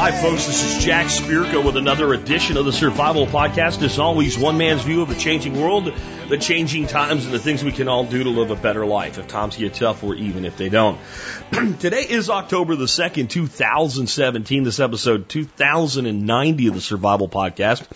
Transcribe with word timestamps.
Hi, 0.00 0.12
folks. 0.12 0.46
This 0.46 0.64
is 0.64 0.82
Jack 0.82 1.08
Spirko 1.08 1.62
with 1.62 1.76
another 1.76 2.14
edition 2.14 2.56
of 2.56 2.64
the 2.64 2.72
Survival 2.72 3.26
Podcast. 3.26 3.82
As 3.82 3.98
always, 3.98 4.38
one 4.38 4.56
man's 4.56 4.82
view 4.82 5.02
of 5.02 5.08
the 5.08 5.14
changing 5.14 5.60
world, 5.60 5.92
the 6.28 6.38
changing 6.38 6.86
times, 6.86 7.26
and 7.26 7.34
the 7.34 7.38
things 7.38 7.62
we 7.62 7.70
can 7.70 7.86
all 7.86 8.04
do 8.04 8.24
to 8.24 8.30
live 8.30 8.50
a 8.50 8.56
better 8.56 8.86
life 8.86 9.18
if 9.18 9.28
times 9.28 9.58
get 9.58 9.74
tough 9.74 10.02
or 10.02 10.14
even 10.14 10.44
if 10.46 10.56
they 10.56 10.70
don't. 10.70 10.98
Today 11.80 12.06
is 12.08 12.30
October 12.30 12.76
the 12.76 12.86
2nd, 12.86 13.28
2017. 13.28 14.64
This 14.64 14.80
episode 14.80 15.28
2090 15.28 16.66
of 16.68 16.74
the 16.74 16.80
Survival 16.80 17.28
Podcast. 17.28 17.86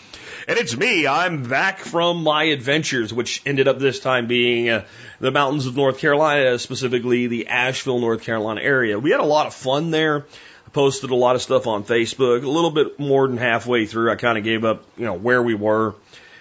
And 0.47 0.59
it's 0.59 0.77
me. 0.77 1.07
I'm 1.07 1.45
back 1.45 1.79
from 1.79 2.23
my 2.23 2.45
adventures, 2.45 3.15
which 3.15 3.41
ended 3.47 3.67
up 3.67 3.79
this 3.79 3.99
time 3.99 4.27
being 4.27 4.69
uh, 4.69 4.85
the 5.19 5.31
mountains 5.31 5.65
of 5.65 5.75
North 5.75 5.99
Carolina, 5.99 6.59
specifically 6.59 7.29
the 7.29 7.47
Asheville, 7.47 7.99
North 7.99 8.23
Carolina 8.23 8.61
area. 8.61 8.99
We 8.99 9.11
had 9.11 9.21
a 9.21 9.25
lot 9.25 9.47
of 9.47 9.55
fun 9.55 9.91
there 9.91 10.27
I 10.67 10.71
posted 10.71 11.11
a 11.11 11.15
lot 11.15 11.35
of 11.35 11.41
stuff 11.41 11.67
on 11.67 11.85
Facebook. 11.85 12.45
A 12.45 12.49
little 12.49 12.71
bit 12.71 12.99
more 12.99 13.27
than 13.27 13.39
halfway 13.39 13.87
through, 13.87 14.13
I 14.13 14.17
kind 14.17 14.37
of 14.37 14.45
gave 14.45 14.65
up, 14.67 14.85
you 14.99 15.07
know, 15.07 15.15
where 15.15 15.43
we 15.43 15.55
were. 15.55 15.95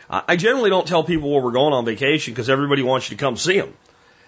I 0.09 0.35
generally 0.35 0.69
don't 0.69 0.87
tell 0.87 1.03
people 1.03 1.31
where 1.31 1.41
we're 1.41 1.51
going 1.51 1.73
on 1.73 1.85
vacation 1.85 2.33
because 2.33 2.49
everybody 2.49 2.83
wants 2.83 3.09
you 3.09 3.17
to 3.17 3.23
come 3.23 3.37
see 3.37 3.57
them. 3.57 3.73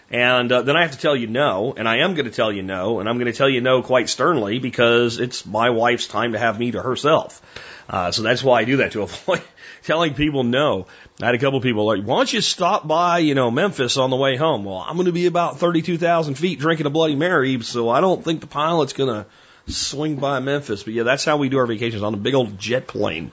And 0.09 0.51
uh, 0.51 0.61
then 0.61 0.77
I 0.77 0.83
have 0.83 0.91
to 0.91 0.97
tell 0.97 1.15
you 1.15 1.27
no, 1.27 1.73
and 1.75 1.87
I 1.87 1.97
am 1.97 2.13
going 2.13 2.25
to 2.25 2.31
tell 2.31 2.51
you 2.51 2.63
no, 2.63 2.99
and 2.99 3.09
I'm 3.09 3.17
going 3.17 3.31
to 3.31 3.37
tell 3.37 3.49
you 3.49 3.59
no 3.59 3.81
quite 3.81 4.07
sternly 4.07 4.59
because 4.59 5.19
it's 5.19 5.45
my 5.45 5.71
wife's 5.71 6.07
time 6.07 6.31
to 6.31 6.39
have 6.39 6.57
me 6.57 6.71
to 6.71 6.81
herself. 6.81 7.41
Uh, 7.89 8.11
so 8.11 8.21
that's 8.21 8.43
why 8.43 8.61
I 8.61 8.65
do 8.65 8.77
that 8.77 8.93
to 8.93 9.01
avoid 9.03 9.41
telling 9.85 10.13
people 10.13 10.43
no. 10.43 10.87
I 11.21 11.27
had 11.27 11.35
a 11.35 11.39
couple 11.39 11.61
people 11.61 11.85
like, 11.85 12.03
why 12.03 12.17
don't 12.17 12.33
you 12.33 12.41
stop 12.41 12.87
by, 12.87 13.19
you 13.19 13.35
know, 13.35 13.51
Memphis 13.51 13.97
on 13.97 14.09
the 14.09 14.15
way 14.15 14.35
home? 14.35 14.65
Well, 14.65 14.77
I'm 14.77 14.95
going 14.95 15.05
to 15.05 15.11
be 15.11 15.27
about 15.27 15.59
32,000 15.59 16.35
feet 16.35 16.59
drinking 16.59 16.85
a 16.85 16.89
Bloody 16.89 17.15
Mary, 17.15 17.61
so 17.61 17.89
I 17.89 18.01
don't 18.01 18.23
think 18.23 18.41
the 18.41 18.47
pilot's 18.47 18.93
going 18.93 19.09
to 19.09 19.25
swing 19.71 20.17
by 20.17 20.39
Memphis. 20.39 20.83
But 20.83 20.93
yeah, 20.93 21.03
that's 21.03 21.23
how 21.23 21.37
we 21.37 21.49
do 21.49 21.57
our 21.57 21.67
vacations 21.67 22.03
on 22.03 22.13
a 22.13 22.17
big 22.17 22.33
old 22.33 22.59
jet 22.59 22.87
plane. 22.87 23.31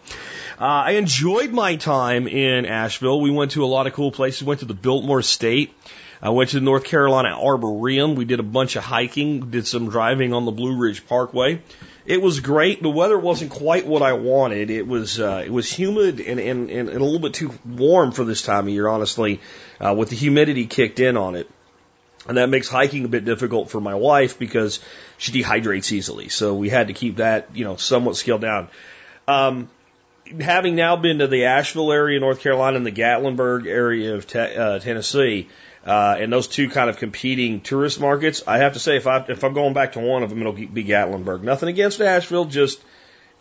Uh, 0.61 0.65
I 0.65 0.91
enjoyed 0.93 1.53
my 1.53 1.77
time 1.77 2.29
in 2.29 2.67
Asheville. 2.67 3.21
We 3.21 3.31
went 3.31 3.53
to 3.53 3.65
a 3.65 3.67
lot 3.67 3.87
of 3.87 3.95
cool 3.95 4.13
places. 4.13 4.43
We 4.43 4.48
went 4.48 4.61
to 4.61 4.67
the 4.67 4.75
Biltmore 4.75 5.21
Estate. 5.21 5.75
I 6.21 6.31
went 6.31 6.51
to 6.51 6.57
the 6.61 6.65
North 6.65 6.85
Carolina 6.85 7.31
Arboretum. 7.31 8.15
We 8.15 8.25
did 8.25 8.39
a 8.39 8.45
bunch 8.45 8.77
of 8.77 8.85
hiking, 8.85 9.51
did 9.51 9.67
some 9.67 9.91
driving 9.91 10.33
on 10.33 10.45
the 10.45 10.53
Blue 10.53 10.77
Ridge 10.77 11.05
Parkway. 11.07 11.61
It 12.05 12.20
was 12.20 12.41
great. 12.41 12.83
The 12.83 12.91
weather 12.91 13.19
wasn't 13.19 13.53
quite 13.53 13.86
what 13.86 14.03
I 14.03 14.14
wanted. 14.14 14.70
It 14.70 14.86
was 14.86 15.20
uh, 15.20 15.42
it 15.45 15.53
was 15.53 15.70
humid 15.72 16.20
and, 16.20 16.41
and, 16.41 16.70
and 16.70 16.89
a 16.89 16.92
little 16.92 17.20
bit 17.20 17.34
too 17.34 17.53
warm 17.64 18.11
for 18.12 18.25
this 18.25 18.42
time 18.42 18.67
of 18.67 18.75
year, 18.75 18.89
honestly, 18.89 19.41
uh, 19.81 19.95
with 19.97 20.11
the 20.11 20.17
humidity 20.17 20.67
kicked 20.67 20.98
in 20.98 21.17
on 21.17 21.36
it. 21.36 21.48
And 22.27 22.36
that 22.39 22.48
makes 22.48 22.69
hiking 22.69 23.05
a 23.05 23.08
bit 23.08 23.25
difficult 23.25 23.70
for 23.70 23.80
my 23.80 23.95
wife 23.95 24.39
because 24.39 24.80
she 25.19 25.33
dehydrates 25.42 25.91
easily. 25.91 26.28
So 26.28 26.55
we 26.55 26.69
had 26.69 26.89
to 26.89 26.92
keep 26.92 27.17
that, 27.17 27.48
you 27.55 27.64
know, 27.64 27.77
somewhat 27.77 28.17
scaled 28.17 28.42
down. 28.42 28.69
Um, 29.27 29.69
having 30.41 30.77
now 30.77 30.97
been 30.97 31.19
to 31.19 31.27
the 31.27 31.47
Asheville 31.47 31.92
area, 31.92 32.20
North 32.20 32.41
Carolina, 32.41 32.77
and 32.77 32.86
the 32.86 32.92
Gatlinburg 32.92 33.67
area 33.67 34.14
of 34.14 34.27
te- 34.27 34.39
uh, 34.39 34.78
Tennessee, 34.78 35.48
uh, 35.85 36.17
and 36.19 36.33
those 36.33 36.47
two 36.47 36.69
kind 36.69 36.89
of 36.89 36.97
competing 36.99 37.61
tourist 37.61 38.01
markets, 38.01 38.43
I 38.47 38.59
have 38.59 38.75
to 38.75 38.79
say 38.79 38.97
if 38.97 39.07
I 39.07 39.25
if 39.29 39.45
I'm 39.45 39.55
going 39.55 39.75
back 39.75 39.93
to 39.93 40.01
one 40.01 40.23
of 40.23 40.31
them, 40.31 40.41
it'll 40.41 40.53
be 40.53 40.85
Gatlinburg. 40.85 41.43
Nothing 41.43 41.69
against 41.69 42.01
Asheville, 42.01 42.45
just 42.45 42.81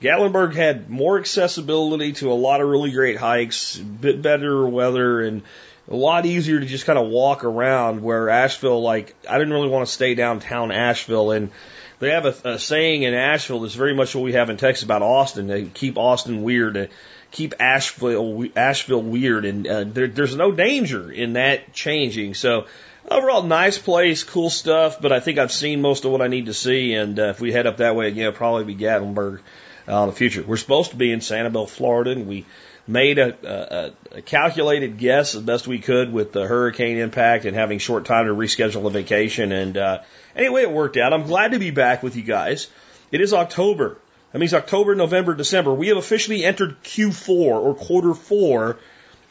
Gatlinburg 0.02 0.56
had 0.56 0.90
more 0.90 1.20
accessibility 1.20 2.14
to 2.14 2.32
a 2.32 2.34
lot 2.34 2.60
of 2.60 2.68
really 2.68 2.92
great 2.92 3.18
hikes, 3.18 3.78
bit 3.78 4.22
better 4.22 4.68
weather, 4.68 5.22
and 5.22 5.44
a 5.88 5.96
lot 5.96 6.26
easier 6.26 6.60
to 6.60 6.66
just 6.66 6.86
kind 6.86 6.98
of 6.98 7.08
walk 7.08 7.44
around 7.44 8.02
where 8.02 8.30
Asheville, 8.30 8.82
like, 8.82 9.16
I 9.30 9.38
didn't 9.38 9.54
really 9.54 9.70
want 9.70 9.86
to 9.86 9.92
stay 9.92 10.16
downtown 10.16 10.72
Asheville. 10.72 11.32
And 11.32 11.52
they 12.00 12.10
have 12.10 12.26
a, 12.26 12.54
a 12.54 12.60
saying 12.60 13.04
in 13.04 13.14
Asheville 13.14 13.60
that's 13.60 13.76
very 13.76 13.94
much 13.94 14.16
what 14.16 14.24
we 14.24 14.34
have 14.34 14.50
in 14.50 14.58
Texas 14.58 14.84
about 14.84 15.04
Austin. 15.04 15.46
They 15.46 15.66
keep 15.66 16.00
Austin 16.00 16.42
weird, 16.42 16.90
keep 17.32 17.56
Asheville, 17.60 18.46
Asheville 18.56 19.02
weird. 19.02 19.46
And 19.46 19.68
uh, 19.68 19.84
there, 19.86 20.08
there's 20.08 20.36
no 20.36 20.52
danger 20.52 21.12
in 21.12 21.34
that 21.34 21.74
changing. 21.74 22.34
So, 22.34 22.68
overall, 23.10 23.44
nice 23.44 23.78
place, 23.78 24.24
cool 24.24 24.50
stuff. 24.50 25.02
But 25.02 25.12
I 25.12 25.20
think 25.20 25.40
I've 25.40 25.52
seen 25.52 25.82
most 25.82 26.06
of 26.06 26.12
what 26.12 26.22
I 26.22 26.28
need 26.28 26.48
to 26.48 26.54
see. 26.54 26.94
And 26.94 27.20
uh, 27.20 27.30
if 27.30 27.42
we 27.42 27.52
head 27.52 27.68
up 27.68 27.78
that 27.78 27.96
way 27.96 28.08
again, 28.08 28.28
it'll 28.28 28.38
probably 28.38 28.66
be 28.66 28.76
Gatlinburg 28.76 29.40
uh, 29.88 30.04
in 30.04 30.10
the 30.10 30.16
future. 30.16 30.44
We're 30.44 30.58
supposed 30.58 30.92
to 30.92 30.98
be 30.98 31.12
in 31.12 31.20
Sanibel, 31.20 31.70
Florida, 31.70 32.12
and 32.12 32.28
we 32.28 32.46
made 32.88 33.20
a, 33.20 33.94
a, 34.14 34.18
a 34.18 34.22
calculated 34.22 34.98
guess 34.98 35.36
as 35.36 35.42
best 35.42 35.68
we 35.68 35.80
could 35.80 36.12
with 36.12 36.34
the 36.34 36.46
hurricane 36.46 36.98
impact 36.98 37.46
and 37.46 37.56
having 37.56 37.80
short 37.80 38.06
time 38.06 38.26
to 38.26 38.34
reschedule 38.34 38.84
the 38.84 38.90
vacation. 38.90 39.52
And 39.52 39.78
uh, 39.78 40.02
anyway, 40.36 40.64
it 40.64 40.72
worked 40.72 40.98
out. 40.98 41.14
I'm 41.14 41.24
glad 41.24 41.52
to 41.52 41.60
be 41.60 41.72
back 41.72 42.04
with 42.04 42.16
you 42.16 42.24
guys. 42.24 42.68
It 43.12 43.22
is 43.22 43.34
October. 43.34 43.98
That 44.32 44.40
means 44.40 44.54
October, 44.54 44.96
November, 44.96 45.34
December. 45.34 45.74
We 45.74 45.90
have 45.90 45.98
officially 45.98 46.46
entered 46.46 46.82
Q4 46.84 47.30
or 47.30 47.76
quarter 47.76 48.14
four 48.14 48.78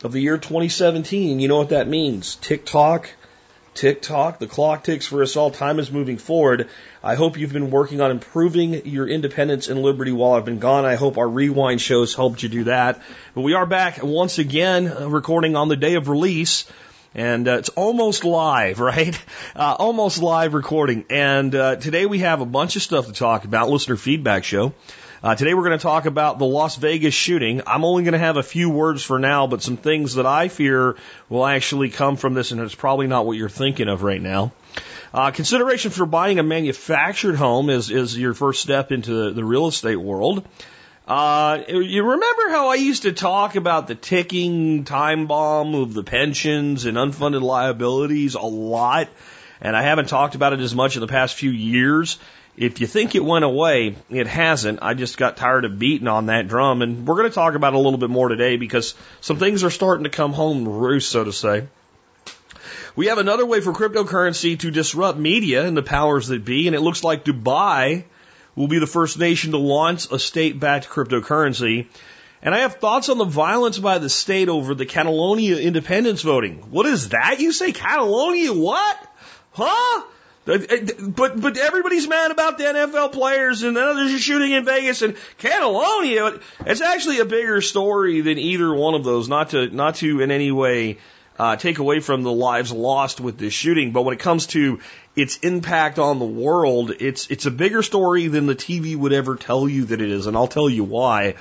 of 0.04 0.12
the 0.12 0.20
year 0.20 0.36
2017. 0.36 1.40
You 1.40 1.48
know 1.48 1.56
what 1.56 1.70
that 1.70 1.88
means? 1.88 2.36
TikTok, 2.36 3.08
tick 3.74 4.02
tock. 4.02 4.38
The 4.38 4.46
clock 4.46 4.84
ticks 4.84 5.06
for 5.06 5.22
us 5.22 5.36
all. 5.36 5.50
Time 5.50 5.78
is 5.78 5.90
moving 5.90 6.18
forward. 6.18 6.68
I 7.02 7.14
hope 7.14 7.38
you've 7.38 7.52
been 7.52 7.70
working 7.70 8.02
on 8.02 8.10
improving 8.10 8.86
your 8.86 9.08
independence 9.08 9.68
and 9.68 9.82
liberty 9.82 10.12
while 10.12 10.32
I've 10.32 10.44
been 10.44 10.58
gone. 10.58 10.84
I 10.84 10.96
hope 10.96 11.16
our 11.16 11.28
rewind 11.28 11.80
shows 11.80 12.14
helped 12.14 12.42
you 12.42 12.50
do 12.50 12.64
that. 12.64 13.00
But 13.34 13.40
we 13.40 13.54
are 13.54 13.66
back 13.66 14.02
once 14.02 14.38
again, 14.38 14.86
uh, 14.86 15.08
recording 15.08 15.56
on 15.56 15.68
the 15.68 15.76
day 15.76 15.94
of 15.94 16.08
release. 16.10 16.70
And 17.14 17.48
uh, 17.48 17.58
it's 17.58 17.70
almost 17.70 18.24
live, 18.24 18.78
right? 18.80 19.20
Uh, 19.56 19.76
almost 19.78 20.22
live 20.22 20.54
recording. 20.54 21.04
And 21.10 21.54
uh, 21.54 21.76
today 21.76 22.06
we 22.06 22.20
have 22.20 22.40
a 22.40 22.46
bunch 22.46 22.76
of 22.76 22.82
stuff 22.82 23.06
to 23.06 23.12
talk 23.12 23.44
about. 23.44 23.68
Listener 23.68 23.96
feedback 23.96 24.44
show. 24.44 24.72
Uh, 25.22 25.34
today 25.34 25.52
we're 25.52 25.64
going 25.64 25.78
to 25.78 25.82
talk 25.82 26.06
about 26.06 26.38
the 26.38 26.46
Las 26.46 26.76
Vegas 26.76 27.12
shooting. 27.12 27.60
I'm 27.66 27.84
only 27.84 28.04
going 28.04 28.12
to 28.12 28.18
have 28.18 28.38
a 28.38 28.42
few 28.42 28.70
words 28.70 29.02
for 29.02 29.18
now, 29.18 29.46
but 29.46 29.62
some 29.62 29.76
things 29.76 30.14
that 30.14 30.24
I 30.24 30.48
fear 30.48 30.96
will 31.28 31.44
actually 31.44 31.90
come 31.90 32.16
from 32.16 32.32
this, 32.32 32.52
and 32.52 32.60
it's 32.62 32.74
probably 32.74 33.06
not 33.06 33.26
what 33.26 33.36
you're 33.36 33.50
thinking 33.50 33.88
of 33.88 34.02
right 34.02 34.20
now. 34.20 34.52
Uh, 35.12 35.30
consideration 35.30 35.90
for 35.90 36.06
buying 36.06 36.38
a 36.38 36.42
manufactured 36.42 37.34
home 37.34 37.68
is, 37.68 37.90
is 37.90 38.16
your 38.16 38.32
first 38.32 38.62
step 38.62 38.92
into 38.92 39.32
the 39.32 39.44
real 39.44 39.66
estate 39.66 39.96
world. 39.96 40.46
Uh, 41.10 41.64
you 41.66 42.04
remember 42.04 42.50
how 42.50 42.68
I 42.68 42.76
used 42.76 43.02
to 43.02 43.10
talk 43.10 43.56
about 43.56 43.88
the 43.88 43.96
ticking 43.96 44.84
time 44.84 45.26
bomb 45.26 45.74
of 45.74 45.92
the 45.92 46.04
pensions 46.04 46.84
and 46.84 46.96
unfunded 46.96 47.42
liabilities 47.42 48.36
a 48.36 48.42
lot? 48.42 49.08
And 49.60 49.76
I 49.76 49.82
haven't 49.82 50.08
talked 50.08 50.36
about 50.36 50.52
it 50.52 50.60
as 50.60 50.72
much 50.72 50.94
in 50.94 51.00
the 51.00 51.08
past 51.08 51.34
few 51.34 51.50
years. 51.50 52.20
If 52.56 52.80
you 52.80 52.86
think 52.86 53.16
it 53.16 53.24
went 53.24 53.44
away, 53.44 53.96
it 54.08 54.28
hasn't. 54.28 54.78
I 54.82 54.94
just 54.94 55.18
got 55.18 55.36
tired 55.36 55.64
of 55.64 55.80
beating 55.80 56.06
on 56.06 56.26
that 56.26 56.46
drum, 56.46 56.80
and 56.80 57.04
we're 57.04 57.16
going 57.16 57.28
to 57.28 57.34
talk 57.34 57.56
about 57.56 57.72
it 57.72 57.76
a 57.76 57.80
little 57.80 57.98
bit 57.98 58.10
more 58.10 58.28
today 58.28 58.56
because 58.56 58.94
some 59.20 59.36
things 59.36 59.64
are 59.64 59.70
starting 59.70 60.04
to 60.04 60.10
come 60.10 60.32
home 60.32 60.68
roost, 60.68 61.10
so 61.10 61.24
to 61.24 61.32
say. 61.32 61.66
We 62.94 63.06
have 63.06 63.18
another 63.18 63.46
way 63.46 63.60
for 63.60 63.72
cryptocurrency 63.72 64.60
to 64.60 64.70
disrupt 64.70 65.18
media 65.18 65.66
and 65.66 65.76
the 65.76 65.82
powers 65.82 66.28
that 66.28 66.44
be, 66.44 66.68
and 66.68 66.76
it 66.76 66.80
looks 66.80 67.02
like 67.02 67.24
Dubai 67.24 68.04
will 68.60 68.68
be 68.68 68.78
the 68.78 68.86
first 68.86 69.18
nation 69.18 69.52
to 69.52 69.56
launch 69.56 70.12
a 70.12 70.18
state-backed 70.18 70.86
cryptocurrency. 70.86 71.86
And 72.42 72.54
I 72.54 72.58
have 72.58 72.74
thoughts 72.74 73.08
on 73.08 73.16
the 73.16 73.24
violence 73.24 73.78
by 73.78 73.96
the 73.98 74.10
state 74.10 74.50
over 74.50 74.74
the 74.74 74.84
Catalonia 74.84 75.56
independence 75.56 76.20
voting. 76.20 76.58
What 76.70 76.84
is 76.84 77.08
that? 77.08 77.40
You 77.40 77.52
say 77.52 77.72
Catalonia 77.72 78.52
what? 78.52 78.98
Huh? 79.52 80.02
Uh, 80.46 80.52
uh, 80.52 80.76
but 81.08 81.40
but 81.40 81.56
everybody's 81.56 82.08
mad 82.08 82.30
about 82.30 82.58
the 82.58 82.64
NFL 82.64 83.12
players 83.12 83.62
and 83.62 83.76
then 83.76 83.96
there's 83.96 84.12
a 84.12 84.18
shooting 84.18 84.52
in 84.52 84.64
Vegas 84.64 85.02
and 85.02 85.16
Catalonia. 85.38 86.38
It's 86.66 86.80
actually 86.80 87.20
a 87.20 87.24
bigger 87.24 87.60
story 87.60 88.20
than 88.20 88.38
either 88.38 88.74
one 88.74 88.94
of 88.94 89.04
those. 89.04 89.28
Not 89.28 89.50
to 89.50 89.68
not 89.68 89.96
to 89.96 90.20
in 90.20 90.30
any 90.30 90.50
way 90.50 90.98
uh, 91.38 91.56
take 91.56 91.78
away 91.78 92.00
from 92.00 92.22
the 92.22 92.32
lives 92.32 92.72
lost 92.72 93.20
with 93.20 93.38
this 93.38 93.54
shooting, 93.54 93.92
but 93.92 94.02
when 94.02 94.14
it 94.14 94.20
comes 94.20 94.46
to 94.48 94.80
its 95.16 95.38
impact 95.38 95.98
on 95.98 96.18
the 96.18 96.24
world, 96.24 96.92
it's 97.00 97.30
it's 97.30 97.46
a 97.46 97.50
bigger 97.50 97.82
story 97.82 98.28
than 98.28 98.46
the 98.46 98.54
TV 98.54 98.96
would 98.96 99.12
ever 99.12 99.36
tell 99.36 99.68
you 99.68 99.86
that 99.86 100.00
it 100.00 100.10
is, 100.10 100.26
and 100.26 100.36
I'll 100.36 100.46
tell 100.46 100.70
you 100.70 100.84
why. 100.84 101.34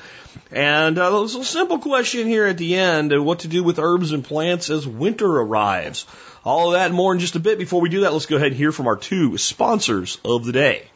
And 0.51 0.97
uh, 0.97 1.19
there's 1.19 1.35
a 1.35 1.43
simple 1.43 1.79
question 1.79 2.27
here 2.27 2.45
at 2.45 2.57
the 2.57 2.75
end: 2.75 3.13
uh, 3.13 3.21
what 3.21 3.39
to 3.39 3.47
do 3.47 3.63
with 3.63 3.79
herbs 3.79 4.11
and 4.11 4.23
plants 4.23 4.69
as 4.69 4.87
winter 4.87 5.27
arrives. 5.27 6.05
All 6.43 6.67
of 6.67 6.73
that 6.73 6.87
and 6.87 6.95
more 6.95 7.13
in 7.13 7.19
just 7.19 7.35
a 7.35 7.39
bit. 7.39 7.59
Before 7.59 7.81
we 7.81 7.89
do 7.89 8.01
that, 8.01 8.13
let's 8.13 8.25
go 8.25 8.37
ahead 8.37 8.47
and 8.47 8.55
hear 8.55 8.71
from 8.71 8.87
our 8.87 8.95
two 8.95 9.37
sponsors 9.37 10.17
of 10.25 10.45
the 10.45 10.51
day. 10.51 10.87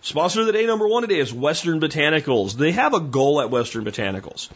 Sponsor 0.00 0.40
of 0.40 0.46
the 0.46 0.52
day 0.52 0.66
number 0.66 0.88
one 0.88 1.02
today 1.02 1.18
is 1.18 1.32
Western 1.32 1.80
Botanicals. 1.80 2.54
They 2.54 2.72
have 2.72 2.94
a 2.94 3.00
goal 3.00 3.40
at 3.40 3.50
Western 3.50 3.84
Botanicals 3.84 4.48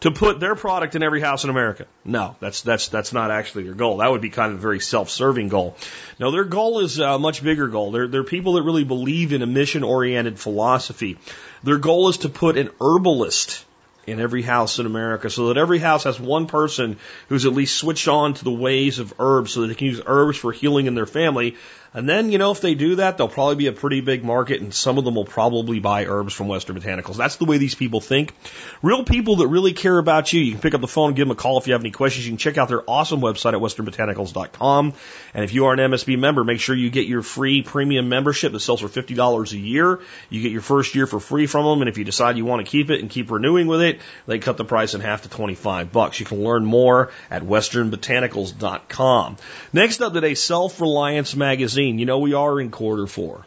to 0.00 0.10
put 0.10 0.40
their 0.40 0.54
product 0.54 0.94
in 0.96 1.02
every 1.02 1.20
house 1.20 1.44
in 1.44 1.50
America. 1.50 1.86
No, 2.04 2.36
that's 2.40 2.62
that's 2.62 2.88
that's 2.88 3.12
not 3.12 3.30
actually 3.30 3.64
their 3.64 3.74
goal. 3.74 3.98
That 3.98 4.10
would 4.10 4.22
be 4.22 4.30
kind 4.30 4.52
of 4.52 4.58
a 4.58 4.62
very 4.62 4.80
self-serving 4.80 5.48
goal. 5.48 5.76
No, 6.18 6.30
their 6.30 6.44
goal 6.44 6.80
is 6.80 6.98
a 6.98 7.18
much 7.18 7.42
bigger 7.42 7.68
goal. 7.68 7.90
They're 7.90 8.08
they're 8.08 8.24
people 8.24 8.54
that 8.54 8.62
really 8.62 8.84
believe 8.84 9.32
in 9.32 9.42
a 9.42 9.46
mission-oriented 9.46 10.38
philosophy. 10.38 11.18
Their 11.62 11.78
goal 11.78 12.08
is 12.08 12.18
to 12.18 12.28
put 12.28 12.56
an 12.56 12.70
herbalist 12.80 13.64
in 14.06 14.20
every 14.20 14.42
house 14.42 14.78
in 14.78 14.86
America 14.86 15.28
so 15.28 15.48
that 15.48 15.58
every 15.58 15.78
house 15.78 16.04
has 16.04 16.18
one 16.18 16.46
person 16.46 16.98
who's 17.28 17.44
at 17.44 17.52
least 17.52 17.76
switched 17.76 18.08
on 18.08 18.34
to 18.34 18.44
the 18.44 18.50
ways 18.50 18.98
of 18.98 19.12
herbs 19.18 19.52
so 19.52 19.60
that 19.60 19.68
they 19.68 19.74
can 19.74 19.88
use 19.88 20.00
herbs 20.06 20.38
for 20.38 20.52
healing 20.52 20.86
in 20.86 20.94
their 20.94 21.06
family 21.06 21.56
and 21.92 22.08
then, 22.08 22.30
you 22.30 22.38
know, 22.38 22.52
if 22.52 22.60
they 22.60 22.74
do 22.74 22.96
that, 22.96 23.16
there'll 23.16 23.32
probably 23.32 23.56
be 23.56 23.66
a 23.66 23.72
pretty 23.72 24.00
big 24.00 24.22
market 24.22 24.60
and 24.60 24.72
some 24.72 24.96
of 24.96 25.04
them 25.04 25.16
will 25.16 25.24
probably 25.24 25.80
buy 25.80 26.06
herbs 26.06 26.32
from 26.32 26.46
Western 26.46 26.78
Botanicals. 26.78 27.16
That's 27.16 27.36
the 27.36 27.46
way 27.46 27.58
these 27.58 27.74
people 27.74 28.00
think. 28.00 28.32
Real 28.80 29.02
people 29.02 29.36
that 29.36 29.48
really 29.48 29.72
care 29.72 29.98
about 29.98 30.32
you, 30.32 30.40
you 30.40 30.52
can 30.52 30.60
pick 30.60 30.74
up 30.74 30.80
the 30.80 30.86
phone 30.86 31.14
give 31.14 31.26
them 31.26 31.32
a 31.32 31.34
call 31.34 31.58
if 31.58 31.66
you 31.66 31.72
have 31.72 31.82
any 31.82 31.90
questions. 31.90 32.24
You 32.24 32.30
can 32.30 32.38
check 32.38 32.58
out 32.58 32.68
their 32.68 32.88
awesome 32.88 33.20
website 33.20 33.54
at 33.54 33.60
westernbotanicals.com. 33.60 34.94
And 35.34 35.44
if 35.44 35.52
you 35.52 35.66
are 35.66 35.72
an 35.72 35.80
MSB 35.80 36.16
member, 36.16 36.44
make 36.44 36.60
sure 36.60 36.76
you 36.76 36.90
get 36.90 37.08
your 37.08 37.22
free 37.22 37.62
premium 37.62 38.08
membership 38.08 38.52
that 38.52 38.60
sells 38.60 38.80
for 38.80 38.88
$50 38.88 39.52
a 39.52 39.58
year. 39.58 39.98
You 40.28 40.42
get 40.42 40.52
your 40.52 40.62
first 40.62 40.94
year 40.94 41.08
for 41.08 41.18
free 41.18 41.48
from 41.48 41.64
them. 41.64 41.82
And 41.82 41.88
if 41.88 41.98
you 41.98 42.04
decide 42.04 42.36
you 42.36 42.44
want 42.44 42.64
to 42.64 42.70
keep 42.70 42.90
it 42.90 43.00
and 43.00 43.10
keep 43.10 43.32
renewing 43.32 43.66
with 43.66 43.82
it, 43.82 44.00
they 44.28 44.38
cut 44.38 44.56
the 44.58 44.64
price 44.64 44.94
in 44.94 45.00
half 45.00 45.22
to 45.22 45.28
25 45.28 45.90
bucks. 45.90 46.20
You 46.20 46.26
can 46.26 46.44
learn 46.44 46.64
more 46.64 47.10
at 47.32 47.42
westernbotanicals.com. 47.42 49.38
Next 49.72 50.00
up 50.00 50.12
today, 50.12 50.36
Self 50.36 50.80
Reliance 50.80 51.34
Magazine 51.34 51.79
magazine. 51.80 51.98
You 51.98 52.06
know, 52.06 52.18
we 52.18 52.34
are 52.34 52.60
in 52.60 52.70
quarter 52.70 53.06
four. 53.06 53.46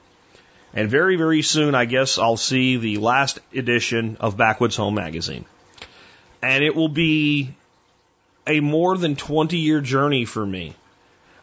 And 0.73 0.89
very, 0.89 1.17
very 1.17 1.43
soon, 1.43 1.75
I 1.75 1.85
guess 1.85 2.17
I'll 2.17 2.37
see 2.37 2.77
the 2.77 2.97
last 2.97 3.39
edition 3.53 4.17
of 4.19 4.37
Backwoods 4.37 4.75
Home 4.77 4.95
magazine. 4.95 5.45
And 6.41 6.63
it 6.63 6.75
will 6.75 6.89
be 6.89 7.53
a 8.47 8.59
more 8.59 8.97
than 8.97 9.15
20 9.15 9.57
year 9.57 9.81
journey 9.81 10.25
for 10.25 10.45
me 10.45 10.73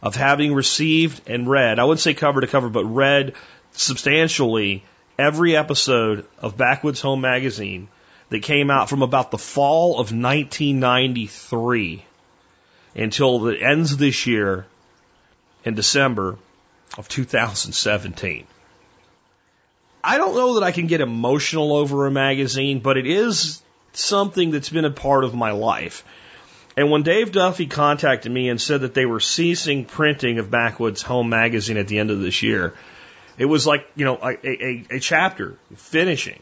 of 0.02 0.16
having 0.16 0.52
received 0.52 1.28
and 1.28 1.48
read, 1.48 1.78
I 1.78 1.84
wouldn't 1.84 2.00
say 2.00 2.14
cover 2.14 2.40
to 2.40 2.46
cover, 2.46 2.68
but 2.68 2.84
read 2.84 3.34
substantially 3.72 4.82
every 5.16 5.56
episode 5.56 6.26
of 6.38 6.56
Backwoods 6.56 7.00
Home 7.02 7.20
magazine 7.20 7.88
that 8.30 8.42
came 8.42 8.70
out 8.70 8.88
from 8.88 9.02
about 9.02 9.30
the 9.30 9.38
fall 9.38 9.92
of 9.92 10.12
1993 10.12 12.04
until 12.96 13.38
the 13.38 13.62
ends 13.62 13.92
of 13.92 13.98
this 13.98 14.26
year 14.26 14.66
in 15.64 15.74
December 15.74 16.36
of 16.98 17.08
2017. 17.08 18.46
I 20.02 20.18
don't 20.18 20.34
know 20.34 20.54
that 20.54 20.64
I 20.64 20.72
can 20.72 20.86
get 20.86 21.00
emotional 21.00 21.74
over 21.74 22.06
a 22.06 22.10
magazine, 22.10 22.80
but 22.80 22.96
it 22.96 23.06
is 23.06 23.62
something 23.92 24.50
that's 24.50 24.70
been 24.70 24.84
a 24.84 24.90
part 24.90 25.24
of 25.24 25.34
my 25.34 25.50
life. 25.50 26.04
And 26.76 26.90
when 26.90 27.02
Dave 27.02 27.32
Duffy 27.32 27.66
contacted 27.66 28.32
me 28.32 28.48
and 28.48 28.60
said 28.60 28.82
that 28.82 28.94
they 28.94 29.04
were 29.04 29.20
ceasing 29.20 29.84
printing 29.84 30.38
of 30.38 30.50
Backwoods 30.50 31.02
Home 31.02 31.28
magazine 31.28 31.76
at 31.76 31.88
the 31.88 31.98
end 31.98 32.10
of 32.10 32.20
this 32.20 32.42
year, 32.42 32.74
it 33.36 33.44
was 33.44 33.66
like, 33.66 33.86
you 33.96 34.04
know, 34.04 34.16
a, 34.16 34.46
a, 34.46 34.84
a 34.90 35.00
chapter 35.00 35.58
finishing. 35.74 36.40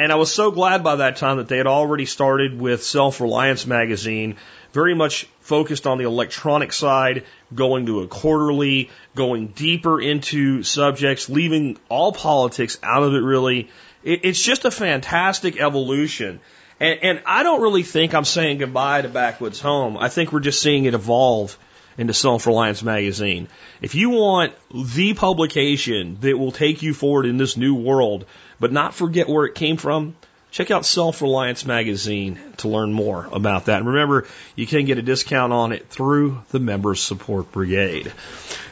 And 0.00 0.10
I 0.10 0.14
was 0.14 0.32
so 0.32 0.50
glad 0.50 0.82
by 0.82 0.96
that 0.96 1.18
time 1.18 1.36
that 1.36 1.48
they 1.48 1.58
had 1.58 1.66
already 1.66 2.06
started 2.06 2.58
with 2.58 2.82
Self 2.82 3.20
Reliance 3.20 3.66
magazine, 3.66 4.36
very 4.72 4.94
much 4.94 5.26
focused 5.40 5.86
on 5.86 5.98
the 5.98 6.04
electronic 6.04 6.72
side, 6.72 7.26
going 7.54 7.84
to 7.84 8.00
a 8.00 8.06
quarterly, 8.06 8.88
going 9.14 9.48
deeper 9.48 10.00
into 10.00 10.62
subjects, 10.62 11.28
leaving 11.28 11.76
all 11.90 12.12
politics 12.12 12.78
out 12.82 13.02
of 13.02 13.12
it 13.12 13.18
really. 13.18 13.68
It, 14.02 14.24
it's 14.24 14.42
just 14.42 14.64
a 14.64 14.70
fantastic 14.70 15.60
evolution. 15.60 16.40
And, 16.80 16.98
and 17.02 17.22
I 17.26 17.42
don't 17.42 17.60
really 17.60 17.82
think 17.82 18.14
I'm 18.14 18.24
saying 18.24 18.56
goodbye 18.56 19.02
to 19.02 19.10
Backwoods 19.10 19.60
Home. 19.60 19.98
I 19.98 20.08
think 20.08 20.32
we're 20.32 20.40
just 20.40 20.62
seeing 20.62 20.86
it 20.86 20.94
evolve 20.94 21.58
into 22.00 22.14
Self 22.14 22.46
Reliance 22.46 22.82
Magazine. 22.82 23.46
If 23.82 23.94
you 23.94 24.08
want 24.08 24.54
the 24.74 25.12
publication 25.12 26.16
that 26.22 26.38
will 26.38 26.50
take 26.50 26.80
you 26.80 26.94
forward 26.94 27.26
in 27.26 27.36
this 27.36 27.58
new 27.58 27.74
world, 27.74 28.24
but 28.58 28.72
not 28.72 28.94
forget 28.94 29.28
where 29.28 29.44
it 29.44 29.54
came 29.54 29.76
from, 29.76 30.16
check 30.50 30.70
out 30.70 30.86
Self 30.86 31.20
Reliance 31.20 31.66
Magazine 31.66 32.38
to 32.56 32.68
learn 32.68 32.90
more 32.90 33.28
about 33.30 33.66
that. 33.66 33.80
And 33.80 33.88
remember, 33.88 34.26
you 34.56 34.66
can 34.66 34.86
get 34.86 34.96
a 34.96 35.02
discount 35.02 35.52
on 35.52 35.72
it 35.72 35.88
through 35.88 36.40
the 36.50 36.58
Members 36.58 37.02
Support 37.02 37.52
Brigade. 37.52 38.10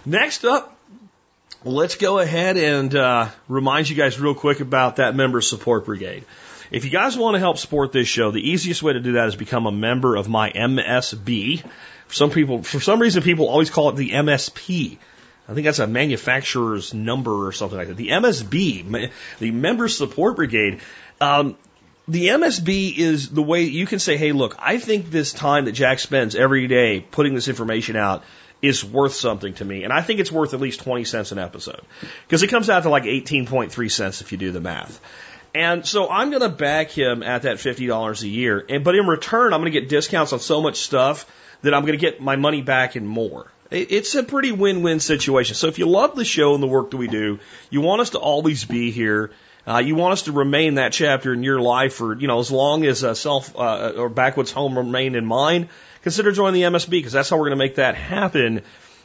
Next 0.07 0.47
up, 0.47 0.75
let's 1.65 1.97
go 1.97 2.21
ahead 2.21 2.57
and 2.57 2.95
uh, 2.95 3.29
remind 3.47 3.91
you 3.91 3.95
guys 3.95 4.19
real 4.19 4.35
quick 4.35 4.61
about 4.61 4.97
that 4.97 5.15
Members 5.15 5.47
Support 5.47 5.85
Brigade. 5.85 6.25
If 6.71 6.87
you 6.87 6.91
guys 6.91 7.17
want 7.17 7.35
to 7.35 7.41
help 7.41 7.59
support 7.59 7.93
this 7.93 8.09
show, 8.09 8.31
the 8.31 8.51
easiest 8.51 8.83
way 8.83 8.95
to 8.95 9.01
do 9.01 9.13
that 9.13 9.29
is 9.29 9.37
become 9.37 9.67
a 9.67 9.73
member 9.73 10.17
of 10.17 10.29
my 10.31 10.51
MSB. 10.51 11.63
For 12.09 12.15
some 12.15 12.31
people, 12.31 12.63
for 12.63 12.81
some 12.81 13.01
reason, 13.01 13.23
people 13.23 13.49
always 13.49 13.71
call 13.71 13.91
it 13.91 13.97
the 13.97 14.11
MSP. 14.11 14.99
I 15.49 15.55
think 15.55 15.65
that's 15.65 15.79
a 15.79 15.87
manufacturer's 15.87 16.93
number 16.93 17.47
or 17.47 17.53
something 17.53 17.79
like 17.79 17.89
that. 17.89 17.97
The 17.97 18.09
MSB, 18.09 19.11
the 19.39 19.51
Member 19.51 19.89
Support 19.89 20.37
Brigade, 20.37 20.81
um, 21.21 21.57
the 22.07 22.29
MSB 22.29 22.97
is 22.97 23.29
the 23.29 23.43
way 23.43 23.65
you 23.65 23.87
can 23.87 23.99
say, 23.99 24.17
hey, 24.17 24.33
look, 24.33 24.57
I 24.59 24.79
think 24.79 25.11
this 25.11 25.33
time 25.33 25.67
that 25.67 25.73
Jack 25.73 25.99
spends 25.99 26.35
every 26.35 26.67
day 26.67 27.01
putting 27.01 27.35
this 27.35 27.49
information 27.49 27.97
out 27.97 28.25
is 28.61 28.85
worth 28.85 29.15
something 29.15 29.55
to 29.55 29.65
me. 29.65 29.85
And 29.85 29.93
I 29.93 30.01
think 30.01 30.21
it's 30.21 30.33
worth 30.33 30.55
at 30.55 30.61
least 30.61 30.81
20 30.81 31.05
cents 31.05 31.33
an 31.33 31.39
episode. 31.39 31.83
Because 32.27 32.43
it 32.43 32.49
comes 32.49 32.71
out 32.71 32.85
to 32.85 32.89
like 32.89 33.05
18.3 33.05 33.91
cents 33.91 34.21
if 34.21 34.33
you 34.33 34.39
do 34.39 34.51
the 34.51 34.61
math. 34.61 35.01
And 35.55 35.87
so 35.87 36.09
I'm 36.09 36.31
going 36.31 36.43
to 36.43 36.49
back 36.49 36.91
him 36.91 37.23
at 37.23 37.43
that 37.43 37.57
$50 37.57 38.23
a 38.23 38.29
year. 38.29 38.65
And, 38.69 38.85
but 38.85 38.95
in 38.95 39.07
return, 39.07 39.53
I'm 39.53 39.61
going 39.61 39.73
to 39.73 39.81
get 39.81 39.89
discounts 39.89 40.33
on 40.33 40.41
so 40.41 40.61
much 40.61 40.77
stuff 40.77 41.27
that 41.63 41.75
I'm 41.75 41.83
going 41.83 41.99
to 41.99 41.99
get 41.99 42.21
my 42.21 42.37
money 42.37 42.63
back 42.63 42.97
and 42.97 43.09
more. 43.09 43.51
It's 43.71 44.15
a 44.15 44.23
pretty 44.23 44.53
win-win 44.53 44.99
situation. 44.99 45.55
So 45.55 45.67
if 45.67 45.79
you 45.79 45.87
love 45.87 46.17
the 46.17 46.25
show 46.25 46.55
and 46.55 46.63
the 46.63 46.67
work 46.67 46.91
that 46.91 46.97
we 46.97 47.07
do, 47.07 47.39
you 47.69 47.83
want 47.83 48.01
us 48.01 48.11
to 48.11 48.19
always 48.19 48.65
be 48.65 48.91
here. 48.91 49.31
Uh, 49.67 49.79
you 49.79 49.95
want 49.95 50.15
us 50.15 50.23
to 50.23 50.33
remain 50.33 50.77
that 50.77 50.93
chapter 50.93 51.35
in 51.35 51.43
your 51.43 51.61
life 51.61 51.97
for, 51.97 52.19
you 52.19 52.27
know, 52.27 52.39
as 52.39 52.51
long 52.51 52.87
as 52.87 53.05
uh, 53.05 53.13
self 53.13 53.55
uh, 53.55 53.93
or 53.97 54.09
backwoods 54.09 54.51
home 54.51 54.79
remain 54.79 55.15
in 55.15 55.27
mind, 55.27 55.69
consider 56.03 56.33
joining 56.33 56.63
the 56.63 56.79
MSB 56.79 56.91
because 56.91 57.13
that's 57.13 57.29
how 57.29 57.37
we're 57.37 57.51
going 57.51 57.59
to 57.59 57.65
make 57.65 57.75
that 57.75 57.95
happen. 57.95 58.63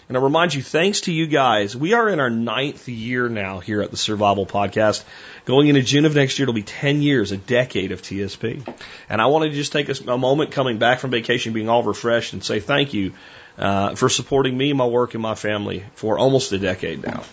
And 0.07 0.17
I 0.17 0.21
remind 0.21 0.53
you, 0.53 0.61
thanks 0.61 1.01
to 1.01 1.13
you 1.13 1.27
guys, 1.27 1.75
we 1.75 1.93
are 1.93 2.07
in 2.07 2.21
our 2.21 2.29
ninth 2.29 2.87
year 2.87 3.27
now 3.27 3.59
here 3.59 3.81
at 3.81 3.91
the 3.91 3.97
Survival 3.97 4.45
Podcast. 4.45 5.03
Going 5.45 5.67
into 5.67 5.81
June 5.81 6.05
of 6.05 6.15
next 6.15 6.39
year, 6.39 6.45
it'll 6.45 6.53
be 6.53 6.63
10 6.63 7.01
years, 7.01 7.33
a 7.33 7.37
decade 7.37 7.91
of 7.91 8.01
TSP. 8.01 8.65
And 9.09 9.21
I 9.21 9.25
wanted 9.25 9.49
to 9.49 9.55
just 9.55 9.73
take 9.73 9.89
a, 9.89 10.11
a 10.11 10.17
moment 10.17 10.51
coming 10.51 10.77
back 10.77 10.99
from 10.99 11.11
vacation, 11.11 11.51
being 11.51 11.67
all 11.67 11.83
refreshed, 11.83 12.31
and 12.31 12.41
say 12.43 12.61
thank 12.61 12.93
you 12.93 13.13
uh, 13.57 13.95
for 13.95 14.07
supporting 14.07 14.57
me, 14.57 14.71
my 14.71 14.85
work, 14.85 15.15
and 15.15 15.21
my 15.21 15.35
family 15.35 15.83
for 15.95 16.17
almost 16.17 16.51
a 16.53 16.57
decade 16.57 17.03
now. 17.03 17.23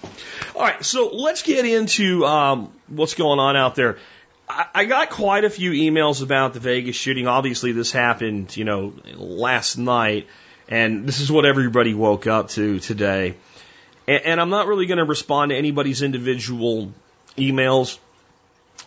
All 0.57 0.63
right, 0.63 0.85
so 0.85 1.11
let's 1.15 1.43
get 1.43 1.65
into 1.65 2.27
um, 2.27 2.73
what's 2.89 3.15
going 3.15 3.39
on 3.39 3.57
out 3.57 3.77
there. 3.77 3.99
I, 4.49 4.67
I 4.75 4.85
got 4.87 5.11
quite 5.11 5.45
a 5.45 5.51
few 5.51 5.71
emails 5.71 6.21
about 6.21 6.53
the 6.53 6.61
Vegas 6.61 6.97
shooting. 6.97 7.29
Obviously, 7.29 7.71
this 7.71 7.93
happened, 7.93 8.57
you 8.57 8.65
know, 8.65 8.93
last 9.17 9.79
night. 9.79 10.27
And 10.69 11.07
this 11.07 11.21
is 11.21 11.31
what 11.31 11.45
everybody 11.45 11.95
woke 11.95 12.27
up 12.27 12.49
to 12.51 12.81
today. 12.81 13.35
And, 14.09 14.23
and 14.25 14.41
I'm 14.41 14.51
not 14.51 14.67
really 14.67 14.87
going 14.87 14.99
to 14.99 15.05
respond 15.05 15.51
to 15.51 15.57
anybody's 15.57 16.03
individual 16.03 16.93
emails 17.41 17.99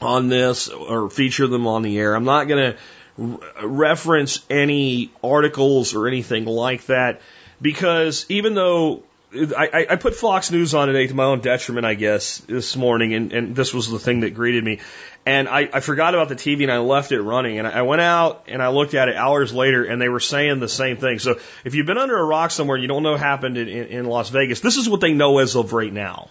on 0.02 0.30
this 0.30 0.70
or 0.70 1.10
feature 1.10 1.48
them 1.48 1.68
on 1.68 1.82
the 1.82 1.98
air. 1.98 2.16
I'm 2.16 2.26
not 2.26 2.48
going 2.48 2.74
to 2.74 2.78
re- 3.18 3.38
reference 3.64 4.44
any 4.50 5.12
articles 5.24 5.94
or 5.94 6.08
anything 6.08 6.46
like 6.46 6.86
that 6.88 7.22
because 7.62 8.26
even 8.30 8.54
though 8.54 9.04
I, 9.36 9.88
I 9.90 9.96
put 9.96 10.16
Fox 10.16 10.52
News 10.52 10.76
on 10.76 10.88
today 10.88 11.08
to 11.08 11.14
my 11.16 11.24
own 11.24 11.42
detriment, 11.42 11.86
I 11.86 11.96
guess, 11.96 12.38
this 12.40 12.76
morning, 12.76 13.16
and, 13.16 13.34
and 13.34 13.56
this 13.56 13.74
was 13.74 13.90
the 13.90 13.98
thing 13.98 14.20
that 14.20 14.36
greeted 14.36 14.64
me. 14.64 14.80
And 15.26 15.48
I, 15.48 15.70
I 15.74 15.80
forgot 15.80 16.14
about 16.14 16.30
the 16.30 16.36
TV 16.36 16.64
and 16.64 16.72
I 16.72 16.80
left 16.80 17.12
it 17.12 17.22
running. 17.22 17.58
And 17.58 17.68
I 17.68 17.82
went 17.82 18.02
out 18.02 18.46
and 18.48 18.62
I 18.62 18.70
looked 18.70 18.94
at 18.94 19.10
it 19.10 19.16
hours 19.16 19.52
later 19.52 19.86
and 19.86 20.00
they 20.00 20.10
were 20.10 20.20
saying 20.20 20.60
the 20.60 20.70
same 20.70 20.98
thing. 20.98 21.18
So 21.18 21.40
if 21.64 21.74
you've 21.74 21.88
been 21.88 21.98
under 21.98 22.18
a 22.18 22.24
rock 22.24 22.52
somewhere 22.52 22.78
you 22.78 22.88
don't 22.88 23.04
know 23.04 23.16
happened 23.16 23.58
in, 23.58 23.68
in, 23.68 23.88
in 23.88 24.06
Las 24.06 24.30
Vegas, 24.30 24.60
this 24.60 24.78
is 24.78 24.88
what 24.88 25.02
they 25.02 25.14
know 25.14 25.40
as 25.40 25.56
of 25.56 25.74
right 25.74 25.92
now. 25.92 26.30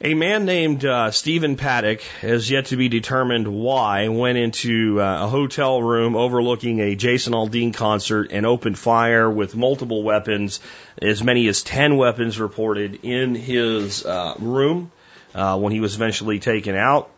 A 0.00 0.14
man 0.14 0.44
named 0.44 0.84
uh, 0.84 1.10
Stephen 1.10 1.56
Paddock 1.56 2.02
has 2.20 2.48
yet 2.48 2.66
to 2.66 2.76
be 2.76 2.88
determined 2.88 3.48
why 3.48 4.06
went 4.06 4.38
into 4.38 5.00
uh, 5.00 5.24
a 5.24 5.26
hotel 5.26 5.82
room 5.82 6.14
overlooking 6.14 6.78
a 6.78 6.94
Jason 6.94 7.32
Aldean 7.32 7.74
concert 7.74 8.28
and 8.30 8.46
opened 8.46 8.78
fire 8.78 9.28
with 9.28 9.56
multiple 9.56 10.04
weapons, 10.04 10.60
as 11.02 11.24
many 11.24 11.48
as 11.48 11.64
10 11.64 11.96
weapons 11.96 12.38
reported 12.38 13.00
in 13.02 13.34
his 13.34 14.06
uh, 14.06 14.34
room 14.38 14.92
uh, 15.34 15.58
when 15.58 15.72
he 15.72 15.80
was 15.80 15.96
eventually 15.96 16.38
taken 16.38 16.76
out. 16.76 17.10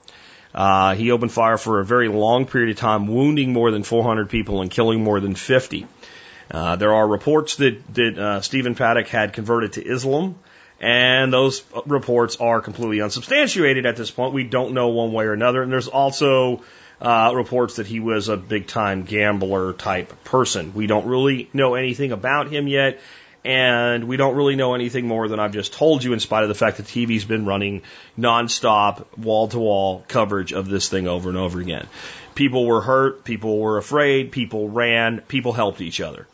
Uh, 0.54 0.94
he 0.94 1.10
opened 1.10 1.32
fire 1.32 1.58
for 1.58 1.80
a 1.80 1.84
very 1.84 2.08
long 2.08 2.46
period 2.46 2.70
of 2.70 2.76
time, 2.76 3.06
wounding 3.06 3.52
more 3.52 3.70
than 3.70 3.82
400 3.82 4.30
people 4.30 4.62
and 4.62 4.70
killing 4.70 5.04
more 5.04 5.20
than 5.20 5.34
50. 5.34 5.86
Uh, 6.50 6.76
there 6.76 6.94
are 6.94 7.06
reports 7.06 7.56
that, 7.56 7.82
that 7.92 8.40
Stephen 8.42 8.74
Paddock 8.74 9.08
had 9.08 9.34
converted 9.34 9.74
to 9.74 9.86
Islam. 9.86 10.36
And 10.80 11.30
those 11.30 11.62
reports 11.84 12.36
are 12.36 12.62
completely 12.62 13.02
unsubstantiated 13.02 13.84
at 13.84 13.96
this 13.96 14.10
point. 14.10 14.32
We 14.32 14.44
don't 14.44 14.72
know 14.72 14.88
one 14.88 15.12
way 15.12 15.26
or 15.26 15.34
another. 15.34 15.62
And 15.62 15.70
there's 15.70 15.88
also 15.88 16.62
uh, 17.02 17.32
reports 17.34 17.76
that 17.76 17.86
he 17.86 18.00
was 18.00 18.28
a 18.28 18.36
big 18.36 18.66
time 18.66 19.02
gambler 19.04 19.74
type 19.74 20.24
person. 20.24 20.72
We 20.74 20.86
don't 20.86 21.06
really 21.06 21.50
know 21.52 21.74
anything 21.74 22.12
about 22.12 22.48
him 22.50 22.66
yet. 22.66 22.98
and 23.44 24.04
we 24.04 24.16
don't 24.18 24.36
really 24.36 24.54
know 24.56 24.74
anything 24.74 25.06
more 25.06 25.26
than 25.28 25.40
I've 25.40 25.52
just 25.52 25.72
told 25.72 26.04
you, 26.04 26.12
in 26.12 26.20
spite 26.20 26.42
of 26.42 26.48
the 26.48 26.54
fact 26.54 26.76
that 26.76 26.86
TV's 26.86 27.24
been 27.24 27.46
running 27.46 27.82
nonstop, 28.18 29.04
wall 29.16 29.48
to 29.48 29.58
wall 29.58 30.04
coverage 30.08 30.52
of 30.52 30.68
this 30.68 30.88
thing 30.90 31.08
over 31.08 31.30
and 31.30 31.38
over 31.38 31.60
again. 31.60 31.86
People 32.34 32.66
were 32.66 32.82
hurt, 32.82 33.24
people 33.24 33.58
were 33.58 33.78
afraid, 33.78 34.30
people 34.30 34.68
ran, 34.68 35.20
people 35.22 35.52
helped 35.52 35.80
each 35.80 36.00
other. 36.00 36.26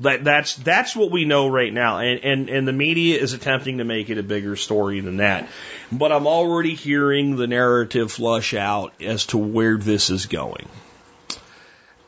That, 0.00 0.24
that's 0.24 0.56
that's 0.56 0.96
what 0.96 1.10
we 1.10 1.26
know 1.26 1.48
right 1.48 1.72
now, 1.72 1.98
and, 1.98 2.24
and 2.24 2.48
and 2.48 2.66
the 2.66 2.72
media 2.72 3.20
is 3.20 3.34
attempting 3.34 3.78
to 3.78 3.84
make 3.84 4.08
it 4.08 4.16
a 4.16 4.22
bigger 4.22 4.56
story 4.56 5.00
than 5.00 5.18
that. 5.18 5.48
But 5.92 6.10
I'm 6.10 6.26
already 6.26 6.74
hearing 6.74 7.36
the 7.36 7.46
narrative 7.46 8.10
flush 8.10 8.54
out 8.54 8.94
as 9.02 9.26
to 9.26 9.38
where 9.38 9.76
this 9.76 10.08
is 10.08 10.24
going. 10.24 10.66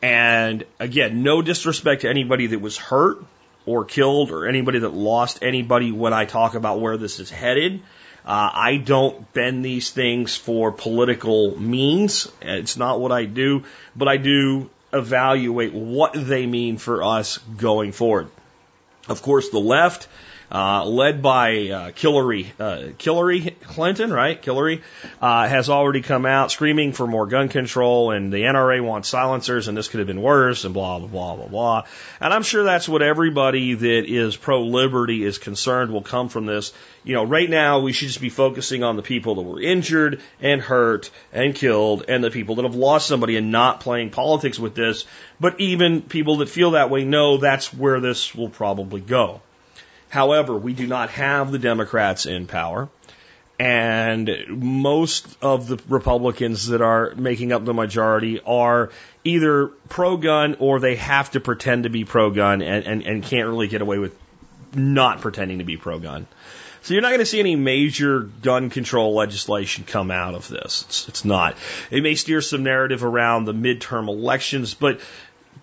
And 0.01 0.65
again, 0.79 1.21
no 1.21 1.41
disrespect 1.43 2.01
to 2.01 2.09
anybody 2.09 2.47
that 2.47 2.59
was 2.59 2.77
hurt 2.77 3.23
or 3.65 3.85
killed 3.85 4.31
or 4.31 4.47
anybody 4.47 4.79
that 4.79 4.93
lost 4.93 5.43
anybody 5.43 5.91
when 5.91 6.13
I 6.13 6.25
talk 6.25 6.55
about 6.55 6.81
where 6.81 6.97
this 6.97 7.19
is 7.19 7.29
headed. 7.29 7.81
Uh, 8.25 8.49
I 8.53 8.77
don't 8.77 9.31
bend 9.33 9.63
these 9.63 9.91
things 9.91 10.35
for 10.35 10.71
political 10.71 11.59
means. 11.59 12.27
It's 12.41 12.75
not 12.75 12.99
what 12.99 13.11
I 13.11 13.25
do, 13.25 13.63
but 13.95 14.07
I 14.07 14.17
do 14.17 14.69
evaluate 14.93 15.73
what 15.73 16.13
they 16.13 16.45
mean 16.45 16.77
for 16.77 17.03
us 17.03 17.37
going 17.37 17.91
forward. 17.91 18.29
Of 19.07 19.21
course, 19.21 19.49
the 19.49 19.59
left 19.59 20.07
uh, 20.53 20.85
led 20.85 21.23
by 21.23 21.69
uh, 21.69 21.91
Hillary, 21.95 22.53
uh, 22.59 22.89
Hillary 22.99 23.55
Clinton, 23.63 24.13
right? 24.13 24.43
Hillary 24.43 24.83
uh, 25.19 25.47
has 25.47 25.67
already 25.67 26.01
come 26.01 26.27
out 26.27 26.51
screaming 26.51 26.93
for 26.93 27.07
more 27.07 27.25
gun 27.25 27.49
control, 27.49 28.11
and 28.11 28.31
the 28.31 28.43
NRA 28.43 28.79
wants 28.85 29.09
silencers, 29.09 29.67
and 29.67 29.75
this 29.75 29.87
could 29.87 29.97
have 29.97 30.05
been 30.05 30.21
worse, 30.21 30.63
and 30.63 30.73
blah 30.73 30.99
blah 30.99 31.07
blah 31.07 31.35
blah 31.35 31.47
blah. 31.47 31.83
And 32.21 32.31
I'm 32.31 32.43
sure 32.43 32.63
that's 32.63 32.87
what 32.87 33.01
everybody 33.01 33.73
that 33.73 34.05
is 34.05 34.37
pro 34.37 34.61
liberty 34.61 35.23
is 35.23 35.39
concerned 35.39 35.91
will 35.91 36.03
come 36.03 36.29
from 36.29 36.45
this. 36.45 36.71
You 37.03 37.15
know, 37.15 37.23
right 37.23 37.49
now 37.49 37.79
we 37.79 37.91
should 37.91 38.09
just 38.09 38.21
be 38.21 38.29
focusing 38.29 38.83
on 38.83 38.95
the 38.95 39.01
people 39.01 39.35
that 39.35 39.41
were 39.41 39.59
injured 39.59 40.21
and 40.39 40.61
hurt 40.61 41.09
and 41.31 41.55
killed, 41.55 42.05
and 42.07 42.23
the 42.23 42.29
people 42.29 42.55
that 42.55 42.63
have 42.63 42.75
lost 42.75 43.07
somebody, 43.07 43.37
and 43.37 43.51
not 43.51 43.79
playing 43.79 44.11
politics 44.11 44.59
with 44.59 44.75
this. 44.75 45.05
But 45.39 45.59
even 45.59 46.03
people 46.03 46.37
that 46.37 46.49
feel 46.49 46.71
that 46.71 46.91
way 46.91 47.05
know 47.05 47.37
that's 47.37 47.73
where 47.73 47.99
this 47.99 48.35
will 48.35 48.49
probably 48.49 49.01
go. 49.01 49.41
However, 50.13 50.55
we 50.55 50.73
do 50.73 50.85
not 50.85 51.09
have 51.09 51.51
the 51.51 51.57
Democrats 51.57 52.27
in 52.27 52.45
power. 52.45 52.87
And 53.57 54.29
most 54.47 55.25
of 55.41 55.65
the 55.65 55.81
Republicans 55.89 56.67
that 56.67 56.83
are 56.83 57.15
making 57.15 57.51
up 57.51 57.65
the 57.65 57.73
majority 57.73 58.39
are 58.45 58.91
either 59.23 59.69
pro 59.89 60.17
gun 60.17 60.57
or 60.59 60.79
they 60.79 60.97
have 60.97 61.31
to 61.31 61.39
pretend 61.39 61.85
to 61.85 61.89
be 61.89 62.05
pro 62.05 62.29
gun 62.29 62.61
and, 62.61 62.85
and, 62.85 63.01
and 63.01 63.23
can't 63.23 63.47
really 63.47 63.67
get 63.67 63.81
away 63.81 63.97
with 63.97 64.15
not 64.75 65.21
pretending 65.21 65.57
to 65.57 65.63
be 65.63 65.77
pro 65.77 65.97
gun. 65.97 66.27
So 66.83 66.93
you're 66.93 67.01
not 67.01 67.09
going 67.09 67.19
to 67.19 67.25
see 67.25 67.39
any 67.39 67.55
major 67.55 68.19
gun 68.19 68.69
control 68.69 69.15
legislation 69.15 69.83
come 69.83 70.11
out 70.11 70.35
of 70.35 70.47
this. 70.47 70.83
It's, 70.87 71.07
it's 71.07 71.25
not. 71.25 71.55
It 71.89 72.03
may 72.03 72.13
steer 72.13 72.41
some 72.41 72.61
narrative 72.61 73.03
around 73.03 73.45
the 73.45 73.53
midterm 73.53 74.09
elections, 74.09 74.75
but 74.75 74.99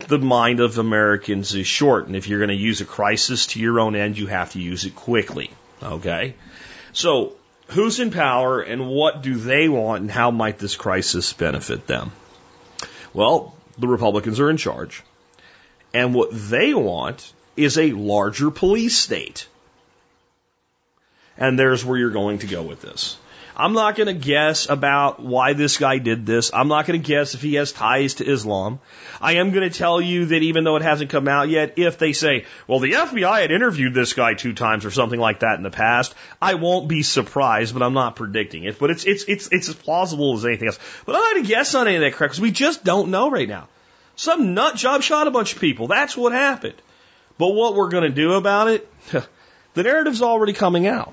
the 0.06 0.18
mind 0.18 0.60
of 0.60 0.78
Americans 0.78 1.54
is 1.54 1.66
short. 1.66 2.06
And 2.06 2.16
if 2.16 2.28
you're 2.28 2.38
going 2.38 2.48
to 2.48 2.54
use 2.54 2.80
a 2.80 2.84
crisis 2.84 3.46
to 3.48 3.60
your 3.60 3.80
own 3.80 3.96
end, 3.96 4.18
you 4.18 4.26
have 4.26 4.52
to 4.52 4.60
use 4.60 4.84
it 4.84 4.94
quickly. 4.94 5.50
Okay? 5.82 6.34
So, 6.92 7.34
who's 7.68 8.00
in 8.00 8.10
power 8.10 8.60
and 8.60 8.88
what 8.88 9.22
do 9.22 9.36
they 9.36 9.68
want 9.68 10.02
and 10.02 10.10
how 10.10 10.30
might 10.30 10.58
this 10.58 10.76
crisis 10.76 11.32
benefit 11.32 11.86
them? 11.86 12.12
Well, 13.12 13.56
the 13.78 13.88
Republicans 13.88 14.40
are 14.40 14.50
in 14.50 14.56
charge. 14.56 15.02
And 15.92 16.14
what 16.14 16.30
they 16.32 16.74
want 16.74 17.32
is 17.56 17.78
a 17.78 17.92
larger 17.92 18.50
police 18.50 18.96
state. 18.96 19.48
And 21.36 21.58
there's 21.58 21.84
where 21.84 21.98
you're 21.98 22.10
going 22.10 22.38
to 22.40 22.46
go 22.46 22.62
with 22.62 22.82
this. 22.82 23.16
I'm 23.60 23.74
not 23.74 23.94
going 23.94 24.06
to 24.06 24.14
guess 24.14 24.70
about 24.70 25.20
why 25.20 25.52
this 25.52 25.76
guy 25.76 25.98
did 25.98 26.24
this. 26.24 26.50
I'm 26.54 26.68
not 26.68 26.86
going 26.86 27.00
to 27.00 27.06
guess 27.06 27.34
if 27.34 27.42
he 27.42 27.56
has 27.56 27.72
ties 27.72 28.14
to 28.14 28.24
Islam. 28.24 28.80
I 29.20 29.34
am 29.34 29.50
going 29.50 29.68
to 29.68 29.78
tell 29.78 30.00
you 30.00 30.24
that 30.26 30.42
even 30.42 30.64
though 30.64 30.76
it 30.76 30.82
hasn't 30.82 31.10
come 31.10 31.28
out 31.28 31.50
yet, 31.50 31.74
if 31.76 31.98
they 31.98 32.14
say, 32.14 32.46
well, 32.66 32.78
the 32.78 32.92
FBI 32.92 33.42
had 33.42 33.50
interviewed 33.50 33.92
this 33.92 34.14
guy 34.14 34.32
two 34.32 34.54
times 34.54 34.86
or 34.86 34.90
something 34.90 35.20
like 35.20 35.40
that 35.40 35.56
in 35.58 35.62
the 35.62 35.70
past, 35.70 36.14
I 36.40 36.54
won't 36.54 36.88
be 36.88 37.02
surprised, 37.02 37.74
but 37.74 37.82
I'm 37.82 37.92
not 37.92 38.16
predicting 38.16 38.64
it. 38.64 38.78
But 38.78 38.92
it's, 38.92 39.04
it's, 39.04 39.24
it's, 39.24 39.48
it's 39.52 39.68
as 39.68 39.74
plausible 39.74 40.38
as 40.38 40.46
anything 40.46 40.68
else. 40.68 40.78
But 41.04 41.16
I'm 41.16 41.20
not 41.20 41.32
going 41.34 41.42
to 41.44 41.48
guess 41.48 41.74
on 41.74 41.86
any 41.86 41.96
of 41.96 42.00
that 42.00 42.14
crap 42.14 42.30
because 42.30 42.40
we 42.40 42.52
just 42.52 42.82
don't 42.82 43.10
know 43.10 43.30
right 43.30 43.48
now. 43.48 43.68
Some 44.16 44.54
nut 44.54 44.76
job 44.76 45.02
shot 45.02 45.26
a 45.26 45.30
bunch 45.30 45.54
of 45.54 45.60
people. 45.60 45.86
That's 45.86 46.16
what 46.16 46.32
happened. 46.32 46.80
But 47.36 47.48
what 47.48 47.74
we're 47.74 47.90
going 47.90 48.04
to 48.04 48.10
do 48.10 48.32
about 48.32 48.68
it, 48.68 48.88
the 49.74 49.82
narrative's 49.82 50.22
already 50.22 50.54
coming 50.54 50.86
out. 50.86 51.12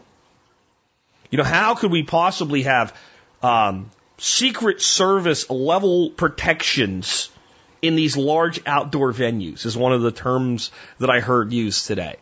You 1.30 1.38
know, 1.38 1.44
how 1.44 1.76
could 1.76 1.92
we 1.92 2.04
possibly 2.04 2.64
have 2.64 2.96
um, 3.44 3.92
Secret 4.18 4.82
Service 4.82 5.50
level 5.50 6.10
protections 6.10 7.30
in 7.82 7.96
these 7.96 8.16
large 8.18 8.60
outdoor 8.66 9.14
venues? 9.14 9.66
Is 9.66 9.78
one 9.78 9.94
of 9.94 10.02
the 10.02 10.12
terms 10.12 10.72
that 11.00 11.10
I 11.10 11.20
heard 11.20 11.52
used 11.52 11.88
today. 11.88 12.18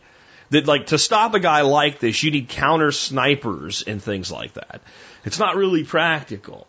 That 0.50 0.66
like 0.66 0.86
to 0.86 0.98
stop 0.98 1.34
a 1.34 1.40
guy 1.40 1.62
like 1.62 1.98
this, 1.98 2.22
you 2.22 2.30
need 2.30 2.48
counter 2.48 2.92
snipers 2.92 3.82
and 3.82 4.00
things 4.00 4.30
like 4.30 4.52
that. 4.54 4.80
It's 5.24 5.40
not 5.40 5.56
really 5.56 5.82
practical. 5.82 6.68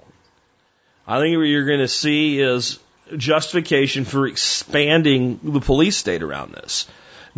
I 1.08 1.20
think 1.20 1.38
what 1.38 1.44
you're 1.44 1.67
going 1.67 1.79
to 1.79 1.88
see 1.88 2.39
is 2.39 2.79
justification 3.15 4.03
for 4.03 4.27
expanding 4.27 5.39
the 5.44 5.62
police 5.62 5.96
state 5.96 6.24
around 6.24 6.53
this. 6.53 6.88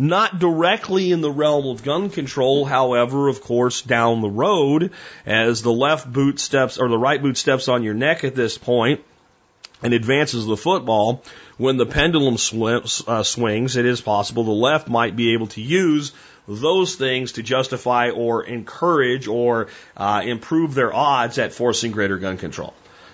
Not 0.00 0.38
directly 0.38 1.12
in 1.12 1.20
the 1.20 1.30
realm 1.30 1.66
of 1.66 1.82
gun 1.82 2.08
control, 2.08 2.64
however, 2.64 3.28
of 3.28 3.42
course, 3.42 3.82
down 3.82 4.22
the 4.22 4.30
road, 4.30 4.92
as 5.26 5.60
the 5.60 5.72
left 5.72 6.10
boot 6.10 6.40
steps 6.40 6.78
or 6.78 6.88
the 6.88 6.96
right 6.96 7.20
boot 7.20 7.36
steps 7.36 7.68
on 7.68 7.82
your 7.82 7.92
neck 7.92 8.24
at 8.24 8.34
this 8.34 8.56
point 8.56 9.02
and 9.82 9.92
advances 9.92 10.46
the 10.46 10.56
football, 10.56 11.22
when 11.58 11.76
the 11.76 11.84
pendulum 11.84 12.38
swims, 12.38 13.02
uh, 13.06 13.22
swings, 13.22 13.76
it 13.76 13.84
is 13.84 14.00
possible 14.00 14.42
the 14.42 14.52
left 14.52 14.88
might 14.88 15.16
be 15.16 15.34
able 15.34 15.48
to 15.48 15.60
use 15.60 16.12
those 16.48 16.94
things 16.94 17.32
to 17.32 17.42
justify 17.42 18.08
or 18.08 18.42
encourage 18.42 19.28
or 19.28 19.68
uh, 19.98 20.22
improve 20.24 20.72
their 20.72 20.94
odds 20.94 21.36
at 21.36 21.52
forcing 21.52 21.92
greater 21.92 22.16
gun 22.16 22.38
control. 22.38 22.72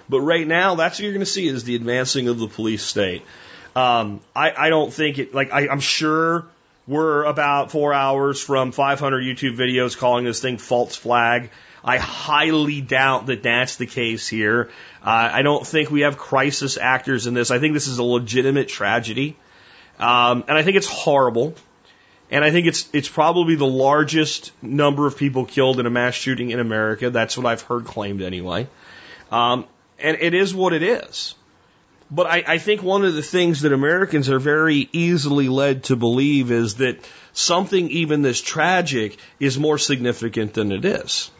But 0.08 0.20
right 0.20 0.46
now, 0.46 0.76
that's 0.76 1.00
what 1.00 1.02
you're 1.02 1.14
going 1.14 1.24
to 1.24 1.26
see 1.26 1.48
is 1.48 1.64
the 1.64 1.74
advancing 1.74 2.28
of 2.28 2.38
the 2.38 2.46
police 2.46 2.84
state. 2.84 3.22
Um, 3.74 4.20
I, 4.36 4.52
I 4.56 4.68
don't 4.68 4.92
think 4.92 5.18
it, 5.18 5.34
like, 5.34 5.52
I, 5.52 5.66
I'm 5.66 5.80
sure 5.80 6.46
we're 6.86 7.24
about 7.24 7.70
four 7.70 7.92
hours 7.92 8.40
from 8.40 8.72
500 8.72 9.24
YouTube 9.24 9.56
videos 9.56 9.96
calling 9.96 10.24
this 10.24 10.40
thing 10.40 10.58
false 10.58 10.94
flag. 10.94 11.50
I 11.84 11.98
highly 11.98 12.80
doubt 12.80 13.26
that 13.26 13.42
that's 13.42 13.76
the 13.76 13.86
case 13.86 14.28
here. 14.28 14.70
Uh, 15.02 15.30
I 15.32 15.42
don't 15.42 15.66
think 15.66 15.90
we 15.90 16.00
have 16.00 16.18
crisis 16.18 16.76
actors 16.76 17.26
in 17.26 17.34
this. 17.34 17.50
I 17.50 17.58
think 17.58 17.74
this 17.74 17.86
is 17.86 17.98
a 17.98 18.02
legitimate 18.02 18.68
tragedy. 18.68 19.36
Um, 19.98 20.44
and 20.48 20.58
I 20.58 20.62
think 20.62 20.76
it's 20.76 20.88
horrible. 20.88 21.54
And 22.28 22.44
I 22.44 22.50
think 22.50 22.66
it's 22.66 22.88
it's 22.92 23.08
probably 23.08 23.54
the 23.54 23.66
largest 23.66 24.50
number 24.60 25.06
of 25.06 25.16
people 25.16 25.44
killed 25.44 25.78
in 25.78 25.86
a 25.86 25.90
mass 25.90 26.14
shooting 26.14 26.50
in 26.50 26.58
America. 26.58 27.10
That's 27.10 27.36
what 27.36 27.46
I've 27.46 27.62
heard 27.62 27.84
claimed 27.84 28.20
anyway. 28.20 28.66
Um, 29.30 29.66
and 29.98 30.16
it 30.20 30.34
is 30.34 30.52
what 30.52 30.72
it 30.72 30.82
is. 30.82 31.36
But 32.10 32.26
I, 32.26 32.44
I 32.46 32.58
think 32.58 32.82
one 32.82 33.04
of 33.04 33.14
the 33.14 33.22
things 33.22 33.62
that 33.62 33.72
Americans 33.72 34.30
are 34.30 34.38
very 34.38 34.88
easily 34.92 35.48
led 35.48 35.84
to 35.84 35.96
believe 35.96 36.52
is 36.52 36.76
that 36.76 36.98
something 37.32 37.90
even 37.90 38.22
this 38.22 38.40
tragic 38.40 39.18
is 39.40 39.58
more 39.58 39.78
significant 39.78 40.54
than 40.54 40.70
it 40.70 40.84
is. 40.84 41.30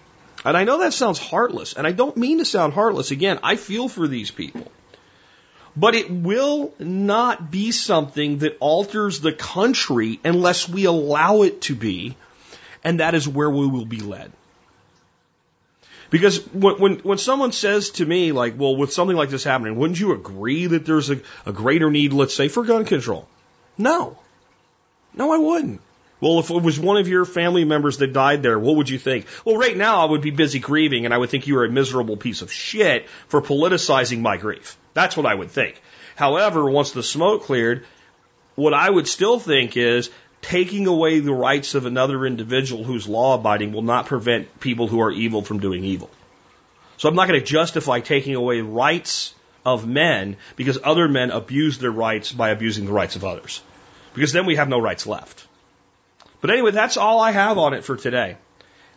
And 0.45 0.57
I 0.57 0.65
know 0.65 0.79
that 0.81 0.93
sounds 0.93 1.19
heartless, 1.19 1.75
and 1.75 1.87
I 1.87 1.93
don't 1.93 2.17
mean 2.17 2.39
to 2.39 2.45
sound 2.45 2.73
heartless. 2.73 3.11
Again, 3.11 3.39
I 3.43 3.57
feel 3.57 3.89
for 3.89 4.09
these 4.09 4.31
people. 4.31 4.71
But 5.77 5.95
it 5.95 6.11
will 6.11 6.73
not 6.79 7.51
be 7.51 7.71
something 7.71 8.39
that 8.39 8.57
alters 8.61 9.21
the 9.21 9.33
country 9.33 10.21
unless 10.25 10.69
we 10.69 10.85
allow 10.85 11.43
it 11.43 11.63
to 11.63 11.75
be, 11.75 12.17
and 12.83 13.01
that 13.01 13.15
is 13.15 13.29
where 13.29 13.51
we 13.51 13.67
will 13.67 13.85
be 13.85 14.01
led. 14.01 14.33
Because 16.11 16.45
when, 16.53 16.79
when, 16.79 16.95
when 16.99 17.19
someone 17.19 17.53
says 17.53 17.91
to 17.91 18.07
me, 18.07 18.33
like, 18.33 18.55
well, 18.59 18.77
with 18.77 18.93
something 18.93 19.17
like 19.17 19.31
this 19.31 19.45
happening, 19.45 19.77
wouldn't 19.77 20.01
you 20.01 20.13
agree 20.13 20.67
that 20.67 20.87
there's 20.87 21.11
a, 21.11 21.21
a 21.45 21.53
greater 21.53 21.91
need, 21.91 22.13
let's 22.13 22.35
say, 22.35 22.49
for 22.49 22.65
gun 22.65 22.85
control? 22.85 23.29
No. 23.79 24.19
No, 25.15 25.33
I 25.33 25.39
wouldn't. 25.39 25.81
Well, 26.21 26.39
if 26.39 26.51
it 26.51 26.63
was 26.63 26.81
one 26.81 26.97
of 26.97 27.09
your 27.09 27.25
family 27.25 27.65
members 27.65 27.99
that 27.99 28.13
died 28.13 28.43
there, 28.43 28.59
what 28.59 28.77
would 28.77 28.89
you 28.89 28.99
think? 28.99 29.27
Well, 29.45 29.57
right 29.57 29.77
now 29.77 30.01
I 30.01 30.11
would 30.11 30.23
be 30.23 30.31
busy 30.31 30.61
grieving 30.61 31.05
and 31.05 31.13
I 31.13 31.19
would 31.19 31.29
think 31.29 31.47
you 31.47 31.57
were 31.57 31.65
a 31.65 31.71
miserable 31.71 32.17
piece 32.17 32.41
of 32.41 32.53
shit 32.53 33.09
for 33.29 33.43
politicizing 33.43 34.21
my 34.21 34.39
grief. 34.39 34.79
That's 34.95 35.17
what 35.17 35.27
I 35.27 35.35
would 35.35 35.51
think. 35.51 35.81
However, 36.15 36.71
once 36.71 36.93
the 36.93 37.03
smoke 37.03 37.43
cleared, 37.45 37.85
what 38.55 38.73
I 38.73 38.89
would 38.89 39.07
still 39.07 39.39
think 39.39 39.77
is 39.77 40.11
taking 40.47 40.87
away 40.87 41.19
the 41.19 41.33
rights 41.33 41.75
of 41.75 41.87
another 41.87 42.25
individual 42.25 42.85
who's 42.85 43.09
law 43.09 43.35
abiding 43.35 43.73
will 43.73 43.83
not 43.83 44.07
prevent 44.07 44.61
people 44.61 44.87
who 44.87 45.01
are 45.01 45.11
evil 45.11 45.43
from 45.43 45.59
doing 45.59 45.83
evil. 45.83 46.09
So 46.99 47.09
I'm 47.09 47.17
not 47.17 47.27
going 47.27 47.41
to 47.41 47.47
justify 47.47 47.99
taking 47.99 48.37
away 48.37 48.61
rights 48.61 49.35
of 49.65 49.89
men 49.89 50.37
because 50.55 50.79
other 50.85 51.09
men 51.09 51.33
abuse 51.33 51.79
their 51.79 51.91
rights 51.91 52.31
by 52.31 52.51
abusing 52.51 52.87
the 52.87 52.93
rights 52.93 53.17
of 53.17 53.25
others. 53.25 53.61
Because 54.15 54.33
then 54.33 54.47
we 54.47 54.55
have 54.55 54.69
no 54.69 54.79
rights 54.79 55.05
left. 55.05 55.49
But 56.41 56.51
anyway, 56.51 56.71
that's 56.71 56.97
all 56.97 57.21
I 57.21 57.33
have 57.33 57.59
on 57.59 57.75
it 57.75 57.83
for 57.83 57.97
today. 57.97 58.37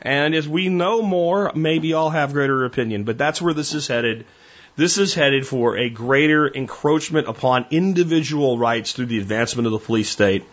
And 0.04 0.36
as 0.36 0.48
we 0.48 0.70
know 0.70 1.02
more, 1.02 1.52
maybe 1.56 1.96
I'll 1.96 2.12
have 2.12 2.34
greater 2.34 2.64
opinion, 2.64 3.06
but 3.06 3.18
that's 3.18 3.42
where 3.42 3.56
this 3.56 3.74
is 3.74 3.88
headed. 3.88 4.28
This 4.76 5.00
is 5.00 5.16
headed 5.16 5.48
for 5.48 5.78
a 5.78 5.90
greater 5.90 6.48
encroachment 6.48 7.28
upon 7.28 7.66
individual 7.72 8.60
rights 8.60 8.92
through 8.92 9.08
the 9.08 9.18
advancement 9.18 9.66
of 9.66 9.72
the 9.72 9.80
police 9.80 10.10
state, 10.10 10.44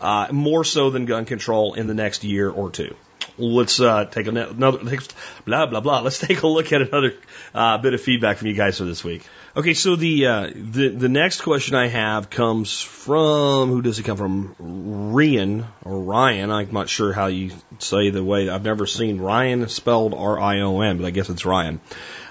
uh, 0.00 0.28
more 0.32 0.64
so 0.64 0.90
than 0.90 1.06
gun 1.06 1.24
control 1.24 1.74
in 1.74 1.86
the 1.86 1.94
next 1.94 2.24
year 2.24 2.50
or 2.50 2.70
two. 2.70 2.94
Let's 3.38 3.80
uh, 3.80 4.04
take 4.04 4.26
another 4.26 4.52
blah 5.44 5.66
blah 5.66 5.80
blah. 5.80 6.00
Let's 6.00 6.18
take 6.18 6.42
a 6.42 6.46
look 6.46 6.72
at 6.72 6.82
another 6.82 7.14
uh, 7.54 7.78
bit 7.78 7.94
of 7.94 8.00
feedback 8.00 8.38
from 8.38 8.48
you 8.48 8.54
guys 8.54 8.78
for 8.78 8.84
this 8.84 9.02
week. 9.02 9.22
Okay, 9.56 9.74
so 9.74 9.96
the 9.96 10.26
uh, 10.26 10.50
the 10.54 10.88
the 10.88 11.08
next 11.08 11.40
question 11.40 11.74
I 11.74 11.88
have 11.88 12.30
comes 12.30 12.80
from 12.80 13.68
who 13.68 13.82
does 13.82 13.98
it 13.98 14.04
come 14.04 14.16
from? 14.16 14.54
Ryan 14.58 15.66
or 15.84 16.00
Ryan? 16.00 16.50
I'm 16.50 16.70
not 16.72 16.88
sure 16.88 17.12
how 17.12 17.26
you 17.26 17.52
say 17.78 18.10
the 18.10 18.22
way. 18.22 18.48
I've 18.48 18.64
never 18.64 18.86
seen 18.86 19.20
Ryan 19.20 19.68
spelled 19.68 20.14
R 20.14 20.38
I 20.38 20.60
O 20.60 20.80
N, 20.80 20.98
but 20.98 21.06
I 21.06 21.10
guess 21.10 21.30
it's 21.30 21.44
Ryan. 21.44 21.80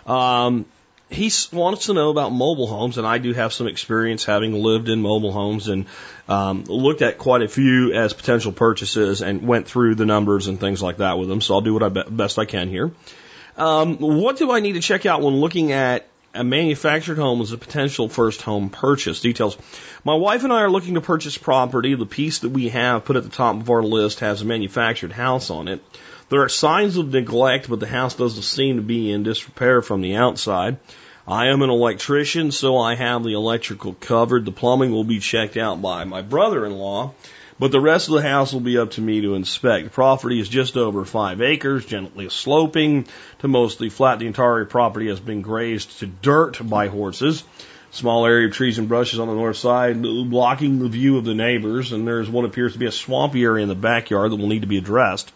Um, 0.05 0.65
he 1.09 1.31
wants 1.51 1.87
to 1.87 1.93
know 1.93 2.11
about 2.11 2.31
mobile 2.31 2.67
homes, 2.67 2.97
and 2.99 3.07
I 3.07 3.17
do 3.17 3.33
have 3.33 3.51
some 3.51 3.67
experience 3.67 4.25
having 4.25 4.53
lived 4.53 4.89
in 4.89 5.01
mobile 5.01 5.31
homes 5.31 5.67
and 5.67 5.85
um, 6.27 6.65
looked 6.65 7.01
at 7.01 7.17
quite 7.17 7.41
a 7.41 7.47
few 7.47 7.93
as 7.93 8.13
potential 8.13 8.51
purchases 8.51 9.21
and 9.21 9.41
went 9.47 9.67
through 9.67 9.95
the 9.95 10.05
numbers 10.05 10.47
and 10.47 10.59
things 10.59 10.83
like 10.83 10.97
that 10.97 11.17
with 11.17 11.27
them. 11.27 11.41
So 11.41 11.55
I'll 11.55 11.61
do 11.61 11.73
what 11.73 11.83
I 11.83 11.89
be- 11.89 12.03
best 12.09 12.37
I 12.37 12.45
can 12.45 12.69
here. 12.69 12.91
Um, 13.57 13.97
what 13.97 14.37
do 14.37 14.51
I 14.51 14.59
need 14.59 14.73
to 14.73 14.81
check 14.81 15.05
out 15.07 15.21
when 15.21 15.35
looking 15.35 15.71
at 15.71 16.07
a 16.35 16.43
manufactured 16.43 17.17
home 17.17 17.41
as 17.41 17.51
a 17.51 17.57
potential 17.57 18.07
first 18.07 18.43
home 18.43 18.69
purchase? 18.69 19.19
Details. 19.19 19.57
My 20.03 20.13
wife 20.13 20.43
and 20.43 20.53
I 20.53 20.61
are 20.61 20.69
looking 20.69 20.93
to 20.93 21.01
purchase 21.01 21.39
property. 21.39 21.95
The 21.95 22.05
piece 22.05 22.39
that 22.39 22.49
we 22.49 22.69
have 22.69 23.03
put 23.03 23.15
at 23.15 23.23
the 23.23 23.29
top 23.29 23.55
of 23.55 23.69
our 23.71 23.81
list 23.81 24.19
has 24.19 24.43
a 24.43 24.45
manufactured 24.45 25.11
house 25.11 25.49
on 25.49 25.67
it. 25.67 25.83
There 26.29 26.43
are 26.43 26.49
signs 26.49 26.95
of 26.97 27.11
neglect, 27.11 27.67
but 27.69 27.79
the 27.79 27.87
house 27.87 28.13
doesn't 28.13 28.43
seem 28.43 28.75
to 28.75 28.83
be 28.83 29.11
in 29.11 29.23
disrepair 29.23 29.81
from 29.81 30.01
the 30.01 30.15
outside. 30.15 30.77
I 31.27 31.47
am 31.47 31.63
an 31.63 31.71
electrician, 31.71 32.51
so 32.51 32.77
I 32.77 32.93
have 32.93 33.23
the 33.23 33.33
electrical 33.33 33.93
covered. 33.93 34.45
The 34.45 34.51
plumbing 34.51 34.91
will 34.91 35.03
be 35.03 35.19
checked 35.19 35.57
out 35.57 35.81
by 35.81 36.03
my 36.03 36.21
brother-in-law, 36.21 37.13
but 37.57 37.71
the 37.71 37.79
rest 37.79 38.09
of 38.09 38.13
the 38.13 38.21
house 38.21 38.53
will 38.53 38.59
be 38.59 38.77
up 38.77 38.91
to 38.91 39.01
me 39.01 39.21
to 39.21 39.33
inspect. 39.33 39.85
The 39.85 39.89
property 39.89 40.39
is 40.39 40.47
just 40.47 40.77
over 40.77 41.03
five 41.03 41.41
acres, 41.41 41.83
gently 41.83 42.29
sloping 42.29 43.07
to 43.39 43.47
mostly 43.47 43.89
flat. 43.89 44.19
The 44.19 44.27
entire 44.27 44.65
property 44.65 45.07
has 45.07 45.19
been 45.19 45.41
grazed 45.41 45.97
to 45.99 46.05
dirt 46.05 46.59
by 46.61 46.89
horses. 46.89 47.43
Small 47.89 48.27
area 48.27 48.47
of 48.47 48.53
trees 48.53 48.77
and 48.77 48.87
brushes 48.87 49.19
on 49.19 49.29
the 49.29 49.33
north 49.33 49.57
side, 49.57 49.99
blocking 49.99 50.77
the 50.77 50.89
view 50.89 51.17
of 51.17 51.25
the 51.25 51.33
neighbors, 51.33 51.91
and 51.91 52.07
there's 52.07 52.29
what 52.29 52.45
appears 52.45 52.73
to 52.73 52.79
be 52.79 52.85
a 52.85 52.91
swampy 52.91 53.43
area 53.43 53.63
in 53.63 53.69
the 53.69 53.73
backyard 53.73 54.31
that 54.31 54.35
will 54.35 54.47
need 54.47 54.61
to 54.61 54.67
be 54.67 54.77
addressed. 54.77 55.31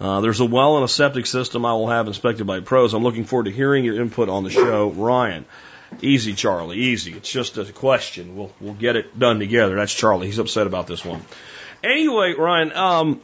Uh, 0.00 0.20
there's 0.20 0.40
a 0.40 0.44
well 0.44 0.76
and 0.76 0.84
a 0.84 0.88
septic 0.88 1.26
system 1.26 1.64
I 1.64 1.72
will 1.72 1.88
have 1.88 2.06
inspected 2.06 2.46
by 2.46 2.60
pros. 2.60 2.92
I'm 2.92 3.02
looking 3.02 3.24
forward 3.24 3.44
to 3.44 3.50
hearing 3.50 3.84
your 3.84 4.00
input 4.00 4.28
on 4.28 4.44
the 4.44 4.50
show, 4.50 4.90
Ryan. 4.90 5.46
Easy, 6.02 6.34
Charlie, 6.34 6.76
easy. 6.76 7.12
It's 7.14 7.30
just 7.30 7.56
a 7.56 7.64
question. 7.64 8.36
We'll 8.36 8.52
we'll 8.60 8.74
get 8.74 8.96
it 8.96 9.18
done 9.18 9.38
together. 9.38 9.76
That's 9.76 9.94
Charlie. 9.94 10.26
He's 10.26 10.38
upset 10.38 10.66
about 10.66 10.86
this 10.86 11.04
one. 11.04 11.22
Anyway, 11.82 12.34
Ryan, 12.34 12.72
um, 12.72 13.20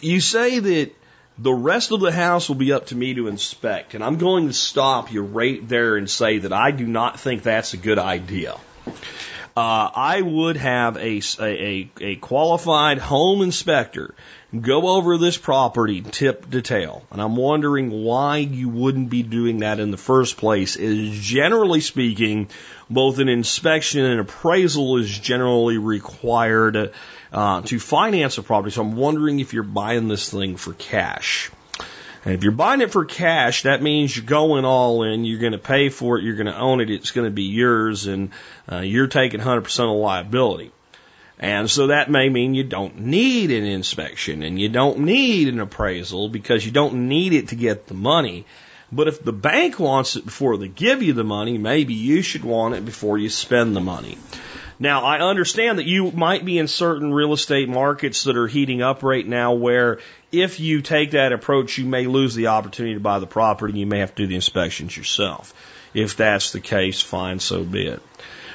you 0.00 0.20
say 0.20 0.58
that 0.58 0.92
the 1.38 1.52
rest 1.52 1.92
of 1.92 2.00
the 2.00 2.12
house 2.12 2.48
will 2.48 2.56
be 2.56 2.72
up 2.72 2.86
to 2.86 2.96
me 2.96 3.14
to 3.14 3.28
inspect, 3.28 3.94
and 3.94 4.02
I'm 4.02 4.18
going 4.18 4.48
to 4.48 4.52
stop 4.52 5.12
you 5.12 5.22
right 5.22 5.66
there 5.68 5.96
and 5.96 6.08
say 6.08 6.38
that 6.38 6.52
I 6.52 6.70
do 6.70 6.86
not 6.86 7.20
think 7.20 7.42
that's 7.42 7.74
a 7.74 7.76
good 7.76 7.98
idea. 7.98 8.56
Uh, 9.56 9.88
I 9.94 10.20
would 10.20 10.56
have 10.56 10.96
a, 10.96 11.22
a, 11.40 11.88
a 12.00 12.16
qualified 12.16 12.98
home 12.98 13.40
inspector 13.40 14.14
go 14.60 14.96
over 14.96 15.16
this 15.16 15.36
property 15.36 16.00
tip 16.00 16.50
to 16.50 16.60
tail. 16.60 17.04
And 17.10 17.20
I'm 17.20 17.36
wondering 17.36 17.90
why 17.90 18.38
you 18.38 18.68
wouldn't 18.68 19.10
be 19.10 19.22
doing 19.22 19.58
that 19.58 19.80
in 19.80 19.90
the 19.90 19.96
first 19.96 20.36
place 20.36 20.76
is 20.76 21.18
generally 21.18 21.80
speaking, 21.80 22.48
both 22.90 23.18
an 23.18 23.28
inspection 23.28 24.04
and 24.04 24.20
appraisal 24.20 24.96
is 24.98 25.18
generally 25.18 25.78
required 25.78 26.92
uh, 27.32 27.62
to 27.62 27.78
finance 27.78 28.38
a 28.38 28.42
property. 28.42 28.72
So 28.72 28.82
I'm 28.82 28.96
wondering 28.96 29.40
if 29.40 29.54
you're 29.54 29.62
buying 29.62 30.08
this 30.08 30.30
thing 30.30 30.56
for 30.56 30.72
cash. 30.72 31.50
And 32.24 32.34
if 32.34 32.42
you're 32.42 32.52
buying 32.52 32.80
it 32.80 32.90
for 32.90 33.04
cash, 33.04 33.62
that 33.62 33.82
means 33.82 34.16
you're 34.16 34.24
going 34.24 34.64
all 34.64 35.02
in. 35.02 35.24
You're 35.24 35.40
going 35.40 35.52
to 35.52 35.58
pay 35.58 35.90
for 35.90 36.18
it. 36.18 36.24
You're 36.24 36.36
going 36.36 36.46
to 36.46 36.58
own 36.58 36.80
it. 36.80 36.90
It's 36.90 37.10
going 37.10 37.26
to 37.26 37.30
be 37.30 37.44
yours, 37.44 38.06
and 38.06 38.30
uh, 38.70 38.78
you're 38.78 39.08
taking 39.08 39.40
100% 39.40 39.80
of 39.80 40.00
liability. 40.00 40.72
And 41.38 41.70
so 41.70 41.88
that 41.88 42.10
may 42.10 42.28
mean 42.28 42.54
you 42.54 42.64
don't 42.64 43.00
need 43.00 43.50
an 43.50 43.64
inspection 43.64 44.42
and 44.42 44.58
you 44.58 44.68
don't 44.68 45.00
need 45.00 45.48
an 45.48 45.60
appraisal 45.60 46.28
because 46.28 46.64
you 46.64 46.70
don't 46.70 47.08
need 47.08 47.32
it 47.32 47.48
to 47.48 47.56
get 47.56 47.86
the 47.86 47.94
money. 47.94 48.46
But 48.92 49.08
if 49.08 49.22
the 49.22 49.32
bank 49.32 49.80
wants 49.80 50.14
it 50.14 50.24
before 50.24 50.56
they 50.56 50.68
give 50.68 51.02
you 51.02 51.12
the 51.12 51.24
money, 51.24 51.58
maybe 51.58 51.94
you 51.94 52.22
should 52.22 52.44
want 52.44 52.76
it 52.76 52.84
before 52.84 53.18
you 53.18 53.28
spend 53.28 53.74
the 53.74 53.80
money. 53.80 54.16
Now, 54.84 55.04
I 55.04 55.20
understand 55.20 55.78
that 55.78 55.86
you 55.86 56.10
might 56.10 56.44
be 56.44 56.58
in 56.58 56.68
certain 56.68 57.10
real 57.10 57.32
estate 57.32 57.70
markets 57.70 58.24
that 58.24 58.36
are 58.36 58.46
heating 58.46 58.82
up 58.82 59.02
right 59.02 59.26
now 59.26 59.54
where 59.54 60.00
if 60.30 60.60
you 60.60 60.82
take 60.82 61.12
that 61.12 61.32
approach, 61.32 61.78
you 61.78 61.86
may 61.86 62.06
lose 62.06 62.34
the 62.34 62.48
opportunity 62.48 62.92
to 62.92 63.00
buy 63.00 63.18
the 63.18 63.26
property 63.26 63.70
and 63.70 63.80
you 63.80 63.86
may 63.86 64.00
have 64.00 64.14
to 64.14 64.24
do 64.24 64.26
the 64.26 64.34
inspections 64.34 64.94
yourself. 64.94 65.54
If 65.94 66.18
that's 66.18 66.52
the 66.52 66.60
case, 66.60 67.00
fine, 67.00 67.38
so 67.38 67.64
be 67.64 67.86
it. 67.86 68.02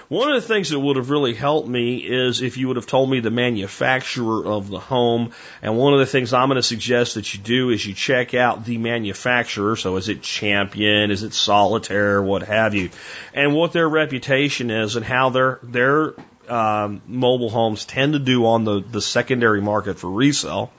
One 0.09 0.31
of 0.31 0.41
the 0.41 0.47
things 0.47 0.69
that 0.69 0.79
would 0.79 0.95
have 0.95 1.11
really 1.11 1.35
helped 1.35 1.67
me 1.67 1.97
is 1.97 2.41
if 2.41 2.57
you 2.57 2.67
would 2.67 2.77
have 2.77 2.87
told 2.87 3.11
me 3.11 3.19
the 3.19 3.29
manufacturer 3.29 4.43
of 4.43 4.67
the 4.67 4.79
home. 4.79 5.33
And 5.61 5.77
one 5.77 5.93
of 5.93 5.99
the 5.99 6.07
things 6.07 6.33
I'm 6.33 6.47
going 6.47 6.55
to 6.55 6.63
suggest 6.63 7.13
that 7.13 7.31
you 7.35 7.39
do 7.39 7.69
is 7.69 7.85
you 7.85 7.93
check 7.93 8.33
out 8.33 8.65
the 8.65 8.79
manufacturer. 8.79 9.75
So 9.75 9.97
is 9.97 10.09
it 10.09 10.23
Champion? 10.23 11.11
Is 11.11 11.21
it 11.21 11.35
Solitaire? 11.35 12.23
What 12.23 12.41
have 12.41 12.73
you? 12.73 12.89
And 13.35 13.53
what 13.53 13.71
their 13.71 13.87
reputation 13.87 14.71
is 14.71 14.95
and 14.95 15.05
how 15.05 15.29
their, 15.29 15.59
their, 15.61 16.15
um, 16.47 17.03
mobile 17.05 17.51
homes 17.51 17.85
tend 17.85 18.13
to 18.13 18.19
do 18.19 18.47
on 18.47 18.63
the, 18.63 18.79
the 18.79 19.01
secondary 19.01 19.61
market 19.61 19.99
for 19.99 20.09
resale 20.09 20.71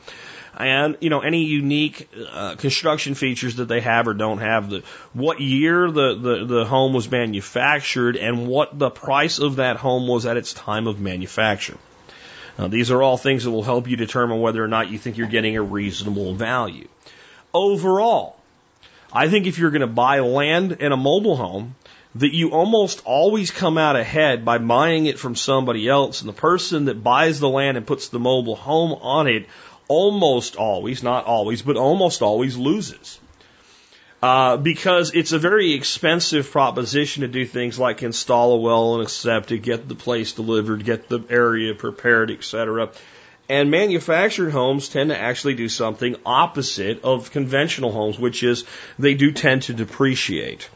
and 0.60 0.96
you 1.00 1.10
know 1.10 1.20
any 1.20 1.44
unique 1.44 2.08
uh, 2.30 2.54
construction 2.56 3.14
features 3.14 3.56
that 3.56 3.66
they 3.66 3.80
have 3.80 4.08
or 4.08 4.14
don't 4.14 4.38
have. 4.38 4.70
The 4.70 4.82
what 5.12 5.40
year 5.40 5.90
the, 5.90 6.14
the 6.14 6.44
the 6.44 6.64
home 6.64 6.92
was 6.92 7.10
manufactured 7.10 8.16
and 8.16 8.46
what 8.46 8.78
the 8.78 8.90
price 8.90 9.38
of 9.38 9.56
that 9.56 9.76
home 9.76 10.06
was 10.06 10.26
at 10.26 10.36
its 10.36 10.52
time 10.52 10.86
of 10.86 11.00
manufacture. 11.00 11.78
These 12.68 12.90
are 12.90 13.02
all 13.02 13.16
things 13.16 13.44
that 13.44 13.50
will 13.50 13.62
help 13.62 13.88
you 13.88 13.96
determine 13.96 14.40
whether 14.40 14.62
or 14.62 14.68
not 14.68 14.90
you 14.90 14.98
think 14.98 15.16
you're 15.16 15.28
getting 15.28 15.56
a 15.56 15.62
reasonable 15.62 16.34
value. 16.34 16.88
Overall, 17.54 18.36
I 19.12 19.28
think 19.28 19.46
if 19.46 19.58
you're 19.58 19.70
going 19.70 19.80
to 19.80 19.86
buy 19.86 20.20
land 20.20 20.72
in 20.72 20.92
a 20.92 20.96
mobile 20.96 21.36
home, 21.36 21.74
that 22.16 22.34
you 22.34 22.50
almost 22.50 23.02
always 23.04 23.50
come 23.50 23.78
out 23.78 23.96
ahead 23.96 24.44
by 24.44 24.58
buying 24.58 25.06
it 25.06 25.18
from 25.18 25.36
somebody 25.36 25.88
else, 25.88 26.20
and 26.20 26.28
the 26.28 26.34
person 26.34 26.86
that 26.86 27.02
buys 27.02 27.40
the 27.40 27.48
land 27.48 27.76
and 27.76 27.86
puts 27.86 28.08
the 28.08 28.18
mobile 28.18 28.56
home 28.56 28.92
on 28.92 29.28
it 29.28 29.46
almost 29.90 30.54
always, 30.54 31.02
not 31.02 31.24
always, 31.24 31.62
but 31.62 31.76
almost 31.76 32.22
always 32.22 32.56
loses. 32.56 33.18
Uh, 34.22 34.56
because 34.56 35.12
it's 35.14 35.32
a 35.32 35.38
very 35.38 35.72
expensive 35.72 36.48
proposition 36.50 37.22
to 37.22 37.28
do 37.28 37.44
things 37.44 37.78
like 37.78 38.02
install 38.04 38.52
a 38.52 38.56
well 38.58 38.94
and 38.94 39.06
a 39.06 39.08
septic, 39.08 39.62
get 39.62 39.88
the 39.88 39.94
place 39.96 40.34
delivered, 40.34 40.84
get 40.84 41.08
the 41.08 41.20
area 41.28 41.74
prepared, 41.74 42.30
etc. 42.30 42.90
And 43.48 43.72
manufactured 43.72 44.50
homes 44.50 44.88
tend 44.90 45.10
to 45.10 45.18
actually 45.18 45.54
do 45.54 45.68
something 45.68 46.14
opposite 46.24 47.02
of 47.02 47.32
conventional 47.32 47.90
homes, 47.90 48.16
which 48.16 48.44
is 48.44 48.64
they 48.96 49.14
do 49.14 49.32
tend 49.32 49.62
to 49.62 49.74
depreciate. 49.74 50.68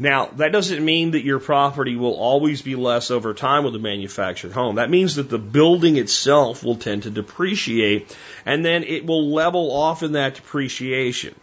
Now, 0.00 0.30
that 0.36 0.50
doesn't 0.50 0.82
mean 0.82 1.10
that 1.10 1.24
your 1.24 1.40
property 1.40 1.94
will 1.94 2.14
always 2.14 2.62
be 2.62 2.74
less 2.74 3.10
over 3.10 3.34
time 3.34 3.64
with 3.64 3.74
a 3.74 3.78
manufactured 3.78 4.52
home. 4.52 4.76
That 4.76 4.88
means 4.88 5.16
that 5.16 5.28
the 5.28 5.38
building 5.38 5.98
itself 5.98 6.64
will 6.64 6.76
tend 6.76 7.02
to 7.02 7.10
depreciate 7.10 8.16
and 8.46 8.64
then 8.64 8.82
it 8.84 9.04
will 9.04 9.30
level 9.30 9.70
off 9.70 10.02
in 10.02 10.12
that 10.12 10.36
depreciation 10.36 11.34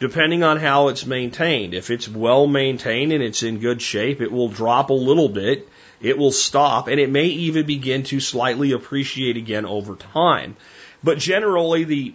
depending 0.00 0.42
on 0.42 0.58
how 0.58 0.88
it's 0.88 1.06
maintained. 1.06 1.72
If 1.72 1.90
it's 1.90 2.06
well 2.06 2.46
maintained 2.46 3.12
and 3.12 3.22
it's 3.22 3.42
in 3.42 3.58
good 3.60 3.80
shape, 3.80 4.20
it 4.20 4.30
will 4.30 4.48
drop 4.48 4.90
a 4.90 4.94
little 4.94 5.30
bit, 5.30 5.66
it 6.02 6.18
will 6.18 6.32
stop, 6.32 6.88
and 6.88 7.00
it 7.00 7.08
may 7.08 7.26
even 7.26 7.64
begin 7.64 8.02
to 8.04 8.20
slightly 8.20 8.72
appreciate 8.72 9.38
again 9.38 9.64
over 9.64 9.94
time. 9.94 10.56
But 11.02 11.18
generally, 11.18 11.84
the 11.84 12.14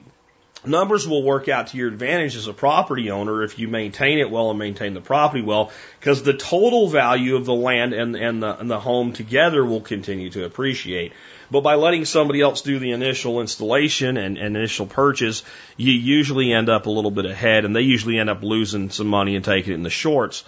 numbers 0.65 1.07
will 1.07 1.23
work 1.23 1.47
out 1.47 1.67
to 1.67 1.77
your 1.77 1.87
advantage 1.87 2.35
as 2.35 2.47
a 2.47 2.53
property 2.53 3.11
owner 3.11 3.43
if 3.43 3.59
you 3.59 3.67
maintain 3.67 4.19
it 4.19 4.29
well 4.29 4.49
and 4.49 4.59
maintain 4.59 4.93
the 4.93 5.01
property 5.01 5.41
well, 5.41 5.71
because 5.99 6.23
the 6.23 6.33
total 6.33 6.87
value 6.87 7.35
of 7.35 7.45
the 7.45 7.53
land 7.53 7.93
and, 7.93 8.15
and, 8.15 8.43
the, 8.43 8.59
and 8.59 8.69
the 8.69 8.79
home 8.79 9.13
together 9.13 9.65
will 9.65 9.81
continue 9.81 10.29
to 10.29 10.45
appreciate. 10.45 11.13
But 11.51 11.61
by 11.61 11.75
letting 11.75 12.05
somebody 12.05 12.41
else 12.41 12.61
do 12.61 12.77
the 12.77 12.91
initial 12.91 13.41
installation 13.41 14.17
and, 14.17 14.37
and 14.37 14.55
initial 14.55 14.85
purchase, 14.85 15.43
you 15.77 15.91
usually 15.91 16.53
end 16.53 16.69
up 16.69 16.85
a 16.85 16.91
little 16.91 17.11
bit 17.11 17.25
ahead, 17.25 17.65
and 17.65 17.75
they 17.75 17.81
usually 17.81 18.19
end 18.19 18.29
up 18.29 18.43
losing 18.43 18.89
some 18.91 19.07
money 19.07 19.35
and 19.35 19.43
taking 19.43 19.73
it 19.73 19.75
in 19.75 19.83
the 19.83 19.89
shorts. 19.89 20.43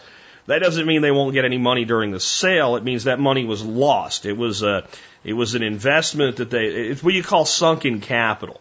That 0.45 0.59
doesn't 0.59 0.85
mean 0.85 1.01
they 1.01 1.11
won't 1.11 1.33
get 1.33 1.45
any 1.45 1.57
money 1.57 1.85
during 1.85 2.11
the 2.11 2.19
sale. 2.19 2.75
It 2.75 2.83
means 2.83 3.05
that 3.05 3.19
money 3.19 3.45
was 3.45 3.63
lost. 3.63 4.25
It 4.25 4.37
was 4.37 4.61
a, 4.61 4.87
it 5.23 5.33
was 5.33 5.55
an 5.55 5.63
investment 5.63 6.37
that 6.37 6.49
they, 6.49 6.65
it's 6.65 7.03
what 7.03 7.13
you 7.13 7.23
call 7.23 7.45
sunken 7.45 8.01
capital. 8.01 8.60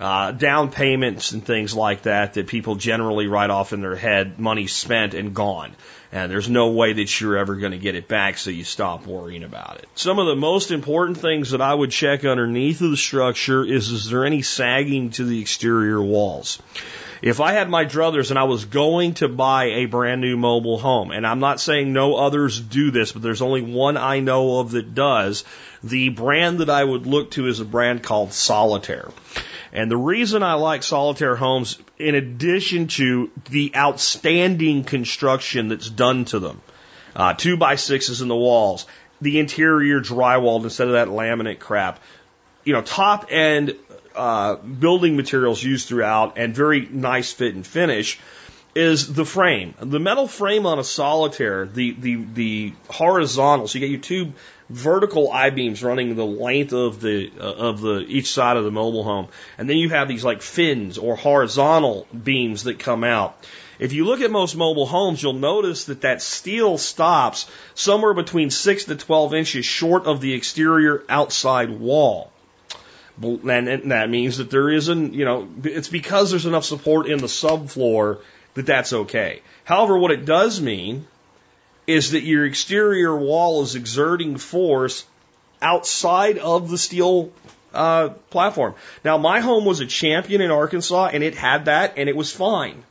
Uh, 0.00 0.32
down 0.32 0.70
payments 0.70 1.32
and 1.32 1.44
things 1.44 1.74
like 1.74 2.02
that 2.02 2.32
that 2.32 2.46
people 2.46 2.74
generally 2.74 3.26
write 3.26 3.50
off 3.50 3.74
in 3.74 3.82
their 3.82 3.96
head, 3.96 4.38
money 4.38 4.66
spent 4.66 5.12
and 5.12 5.34
gone. 5.34 5.76
And 6.10 6.32
there's 6.32 6.48
no 6.48 6.70
way 6.70 6.94
that 6.94 7.20
you're 7.20 7.36
ever 7.36 7.54
going 7.56 7.72
to 7.72 7.78
get 7.78 7.94
it 7.94 8.08
back, 8.08 8.38
so 8.38 8.48
you 8.48 8.64
stop 8.64 9.06
worrying 9.06 9.44
about 9.44 9.76
it. 9.76 9.88
Some 9.94 10.18
of 10.18 10.26
the 10.26 10.34
most 10.34 10.70
important 10.70 11.18
things 11.18 11.50
that 11.50 11.60
I 11.60 11.74
would 11.74 11.90
check 11.90 12.24
underneath 12.24 12.80
of 12.80 12.90
the 12.90 12.96
structure 12.96 13.62
is 13.62 13.90
is 13.90 14.08
there 14.08 14.24
any 14.24 14.40
sagging 14.40 15.10
to 15.10 15.24
the 15.24 15.38
exterior 15.40 16.02
walls? 16.02 16.62
If 17.22 17.40
I 17.42 17.52
had 17.52 17.68
my 17.68 17.84
druthers 17.84 18.30
and 18.30 18.38
I 18.38 18.44
was 18.44 18.64
going 18.64 19.14
to 19.14 19.28
buy 19.28 19.64
a 19.64 19.84
brand 19.84 20.22
new 20.22 20.38
mobile 20.38 20.78
home, 20.78 21.10
and 21.10 21.26
I'm 21.26 21.40
not 21.40 21.60
saying 21.60 21.92
no 21.92 22.16
others 22.16 22.58
do 22.58 22.90
this, 22.90 23.12
but 23.12 23.20
there's 23.20 23.42
only 23.42 23.60
one 23.60 23.98
I 23.98 24.20
know 24.20 24.60
of 24.60 24.70
that 24.70 24.94
does, 24.94 25.44
the 25.84 26.08
brand 26.08 26.60
that 26.60 26.70
I 26.70 26.82
would 26.82 27.06
look 27.06 27.32
to 27.32 27.46
is 27.46 27.60
a 27.60 27.66
brand 27.66 28.02
called 28.02 28.32
Solitaire. 28.32 29.10
And 29.72 29.90
the 29.90 29.96
reason 29.96 30.42
I 30.42 30.54
like 30.54 30.82
solitaire 30.82 31.36
homes, 31.36 31.78
in 31.98 32.14
addition 32.14 32.88
to 32.88 33.30
the 33.48 33.72
outstanding 33.76 34.84
construction 34.84 35.68
that's 35.68 35.88
done 35.88 36.24
to 36.26 36.40
them, 36.40 36.60
uh, 37.14 37.34
two 37.34 37.56
by 37.56 37.76
sixes 37.76 38.20
in 38.20 38.28
the 38.28 38.36
walls, 38.36 38.86
the 39.20 39.38
interior 39.38 40.00
drywalled 40.00 40.64
instead 40.64 40.88
of 40.88 40.94
that 40.94 41.08
laminate 41.08 41.60
crap, 41.60 42.00
you 42.64 42.72
know, 42.72 42.82
top 42.82 43.26
end 43.30 43.76
uh, 44.14 44.56
building 44.56 45.16
materials 45.16 45.62
used 45.62 45.88
throughout, 45.88 46.36
and 46.36 46.54
very 46.54 46.86
nice 46.86 47.32
fit 47.32 47.54
and 47.54 47.66
finish 47.66 48.18
is 48.74 49.12
the 49.12 49.24
frame. 49.24 49.74
The 49.80 49.98
metal 49.98 50.28
frame 50.28 50.66
on 50.66 50.78
a 50.78 50.84
solitaire, 50.84 51.66
the 51.66 51.92
the 51.92 52.24
the 52.34 52.72
horizontal, 52.88 53.68
so 53.68 53.78
you 53.78 53.80
get 53.80 53.90
your 53.90 54.00
two 54.00 54.32
vertical 54.70 55.30
I 55.30 55.50
beams 55.50 55.82
running 55.82 56.14
the 56.14 56.24
length 56.24 56.72
of 56.72 57.00
the 57.00 57.30
uh, 57.38 57.42
of 57.42 57.80
the 57.80 57.98
each 58.08 58.32
side 58.32 58.56
of 58.56 58.64
the 58.64 58.70
mobile 58.70 59.02
home, 59.04 59.28
and 59.58 59.68
then 59.68 59.76
you 59.76 59.90
have 59.90 60.08
these 60.08 60.24
like 60.24 60.40
fins 60.42 60.96
or 60.96 61.16
horizontal 61.16 62.06
beams 62.24 62.64
that 62.64 62.78
come 62.78 63.04
out. 63.04 63.36
If 63.78 63.92
you 63.92 64.04
look 64.04 64.20
at 64.20 64.30
most 64.30 64.56
mobile 64.56 64.86
homes, 64.86 65.22
you'll 65.22 65.32
notice 65.32 65.86
that 65.86 66.02
that 66.02 66.22
steel 66.22 66.78
stops 66.78 67.50
somewhere 67.74 68.14
between 68.14 68.50
six 68.50 68.84
to 68.84 68.94
twelve 68.94 69.34
inches 69.34 69.64
short 69.64 70.04
of 70.04 70.20
the 70.20 70.34
exterior 70.34 71.02
outside 71.08 71.70
wall. 71.70 72.30
And 73.22 73.90
that 73.90 74.08
means 74.08 74.38
that 74.38 74.50
there 74.50 74.70
isn't, 74.70 75.12
you 75.12 75.26
know, 75.26 75.48
it's 75.64 75.88
because 75.88 76.30
there's 76.30 76.46
enough 76.46 76.64
support 76.64 77.06
in 77.06 77.18
the 77.18 77.26
subfloor 77.26 78.20
that 78.54 78.66
that's 78.66 78.92
okay. 78.92 79.42
However, 79.64 79.98
what 79.98 80.10
it 80.10 80.24
does 80.24 80.60
mean 80.60 81.06
is 81.86 82.12
that 82.12 82.22
your 82.22 82.46
exterior 82.46 83.16
wall 83.16 83.62
is 83.62 83.74
exerting 83.74 84.36
force 84.36 85.04
outside 85.60 86.38
of 86.38 86.70
the 86.70 86.78
steel 86.78 87.32
uh, 87.74 88.10
platform. 88.30 88.74
Now, 89.04 89.18
my 89.18 89.40
home 89.40 89.64
was 89.64 89.80
a 89.80 89.86
champion 89.86 90.40
in 90.40 90.50
Arkansas, 90.50 91.10
and 91.12 91.22
it 91.22 91.34
had 91.34 91.66
that, 91.66 91.94
and 91.96 92.08
it 92.08 92.16
was 92.16 92.32
fine. 92.32 92.82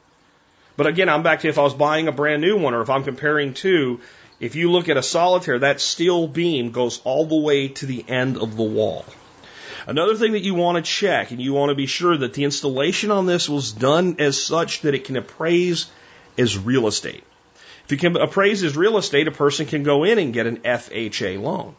But 0.78 0.88
again, 0.88 1.10
I'm 1.10 1.24
back 1.24 1.42
to 1.42 1.50
if 1.50 1.58
I 1.58 1.64
was 1.64 1.74
buying 1.74 2.08
a 2.08 2.12
brand 2.14 2.42
new 2.42 2.58
one, 2.58 2.74
or 2.74 2.82
if 2.82 2.90
I'm 2.90 3.04
comparing 3.04 3.54
two, 3.54 4.00
if 4.40 4.56
you 4.56 4.72
look 4.72 4.88
at 4.88 4.96
a 4.96 5.04
solitaire, 5.04 5.60
that 5.60 5.82
steel 5.82 6.28
beam 6.28 6.72
goes 6.72 7.02
all 7.04 7.26
the 7.26 7.36
way 7.36 7.68
to 7.68 7.86
the 7.86 8.06
end 8.08 8.38
of 8.38 8.56
the 8.56 8.64
wall. 8.64 9.06
Another 9.88 10.16
thing 10.16 10.34
that 10.34 10.44
you 10.44 10.54
want 10.54 10.78
to 10.78 10.90
check, 10.90 11.32
and 11.32 11.42
you 11.42 11.52
want 11.52 11.70
to 11.70 11.76
be 11.76 11.86
sure 11.86 12.16
that 12.16 12.34
the 12.34 12.44
installation 12.44 13.12
on 13.12 13.26
this 13.26 13.50
was 13.50 13.72
done 13.72 14.18
as 14.20 14.42
such 14.42 14.82
that 14.82 14.96
it 14.96 15.04
can 15.04 15.18
appraise 15.18 15.88
as 16.38 16.58
real 16.58 16.88
estate. 16.88 17.24
Can 17.98 18.16
appraise 18.18 18.64
as 18.64 18.78
real 18.78 18.98
estate, 18.98 19.28
a 19.28 19.32
person 19.32 19.66
can 19.66 19.84
go 19.84 20.04
in 20.04 20.20
and 20.20 20.34
get 20.34 20.46
an 20.46 20.58
FHA 20.58 21.42
loan. 21.42 21.76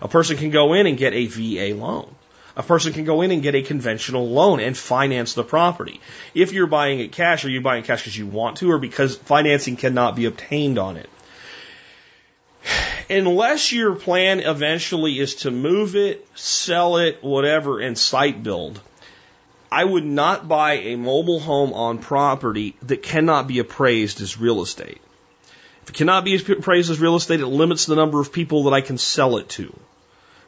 A 0.00 0.08
person 0.08 0.36
can 0.36 0.50
go 0.50 0.74
in 0.74 0.86
and 0.86 0.96
get 0.96 1.12
a 1.12 1.26
VA 1.26 1.74
loan. 1.74 2.14
A 2.56 2.62
person 2.62 2.92
can 2.92 3.04
go 3.04 3.22
in 3.22 3.30
and 3.30 3.42
get 3.42 3.54
a 3.54 3.62
conventional 3.62 4.28
loan 4.28 4.60
and 4.60 4.76
finance 4.76 5.34
the 5.34 5.44
property. 5.44 6.00
If 6.34 6.52
you're 6.52 6.66
buying 6.66 7.00
it 7.00 7.12
cash, 7.12 7.44
are 7.44 7.50
you 7.50 7.60
buying 7.60 7.84
cash 7.84 8.02
because 8.02 8.16
you 8.16 8.26
want 8.26 8.58
to 8.58 8.70
or 8.70 8.78
because 8.78 9.16
financing 9.16 9.76
cannot 9.76 10.16
be 10.16 10.24
obtained 10.24 10.78
on 10.78 10.96
it? 10.96 11.08
Unless 13.10 13.72
your 13.72 13.94
plan 13.94 14.40
eventually 14.40 15.18
is 15.18 15.36
to 15.36 15.50
move 15.50 15.96
it, 15.96 16.26
sell 16.34 16.98
it, 16.98 17.22
whatever, 17.22 17.80
and 17.80 17.96
site 17.96 18.42
build, 18.42 18.80
I 19.70 19.84
would 19.84 20.04
not 20.04 20.48
buy 20.48 20.74
a 20.74 20.96
mobile 20.96 21.40
home 21.40 21.72
on 21.72 21.98
property 21.98 22.76
that 22.82 23.02
cannot 23.02 23.46
be 23.46 23.60
appraised 23.60 24.20
as 24.20 24.38
real 24.38 24.62
estate. 24.62 25.00
It 25.88 25.94
cannot 25.94 26.24
be 26.24 26.36
appraised 26.36 26.90
as 26.90 27.00
real 27.00 27.16
estate, 27.16 27.40
it 27.40 27.46
limits 27.46 27.86
the 27.86 27.96
number 27.96 28.20
of 28.20 28.32
people 28.32 28.64
that 28.64 28.74
I 28.74 28.80
can 28.80 28.98
sell 28.98 29.38
it 29.38 29.48
to. 29.50 29.74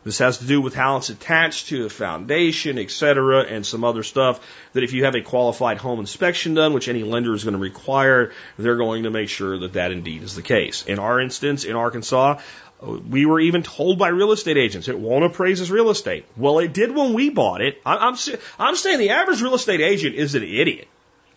This 0.03 0.19
has 0.19 0.39
to 0.39 0.47
do 0.47 0.63
with 0.63 0.75
how 0.75 0.97
it's 0.97 1.11
attached 1.11 1.69
to 1.69 1.85
a 1.85 1.91
foundation, 1.91 2.79
et 2.79 2.91
cetera, 2.91 3.41
and 3.43 3.67
some 3.67 3.85
other 3.85 4.03
stuff 4.03 4.41
that 4.73 4.83
if 4.83 4.95
you 4.95 5.05
have 5.05 5.15
a 5.15 5.21
qualified 5.21 5.77
home 5.77 6.01
inspection 6.01 6.55
done, 6.55 6.73
which 6.73 6.89
any 6.89 7.03
lender 7.03 7.35
is 7.35 7.45
going 7.45 7.53
to 7.53 7.61
require, 7.61 8.33
they're 8.59 8.77
going 8.77 9.03
to 9.03 9.11
make 9.11 9.29
sure 9.29 9.59
that 9.59 9.75
that 9.75 9.93
indeed 9.93 10.23
is 10.23 10.35
the 10.35 10.43
case. 10.43 10.85
In 10.87 10.99
our 10.99 11.21
instance, 11.21 11.65
in 11.65 11.77
Arkansas, 11.77 12.41
we 12.81 13.27
were 13.27 13.41
even 13.41 13.63
told 13.63 13.99
by 13.99 14.09
real 14.09 14.33
estate 14.33 14.57
agents 14.57 14.89
it 14.89 14.99
won't 14.99 15.25
appraise 15.25 15.61
as 15.61 15.71
real 15.71 15.91
estate. 15.91 16.25
Well, 16.35 16.61
it 16.61 16.73
did 16.73 16.95
when 16.95 17.13
we 17.13 17.29
bought 17.29 17.61
it. 17.61 17.79
I'm, 17.85 18.17
I'm 18.59 18.77
saying 18.77 18.99
the 18.99 19.11
average 19.11 19.43
real 19.43 19.55
estate 19.55 19.83
agent 19.83 20.15
is 20.15 20.35
an 20.35 20.45
idiot. 20.45 20.89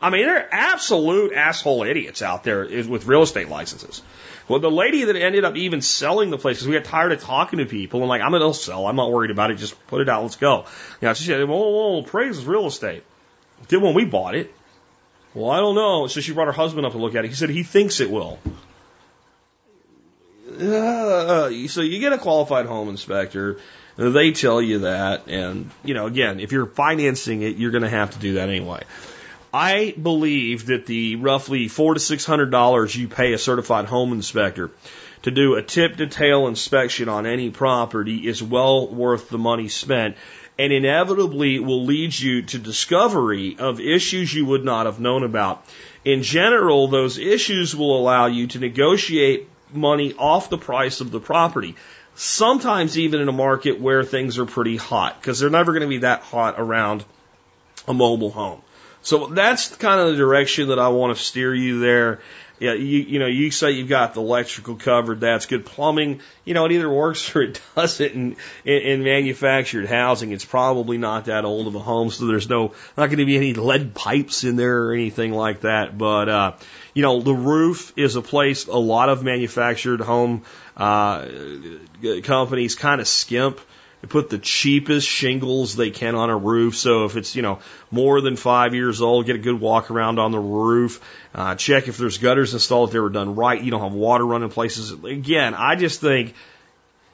I 0.03 0.09
mean, 0.09 0.25
there 0.25 0.37
are 0.37 0.47
absolute 0.51 1.31
asshole 1.31 1.83
idiots 1.83 2.21
out 2.21 2.43
there 2.43 2.65
with 2.65 3.07
real 3.07 3.21
estate 3.21 3.47
licenses. 3.47 4.01
Well, 4.49 4.59
the 4.59 4.69
lady 4.69 5.05
that 5.05 5.15
ended 5.15 5.45
up 5.45 5.55
even 5.55 5.79
selling 5.79 6.29
the 6.29 6.37
place, 6.37 6.57
because 6.57 6.67
we 6.67 6.73
got 6.73 6.83
tired 6.83 7.13
of 7.13 7.21
talking 7.21 7.59
to 7.59 7.65
people, 7.65 8.01
and 8.01 8.09
like, 8.09 8.21
I'm 8.21 8.33
gonna 8.33 8.53
sell, 8.53 8.85
I'm 8.85 8.97
not 8.97 9.13
worried 9.13 9.31
about 9.31 9.51
it, 9.51 9.55
just 9.55 9.87
put 9.87 10.01
it 10.01 10.09
out, 10.09 10.23
let's 10.23 10.35
go. 10.35 10.65
You 10.99 11.07
know, 11.07 11.13
she 11.13 11.23
said, 11.23 11.47
well, 11.47 11.93
well, 11.93 12.03
praise 12.03 12.37
is 12.37 12.45
real 12.45 12.67
estate. 12.67 13.05
Did 13.69 13.81
when 13.81 13.93
we 13.93 14.03
bought 14.03 14.35
it. 14.35 14.53
Well, 15.33 15.49
I 15.49 15.59
don't 15.59 15.75
know. 15.75 16.07
So 16.07 16.19
she 16.19 16.33
brought 16.33 16.47
her 16.47 16.51
husband 16.51 16.85
up 16.85 16.91
to 16.91 16.97
look 16.97 17.15
at 17.15 17.23
it. 17.23 17.29
He 17.29 17.35
said 17.35 17.49
he 17.49 17.63
thinks 17.63 18.01
it 18.01 18.11
will. 18.11 18.39
Uh, 20.51 21.49
so 21.67 21.79
you 21.79 21.99
get 21.99 22.11
a 22.11 22.17
qualified 22.17 22.65
home 22.65 22.89
inspector. 22.89 23.57
They 23.95 24.33
tell 24.33 24.61
you 24.61 24.79
that, 24.79 25.27
and 25.27 25.71
you 25.85 25.93
know, 25.93 26.07
again, 26.07 26.41
if 26.41 26.51
you're 26.51 26.65
financing 26.65 27.41
it, 27.41 27.55
you're 27.55 27.71
going 27.71 27.83
to 27.83 27.89
have 27.89 28.11
to 28.11 28.19
do 28.19 28.33
that 28.33 28.49
anyway. 28.49 28.83
I 29.53 29.93
believe 30.01 30.65
that 30.65 30.87
the 30.87 31.17
roughly 31.17 31.67
four 31.67 31.93
to 31.93 31.99
six 31.99 32.25
hundred 32.25 32.49
dollars 32.49 32.95
you 32.95 33.07
pay 33.07 33.33
a 33.33 33.37
certified 33.37 33.85
home 33.85 34.11
inspector 34.11 34.71
to 35.21 35.31
do 35.31 35.55
a 35.55 35.61
tip 35.61 35.97
to 35.97 36.07
tail 36.07 36.47
inspection 36.47 37.07
on 37.07 37.27
any 37.27 37.51
property 37.51 38.27
is 38.27 38.41
well 38.41 38.87
worth 38.87 39.29
the 39.29 39.37
money 39.37 39.67
spent 39.67 40.17
and 40.57 40.73
inevitably 40.73 41.59
will 41.59 41.85
lead 41.85 42.17
you 42.17 42.41
to 42.41 42.57
discovery 42.57 43.55
of 43.59 43.79
issues 43.79 44.33
you 44.33 44.45
would 44.45 44.65
not 44.65 44.87
have 44.87 44.99
known 44.99 45.23
about. 45.23 45.65
In 46.03 46.23
general, 46.23 46.87
those 46.87 47.17
issues 47.17 47.75
will 47.75 47.97
allow 47.97 48.25
you 48.25 48.47
to 48.47 48.59
negotiate 48.59 49.47
money 49.71 50.13
off 50.13 50.49
the 50.49 50.57
price 50.57 50.99
of 50.99 51.11
the 51.11 51.19
property. 51.19 51.75
Sometimes 52.15 52.97
even 52.97 53.21
in 53.21 53.29
a 53.29 53.33
market 53.33 53.79
where 53.79 54.03
things 54.03 54.37
are 54.37 54.45
pretty 54.45 54.77
hot, 54.77 55.19
because 55.19 55.39
they're 55.39 55.49
never 55.49 55.71
going 55.71 55.81
to 55.81 55.87
be 55.87 55.99
that 55.99 56.21
hot 56.21 56.55
around 56.57 57.03
a 57.87 57.93
mobile 57.93 58.29
home. 58.29 58.61
So 59.03 59.27
that's 59.27 59.75
kind 59.75 59.99
of 59.99 60.07
the 60.07 60.15
direction 60.15 60.69
that 60.69 60.79
I 60.79 60.87
want 60.87 61.15
to 61.15 61.21
steer 61.21 61.53
you 61.53 61.79
there. 61.79 62.21
Yeah, 62.59 62.73
you 62.73 62.99
you 62.99 63.19
know, 63.19 63.25
you 63.25 63.51
say 63.51 63.71
you've 63.71 63.89
got 63.89 64.13
the 64.13 64.21
electrical 64.21 64.75
covered, 64.75 65.19
that's 65.19 65.47
good. 65.47 65.65
Plumbing, 65.65 66.21
you 66.45 66.53
know, 66.53 66.65
it 66.65 66.71
either 66.71 66.89
works 66.89 67.35
or 67.35 67.41
it 67.41 67.59
doesn't 67.75 68.11
in, 68.13 68.35
in, 68.63 68.81
in 68.81 69.03
manufactured 69.03 69.87
housing. 69.87 70.31
It's 70.31 70.45
probably 70.45 70.97
not 70.97 71.25
that 71.25 71.43
old 71.43 71.67
of 71.67 71.75
a 71.75 71.79
home, 71.79 72.09
so 72.09 72.25
there's 72.25 72.47
no 72.47 72.73
not 72.95 73.07
going 73.07 73.17
to 73.17 73.25
be 73.25 73.35
any 73.35 73.53
lead 73.53 73.93
pipes 73.93 74.45
in 74.45 74.55
there 74.55 74.85
or 74.85 74.93
anything 74.93 75.33
like 75.33 75.61
that. 75.61 75.97
But 75.97 76.29
uh, 76.29 76.53
you 76.93 77.01
know, 77.01 77.19
the 77.19 77.33
roof 77.33 77.91
is 77.97 78.15
a 78.15 78.21
place 78.21 78.67
a 78.67 78.77
lot 78.77 79.09
of 79.09 79.23
manufactured 79.23 79.99
home 79.99 80.43
uh, 80.77 81.27
companies 82.23 82.75
kind 82.75 83.01
of 83.01 83.07
skimp 83.07 83.59
they 84.03 84.07
put 84.09 84.29
the 84.29 84.37
cheapest 84.37 85.07
shingles 85.07 85.77
they 85.77 85.89
can 85.89 86.15
on 86.15 86.29
a 86.29 86.35
roof. 86.35 86.75
So 86.75 87.05
if 87.05 87.15
it's, 87.15 87.37
you 87.37 87.41
know, 87.41 87.59
more 87.89 88.19
than 88.19 88.35
five 88.35 88.75
years 88.75 89.01
old, 89.01 89.25
get 89.25 89.37
a 89.37 89.39
good 89.39 89.61
walk 89.61 89.91
around 89.91 90.19
on 90.19 90.33
the 90.33 90.39
roof. 90.39 90.99
Uh, 91.33 91.55
check 91.55 91.87
if 91.87 91.95
there's 91.95 92.17
gutters 92.17 92.53
installed, 92.53 92.89
if 92.89 92.93
they 92.93 92.99
were 92.99 93.09
done 93.09 93.35
right. 93.35 93.63
You 93.63 93.71
don't 93.71 93.81
have 93.81 93.93
water 93.93 94.25
running 94.25 94.49
places. 94.49 94.91
Again, 94.91 95.53
I 95.53 95.77
just 95.77 96.01
think 96.01 96.33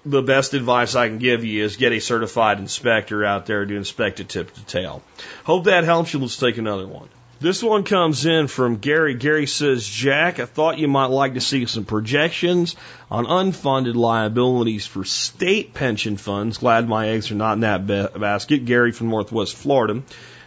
the 0.03 0.23
best 0.23 0.55
advice 0.55 0.95
I 0.95 1.09
can 1.09 1.19
give 1.19 1.45
you 1.45 1.63
is 1.63 1.77
get 1.77 1.91
a 1.91 1.99
certified 1.99 2.57
inspector 2.57 3.23
out 3.23 3.45
there 3.45 3.63
to 3.63 3.75
inspect 3.75 4.19
it 4.19 4.29
tip 4.29 4.51
to 4.51 4.65
tail. 4.65 5.03
Hope 5.43 5.65
that 5.65 5.83
helps 5.83 6.11
you. 6.11 6.19
Let's 6.19 6.37
take 6.37 6.57
another 6.57 6.87
one. 6.87 7.07
This 7.41 7.63
one 7.63 7.85
comes 7.85 8.25
in 8.25 8.47
from 8.47 8.79
Gary. 8.79 9.13
Gary 9.13 9.47
says, 9.47 9.87
Jack, 9.87 10.41
I 10.41 10.45
thought 10.45 10.77
you 10.77 10.89
might 10.89 11.05
like 11.05 11.35
to 11.35 11.41
see 11.41 11.65
some 11.67 11.85
projections 11.85 12.75
on 13.09 13.25
unfunded 13.25 13.95
liabilities 13.95 14.85
for 14.85 15.05
state 15.05 15.73
pension 15.73 16.17
funds. 16.17 16.57
Glad 16.57 16.89
my 16.89 17.07
eggs 17.07 17.31
are 17.31 17.35
not 17.35 17.53
in 17.53 17.61
that 17.61 17.87
basket. 18.19 18.65
Gary 18.65 18.91
from 18.91 19.07
Northwest 19.07 19.55
Florida. 19.55 20.03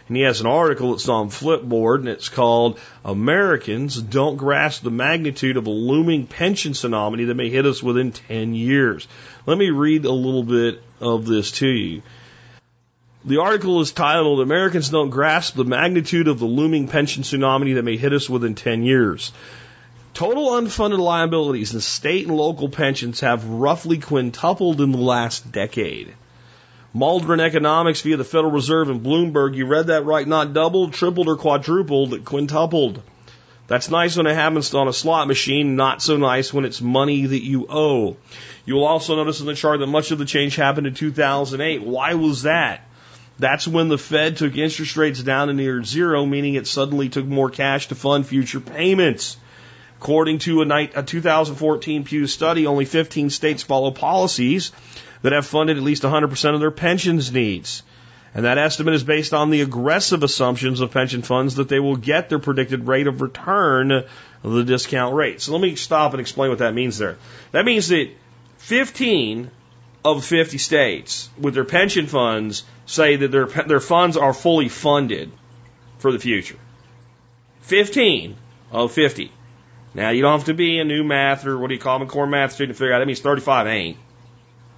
And 0.07 0.17
he 0.17 0.21
has 0.21 0.39
an 0.39 0.45
article 0.45 0.91
that's 0.91 1.09
on 1.09 1.29
Flipboard 1.29 1.99
and 1.99 2.09
it's 2.09 2.29
called 2.29 2.79
Americans 3.03 3.99
Don't 3.99 4.37
Grasp 4.37 4.83
the 4.83 4.91
Magnitude 4.91 5.57
of 5.57 5.65
a 5.65 5.71
Looming 5.71 6.27
Pension 6.27 6.73
Tsunami 6.73 7.25
That 7.25 7.33
May 7.33 7.49
Hit 7.49 7.65
Us 7.65 7.81
Within 7.81 8.11
10 8.11 8.53
Years. 8.53 9.07
Let 9.47 9.57
me 9.57 9.71
read 9.71 10.05
a 10.05 10.11
little 10.11 10.43
bit 10.43 10.83
of 11.01 11.25
this 11.25 11.53
to 11.53 11.67
you. 11.67 12.03
The 13.25 13.39
article 13.39 13.79
is 13.79 13.93
titled 13.93 14.41
Americans 14.41 14.89
Don't 14.89 15.09
Grasp 15.09 15.55
the 15.55 15.63
Magnitude 15.63 16.27
of 16.27 16.39
the 16.39 16.45
Looming 16.45 16.89
Pension 16.89 17.23
Tsunami 17.23 17.75
That 17.75 17.83
May 17.83 17.95
Hit 17.95 18.11
Us 18.11 18.29
Within 18.29 18.53
10 18.53 18.83
Years. 18.83 19.31
Total 20.13 20.51
unfunded 20.51 20.99
liabilities 20.99 21.73
in 21.73 21.79
state 21.79 22.27
and 22.27 22.35
local 22.35 22.67
pensions 22.67 23.21
have 23.21 23.47
roughly 23.47 23.99
quintupled 23.99 24.81
in 24.81 24.91
the 24.91 24.97
last 24.97 25.49
decade. 25.53 26.13
Mauldin 26.93 27.39
Economics 27.39 28.01
via 28.01 28.17
the 28.17 28.25
Federal 28.25 28.51
Reserve 28.51 28.89
and 28.89 29.01
Bloomberg, 29.05 29.55
you 29.55 29.67
read 29.67 29.87
that 29.87 30.03
right, 30.03 30.27
not 30.27 30.51
doubled, 30.51 30.91
tripled, 30.91 31.29
or 31.29 31.37
quadrupled, 31.37 32.25
quintupled. 32.25 33.01
That's 33.67 33.89
nice 33.89 34.17
when 34.17 34.27
it 34.27 34.35
happens 34.35 34.73
on 34.73 34.89
a 34.89 34.93
slot 34.93 35.29
machine, 35.29 35.77
not 35.77 36.01
so 36.01 36.17
nice 36.17 36.53
when 36.53 36.65
it's 36.65 36.81
money 36.81 37.25
that 37.25 37.41
you 37.41 37.67
owe. 37.69 38.17
You 38.65 38.75
will 38.75 38.85
also 38.85 39.15
notice 39.15 39.39
in 39.39 39.45
the 39.45 39.55
chart 39.55 39.79
that 39.79 39.87
much 39.87 40.11
of 40.11 40.19
the 40.19 40.25
change 40.25 40.57
happened 40.57 40.87
in 40.87 40.93
2008. 40.93 41.83
Why 41.83 42.15
was 42.15 42.43
that? 42.43 42.85
That's 43.39 43.67
when 43.67 43.89
the 43.89 43.97
Fed 43.97 44.37
took 44.37 44.55
interest 44.55 44.95
rates 44.95 45.21
down 45.21 45.47
to 45.47 45.53
near 45.53 45.83
zero, 45.83 46.25
meaning 46.25 46.55
it 46.55 46.67
suddenly 46.67 47.09
took 47.09 47.25
more 47.25 47.49
cash 47.49 47.87
to 47.87 47.95
fund 47.95 48.27
future 48.27 48.59
payments. 48.59 49.37
According 49.99 50.39
to 50.39 50.61
a, 50.61 50.89
a 50.95 51.03
2014 51.03 52.03
Pew 52.03 52.27
study, 52.27 52.67
only 52.67 52.85
15 52.85 53.29
states 53.29 53.63
follow 53.63 53.91
policies 53.91 54.71
that 55.21 55.31
have 55.31 55.45
funded 55.45 55.77
at 55.77 55.83
least 55.83 56.03
100% 56.03 56.53
of 56.53 56.59
their 56.59 56.71
pensions 56.71 57.31
needs. 57.31 57.83
And 58.35 58.45
that 58.45 58.57
estimate 58.57 58.95
is 58.95 59.03
based 59.03 59.33
on 59.33 59.49
the 59.49 59.61
aggressive 59.61 60.23
assumptions 60.23 60.81
of 60.81 60.91
pension 60.91 61.21
funds 61.21 61.55
that 61.55 61.69
they 61.69 61.79
will 61.79 61.95
get 61.95 62.29
their 62.29 62.39
predicted 62.39 62.87
rate 62.87 63.07
of 63.07 63.21
return 63.21 64.03
the 64.43 64.63
discount 64.63 65.15
rate. 65.15 65.39
So 65.39 65.53
let 65.53 65.61
me 65.61 65.75
stop 65.75 66.13
and 66.13 66.19
explain 66.19 66.49
what 66.49 66.59
that 66.59 66.73
means 66.73 66.97
there. 66.97 67.17
That 67.51 67.63
means 67.63 67.87
that 67.89 68.09
15 68.57 69.51
of 70.03 70.25
50 70.25 70.57
states 70.57 71.29
with 71.39 71.53
their 71.53 71.63
pension 71.63 72.07
funds 72.07 72.63
say 72.85 73.15
that 73.15 73.31
their, 73.31 73.45
their 73.45 73.79
funds 73.79 74.17
are 74.17 74.33
fully 74.33 74.69
funded 74.69 75.31
for 75.97 76.11
the 76.11 76.19
future. 76.19 76.57
15 77.61 78.35
of 78.71 78.91
50. 78.91 79.31
Now, 79.93 80.09
you 80.09 80.21
don't 80.21 80.33
have 80.39 80.45
to 80.45 80.53
be 80.53 80.79
a 80.79 80.83
new 80.83 81.03
math 81.03 81.45
or 81.45 81.57
what 81.57 81.67
do 81.67 81.75
you 81.75 81.79
call 81.79 81.99
them, 81.99 82.07
core 82.07 82.27
math 82.27 82.53
student 82.53 82.75
to 82.75 82.79
figure 82.79 82.93
out 82.93 82.99
that 82.99 83.05
means 83.05 83.21
35 83.21 83.67
ain't. 83.67 83.97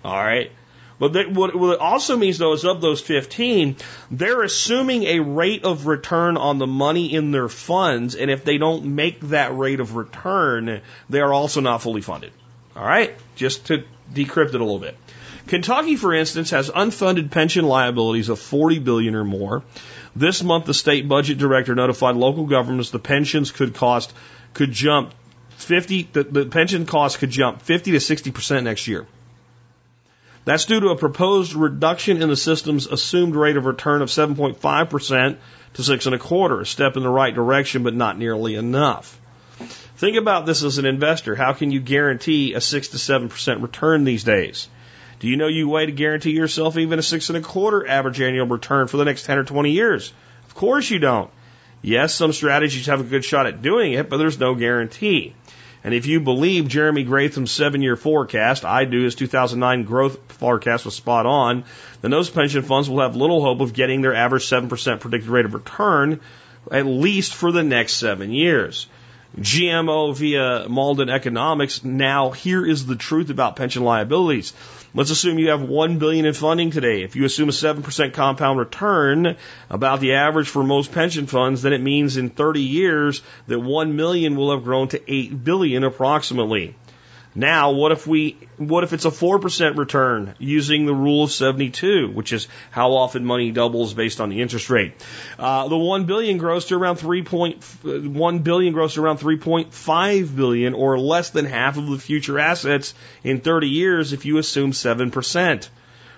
All 0.03 0.23
right. 0.23 0.51
But 0.97 1.13
they, 1.13 1.25
what, 1.25 1.55
what 1.55 1.73
it 1.73 1.79
also 1.79 2.15
means, 2.15 2.37
though, 2.37 2.53
is 2.53 2.63
of 2.63 2.79
those 2.79 3.01
15, 3.01 3.75
they're 4.11 4.43
assuming 4.43 5.03
a 5.03 5.19
rate 5.19 5.65
of 5.65 5.87
return 5.87 6.37
on 6.37 6.57
the 6.57 6.67
money 6.67 7.13
in 7.13 7.31
their 7.31 7.49
funds, 7.49 8.15
and 8.15 8.31
if 8.31 8.45
they 8.45 8.57
don't 8.57 8.95
make 8.95 9.19
that 9.21 9.57
rate 9.57 9.81
of 9.81 9.95
return, 9.95 10.81
they 11.09 11.19
are 11.19 11.33
also 11.33 11.59
not 11.59 11.81
fully 11.81 12.01
funded. 12.01 12.31
All 12.75 12.85
right? 12.85 13.15
Just 13.35 13.67
to 13.67 13.83
decrypt 14.13 14.49
it 14.49 14.55
a 14.55 14.63
little 14.63 14.79
bit. 14.79 14.97
Kentucky, 15.47 15.95
for 15.95 16.13
instance, 16.13 16.49
has 16.51 16.69
unfunded 16.69 17.29
pension 17.31 17.65
liabilities 17.65 18.29
of 18.29 18.39
40 18.39 18.79
billion 18.79 19.15
or 19.15 19.23
more. 19.23 19.63
This 20.15 20.41
month, 20.43 20.65
the 20.65 20.73
state 20.73 21.07
budget 21.07 21.37
director 21.37 21.75
notified 21.75 22.15
local 22.15 22.45
governments 22.45 22.89
the 22.89 22.99
pensions 22.99 23.51
could 23.51 23.75
cost 23.75 24.13
could 24.53 24.71
jump 24.71 25.13
50, 25.57 26.09
the, 26.13 26.23
the 26.23 26.45
pension 26.45 26.85
costs 26.85 27.17
could 27.17 27.29
jump 27.29 27.61
50 27.61 27.91
to 27.91 27.97
60% 27.97 28.63
next 28.63 28.87
year. 28.87 29.05
That's 30.45 30.65
due 30.65 30.79
to 30.79 30.89
a 30.89 30.95
proposed 30.95 31.53
reduction 31.53 32.21
in 32.21 32.29
the 32.29 32.35
system's 32.35 32.85
assumed 32.87 33.35
rate 33.35 33.57
of 33.57 33.65
return 33.65 34.01
of 34.01 34.09
7.5% 34.09 35.37
to 35.73 35.83
six 35.83 36.05
and 36.05 36.15
a 36.15 36.19
quarter, 36.19 36.61
a 36.61 36.65
step 36.65 36.97
in 36.97 37.03
the 37.03 37.09
right 37.09 37.33
direction, 37.33 37.83
but 37.83 37.95
not 37.95 38.17
nearly 38.17 38.55
enough. 38.55 39.19
Think 39.97 40.17
about 40.17 40.45
this 40.45 40.63
as 40.63 40.77
an 40.77 40.85
investor. 40.85 41.35
How 41.35 41.53
can 41.53 41.71
you 41.71 41.79
guarantee 41.79 42.53
a 42.53 42.59
six 42.59 42.89
to 42.89 42.97
seven 42.97 43.29
percent 43.29 43.61
return 43.61 44.03
these 44.03 44.25
days? 44.25 44.67
Do 45.19 45.27
you 45.29 45.37
know 45.37 45.47
you 45.47 45.69
way 45.69 45.85
to 45.85 45.91
guarantee 45.93 46.31
yourself 46.31 46.77
even 46.77 46.99
a 46.99 47.01
six 47.01 47.29
and 47.29 47.37
a 47.37 47.41
quarter 47.41 47.87
average 47.87 48.19
annual 48.19 48.45
return 48.45 48.87
for 48.87 48.97
the 48.97 49.05
next 49.05 49.25
10 49.25 49.37
or 49.37 49.43
20 49.45 49.71
years? 49.71 50.11
Of 50.47 50.55
course 50.55 50.89
you 50.89 50.99
don't. 50.99 51.31
Yes, 51.81 52.13
some 52.13 52.33
strategies 52.33 52.87
have 52.87 52.99
a 52.99 53.05
good 53.05 53.23
shot 53.23 53.45
at 53.45 53.61
doing 53.61 53.93
it, 53.93 54.09
but 54.09 54.17
there's 54.17 54.39
no 54.39 54.53
guarantee. 54.55 55.33
And 55.85 55.93
if 55.93 56.07
you 56.07 56.19
believe 56.19 56.67
Jeremy 56.67 57.05
Grantham's 57.05 57.51
seven 57.51 57.81
year 57.81 57.95
forecast, 57.95 58.65
I 58.65 58.85
do, 58.85 59.03
his 59.03 59.15
2009 59.15 59.83
growth 59.83 60.17
forecast 60.33 60.83
was 60.83 60.95
spot 60.95 61.25
on, 61.25 61.63
then 62.01 62.11
those 62.11 62.29
pension 62.29 62.63
funds 62.63 62.89
will 62.89 63.01
have 63.01 63.15
little 63.15 63.41
hope 63.41 63.61
of 63.61 63.73
getting 63.73 64.01
their 64.01 64.15
average 64.15 64.43
7% 64.43 64.99
predicted 64.99 65.29
rate 65.29 65.45
of 65.45 65.53
return, 65.53 66.19
at 66.69 66.85
least 66.85 67.33
for 67.33 67.51
the 67.51 67.63
next 67.63 67.93
seven 67.93 68.31
years. 68.31 68.87
GMO 69.37 70.15
via 70.15 70.65
Mauldin 70.69 71.09
Economics. 71.11 71.83
Now, 71.83 72.31
here 72.31 72.65
is 72.65 72.85
the 72.85 72.95
truth 72.95 73.29
about 73.29 73.57
pension 73.57 73.83
liabilities. 73.83 74.53
Let's 74.93 75.09
assume 75.09 75.39
you 75.39 75.49
have 75.49 75.61
one 75.61 75.97
billion 75.97 76.25
in 76.25 76.33
funding 76.33 76.71
today. 76.71 77.03
If 77.03 77.17
you 77.17 77.25
assume 77.25 77.49
a 77.49 77.51
seven 77.51 77.83
percent 77.83 78.13
compound 78.13 78.59
return, 78.59 79.35
about 79.69 79.99
the 79.99 80.13
average 80.13 80.47
for 80.47 80.63
most 80.63 80.93
pension 80.93 81.27
funds, 81.27 81.61
then 81.61 81.73
it 81.73 81.81
means 81.81 82.15
in 82.15 82.29
30 82.29 82.61
years 82.61 83.21
that 83.47 83.59
one 83.59 83.97
million 83.97 84.37
will 84.37 84.51
have 84.51 84.63
grown 84.63 84.87
to 84.89 85.01
eight 85.11 85.43
billion 85.43 85.83
approximately. 85.83 86.75
Now, 87.37 87.71
what 87.71 87.91
if 87.91 88.07
we, 88.07 88.37
what 88.55 88.85
if 88.85 88.93
it's 88.93 89.03
a 89.03 89.11
4% 89.11 89.77
return 89.77 90.35
using 90.39 90.85
the 90.85 90.93
rule 90.93 91.25
of 91.25 91.31
72, 91.31 92.09
which 92.11 92.31
is 92.31 92.47
how 92.71 92.93
often 92.93 93.25
money 93.25 93.51
doubles 93.51 93.93
based 93.93 94.21
on 94.21 94.29
the 94.29 94.41
interest 94.41 94.69
rate? 94.69 94.93
Uh, 95.37 95.67
the 95.67 95.77
1 95.77 96.05
billion 96.05 96.37
grows 96.37 96.65
to 96.67 96.75
around 96.75 96.95
3.1 96.95 98.43
billion 98.43 98.73
grows 98.73 98.93
to 98.93 99.03
around 99.03 99.17
3.5 99.17 100.35
billion 100.35 100.73
or 100.73 100.97
less 100.97 101.31
than 101.31 101.43
half 101.43 101.77
of 101.77 101.87
the 101.87 101.97
future 101.97 102.39
assets 102.39 102.93
in 103.21 103.41
30 103.41 103.67
years 103.67 104.13
if 104.13 104.25
you 104.25 104.37
assume 104.37 104.71
7%. 104.71 105.67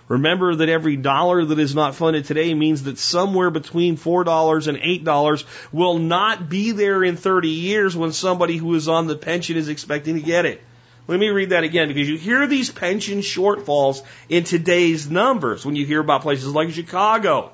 Remember 0.10 0.56
that 0.56 0.70
every 0.70 0.98
dollar 0.98 1.44
that 1.44 1.58
is 1.58 1.74
not 1.74 1.96
funded 1.96 2.26
today 2.26 2.54
means 2.54 2.84
that 2.84 3.00
somewhere 3.00 3.50
between 3.50 3.98
$4 3.98 4.68
and 4.68 4.78
$8 4.78 5.44
will 5.72 5.98
not 5.98 6.48
be 6.48 6.72
there 6.74 7.04
in 7.04 7.18
30 7.18 7.50
years 7.50 7.98
when 7.98 8.14
somebody 8.14 8.58
who 8.58 8.76
is 8.76 8.88
on 8.88 9.08
the 9.08 9.18
pension 9.18 9.58
is 9.58 9.68
expecting 9.68 10.14
to 10.14 10.22
get 10.22 10.46
it. 10.46 10.62
Let 11.08 11.20
me 11.20 11.30
read 11.30 11.52
that 11.52 11.64
again 11.64 11.88
because 11.88 12.10
you 12.10 12.18
hear 12.18 12.48
these 12.48 12.70
pension 12.70 13.20
shortfalls 13.20 14.02
in 14.28 14.44
today's 14.44 15.10
numbers 15.10 15.66
when 15.66 15.76
you 15.76 15.86
hear 15.86 16.02
about 16.02 16.22
places 16.22 16.54
like 16.54 16.72
Chicago. 16.72 17.52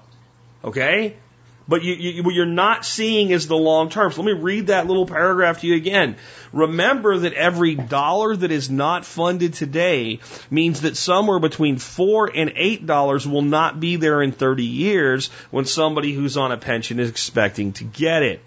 Okay? 0.63 1.15
But 1.67 1.83
you, 1.83 1.93
you, 1.93 2.23
what 2.23 2.33
you're 2.33 2.45
not 2.45 2.85
seeing 2.85 3.29
is 3.29 3.47
the 3.47 3.55
long 3.55 3.89
term. 3.89 4.11
So 4.11 4.21
let 4.21 4.35
me 4.35 4.41
read 4.41 4.67
that 4.67 4.87
little 4.87 5.05
paragraph 5.05 5.61
to 5.61 5.67
you 5.67 5.75
again. 5.75 6.17
Remember 6.51 7.19
that 7.19 7.33
every 7.33 7.75
dollar 7.75 8.35
that 8.35 8.51
is 8.51 8.69
not 8.69 9.05
funded 9.05 9.53
today 9.53 10.19
means 10.49 10.81
that 10.81 10.97
somewhere 10.97 11.39
between 11.39 11.77
four 11.77 12.29
and 12.33 12.51
eight 12.55 12.85
dollars 12.85 13.25
will 13.25 13.43
not 13.43 13.79
be 13.79 13.95
there 13.95 14.21
in 14.21 14.33
30 14.33 14.65
years 14.65 15.27
when 15.51 15.65
somebody 15.65 16.11
who's 16.11 16.35
on 16.35 16.51
a 16.51 16.57
pension 16.57 16.99
is 16.99 17.09
expecting 17.09 17.71
to 17.73 17.85
get 17.85 18.23
it. 18.23 18.41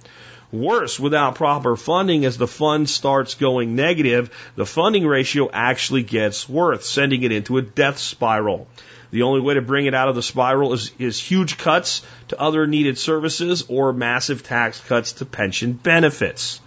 Worse, 0.60 0.98
without 0.98 1.34
proper 1.34 1.76
funding, 1.76 2.24
as 2.24 2.38
the 2.38 2.46
fund 2.46 2.88
starts 2.88 3.34
going 3.34 3.76
negative, 3.76 4.30
the 4.56 4.66
funding 4.66 5.06
ratio 5.06 5.50
actually 5.52 6.02
gets 6.02 6.48
worse, 6.48 6.88
sending 6.88 7.22
it 7.22 7.32
into 7.32 7.58
a 7.58 7.62
death 7.62 7.98
spiral. 7.98 8.66
The 9.10 9.22
only 9.22 9.40
way 9.40 9.54
to 9.54 9.62
bring 9.62 9.86
it 9.86 9.94
out 9.94 10.08
of 10.08 10.14
the 10.14 10.22
spiral 10.22 10.72
is, 10.72 10.90
is 10.98 11.20
huge 11.20 11.58
cuts 11.58 12.02
to 12.28 12.40
other 12.40 12.66
needed 12.66 12.98
services 12.98 13.64
or 13.68 13.92
massive 13.92 14.42
tax 14.42 14.80
cuts 14.80 15.12
to 15.14 15.26
pension 15.26 15.72
benefits. 15.74 16.60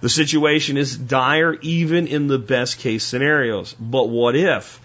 The 0.00 0.08
situation 0.08 0.76
is 0.76 0.96
dire 0.96 1.54
even 1.60 2.06
in 2.06 2.26
the 2.26 2.38
best 2.38 2.78
case 2.78 3.04
scenarios. 3.04 3.74
But 3.78 4.08
what 4.08 4.36
if? 4.36 4.80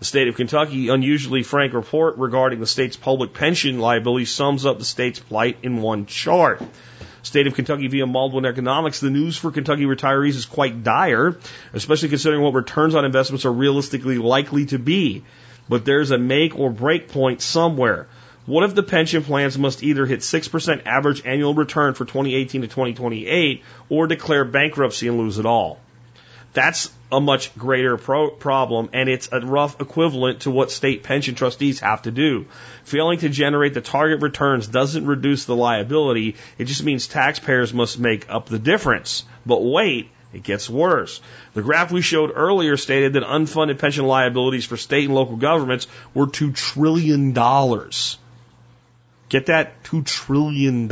The 0.00 0.04
state 0.04 0.28
of 0.28 0.36
Kentucky 0.36 0.88
unusually 0.88 1.42
frank 1.42 1.72
report 1.72 2.18
regarding 2.18 2.60
the 2.60 2.66
state's 2.66 2.96
public 2.96 3.32
pension 3.34 3.78
liability 3.78 4.26
sums 4.26 4.66
up 4.66 4.78
the 4.78 4.84
state's 4.84 5.18
plight 5.18 5.58
in 5.62 5.82
one 5.82 6.06
chart. 6.06 6.62
State 7.28 7.46
of 7.46 7.54
Kentucky 7.54 7.88
via 7.88 8.06
Mauldin 8.06 8.46
Economics, 8.46 9.00
the 9.00 9.10
news 9.10 9.36
for 9.36 9.50
Kentucky 9.50 9.84
retirees 9.84 10.34
is 10.34 10.46
quite 10.46 10.82
dire, 10.82 11.36
especially 11.74 12.08
considering 12.08 12.40
what 12.42 12.54
returns 12.54 12.94
on 12.94 13.04
investments 13.04 13.44
are 13.44 13.52
realistically 13.52 14.16
likely 14.16 14.64
to 14.64 14.78
be. 14.78 15.24
But 15.68 15.84
there's 15.84 16.10
a 16.10 16.16
make 16.16 16.58
or 16.58 16.70
break 16.70 17.08
point 17.08 17.42
somewhere. 17.42 18.06
What 18.46 18.64
if 18.64 18.74
the 18.74 18.82
pension 18.82 19.22
plans 19.24 19.58
must 19.58 19.82
either 19.82 20.06
hit 20.06 20.20
6% 20.20 20.86
average 20.86 21.22
annual 21.26 21.52
return 21.52 21.92
for 21.92 22.06
2018 22.06 22.62
to 22.62 22.66
2028 22.66 23.62
or 23.90 24.06
declare 24.06 24.46
bankruptcy 24.46 25.06
and 25.06 25.18
lose 25.18 25.38
it 25.38 25.44
all? 25.44 25.80
That's 26.52 26.90
a 27.12 27.20
much 27.20 27.56
greater 27.56 27.96
pro- 27.96 28.30
problem, 28.30 28.90
and 28.92 29.08
it's 29.08 29.28
a 29.32 29.40
rough 29.40 29.80
equivalent 29.80 30.40
to 30.40 30.50
what 30.50 30.70
state 30.70 31.02
pension 31.02 31.34
trustees 31.34 31.80
have 31.80 32.02
to 32.02 32.10
do. 32.10 32.46
Failing 32.84 33.18
to 33.20 33.28
generate 33.28 33.74
the 33.74 33.80
target 33.80 34.22
returns 34.22 34.66
doesn't 34.66 35.06
reduce 35.06 35.44
the 35.44 35.56
liability, 35.56 36.36
it 36.58 36.64
just 36.64 36.82
means 36.82 37.06
taxpayers 37.06 37.72
must 37.72 37.98
make 37.98 38.28
up 38.30 38.46
the 38.46 38.58
difference. 38.58 39.24
But 39.46 39.62
wait, 39.62 40.10
it 40.32 40.42
gets 40.42 40.68
worse. 40.68 41.20
The 41.54 41.62
graph 41.62 41.90
we 41.90 42.02
showed 42.02 42.32
earlier 42.34 42.76
stated 42.76 43.14
that 43.14 43.22
unfunded 43.22 43.78
pension 43.78 44.06
liabilities 44.06 44.66
for 44.66 44.76
state 44.76 45.06
and 45.06 45.14
local 45.14 45.36
governments 45.36 45.86
were 46.12 46.26
$2 46.26 46.54
trillion. 46.54 47.32
Get 49.28 49.46
that? 49.46 49.82
$2 49.84 50.04
trillion. 50.04 50.88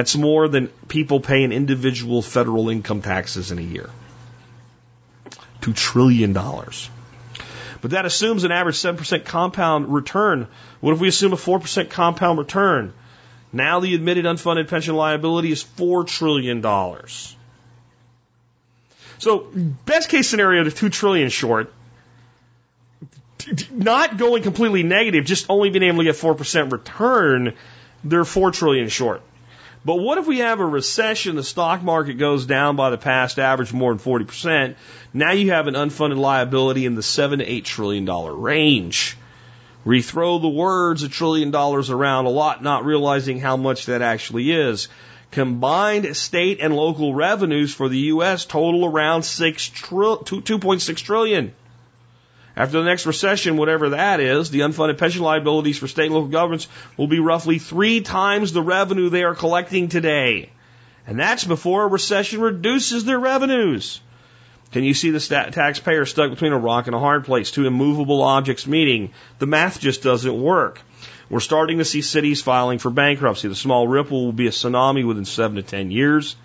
That's 0.00 0.16
more 0.16 0.48
than 0.48 0.68
people 0.88 1.20
pay 1.20 1.42
in 1.42 1.52
individual 1.52 2.22
federal 2.22 2.70
income 2.70 3.02
taxes 3.02 3.52
in 3.52 3.58
a 3.58 3.62
year. 3.62 3.90
$2 5.60 5.76
trillion. 5.76 6.32
But 6.32 7.90
that 7.90 8.06
assumes 8.06 8.44
an 8.44 8.50
average 8.50 8.76
7% 8.76 9.26
compound 9.26 9.92
return. 9.92 10.48
What 10.80 10.94
if 10.94 11.00
we 11.00 11.08
assume 11.08 11.34
a 11.34 11.36
4% 11.36 11.90
compound 11.90 12.38
return? 12.38 12.94
Now 13.52 13.80
the 13.80 13.94
admitted 13.94 14.24
unfunded 14.24 14.68
pension 14.68 14.94
liability 14.94 15.52
is 15.52 15.62
$4 15.62 16.06
trillion. 16.06 16.62
So 19.18 19.50
best 19.84 20.08
case 20.08 20.30
scenario, 20.30 20.64
the 20.64 20.70
2 20.70 20.88
trillion 20.88 21.28
short, 21.28 21.74
not 23.70 24.16
going 24.16 24.42
completely 24.44 24.82
negative, 24.82 25.26
just 25.26 25.50
only 25.50 25.68
being 25.68 25.82
able 25.82 25.98
to 25.98 26.04
get 26.04 26.14
4% 26.14 26.72
return, 26.72 27.52
they're 28.02 28.24
4 28.24 28.50
trillion 28.50 28.88
short. 28.88 29.20
But 29.84 29.96
what 29.96 30.18
if 30.18 30.26
we 30.26 30.38
have 30.38 30.60
a 30.60 30.66
recession, 30.66 31.36
the 31.36 31.42
stock 31.42 31.82
market 31.82 32.14
goes 32.14 32.44
down 32.44 32.76
by 32.76 32.90
the 32.90 32.98
past 32.98 33.38
average 33.38 33.72
more 33.72 33.94
than 33.94 33.98
40%? 33.98 34.74
Now 35.14 35.32
you 35.32 35.52
have 35.52 35.68
an 35.68 35.74
unfunded 35.74 36.18
liability 36.18 36.84
in 36.84 36.94
the 36.94 37.02
7 37.02 37.38
to 37.38 37.44
8 37.44 37.64
trillion 37.64 38.04
dollar 38.04 38.34
range. 38.34 39.16
We 39.84 40.02
throw 40.02 40.38
the 40.38 40.48
words 40.48 41.02
a 41.02 41.08
trillion 41.08 41.50
dollars 41.50 41.88
around 41.88 42.26
a 42.26 42.30
lot, 42.30 42.62
not 42.62 42.84
realizing 42.84 43.40
how 43.40 43.56
much 43.56 43.86
that 43.86 44.02
actually 44.02 44.52
is. 44.52 44.88
Combined 45.30 46.14
state 46.14 46.58
and 46.60 46.76
local 46.76 47.14
revenues 47.14 47.72
for 47.72 47.88
the 47.88 47.98
U.S. 47.98 48.44
total 48.44 48.84
around 48.84 49.22
6 49.22 49.68
tri- 49.70 50.18
2.6 50.24 50.96
trillion. 50.96 51.54
After 52.60 52.78
the 52.78 52.84
next 52.84 53.06
recession, 53.06 53.56
whatever 53.56 53.88
that 53.88 54.20
is, 54.20 54.50
the 54.50 54.60
unfunded 54.60 54.98
pension 54.98 55.22
liabilities 55.22 55.78
for 55.78 55.88
state 55.88 56.04
and 56.04 56.14
local 56.14 56.28
governments 56.28 56.68
will 56.98 57.06
be 57.06 57.18
roughly 57.18 57.58
three 57.58 58.02
times 58.02 58.52
the 58.52 58.60
revenue 58.60 59.08
they 59.08 59.22
are 59.22 59.34
collecting 59.34 59.88
today. 59.88 60.50
And 61.06 61.18
that's 61.18 61.44
before 61.44 61.84
a 61.84 61.86
recession 61.86 62.42
reduces 62.42 63.06
their 63.06 63.18
revenues. 63.18 64.02
Can 64.72 64.84
you 64.84 64.92
see 64.92 65.08
the 65.08 65.20
taxpayer 65.20 66.04
stuck 66.04 66.28
between 66.28 66.52
a 66.52 66.58
rock 66.58 66.86
and 66.86 66.94
a 66.94 66.98
hard 66.98 67.24
place, 67.24 67.50
two 67.50 67.66
immovable 67.66 68.20
objects 68.20 68.66
meeting? 68.66 69.12
The 69.38 69.46
math 69.46 69.80
just 69.80 70.02
doesn't 70.02 70.42
work. 70.42 70.82
We're 71.30 71.40
starting 71.40 71.78
to 71.78 71.86
see 71.86 72.02
cities 72.02 72.42
filing 72.42 72.78
for 72.78 72.90
bankruptcy. 72.90 73.48
The 73.48 73.54
small 73.54 73.88
ripple 73.88 74.26
will 74.26 74.32
be 74.34 74.48
a 74.48 74.50
tsunami 74.50 75.06
within 75.06 75.24
seven 75.24 75.56
to 75.56 75.62
ten 75.62 75.90
years. 75.90 76.36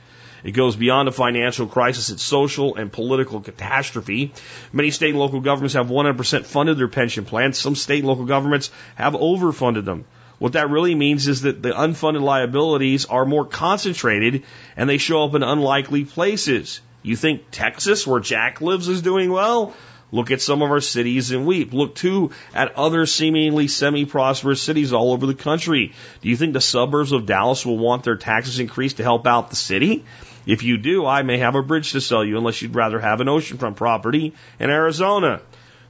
It 0.45 0.51
goes 0.51 0.75
beyond 0.75 1.07
a 1.07 1.11
financial 1.11 1.65
crisis. 1.65 2.11
It's 2.11 2.21
social 2.21 2.75
and 2.75 2.91
political 2.91 3.41
catastrophe. 3.41 4.31
Many 4.71 4.91
state 4.91 5.09
and 5.09 5.19
local 5.19 5.39
governments 5.41 5.73
have 5.73 5.87
100% 5.87 6.45
funded 6.45 6.77
their 6.77 6.87
pension 6.87 7.25
plans. 7.25 7.57
Some 7.57 7.73
state 7.73 7.99
and 7.99 8.07
local 8.07 8.25
governments 8.25 8.69
have 8.93 9.13
overfunded 9.13 9.85
them. 9.85 10.05
What 10.37 10.53
that 10.53 10.69
really 10.69 10.93
means 10.93 11.27
is 11.27 11.41
that 11.41 11.63
the 11.63 11.71
unfunded 11.71 12.21
liabilities 12.21 13.05
are 13.05 13.25
more 13.25 13.45
concentrated 13.45 14.43
and 14.77 14.87
they 14.87 14.99
show 14.99 15.23
up 15.23 15.33
in 15.33 15.41
unlikely 15.41 16.05
places. 16.05 16.79
You 17.01 17.15
think 17.15 17.45
Texas, 17.49 18.05
where 18.05 18.19
Jack 18.19 18.61
lives, 18.61 18.87
is 18.87 19.01
doing 19.01 19.31
well? 19.31 19.73
Look 20.11 20.29
at 20.29 20.41
some 20.41 20.61
of 20.61 20.69
our 20.69 20.79
cities 20.79 21.31
and 21.31 21.47
weep. 21.47 21.73
Look 21.73 21.95
too 21.95 22.29
at 22.53 22.75
other 22.75 23.07
seemingly 23.07 23.67
semi-prosperous 23.67 24.61
cities 24.61 24.93
all 24.93 25.11
over 25.11 25.25
the 25.25 25.33
country. 25.33 25.93
Do 26.21 26.29
you 26.29 26.37
think 26.37 26.53
the 26.53 26.61
suburbs 26.61 27.11
of 27.13 27.25
Dallas 27.25 27.65
will 27.65 27.79
want 27.79 28.03
their 28.03 28.15
taxes 28.15 28.59
increased 28.59 28.97
to 28.97 29.03
help 29.03 29.25
out 29.25 29.49
the 29.49 29.55
city? 29.55 30.05
If 30.45 30.63
you 30.63 30.77
do, 30.77 31.05
I 31.05 31.23
may 31.23 31.37
have 31.39 31.55
a 31.55 31.63
bridge 31.63 31.91
to 31.93 32.01
sell 32.01 32.23
you 32.23 32.37
unless 32.37 32.61
you'd 32.61 32.75
rather 32.75 32.99
have 32.99 33.21
an 33.21 33.27
oceanfront 33.27 33.75
property 33.75 34.33
in 34.59 34.69
Arizona. 34.69 35.41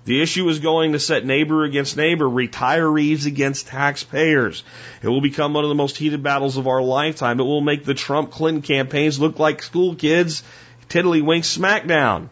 The 0.06 0.22
issue 0.22 0.48
is 0.50 0.60
going 0.60 0.92
to 0.92 1.00
set 1.00 1.26
neighbor 1.26 1.64
against 1.64 1.98
neighbor, 1.98 2.26
retirees 2.26 3.26
against 3.26 3.68
taxpayers. 3.68 4.64
It 5.02 5.08
will 5.08 5.22
become 5.22 5.54
one 5.54 5.64
of 5.64 5.70
the 5.70 5.76
most 5.76 5.98
heated 5.98 6.22
battles 6.22 6.58
of 6.58 6.68
our 6.68 6.82
lifetime. 6.82 7.40
It 7.40 7.44
will 7.44 7.62
make 7.62 7.86
the 7.86 7.96
Trump 7.96 8.30
Clinton 8.30 8.62
campaigns 8.62 9.20
look 9.20 9.40
like 9.40 9.64
school 9.64 9.96
kids 9.96 10.44
tiddlywink 10.90 11.42
smackdown. 11.42 12.30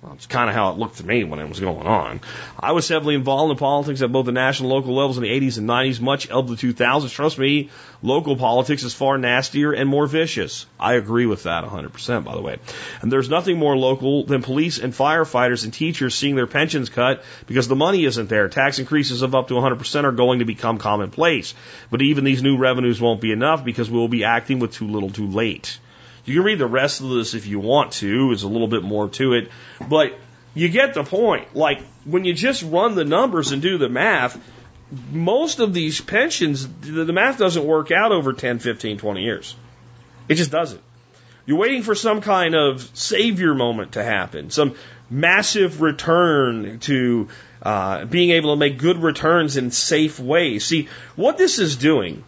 Well, 0.00 0.12
it's 0.12 0.26
kind 0.26 0.48
of 0.48 0.54
how 0.54 0.70
it 0.70 0.78
looked 0.78 0.98
to 0.98 1.06
me 1.06 1.24
when 1.24 1.40
it 1.40 1.48
was 1.48 1.58
going 1.58 1.84
on. 1.84 2.20
I 2.58 2.70
was 2.70 2.88
heavily 2.88 3.16
involved 3.16 3.50
in 3.50 3.56
politics 3.56 4.00
at 4.00 4.12
both 4.12 4.26
the 4.26 4.32
national 4.32 4.70
and 4.70 4.76
local 4.76 4.94
levels 4.94 5.16
in 5.16 5.24
the 5.24 5.28
80s 5.28 5.58
and 5.58 5.68
90s, 5.68 6.00
much 6.00 6.28
of 6.28 6.48
the 6.48 6.54
2000s. 6.54 7.10
Trust 7.10 7.36
me, 7.36 7.70
local 8.00 8.36
politics 8.36 8.84
is 8.84 8.94
far 8.94 9.18
nastier 9.18 9.72
and 9.72 9.88
more 9.88 10.06
vicious. 10.06 10.66
I 10.78 10.94
agree 10.94 11.26
with 11.26 11.42
that 11.42 11.64
100%, 11.64 12.22
by 12.22 12.36
the 12.36 12.40
way. 12.40 12.58
And 13.02 13.10
there's 13.10 13.28
nothing 13.28 13.58
more 13.58 13.76
local 13.76 14.24
than 14.24 14.40
police 14.40 14.78
and 14.78 14.92
firefighters 14.92 15.64
and 15.64 15.74
teachers 15.74 16.14
seeing 16.14 16.36
their 16.36 16.46
pensions 16.46 16.90
cut 16.90 17.24
because 17.48 17.66
the 17.66 17.74
money 17.74 18.04
isn't 18.04 18.28
there. 18.28 18.48
Tax 18.48 18.78
increases 18.78 19.22
of 19.22 19.34
up 19.34 19.48
to 19.48 19.54
100% 19.54 20.04
are 20.04 20.12
going 20.12 20.38
to 20.38 20.44
become 20.44 20.78
commonplace. 20.78 21.54
But 21.90 22.02
even 22.02 22.22
these 22.22 22.40
new 22.40 22.56
revenues 22.56 23.00
won't 23.00 23.20
be 23.20 23.32
enough 23.32 23.64
because 23.64 23.90
we'll 23.90 24.06
be 24.06 24.22
acting 24.22 24.60
with 24.60 24.74
too 24.74 24.86
little 24.86 25.10
too 25.10 25.26
late. 25.26 25.80
You 26.28 26.36
can 26.36 26.44
read 26.44 26.58
the 26.58 26.66
rest 26.66 27.00
of 27.00 27.10
this 27.10 27.34
if 27.34 27.46
you 27.46 27.58
want 27.58 27.92
to. 27.94 28.28
There's 28.28 28.42
a 28.42 28.48
little 28.48 28.68
bit 28.68 28.82
more 28.82 29.08
to 29.10 29.34
it. 29.34 29.50
But 29.88 30.18
you 30.54 30.68
get 30.68 30.94
the 30.94 31.04
point. 31.04 31.54
Like, 31.54 31.80
when 32.04 32.24
you 32.24 32.34
just 32.34 32.62
run 32.62 32.94
the 32.94 33.04
numbers 33.04 33.52
and 33.52 33.62
do 33.62 33.78
the 33.78 33.88
math, 33.88 34.40
most 35.12 35.58
of 35.58 35.74
these 35.74 36.00
pensions, 36.00 36.66
the 36.80 37.12
math 37.12 37.38
doesn't 37.38 37.64
work 37.64 37.90
out 37.90 38.12
over 38.12 38.32
10, 38.32 38.58
15, 38.58 38.98
20 38.98 39.22
years. 39.22 39.54
It 40.28 40.34
just 40.34 40.50
doesn't. 40.50 40.80
You're 41.46 41.58
waiting 41.58 41.82
for 41.82 41.94
some 41.94 42.20
kind 42.20 42.54
of 42.54 42.82
savior 42.94 43.54
moment 43.54 43.92
to 43.92 44.04
happen, 44.04 44.50
some 44.50 44.74
massive 45.08 45.80
return 45.80 46.78
to 46.80 47.28
uh, 47.62 48.04
being 48.04 48.30
able 48.30 48.52
to 48.54 48.58
make 48.58 48.78
good 48.78 48.98
returns 48.98 49.56
in 49.56 49.70
safe 49.70 50.20
ways. 50.20 50.66
See, 50.66 50.88
what 51.16 51.38
this 51.38 51.58
is 51.58 51.76
doing, 51.76 52.22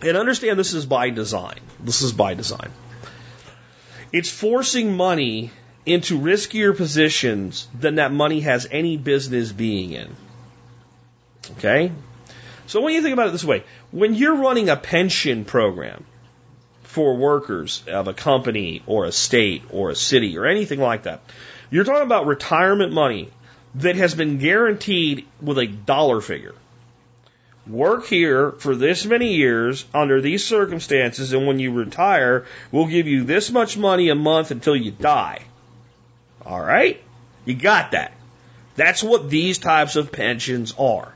and 0.00 0.16
understand 0.16 0.58
this 0.58 0.74
is 0.74 0.84
by 0.84 1.10
design. 1.10 1.60
This 1.80 2.02
is 2.02 2.12
by 2.12 2.34
design. 2.34 2.70
It's 4.14 4.30
forcing 4.30 4.96
money 4.96 5.50
into 5.84 6.20
riskier 6.20 6.76
positions 6.76 7.66
than 7.76 7.96
that 7.96 8.12
money 8.12 8.42
has 8.42 8.64
any 8.70 8.96
business 8.96 9.50
being 9.50 9.90
in. 9.90 10.14
Okay? 11.58 11.90
So 12.68 12.80
when 12.80 12.94
you 12.94 13.02
think 13.02 13.12
about 13.12 13.26
it 13.26 13.32
this 13.32 13.42
way, 13.42 13.64
when 13.90 14.14
you're 14.14 14.36
running 14.36 14.68
a 14.68 14.76
pension 14.76 15.44
program 15.44 16.04
for 16.84 17.16
workers 17.16 17.82
of 17.88 18.06
a 18.06 18.14
company 18.14 18.84
or 18.86 19.04
a 19.04 19.10
state 19.10 19.64
or 19.70 19.90
a 19.90 19.96
city 19.96 20.38
or 20.38 20.46
anything 20.46 20.78
like 20.78 21.02
that, 21.02 21.20
you're 21.72 21.82
talking 21.82 22.06
about 22.06 22.26
retirement 22.26 22.92
money 22.92 23.30
that 23.74 23.96
has 23.96 24.14
been 24.14 24.38
guaranteed 24.38 25.26
with 25.42 25.58
a 25.58 25.66
dollar 25.66 26.20
figure 26.20 26.54
work 27.66 28.06
here 28.06 28.52
for 28.52 28.74
this 28.74 29.04
many 29.06 29.34
years 29.34 29.84
under 29.94 30.20
these 30.20 30.44
circumstances, 30.44 31.32
and 31.32 31.46
when 31.46 31.58
you 31.58 31.72
retire, 31.72 32.46
we'll 32.70 32.86
give 32.86 33.06
you 33.06 33.24
this 33.24 33.50
much 33.50 33.76
money 33.76 34.10
a 34.10 34.14
month 34.14 34.50
until 34.50 34.76
you 34.76 34.90
die. 34.90 35.42
All 36.44 36.60
right? 36.60 37.02
You 37.44 37.54
got 37.54 37.92
that. 37.92 38.12
That's 38.76 39.02
what 39.02 39.30
these 39.30 39.58
types 39.58 39.96
of 39.96 40.12
pensions 40.12 40.74
are. 40.78 41.14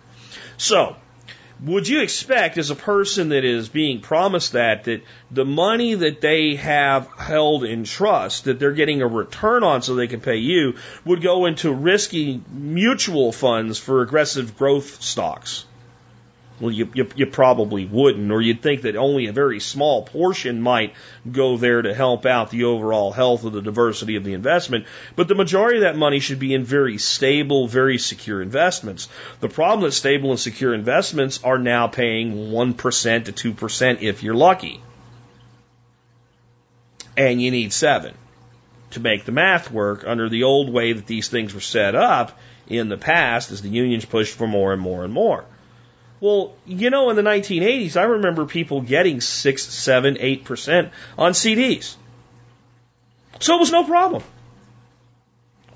So, 0.57 0.97
would 1.61 1.89
you 1.89 2.03
expect 2.03 2.57
as 2.57 2.71
a 2.71 2.77
person 2.77 3.31
that 3.31 3.45
is 3.45 3.69
being 3.69 4.01
promised 4.01 4.53
that 4.53 4.85
that 4.85 5.03
the 5.31 5.45
money 5.45 5.95
that 5.95 6.21
they 6.21 6.55
have 6.55 7.09
held 7.19 7.65
in 7.65 7.83
trust 7.83 8.45
that 8.45 8.61
they're 8.61 8.73
getting 8.73 9.03
a 9.03 9.07
return 9.07 9.65
on 9.65 9.83
so 9.83 9.95
they 9.95 10.07
can 10.07 10.21
pay 10.21 10.37
you 10.37 10.77
would 11.05 11.21
go 11.21 11.47
into 11.47 11.73
risky 11.73 12.41
mutual 12.53 13.33
funds 13.33 13.77
for 13.77 14.03
aggressive 14.03 14.57
growth 14.57 15.03
stocks 15.03 15.65
well, 16.61 16.73
you, 16.73 16.91
you, 16.95 17.09
you, 17.15 17.27
probably 17.27 17.85
wouldn't, 17.85 18.31
or 18.33 18.41
you'd 18.41 18.63
think 18.63 18.83
that 18.83 18.97
only 18.97 19.27
a 19.27 19.33
very 19.33 19.61
small 19.61 20.03
portion 20.03 20.61
might 20.61 20.95
go 21.31 21.57
there 21.57 21.83
to 21.83 21.95
help 21.95 22.27
out 22.27 22.51
the 22.51 22.65
overall 22.65 23.13
health 23.13 23.45
of 23.45 23.53
the 23.53 23.63
diversity 23.63 24.17
of 24.17 24.25
the 24.25 24.35
investment. 24.35 24.87
But 25.15 25.29
the 25.29 25.37
majority 25.37 25.79
of 25.79 25.83
that 25.83 25.97
money 25.97 26.19
should 26.19 26.41
be 26.41 26.55
in 26.55 26.65
very 26.65 26.99
stable, 26.99 27.69
very 27.69 27.99
secure 27.99 28.43
investments. 28.43 29.09
The 29.41 29.49
problem 29.49 29.87
is 29.87 29.97
stable 29.97 30.31
and 30.31 30.41
secure 30.41 30.75
investments 30.75 31.41
are 31.45 31.59
now 31.59 31.87
paying 31.87 32.51
1% 32.51 33.25
to 33.25 33.55
2% 33.55 34.03
if 34.03 34.23
you're 34.23 34.35
lucky. 34.35 34.83
And 37.17 37.41
you 37.41 37.51
need 37.51 37.73
seven 37.73 38.15
to 38.91 39.01
make 39.01 39.25
the 39.25 39.33
math 39.33 39.71
work 39.71 40.05
under 40.07 40.29
the 40.29 40.45
old 40.45 40.73
way 40.73 40.93
that 40.93 41.07
these 41.07 41.29
things 41.29 41.55
were 41.55 41.61
set 41.61 41.95
up 41.95 42.39
in 42.67 42.89
the 42.89 42.97
past 42.97 43.51
as 43.51 43.63
the 43.63 43.69
unions 43.69 44.05
pushed 44.05 44.35
for 44.35 44.47
more 44.47 44.73
and 44.73 44.81
more 44.81 45.05
and 45.05 45.13
more. 45.13 45.45
Well, 46.21 46.55
you 46.67 46.91
know, 46.91 47.11
in 47.11 47.17
the 47.17 47.23
1980s, 47.23 47.97
I 47.97 48.05
remember 48.05 48.45
people 48.45 48.81
getting 48.81 49.21
six, 49.21 49.63
seven, 49.65 50.17
eight 50.19 50.45
percent 50.45 50.91
on 51.17 51.33
CDs. 51.33 51.95
So 53.39 53.55
it 53.55 53.61
was 53.61 53.71
no 53.71 53.85
problem. 53.85 54.23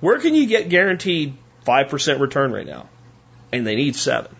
Where 0.01 0.19
can 0.19 0.35
you 0.35 0.47
get 0.47 0.69
guaranteed 0.69 1.37
5% 1.65 2.21
return 2.21 2.53
right 2.53 2.67
now? 2.67 2.89
And 3.53 3.67
they 3.67 3.77
need 3.77 3.95
seven. 3.95 4.35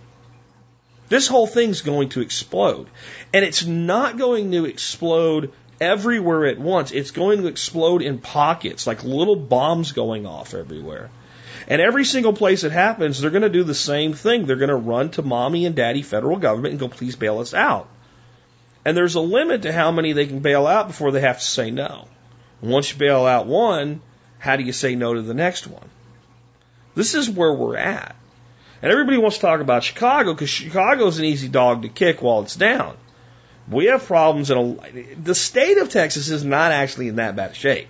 This 1.09 1.29
whole 1.29 1.47
thing's 1.47 1.83
going 1.83 2.09
to 2.11 2.21
explode. 2.21 2.89
And 3.33 3.45
it's 3.45 3.65
not 3.65 4.17
going 4.17 4.51
to 4.53 4.65
explode 4.65 5.53
everywhere 5.81 6.47
at 6.47 6.59
once. 6.59 6.91
It's 6.91 7.11
going 7.11 7.43
to 7.43 7.49
explode 7.49 8.03
in 8.03 8.19
pockets, 8.19 8.87
like 8.87 9.05
little 9.05 9.37
bombs 9.37 9.93
going 9.93 10.27
off 10.27 10.55
everywhere. 10.55 11.11
And 11.69 11.81
every 11.81 12.05
single 12.05 12.33
place 12.33 12.65
it 12.65 12.73
happens, 12.73 13.21
they're 13.21 13.31
going 13.31 13.43
to 13.43 13.49
do 13.49 13.65
the 13.65 13.75
same 13.75 14.15
thing. 14.15 14.47
They're 14.47 14.57
going 14.57 14.69
to 14.69 14.77
run 14.77 15.11
to 15.11 15.23
mommy 15.23 15.67
and 15.67 15.77
daddy 15.77 16.03
federal 16.03 16.39
government 16.39 16.73
and 16.73 16.81
go, 16.81 16.89
please 16.89 17.17
bail 17.17 17.39
us 17.39 17.55
out. 17.55 17.89
And 18.85 18.97
there's 18.97 19.15
a 19.15 19.21
limit 19.21 19.63
to 19.63 19.73
how 19.73 19.93
many 19.93 20.13
they 20.13 20.27
can 20.27 20.41
bail 20.41 20.67
out 20.67 20.89
before 20.89 21.13
they 21.13 21.21
have 21.21 21.39
to 21.39 21.45
say 21.45 21.71
no. 21.71 22.09
And 22.61 22.71
once 22.71 22.93
you 22.93 22.99
bail 22.99 23.27
out 23.27 23.47
one, 23.47 24.01
how 24.39 24.57
do 24.57 24.65
you 24.65 24.73
say 24.73 24.97
no 24.97 25.15
to 25.15 25.23
the 25.23 25.35
next 25.35 25.67
one? 25.67 25.89
This 26.95 27.15
is 27.15 27.31
where 27.31 27.53
we're 27.53 27.77
at. 27.77 28.17
And 28.83 28.91
everybody 28.91 29.19
wants 29.19 29.37
to 29.37 29.43
talk 29.43 29.61
about 29.61 29.85
Chicago 29.85 30.35
because 30.35 30.51
Chicago's 30.51 31.19
an 31.19 31.25
easy 31.25 31.49
dog 31.49 31.83
to 31.83 31.89
kick 31.89 32.21
while 32.21 32.43
it's 32.43 32.57
down. 32.57 32.97
We 33.71 33.87
have 33.87 34.05
problems 34.05 34.51
in 34.51 34.59
a, 34.59 35.15
the 35.15 35.37
state 35.37 35.79
of 35.79 35.89
Texas 35.89 36.29
is 36.29 36.45
not 36.45 36.73
actually 36.73 37.07
in 37.07 37.17
that 37.17 37.37
bad 37.37 37.55
shape. 37.55 37.87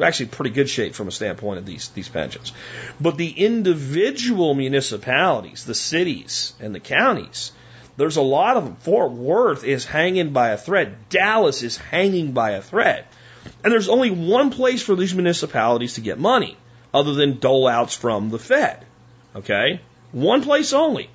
Actually 0.00 0.26
pretty 0.26 0.50
good 0.50 0.68
shape 0.68 0.94
from 0.94 1.08
a 1.08 1.12
standpoint 1.12 1.58
of 1.58 1.66
these, 1.66 1.88
these 1.90 2.08
pensions. 2.08 2.52
But 3.00 3.16
the 3.16 3.30
individual 3.30 4.54
municipalities, 4.54 5.64
the 5.64 5.74
cities 5.74 6.52
and 6.60 6.74
the 6.74 6.80
counties, 6.80 7.52
there's 7.96 8.16
a 8.16 8.22
lot 8.22 8.56
of 8.56 8.64
them. 8.64 8.76
Fort 8.76 9.12
Worth 9.12 9.62
is 9.62 9.84
hanging 9.84 10.32
by 10.32 10.50
a 10.50 10.58
thread. 10.58 11.08
Dallas 11.10 11.62
is 11.62 11.76
hanging 11.76 12.32
by 12.32 12.52
a 12.52 12.62
thread. 12.62 13.04
And 13.62 13.72
there's 13.72 13.88
only 13.88 14.10
one 14.10 14.50
place 14.50 14.82
for 14.82 14.96
these 14.96 15.14
municipalities 15.14 15.94
to 15.94 16.00
get 16.00 16.18
money 16.18 16.56
other 16.92 17.14
than 17.14 17.38
dole 17.38 17.68
outs 17.68 17.94
from 17.94 18.30
the 18.30 18.38
Fed. 18.38 18.84
Okay? 19.36 19.80
One 20.12 20.42
place 20.42 20.72
only. 20.72 21.10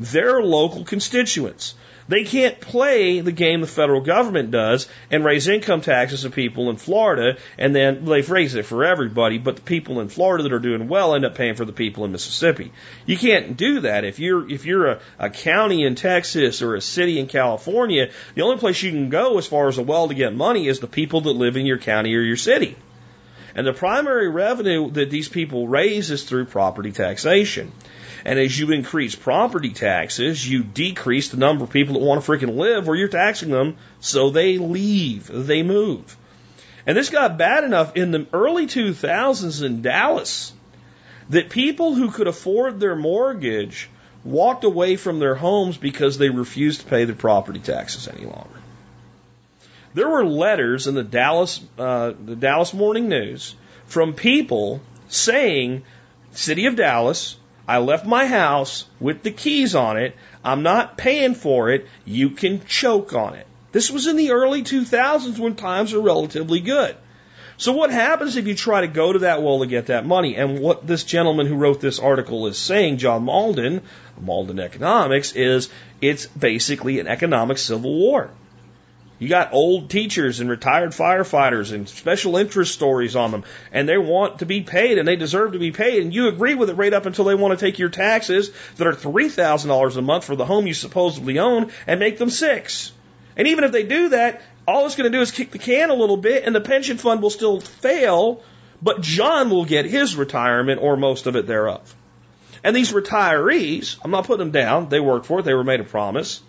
Their 0.00 0.42
local 0.42 0.84
constituents. 0.84 1.74
They 2.06 2.24
can't 2.24 2.60
play 2.60 3.20
the 3.20 3.32
game 3.32 3.62
the 3.62 3.66
federal 3.66 4.02
government 4.02 4.50
does 4.50 4.88
and 5.10 5.24
raise 5.24 5.48
income 5.48 5.80
taxes 5.80 6.24
of 6.24 6.34
people 6.34 6.68
in 6.68 6.76
Florida, 6.76 7.38
and 7.56 7.74
then 7.74 8.04
they've 8.04 8.28
raised 8.28 8.56
it 8.56 8.64
for 8.64 8.84
everybody, 8.84 9.38
but 9.38 9.56
the 9.56 9.62
people 9.62 10.00
in 10.00 10.08
Florida 10.08 10.42
that 10.42 10.52
are 10.52 10.58
doing 10.58 10.88
well 10.88 11.14
end 11.14 11.24
up 11.24 11.34
paying 11.34 11.54
for 11.54 11.64
the 11.64 11.72
people 11.72 12.04
in 12.04 12.12
Mississippi. 12.12 12.72
You 13.06 13.16
can't 13.16 13.56
do 13.56 13.80
that. 13.80 14.04
If 14.04 14.18
you're 14.18 14.50
if 14.50 14.66
you're 14.66 14.86
a, 14.86 15.00
a 15.18 15.30
county 15.30 15.84
in 15.84 15.94
Texas 15.94 16.60
or 16.60 16.74
a 16.74 16.80
city 16.80 17.18
in 17.18 17.26
California, 17.26 18.10
the 18.34 18.42
only 18.42 18.58
place 18.58 18.82
you 18.82 18.90
can 18.90 19.08
go 19.08 19.38
as 19.38 19.46
far 19.46 19.68
as 19.68 19.78
a 19.78 19.82
well 19.82 20.08
to 20.08 20.14
get 20.14 20.34
money 20.34 20.68
is 20.68 20.80
the 20.80 20.86
people 20.86 21.22
that 21.22 21.32
live 21.32 21.56
in 21.56 21.64
your 21.64 21.78
county 21.78 22.14
or 22.14 22.20
your 22.20 22.36
city. 22.36 22.76
And 23.54 23.66
the 23.66 23.72
primary 23.72 24.28
revenue 24.28 24.90
that 24.92 25.10
these 25.10 25.28
people 25.28 25.68
raise 25.68 26.10
is 26.10 26.24
through 26.24 26.46
property 26.46 26.92
taxation. 26.92 27.72
And 28.24 28.38
as 28.38 28.58
you 28.58 28.70
increase 28.70 29.14
property 29.14 29.70
taxes, 29.70 30.48
you 30.48 30.64
decrease 30.64 31.28
the 31.28 31.36
number 31.36 31.64
of 31.64 31.70
people 31.70 31.94
that 31.94 32.06
want 32.06 32.24
to 32.24 32.30
freaking 32.30 32.56
live 32.56 32.86
where 32.86 32.96
you're 32.96 33.08
taxing 33.08 33.50
them, 33.50 33.76
so 34.00 34.30
they 34.30 34.56
leave, 34.56 35.26
they 35.26 35.62
move. 35.62 36.16
And 36.86 36.96
this 36.96 37.10
got 37.10 37.38
bad 37.38 37.64
enough 37.64 37.96
in 37.96 38.10
the 38.10 38.26
early 38.32 38.66
2000s 38.66 39.62
in 39.62 39.82
Dallas 39.82 40.52
that 41.30 41.50
people 41.50 41.94
who 41.94 42.10
could 42.10 42.26
afford 42.26 42.80
their 42.80 42.96
mortgage 42.96 43.88
walked 44.24 44.64
away 44.64 44.96
from 44.96 45.18
their 45.18 45.34
homes 45.34 45.76
because 45.76 46.16
they 46.16 46.30
refused 46.30 46.80
to 46.80 46.86
pay 46.86 47.04
their 47.04 47.14
property 47.14 47.60
taxes 47.60 48.08
any 48.08 48.24
longer. 48.24 48.60
There 49.92 50.08
were 50.08 50.24
letters 50.24 50.86
in 50.86 50.94
the 50.94 51.04
Dallas, 51.04 51.60
uh, 51.78 52.12
the 52.22 52.36
Dallas 52.36 52.74
Morning 52.74 53.08
News 53.08 53.54
from 53.86 54.14
people 54.14 54.80
saying, 55.08 55.84
City 56.32 56.66
of 56.66 56.76
Dallas, 56.76 57.36
I 57.66 57.78
left 57.78 58.06
my 58.06 58.26
house 58.26 58.84
with 59.00 59.22
the 59.22 59.30
keys 59.30 59.74
on 59.74 59.96
it. 59.96 60.16
I'm 60.44 60.62
not 60.62 60.98
paying 60.98 61.34
for 61.34 61.70
it. 61.70 61.86
You 62.04 62.30
can 62.30 62.64
choke 62.66 63.14
on 63.14 63.34
it. 63.34 63.46
This 63.72 63.90
was 63.90 64.06
in 64.06 64.16
the 64.16 64.32
early 64.32 64.62
2000s 64.62 65.38
when 65.38 65.56
times 65.56 65.92
were 65.92 66.00
relatively 66.00 66.60
good. 66.60 66.96
So 67.56 67.72
what 67.72 67.90
happens 67.90 68.36
if 68.36 68.46
you 68.46 68.54
try 68.54 68.80
to 68.80 68.88
go 68.88 69.12
to 69.12 69.20
that 69.20 69.42
well 69.42 69.60
to 69.60 69.66
get 69.66 69.86
that 69.86 70.04
money? 70.04 70.36
And 70.36 70.58
what 70.58 70.86
this 70.86 71.04
gentleman 71.04 71.46
who 71.46 71.54
wrote 71.54 71.80
this 71.80 72.00
article 72.00 72.46
is 72.48 72.58
saying, 72.58 72.98
John 72.98 73.24
Mauldin, 73.24 73.82
Mauldin 74.22 74.60
Economics, 74.60 75.32
is 75.32 75.70
it's 76.00 76.26
basically 76.26 76.98
an 76.98 77.06
economic 77.06 77.58
civil 77.58 77.94
war. 77.94 78.30
You 79.18 79.28
got 79.28 79.52
old 79.52 79.90
teachers 79.90 80.40
and 80.40 80.50
retired 80.50 80.90
firefighters 80.90 81.72
and 81.72 81.88
special 81.88 82.36
interest 82.36 82.74
stories 82.74 83.14
on 83.14 83.30
them, 83.30 83.44
and 83.72 83.88
they 83.88 83.96
want 83.96 84.40
to 84.40 84.46
be 84.46 84.62
paid 84.62 84.98
and 84.98 85.06
they 85.06 85.16
deserve 85.16 85.52
to 85.52 85.58
be 85.58 85.70
paid, 85.70 86.02
and 86.02 86.12
you 86.12 86.28
agree 86.28 86.54
with 86.54 86.68
it 86.68 86.74
right 86.74 86.92
up 86.92 87.06
until 87.06 87.24
they 87.24 87.34
want 87.34 87.58
to 87.58 87.64
take 87.64 87.78
your 87.78 87.90
taxes 87.90 88.50
that 88.76 88.86
are 88.86 88.92
$3,000 88.92 89.96
a 89.96 90.02
month 90.02 90.24
for 90.24 90.34
the 90.34 90.44
home 90.44 90.66
you 90.66 90.74
supposedly 90.74 91.38
own 91.38 91.70
and 91.86 92.00
make 92.00 92.18
them 92.18 92.30
six. 92.30 92.92
And 93.36 93.46
even 93.48 93.64
if 93.64 93.72
they 93.72 93.84
do 93.84 94.10
that, 94.10 94.42
all 94.66 94.86
it's 94.86 94.96
going 94.96 95.10
to 95.10 95.16
do 95.16 95.22
is 95.22 95.30
kick 95.30 95.50
the 95.50 95.58
can 95.58 95.90
a 95.90 95.94
little 95.94 96.16
bit, 96.16 96.44
and 96.44 96.54
the 96.54 96.60
pension 96.60 96.98
fund 96.98 97.22
will 97.22 97.30
still 97.30 97.60
fail, 97.60 98.42
but 98.82 99.00
John 99.00 99.48
will 99.50 99.64
get 99.64 99.84
his 99.84 100.16
retirement 100.16 100.80
or 100.82 100.96
most 100.96 101.26
of 101.26 101.36
it 101.36 101.46
thereof. 101.46 101.94
And 102.64 102.74
these 102.74 102.92
retirees, 102.92 103.96
I'm 104.02 104.10
not 104.10 104.26
putting 104.26 104.38
them 104.38 104.50
down, 104.50 104.88
they 104.88 105.00
worked 105.00 105.26
for 105.26 105.40
it, 105.40 105.42
they 105.44 105.54
were 105.54 105.64
made 105.64 105.80
a 105.80 105.84
promise. 105.84 106.40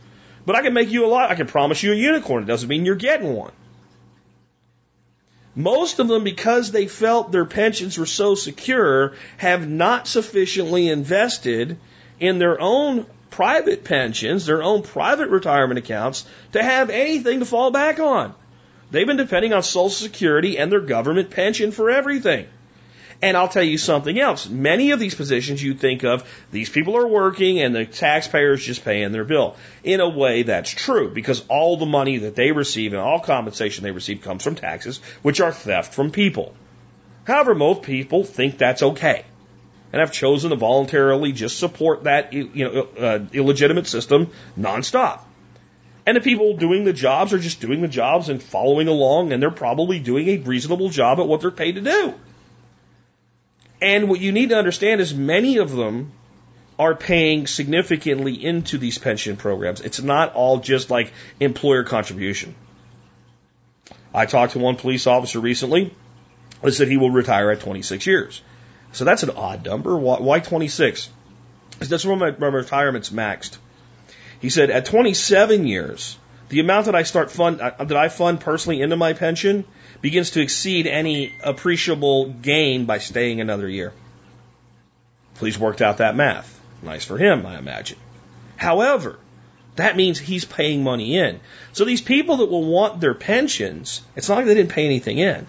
But 0.46 0.56
I 0.56 0.62
can 0.62 0.74
make 0.74 0.92
you 0.92 1.06
a 1.06 1.08
lot. 1.08 1.32
I 1.32 1.36
can 1.36 1.48
promise 1.48 1.82
you 1.82 1.92
a 1.92 1.96
unicorn. 1.96 2.44
It 2.44 2.48
doesn't 2.48 2.70
mean 2.70 2.86
you're 2.86 2.96
getting 2.96 3.34
one. 3.34 3.52
Most 5.56 6.00
of 6.00 6.08
them, 6.08 6.24
because 6.24 6.72
they 6.72 6.88
felt 6.88 7.32
their 7.32 7.46
pensions 7.46 7.98
were 7.98 8.06
so 8.06 8.36
secure, 8.36 9.14
have 9.38 9.68
not 9.68 10.08
sufficiently 10.08 10.90
invested 10.90 11.78
in 12.20 12.40
their 12.40 12.60
own 12.60 13.06
private 13.30 13.84
pensions, 13.84 14.46
their 14.46 14.62
own 14.62 14.82
private 14.82 15.30
retirement 15.30 15.78
accounts, 15.78 16.26
to 16.52 16.62
have 16.62 16.90
anything 16.90 17.40
to 17.40 17.46
fall 17.46 17.72
back 17.72 18.00
on. 18.00 18.34
They've 18.92 19.08
been 19.08 19.18
depending 19.18 19.54
on 19.54 19.64
Social 19.64 19.90
Security 19.90 20.58
and 20.58 20.72
their 20.72 20.82
government 20.82 21.32
pension 21.32 21.72
for 21.72 21.90
everything. 21.90 22.48
And 23.22 23.38
I'll 23.38 23.48
tell 23.48 23.64
you 23.64 23.78
something 23.78 24.20
else. 24.20 24.48
Many 24.48 24.92
of 24.92 25.00
these 25.00 25.16
positions 25.16 25.64
you 25.64 25.74
think 25.74 26.04
of, 26.04 26.30
these 26.52 26.70
people 26.70 26.98
are 26.98 27.08
working 27.08 27.62
and 27.62 27.74
the 27.74 27.86
taxpayers 27.86 28.64
just 28.64 28.84
paying 28.84 29.12
their 29.12 29.24
bill. 29.24 29.56
In 29.84 30.02
a 30.02 30.10
way, 30.10 30.44
that's 30.44 30.70
true 30.70 31.10
because 31.10 31.46
all 31.48 31.78
the 31.78 31.86
money 31.86 32.18
that 32.20 32.36
they 32.36 32.52
receive 32.52 32.94
and 32.94 33.02
all 33.02 33.20
compensation 33.20 33.84
they 33.84 33.92
receive 33.92 34.22
comes 34.22 34.44
from 34.44 34.56
taxes, 34.56 35.00
which 35.22 35.40
are 35.40 35.52
theft 35.52 35.94
from 35.94 36.12
people. 36.12 36.54
However, 37.26 37.56
most 37.56 37.82
people 37.82 38.24
think 38.24 38.58
that's 38.58 38.84
okay 38.84 39.26
and 39.92 40.02
have 40.02 40.12
chosen 40.12 40.50
to 40.50 40.58
voluntarily 40.58 41.32
just 41.32 41.58
support 41.58 42.04
that 42.04 42.34
you 42.34 42.50
know, 42.54 42.88
uh, 43.00 43.20
illegitimate 43.32 43.88
system 43.88 44.30
nonstop. 44.60 45.22
And 46.06 46.18
the 46.18 46.22
people 46.22 46.56
doing 46.58 46.84
the 46.84 46.94
jobs 46.94 47.34
are 47.34 47.40
just 47.40 47.62
doing 47.62 47.82
the 47.82 47.88
jobs 47.88 48.30
and 48.30 48.44
following 48.44 48.88
along, 48.88 49.34
and 49.34 49.42
they're 49.42 49.50
probably 49.50 50.00
doing 50.00 50.28
a 50.28 50.38
reasonable 50.38 50.90
job 50.90 51.20
at 51.20 51.28
what 51.28 51.42
they're 51.42 51.50
paid 51.50 51.76
to 51.76 51.82
do. 51.82 52.14
And 53.86 54.10
what 54.10 54.20
you 54.20 54.32
need 54.32 54.50
to 54.50 54.58
understand 54.58 55.00
is 55.00 55.14
many 55.14 55.58
of 55.58 55.72
them 55.72 56.12
are 56.80 56.96
paying 56.96 57.46
significantly 57.46 58.34
into 58.34 58.80
these 58.80 58.98
pension 58.98 59.38
programs. 59.38 59.80
It's 59.80 60.02
not 60.02 60.34
all 60.34 60.58
just 60.58 60.90
like 60.90 61.14
employer 61.40 61.84
contribution. 61.84 62.56
I 64.12 64.26
talked 64.26 64.54
to 64.54 64.60
one 64.60 64.76
police 64.76 65.06
officer 65.06 65.40
recently 65.40 65.94
that 66.64 66.72
said 66.72 66.88
he 66.88 66.98
will 66.98 67.12
retire 67.12 67.52
at 67.52 67.60
26 67.60 68.08
years. 68.08 68.42
So 68.92 69.06
that's 69.06 69.22
an 69.22 69.30
odd 69.30 69.64
number. 69.64 69.96
Why 69.96 70.40
26? 70.40 71.10
Because 71.70 71.90
That's 71.90 72.06
when 72.06 72.18
my, 72.18 72.32
my 72.32 72.48
retirement's 72.48 73.12
maxed. 73.12 73.58
He 74.40 74.50
said 74.50 74.72
at 74.72 74.88
27 74.88 75.68
years, 75.68 76.18
the 76.50 76.60
amount 76.60 76.88
that 76.88 76.96
I 76.96 77.04
start 77.04 77.30
fund 77.30 77.62
uh, 77.62 77.84
that 77.84 77.98
I 77.98 78.10
fund 78.10 78.40
personally 78.40 78.82
into 78.82 78.96
my 78.96 79.14
pension 79.14 79.64
begins 80.02 80.32
to 80.32 80.42
exceed 80.42 80.88
any 80.88 81.34
appreciable 81.44 82.30
gain 82.30 82.86
by 82.86 83.00
staying 83.00 83.42
another 83.42 83.68
year. 83.68 83.94
Please 85.36 85.58
worked 85.58 85.82
out 85.82 85.98
that 85.98 86.16
math. 86.16 86.60
Nice 86.82 87.06
for 87.06 87.18
him, 87.18 87.46
I 87.46 87.58
imagine. 87.58 87.98
However, 88.58 89.20
that 89.76 89.98
means 89.98 90.18
he's 90.18 90.46
paying 90.46 90.84
money 90.84 91.18
in. 91.18 91.40
So 91.74 91.84
these 91.84 92.02
people 92.02 92.38
that 92.38 92.50
will 92.50 92.64
want 92.66 93.02
their 93.02 93.14
pensions, 93.14 94.02
it's 94.16 94.30
not 94.30 94.36
like 94.38 94.46
they 94.46 94.54
didn't 94.54 94.72
pay 94.72 94.86
anything 94.86 95.18
in. 95.18 95.48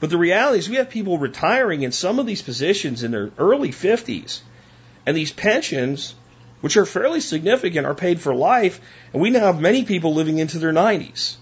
But 0.00 0.10
the 0.10 0.18
reality 0.18 0.58
is 0.58 0.68
we 0.68 0.76
have 0.76 0.90
people 0.90 1.18
retiring 1.18 1.82
in 1.82 1.92
some 1.92 2.18
of 2.18 2.26
these 2.26 2.42
positions 2.42 3.02
in 3.02 3.10
their 3.10 3.30
early 3.38 3.70
50s. 3.70 4.40
And 5.06 5.16
these 5.16 5.32
pensions, 5.32 6.14
which 6.60 6.76
are 6.76 6.86
fairly 6.86 7.20
significant, 7.20 7.86
are 7.86 7.94
paid 7.94 8.20
for 8.20 8.34
life. 8.34 8.80
And 9.12 9.22
we 9.22 9.30
now 9.30 9.40
have 9.40 9.60
many 9.60 9.84
people 9.84 10.14
living 10.14 10.38
into 10.38 10.58
their 10.58 10.72
90s. 10.72 11.36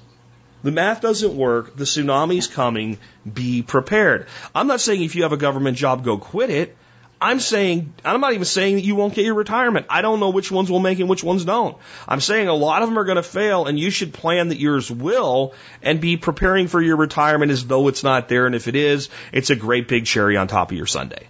The 0.67 0.73
math 0.73 1.01
doesn't 1.01 1.37
work. 1.37 1.77
The 1.77 1.85
tsunami's 1.85 2.49
coming. 2.49 2.99
Be 3.33 3.63
prepared. 3.63 4.27
I'm 4.53 4.67
not 4.67 4.81
saying 4.81 5.01
if 5.01 5.15
you 5.15 5.23
have 5.23 5.31
a 5.31 5.37
government 5.37 5.77
job, 5.77 6.05
go 6.05 6.19
quit 6.19 6.51
it. 6.51 6.77
I'm 7.21 7.39
saying, 7.39 7.95
I'm 8.05 8.21
not 8.21 8.33
even 8.33 8.47
saying 8.47 8.75
that 8.75 8.81
you 8.81 8.97
won't 8.97 9.15
get 9.15 9.25
your 9.25 9.35
retirement. 9.35 9.87
I 9.89 10.03
don't 10.03 10.19
know 10.19 10.31
which 10.31 10.51
ones 10.51 10.69
will 10.69 10.81
make 10.81 10.99
it 10.99 11.03
and 11.03 11.09
which 11.09 11.23
ones 11.23 11.45
don't. 11.45 11.79
I'm 12.09 12.21
saying 12.21 12.49
a 12.49 12.53
lot 12.53 12.83
of 12.83 12.89
them 12.89 12.99
are 12.99 13.05
going 13.05 13.15
to 13.15 13.23
fail 13.23 13.67
and 13.67 13.79
you 13.79 13.91
should 13.91 14.13
plan 14.13 14.49
that 14.49 14.59
yours 14.59 14.91
will 14.91 15.55
and 15.83 16.01
be 16.01 16.17
preparing 16.17 16.67
for 16.67 16.83
your 16.83 16.97
retirement 16.97 17.53
as 17.53 17.65
though 17.65 17.87
it's 17.87 18.03
not 18.03 18.29
there. 18.29 18.47
And 18.47 18.57
if 18.57 18.67
it 18.67 18.75
is, 18.75 19.09
it's 19.33 19.51
a 19.51 19.57
great 19.57 19.87
big 19.87 20.05
cherry 20.05 20.37
on 20.37 20.49
top 20.49 20.73
of 20.73 20.77
your 20.77 20.87
Sunday. 20.87 21.29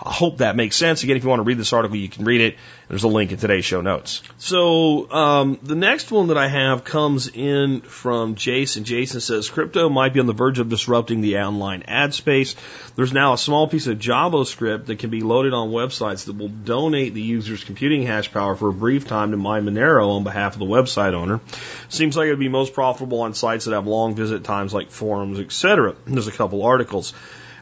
I 0.00 0.12
hope 0.12 0.38
that 0.38 0.54
makes 0.54 0.76
sense. 0.76 1.02
Again, 1.02 1.16
if 1.16 1.24
you 1.24 1.28
want 1.28 1.40
to 1.40 1.44
read 1.44 1.58
this 1.58 1.72
article, 1.72 1.96
you 1.96 2.08
can 2.08 2.24
read 2.24 2.40
it. 2.40 2.56
There's 2.88 3.02
a 3.02 3.08
link 3.08 3.32
in 3.32 3.38
today's 3.38 3.64
show 3.64 3.80
notes. 3.80 4.22
So 4.38 5.10
um, 5.10 5.58
the 5.62 5.74
next 5.74 6.12
one 6.12 6.28
that 6.28 6.38
I 6.38 6.46
have 6.46 6.84
comes 6.84 7.28
in 7.28 7.80
from 7.80 8.36
Jason. 8.36 8.84
Jason 8.84 9.20
says 9.20 9.50
crypto 9.50 9.88
might 9.88 10.14
be 10.14 10.20
on 10.20 10.26
the 10.26 10.32
verge 10.32 10.60
of 10.60 10.68
disrupting 10.68 11.20
the 11.20 11.38
online 11.38 11.82
ad 11.88 12.14
space. 12.14 12.54
There's 12.94 13.12
now 13.12 13.32
a 13.32 13.38
small 13.38 13.66
piece 13.66 13.88
of 13.88 13.98
JavaScript 13.98 14.86
that 14.86 15.00
can 15.00 15.10
be 15.10 15.20
loaded 15.20 15.52
on 15.52 15.70
websites 15.70 16.26
that 16.26 16.36
will 16.36 16.48
donate 16.48 17.12
the 17.14 17.22
user's 17.22 17.64
computing 17.64 18.04
hash 18.04 18.32
power 18.32 18.54
for 18.54 18.68
a 18.68 18.72
brief 18.72 19.06
time 19.08 19.32
to 19.32 19.36
mine 19.36 19.64
Monero 19.64 20.10
on 20.16 20.22
behalf 20.22 20.52
of 20.54 20.60
the 20.60 20.64
website 20.64 21.12
owner. 21.12 21.40
Seems 21.88 22.16
like 22.16 22.26
it 22.26 22.30
would 22.30 22.38
be 22.38 22.48
most 22.48 22.72
profitable 22.72 23.22
on 23.22 23.34
sites 23.34 23.64
that 23.64 23.74
have 23.74 23.86
long 23.86 24.14
visit 24.14 24.44
times 24.44 24.72
like 24.72 24.90
forums, 24.90 25.40
etc. 25.40 25.96
There's 26.06 26.28
a 26.28 26.32
couple 26.32 26.62
articles. 26.62 27.12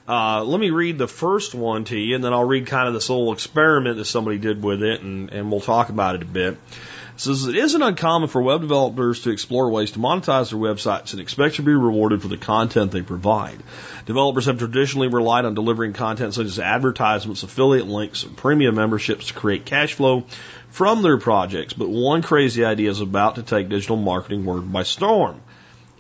Uh, 0.09 0.45
let 0.45 0.61
me 0.61 0.71
read 0.71 0.99
the 0.99 1.09
first 1.09 1.55
one 1.55 1.85
to 1.85 1.99
you, 1.99 2.15
and 2.15 2.23
then 2.23 2.33
I'll 2.33 2.45
read 2.45 2.67
kind 2.67 2.87
of 2.87 2.95
this 2.95 3.11
little 3.11 3.33
experiment 3.33 3.97
that 3.97 4.05
somebody 4.05 4.39
did 4.39 4.63
with 4.63 4.83
it, 4.83 5.01
and, 5.01 5.31
and 5.33 5.51
we'll 5.51 5.61
talk 5.61 5.89
about 5.89 6.15
it 6.15 6.23
a 6.23 6.27
bit. 6.27 6.55
It 6.55 7.21
says 7.21 7.47
it 7.47 7.57
isn't 7.57 7.83
uncommon 7.83 8.29
for 8.29 8.43
web 8.43 8.61
developers 8.61 9.23
to 9.23 9.31
explore 9.31 9.71
ways 9.71 9.93
to 9.93 9.99
monetize 9.99 10.51
their 10.51 10.61
websites 10.61 11.13
and 11.13 11.21
expect 11.21 11.57
to 11.57 11.63
be 11.63 11.73
rewarded 11.73 12.23
for 12.23 12.29
the 12.29 12.37
content 12.37 12.93
they 12.93 13.03
provide. 13.03 13.63
Developers 14.05 14.47
have 14.47 14.59
traditionally 14.59 15.09
relied 15.09 15.45
on 15.47 15.55
delivering 15.55 15.95
content 15.95 16.35
such 16.35 16.47
as 16.47 16.61
advertisements, 16.61 17.43
affiliate 17.43 17.89
links, 17.89 18.23
and 18.23 18.37
premium 18.37 18.75
memberships 18.75 19.29
to 19.29 19.35
create 19.35 19.65
cash 19.65 19.95
flow 19.95 20.25
from 20.69 21.03
their 21.03 21.17
projects. 21.17 21.73
But 21.73 21.89
one 21.89 22.23
crazy 22.23 22.65
idea 22.65 22.91
is 22.91 23.01
about 23.01 23.37
to 23.37 23.43
take 23.43 23.71
digital 23.71 23.97
marketing 23.97 24.45
world 24.45 24.71
by 24.71 24.83
storm 24.83 25.41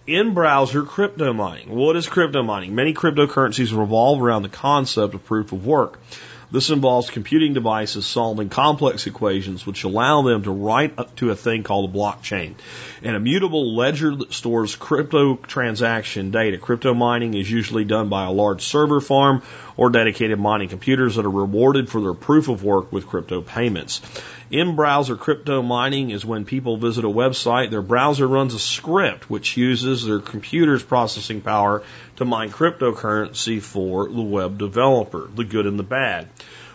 in 0.06 0.34
browser 0.34 0.82
crypto 0.82 1.32
mining. 1.32 1.68
What 1.68 1.96
is 1.96 2.08
crypto 2.08 2.42
mining? 2.42 2.74
Many 2.74 2.94
cryptocurrencies 2.94 3.76
revolve 3.76 4.22
around 4.22 4.42
the 4.42 4.48
concept 4.48 5.14
of 5.14 5.24
proof 5.24 5.52
of 5.52 5.66
work. 5.66 5.98
This 6.56 6.70
involves 6.70 7.10
computing 7.10 7.52
devices 7.52 8.06
solving 8.06 8.48
complex 8.48 9.06
equations 9.06 9.66
which 9.66 9.84
allow 9.84 10.22
them 10.22 10.44
to 10.44 10.50
write 10.50 10.98
up 10.98 11.14
to 11.16 11.30
a 11.30 11.36
thing 11.36 11.64
called 11.64 11.90
a 11.90 11.92
blockchain. 11.92 12.54
An 13.02 13.14
immutable 13.14 13.76
ledger 13.76 14.16
that 14.16 14.32
stores 14.32 14.74
crypto 14.74 15.36
transaction 15.36 16.30
data. 16.30 16.56
Crypto 16.56 16.94
mining 16.94 17.34
is 17.34 17.50
usually 17.50 17.84
done 17.84 18.08
by 18.08 18.24
a 18.24 18.32
large 18.32 18.62
server 18.62 19.02
farm 19.02 19.42
or 19.76 19.90
dedicated 19.90 20.38
mining 20.38 20.70
computers 20.70 21.16
that 21.16 21.26
are 21.26 21.30
rewarded 21.30 21.90
for 21.90 22.00
their 22.00 22.14
proof 22.14 22.48
of 22.48 22.64
work 22.64 22.90
with 22.90 23.06
crypto 23.06 23.42
payments. 23.42 24.00
In 24.50 24.76
browser 24.76 25.16
crypto 25.16 25.60
mining 25.60 26.10
is 26.10 26.24
when 26.24 26.46
people 26.46 26.78
visit 26.78 27.04
a 27.04 27.08
website, 27.08 27.70
their 27.70 27.82
browser 27.82 28.26
runs 28.26 28.54
a 28.54 28.58
script 28.58 29.28
which 29.28 29.58
uses 29.58 30.06
their 30.06 30.20
computer's 30.20 30.82
processing 30.82 31.42
power 31.42 31.82
to 32.16 32.24
mine 32.24 32.50
cryptocurrency 32.50 33.60
for 33.60 34.08
the 34.08 34.22
web 34.22 34.58
developer, 34.58 35.28
the 35.34 35.44
good 35.44 35.66
and 35.66 35.78
the 35.78 35.84
bad. 35.84 36.28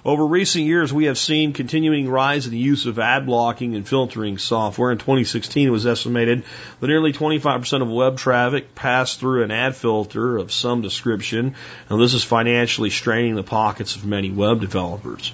Over 0.04 0.26
recent 0.26 0.66
years, 0.66 0.92
we 0.92 1.06
have 1.06 1.18
seen 1.18 1.54
continuing 1.54 2.10
rise 2.10 2.48
in 2.48 2.54
the 2.54 2.58
use 2.58 2.88
of 2.88 2.98
ad 2.98 3.28
blocking 3.28 3.76
and 3.76 3.88
filtering 3.88 4.40
software. 4.40 4.92
In 4.92 4.98
2016, 4.98 5.68
it 5.68 5.72
was 5.72 5.86
estimated 5.86 6.44
that 6.80 6.88
nearly 6.88 7.14
25% 7.14 7.84
of 7.84 7.88
web 7.88 8.18
traffic 8.18 8.74
passed 8.74 9.20
through 9.20 9.44
an 9.44 9.52
ad 9.52 9.76
filter 9.76 10.38
of 10.38 10.52
some 10.52 10.82
description. 10.82 11.54
Now, 11.88 11.98
this 11.98 12.16
is 12.16 12.24
financially 12.24 12.90
straining 12.90 13.36
the 13.36 13.44
pockets 13.44 13.96
of 13.96 14.04
many 14.04 14.32
web 14.32 14.60
developers. 14.60 15.32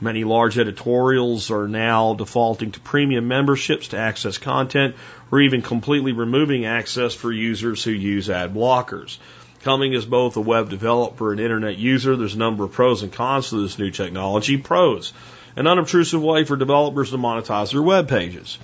Many 0.00 0.24
large 0.24 0.58
editorials 0.58 1.52
are 1.52 1.68
now 1.68 2.14
defaulting 2.14 2.72
to 2.72 2.80
premium 2.80 3.28
memberships 3.28 3.88
to 3.88 3.98
access 3.98 4.36
content 4.36 4.96
or 5.30 5.40
even 5.40 5.62
completely 5.62 6.10
removing 6.10 6.64
access 6.64 7.14
for 7.14 7.30
users 7.30 7.84
who 7.84 7.92
use 7.92 8.28
ad 8.28 8.52
blockers. 8.52 9.18
Coming 9.62 9.94
as 9.94 10.06
both 10.06 10.36
a 10.36 10.40
web 10.40 10.70
developer 10.70 11.32
and 11.32 11.40
internet 11.40 11.76
user, 11.78 12.16
there's 12.16 12.34
a 12.34 12.38
number 12.38 12.64
of 12.64 12.72
pros 12.72 13.02
and 13.02 13.12
cons 13.12 13.50
to 13.50 13.60
this 13.60 13.78
new 13.78 13.90
technology. 13.90 14.56
Pros, 14.56 15.12
an 15.56 15.66
unobtrusive 15.66 16.22
way 16.22 16.44
for 16.44 16.56
developers 16.56 17.10
to 17.10 17.18
monetize 17.18 17.72
their 17.72 17.82
web 17.82 18.08
pages. 18.08 18.58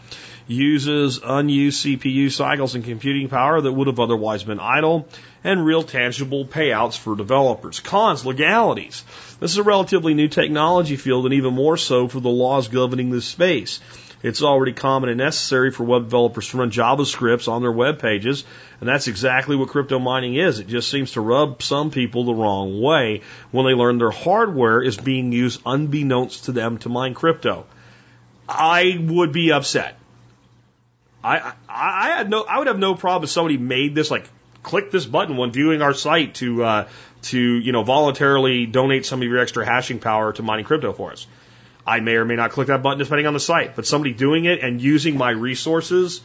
Uses 0.46 1.18
unused 1.24 1.84
CPU 1.84 2.30
cycles 2.30 2.74
and 2.76 2.84
computing 2.84 3.28
power 3.28 3.60
that 3.60 3.72
would 3.72 3.88
have 3.88 3.98
otherwise 3.98 4.44
been 4.44 4.60
idle, 4.60 5.08
and 5.42 5.64
real 5.64 5.82
tangible 5.82 6.44
payouts 6.44 6.96
for 6.96 7.16
developers. 7.16 7.80
Cons, 7.80 8.24
legalities. 8.24 9.04
This 9.40 9.50
is 9.50 9.58
a 9.58 9.62
relatively 9.64 10.14
new 10.14 10.28
technology 10.28 10.96
field 10.96 11.24
and 11.24 11.34
even 11.34 11.54
more 11.54 11.76
so 11.76 12.06
for 12.06 12.20
the 12.20 12.28
laws 12.28 12.68
governing 12.68 13.10
this 13.10 13.26
space. 13.26 13.80
It's 14.24 14.42
already 14.42 14.72
common 14.72 15.10
and 15.10 15.18
necessary 15.18 15.70
for 15.70 15.84
web 15.84 16.04
developers 16.04 16.48
to 16.48 16.56
run 16.56 16.70
JavaScripts 16.70 17.46
on 17.46 17.60
their 17.60 17.70
web 17.70 17.98
pages, 17.98 18.42
and 18.80 18.88
that's 18.88 19.06
exactly 19.06 19.54
what 19.54 19.68
crypto 19.68 19.98
mining 19.98 20.34
is. 20.34 20.60
It 20.60 20.66
just 20.66 20.90
seems 20.90 21.12
to 21.12 21.20
rub 21.20 21.62
some 21.62 21.90
people 21.90 22.24
the 22.24 22.32
wrong 22.32 22.80
way 22.80 23.20
when 23.50 23.66
they 23.66 23.74
learn 23.74 23.98
their 23.98 24.10
hardware 24.10 24.80
is 24.80 24.96
being 24.96 25.30
used 25.30 25.60
unbeknownst 25.66 26.46
to 26.46 26.52
them 26.52 26.78
to 26.78 26.88
mine 26.88 27.12
crypto. 27.12 27.66
I 28.48 28.98
would 28.98 29.30
be 29.32 29.52
upset. 29.52 29.98
I, 31.22 31.38
I, 31.38 31.52
I 31.68 32.08
had 32.16 32.30
no, 32.30 32.44
I 32.44 32.56
would 32.56 32.68
have 32.68 32.78
no 32.78 32.94
problem 32.94 33.24
if 33.24 33.30
somebody 33.30 33.58
made 33.58 33.94
this 33.94 34.10
like 34.10 34.26
click 34.62 34.90
this 34.90 35.04
button 35.04 35.36
when 35.36 35.52
viewing 35.52 35.82
our 35.82 35.92
site 35.92 36.36
to 36.36 36.64
uh, 36.64 36.88
to 37.24 37.38
you 37.38 37.72
know 37.72 37.82
voluntarily 37.82 38.64
donate 38.64 39.04
some 39.04 39.20
of 39.20 39.28
your 39.28 39.38
extra 39.38 39.66
hashing 39.66 39.98
power 39.98 40.32
to 40.32 40.42
mining 40.42 40.64
crypto 40.64 40.94
for 40.94 41.12
us. 41.12 41.26
I 41.86 42.00
may 42.00 42.14
or 42.16 42.24
may 42.24 42.36
not 42.36 42.50
click 42.50 42.68
that 42.68 42.82
button 42.82 42.98
depending 42.98 43.26
on 43.26 43.34
the 43.34 43.40
site, 43.40 43.76
but 43.76 43.86
somebody 43.86 44.12
doing 44.14 44.46
it 44.46 44.60
and 44.60 44.80
using 44.80 45.18
my 45.18 45.30
resources 45.30 46.20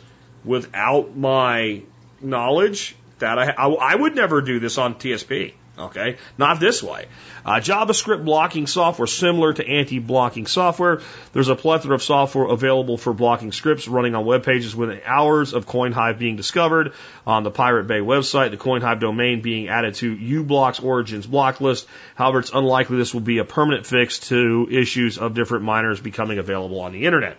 without 0.46 1.18
my 1.18 1.82
knowledge, 2.22 2.96
that 3.20 3.38
I, 3.38 3.52
I, 3.52 3.68
I 3.68 3.96
would 3.96 4.16
never 4.16 4.42
do 4.42 4.60
this 4.60 4.78
on 4.78 4.96
TSP. 4.96 5.54
Okay, 5.80 6.18
not 6.38 6.60
this 6.60 6.84
way. 6.84 7.06
Uh, 7.46 7.56
JavaScript 7.56 8.26
blocking 8.26 8.68
software 8.68 9.08
similar 9.08 9.54
to 9.54 9.66
anti-blocking 9.66 10.46
software. 10.46 11.00
There's 11.32 11.48
a 11.48 11.56
plethora 11.56 11.96
of 11.96 12.04
software 12.04 12.46
available 12.46 12.98
for 12.98 13.14
blocking 13.14 13.54
scripts 13.54 13.88
running 13.88 14.14
on 14.14 14.26
web 14.26 14.44
pages 14.44 14.76
within 14.76 15.00
hours 15.06 15.54
of 15.54 15.66
CoinHive 15.66 16.20
being 16.20 16.36
discovered 16.36 16.92
on 17.26 17.44
the 17.44 17.52
Pirate 17.52 17.88
Bay 17.88 18.00
website. 18.00 18.52
The 18.52 18.58
CoinHive 18.58 19.00
domain 19.00 19.42
being 19.42 19.70
added 19.70 19.96
to 19.96 20.16
uBlock's 20.18 20.82
origins 20.82 21.26
block 21.26 21.62
list. 21.62 21.88
However, 22.16 22.40
it's 22.40 22.52
unlikely 22.52 22.98
this 22.98 23.14
will 23.14 23.22
be 23.22 23.38
a 23.38 23.46
permanent 23.46 23.86
fix 23.86 24.20
to 24.30 24.68
issues 24.70 25.18
of 25.18 25.34
different 25.34 25.64
miners 25.64 26.02
becoming 26.02 26.40
available 26.40 26.82
on 26.82 26.92
the 26.92 27.06
internet. 27.06 27.38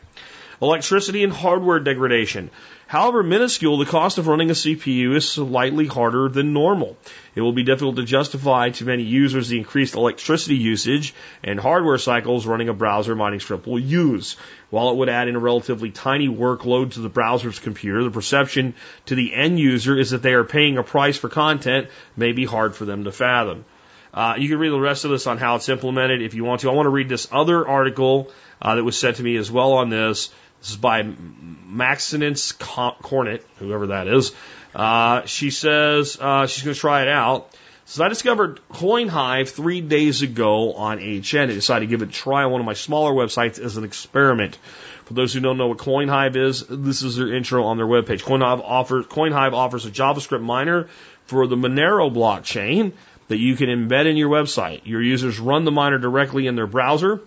Electricity 0.63 1.25
and 1.25 1.33
hardware 1.33 1.81
degradation. 1.81 2.51
However 2.87 3.23
minuscule, 3.23 3.79
the 3.79 3.87
cost 3.87 4.19
of 4.19 4.27
running 4.27 4.51
a 4.51 4.53
CPU 4.53 5.15
is 5.15 5.27
slightly 5.27 5.87
harder 5.87 6.29
than 6.29 6.53
normal. 6.53 6.99
It 7.35 7.41
will 7.41 7.53
be 7.53 7.63
difficult 7.63 7.97
to 7.97 8.03
justify 8.03 8.71
to 8.71 8.85
many 8.85 9.05
users 9.05 9.49
the 9.49 9.57
increased 9.57 9.95
electricity 9.95 10.57
usage 10.57 11.15
and 11.43 11.59
hardware 11.59 11.99
cycles 11.99 12.47
running 12.47 12.69
a 12.69 12.75
browser 12.75 13.15
mining 13.15 13.41
script 13.41 13.67
will 13.67 13.79
use. 13.79 14.37
While 14.71 14.91
it 14.91 14.97
would 14.97 15.09
add 15.09 15.29
in 15.29 15.37
a 15.37 15.39
relatively 15.39 15.93
tiny 15.93 16.29
workload 16.29 16.95
to 16.95 17.01
the 17.01 17.09
browser's 17.09 17.59
computer, 17.59 18.05
the 18.05 18.11
perception 18.11 18.75
to 19.07 19.15
the 19.15 19.33
end 19.33 19.59
user 19.59 19.97
is 19.97 20.11
that 20.11 20.23
they 20.23 20.35
are 20.35 20.45
paying 20.45 20.77
a 20.77 20.83
price 20.83 21.17
for 21.17 21.29
content 21.29 21.89
may 22.17 22.33
be 22.33 22.45
hard 22.45 22.75
for 22.75 22.85
them 22.85 23.05
to 23.05 23.13
fathom. 23.13 23.65
Uh, 24.13 24.35
you 24.37 24.49
can 24.49 24.59
read 24.59 24.73
the 24.73 24.81
rest 24.81 25.05
of 25.05 25.11
this 25.11 25.27
on 25.27 25.39
how 25.39 25.57
it's 25.57 25.69
implemented 25.69 26.21
if 26.21 26.35
you 26.35 26.45
want 26.45 26.63
to. 26.63 26.71
I 26.71 26.75
want 26.75 26.87
to 26.87 26.91
read 26.91 27.09
this 27.09 27.29
other 27.31 27.67
article 27.67 28.31
uh, 28.61 28.75
that 28.75 28.85
was 28.85 28.99
sent 28.99 29.17
to 29.17 29.23
me 29.23 29.37
as 29.37 29.51
well 29.51 29.75
on 29.75 29.89
this. 29.89 30.31
This 30.61 30.71
is 30.71 30.77
by 30.77 31.03
Maxinence 31.03 32.53
Cornet, 32.53 33.45
whoever 33.59 33.89
that 33.89 34.09
is. 34.09 34.33
Uh, 34.75 35.25
she 35.25 35.51
says 35.51 36.19
uh, 36.21 36.47
she's 36.47 36.63
going 36.63 36.75
to 36.75 36.81
try 36.81 37.03
it 37.03 37.09
out. 37.09 37.51
So 37.87 38.05
I 38.05 38.09
discovered 38.09 38.61
CoinHive 38.73 39.49
three 39.49 39.81
days 39.81 40.23
ago 40.23 40.75
on 40.75 40.99
HN. 40.99 41.51
I 41.51 41.55
decided 41.55 41.87
to 41.87 41.91
give 41.91 42.03
it 42.03 42.11
a 42.11 42.13
try 42.13 42.45
on 42.45 42.53
one 42.53 42.61
of 42.61 42.67
my 42.67 42.75
smaller 42.75 43.13
websites 43.13 43.59
as 43.59 43.79
an 43.79 43.85
experiment. 43.85 44.59
For 45.07 45.15
those 45.15 45.33
who 45.33 45.41
don't 45.41 45.57
know 45.57 45.67
what 45.67 45.79
CoinHive 45.79 46.37
is, 46.37 46.65
this 46.69 47.03
is 47.03 47.17
their 47.17 47.35
intro 47.35 47.65
on 47.65 47.79
their 47.79 47.87
webpage. 47.87 48.23
CoinHive 48.23 48.61
offers, 48.63 49.07
CoinHive 49.07 49.55
offers 49.55 49.87
a 49.87 49.91
JavaScript 49.91 50.43
miner 50.43 50.89
for 51.25 51.49
the 51.49 51.57
Monero 51.57 52.15
blockchain 52.15 52.93
that 53.27 53.39
you 53.39 53.57
can 53.57 53.69
embed 53.69 54.07
in 54.07 54.17
your 54.17 54.29
website. 54.29 54.83
Your 54.85 55.03
users 55.03 55.41
run 55.41 55.65
the 55.65 55.73
miner 55.73 55.99
directly 55.99 56.47
in 56.47 56.55
their 56.55 56.69
browser 56.69 57.23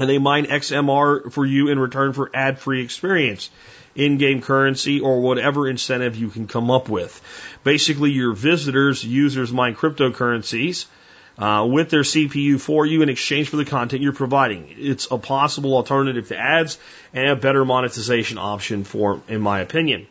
and 0.00 0.08
they 0.08 0.18
mine 0.18 0.46
XMR 0.46 1.30
for 1.30 1.44
you 1.44 1.68
in 1.68 1.78
return 1.78 2.14
for 2.14 2.30
ad 2.32 2.58
free 2.58 2.82
experience, 2.82 3.50
in 3.94 4.16
game 4.16 4.40
currency, 4.40 5.00
or 5.00 5.20
whatever 5.20 5.68
incentive 5.68 6.16
you 6.16 6.30
can 6.30 6.46
come 6.46 6.70
up 6.70 6.88
with. 6.88 7.20
Basically, 7.64 8.10
your 8.10 8.32
visitors, 8.32 9.04
users 9.04 9.52
mine 9.52 9.76
cryptocurrencies. 9.76 10.86
Uh, 11.38 11.64
with 11.64 11.88
their 11.88 12.02
CPU 12.02 12.60
for 12.60 12.84
you 12.84 13.00
in 13.00 13.08
exchange 13.08 13.48
for 13.48 13.56
the 13.56 13.64
content 13.64 14.02
you're 14.02 14.12
providing. 14.12 14.74
It's 14.76 15.08
a 15.10 15.16
possible 15.16 15.74
alternative 15.74 16.28
to 16.28 16.36
ads 16.36 16.76
and 17.14 17.28
a 17.28 17.36
better 17.36 17.64
monetization 17.64 18.36
option 18.36 18.84
for, 18.84 19.22
in 19.26 19.40
my 19.40 19.60
opinion. 19.60 20.06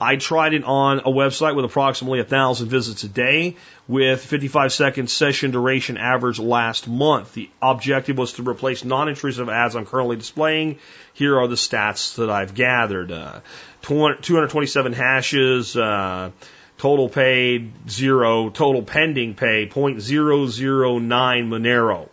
I 0.00 0.16
tried 0.16 0.54
it 0.54 0.64
on 0.64 1.00
a 1.00 1.10
website 1.10 1.54
with 1.54 1.64
approximately 1.64 2.20
a 2.20 2.24
thousand 2.24 2.68
visits 2.68 3.04
a 3.04 3.08
day 3.08 3.56
with 3.86 4.20
55 4.20 4.72
second 4.72 5.08
session 5.08 5.50
duration 5.52 5.96
average 5.96 6.38
last 6.38 6.88
month. 6.88 7.34
The 7.34 7.48
objective 7.62 8.18
was 8.18 8.32
to 8.34 8.42
replace 8.42 8.84
non-intrusive 8.84 9.48
ads 9.48 9.76
I'm 9.76 9.86
currently 9.86 10.16
displaying. 10.16 10.78
Here 11.12 11.38
are 11.38 11.46
the 11.46 11.54
stats 11.54 12.16
that 12.16 12.28
I've 12.28 12.54
gathered. 12.54 13.12
Uh, 13.12 13.40
227 13.82 14.92
hashes, 14.94 15.76
uh, 15.76 16.30
total 16.78 17.08
paid 17.08 17.72
zero, 17.88 18.50
total 18.50 18.82
pending 18.82 19.34
pay 19.34 19.68
0.009 19.68 21.48
Monero. 21.48 22.08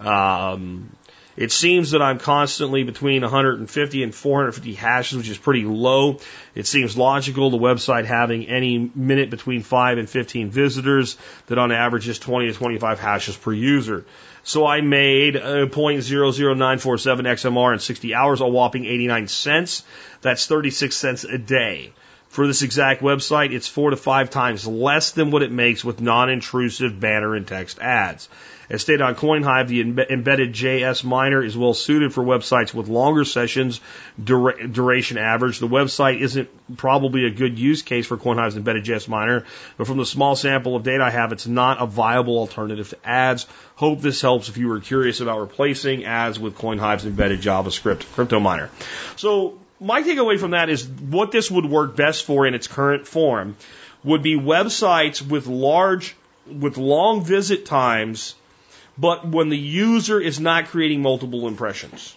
Um, 0.00 0.90
it 1.36 1.50
seems 1.50 1.92
that 1.92 2.02
I'm 2.02 2.18
constantly 2.18 2.82
between 2.82 3.22
150 3.22 4.02
and 4.02 4.14
450 4.14 4.74
hashes, 4.74 5.18
which 5.18 5.28
is 5.28 5.38
pretty 5.38 5.64
low. 5.64 6.18
It 6.54 6.66
seems 6.66 6.96
logical 6.96 7.50
the 7.50 7.58
website 7.58 8.04
having 8.04 8.46
any 8.46 8.90
minute 8.94 9.30
between 9.30 9.62
5 9.62 9.98
and 9.98 10.08
15 10.08 10.50
visitors 10.50 11.16
that 11.46 11.58
on 11.58 11.72
average 11.72 12.08
is 12.08 12.18
20 12.18 12.48
to 12.48 12.54
25 12.54 13.00
hashes 13.00 13.36
per 13.36 13.52
user. 13.52 14.04
So 14.44 14.66
I 14.66 14.80
made 14.80 15.36
uh, 15.36 15.40
a 15.40 15.66
0.00947 15.68 17.20
XMR 17.20 17.72
in 17.72 17.78
60 17.78 18.14
hours, 18.14 18.40
a 18.40 18.46
whopping 18.46 18.84
89 18.84 19.28
cents. 19.28 19.84
That's 20.20 20.46
36 20.46 20.94
cents 20.94 21.24
a 21.24 21.38
day. 21.38 21.92
For 22.28 22.46
this 22.46 22.62
exact 22.62 23.02
website, 23.02 23.52
it's 23.52 23.68
four 23.68 23.90
to 23.90 23.96
five 23.96 24.30
times 24.30 24.66
less 24.66 25.10
than 25.10 25.30
what 25.30 25.42
it 25.42 25.52
makes 25.52 25.84
with 25.84 26.00
non-intrusive 26.00 26.98
banner 26.98 27.34
and 27.34 27.46
text 27.46 27.78
ads. 27.78 28.28
As 28.70 28.82
stated 28.82 29.02
on 29.02 29.14
CoinHive, 29.14 29.68
the 29.68 29.80
embedded 29.80 30.52
JS 30.52 31.04
miner 31.04 31.42
is 31.42 31.56
well 31.56 31.74
suited 31.74 32.12
for 32.12 32.22
websites 32.22 32.72
with 32.72 32.88
longer 32.88 33.24
sessions 33.24 33.80
dura 34.22 34.68
duration 34.68 35.18
average. 35.18 35.58
The 35.58 35.68
website 35.68 36.20
isn't 36.20 36.48
probably 36.76 37.26
a 37.26 37.30
good 37.30 37.58
use 37.58 37.82
case 37.82 38.06
for 38.06 38.16
CoinHive's 38.16 38.56
embedded 38.56 38.84
JS 38.84 39.08
miner, 39.08 39.44
but 39.76 39.86
from 39.86 39.98
the 39.98 40.06
small 40.06 40.36
sample 40.36 40.76
of 40.76 40.84
data 40.84 41.02
I 41.02 41.10
have, 41.10 41.32
it's 41.32 41.46
not 41.46 41.82
a 41.82 41.86
viable 41.86 42.38
alternative 42.38 42.90
to 42.90 42.98
ads. 43.04 43.46
Hope 43.74 44.00
this 44.00 44.20
helps 44.20 44.48
if 44.48 44.56
you 44.56 44.68
were 44.68 44.80
curious 44.80 45.20
about 45.20 45.40
replacing 45.40 46.04
ads 46.04 46.38
with 46.38 46.56
CoinHive's 46.56 47.04
embedded 47.04 47.40
JavaScript 47.40 48.10
crypto 48.12 48.40
miner. 48.40 48.70
So 49.16 49.58
my 49.80 50.02
takeaway 50.02 50.38
from 50.38 50.52
that 50.52 50.70
is 50.70 50.86
what 50.86 51.32
this 51.32 51.50
would 51.50 51.66
work 51.66 51.96
best 51.96 52.24
for 52.24 52.46
in 52.46 52.54
its 52.54 52.68
current 52.68 53.06
form 53.06 53.56
would 54.04 54.22
be 54.22 54.38
websites 54.38 55.20
with 55.20 55.46
large, 55.46 56.14
with 56.46 56.76
long 56.76 57.24
visit 57.24 57.66
times 57.66 58.34
but 58.98 59.26
when 59.26 59.48
the 59.48 59.58
user 59.58 60.20
is 60.20 60.38
not 60.38 60.66
creating 60.66 61.02
multiple 61.02 61.48
impressions. 61.48 62.14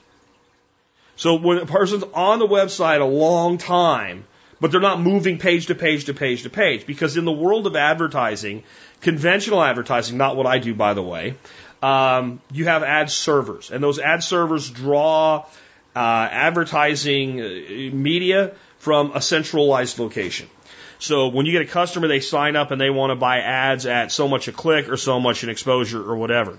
So 1.15 1.35
when 1.35 1.59
a 1.59 1.65
person's 1.65 2.03
on 2.13 2.39
the 2.39 2.47
website 2.47 3.01
a 3.01 3.05
long 3.05 3.57
time, 3.57 4.25
but 4.59 4.71
they're 4.71 4.81
not 4.81 4.99
moving 4.99 5.37
page 5.37 5.67
to 5.67 5.75
page 5.75 6.05
to 6.05 6.13
page 6.13 6.43
to 6.43 6.49
page, 6.49 6.85
because 6.85 7.17
in 7.17 7.25
the 7.25 7.31
world 7.31 7.67
of 7.67 7.75
advertising, 7.75 8.63
conventional 9.01 9.63
advertising, 9.63 10.17
not 10.17 10.35
what 10.35 10.45
I 10.45 10.59
do 10.59 10.73
by 10.73 10.93
the 10.93 11.03
way, 11.03 11.35
um, 11.81 12.41
you 12.51 12.65
have 12.65 12.83
ad 12.83 13.11
servers, 13.11 13.71
and 13.71 13.83
those 13.83 13.99
ad 13.99 14.23
servers 14.23 14.69
draw 14.69 15.45
uh, 15.95 15.99
advertising 15.99 17.41
uh, 17.41 17.45
media 17.95 18.53
from 18.79 19.11
a 19.13 19.21
centralized 19.21 19.99
location. 19.99 20.49
So 20.99 21.27
when 21.27 21.45
you 21.45 21.51
get 21.51 21.61
a 21.61 21.71
customer, 21.71 22.07
they 22.07 22.19
sign 22.19 22.55
up 22.55 22.71
and 22.71 22.79
they 22.79 22.89
want 22.89 23.11
to 23.11 23.15
buy 23.15 23.39
ads 23.39 23.85
at 23.85 24.11
so 24.11 24.27
much 24.27 24.47
a 24.47 24.51
click 24.51 24.89
or 24.89 24.97
so 24.97 25.19
much 25.19 25.43
an 25.43 25.49
exposure 25.49 26.01
or 26.01 26.15
whatever. 26.15 26.57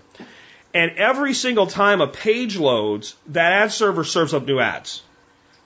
And 0.74 0.92
every 0.92 1.32
single 1.32 1.66
time 1.66 2.00
a 2.00 2.06
page 2.06 2.56
loads, 2.56 3.16
that 3.28 3.52
ad 3.52 3.72
server 3.72 4.04
serves 4.04 4.34
up 4.34 4.46
new 4.46 4.60
ads 4.60 5.02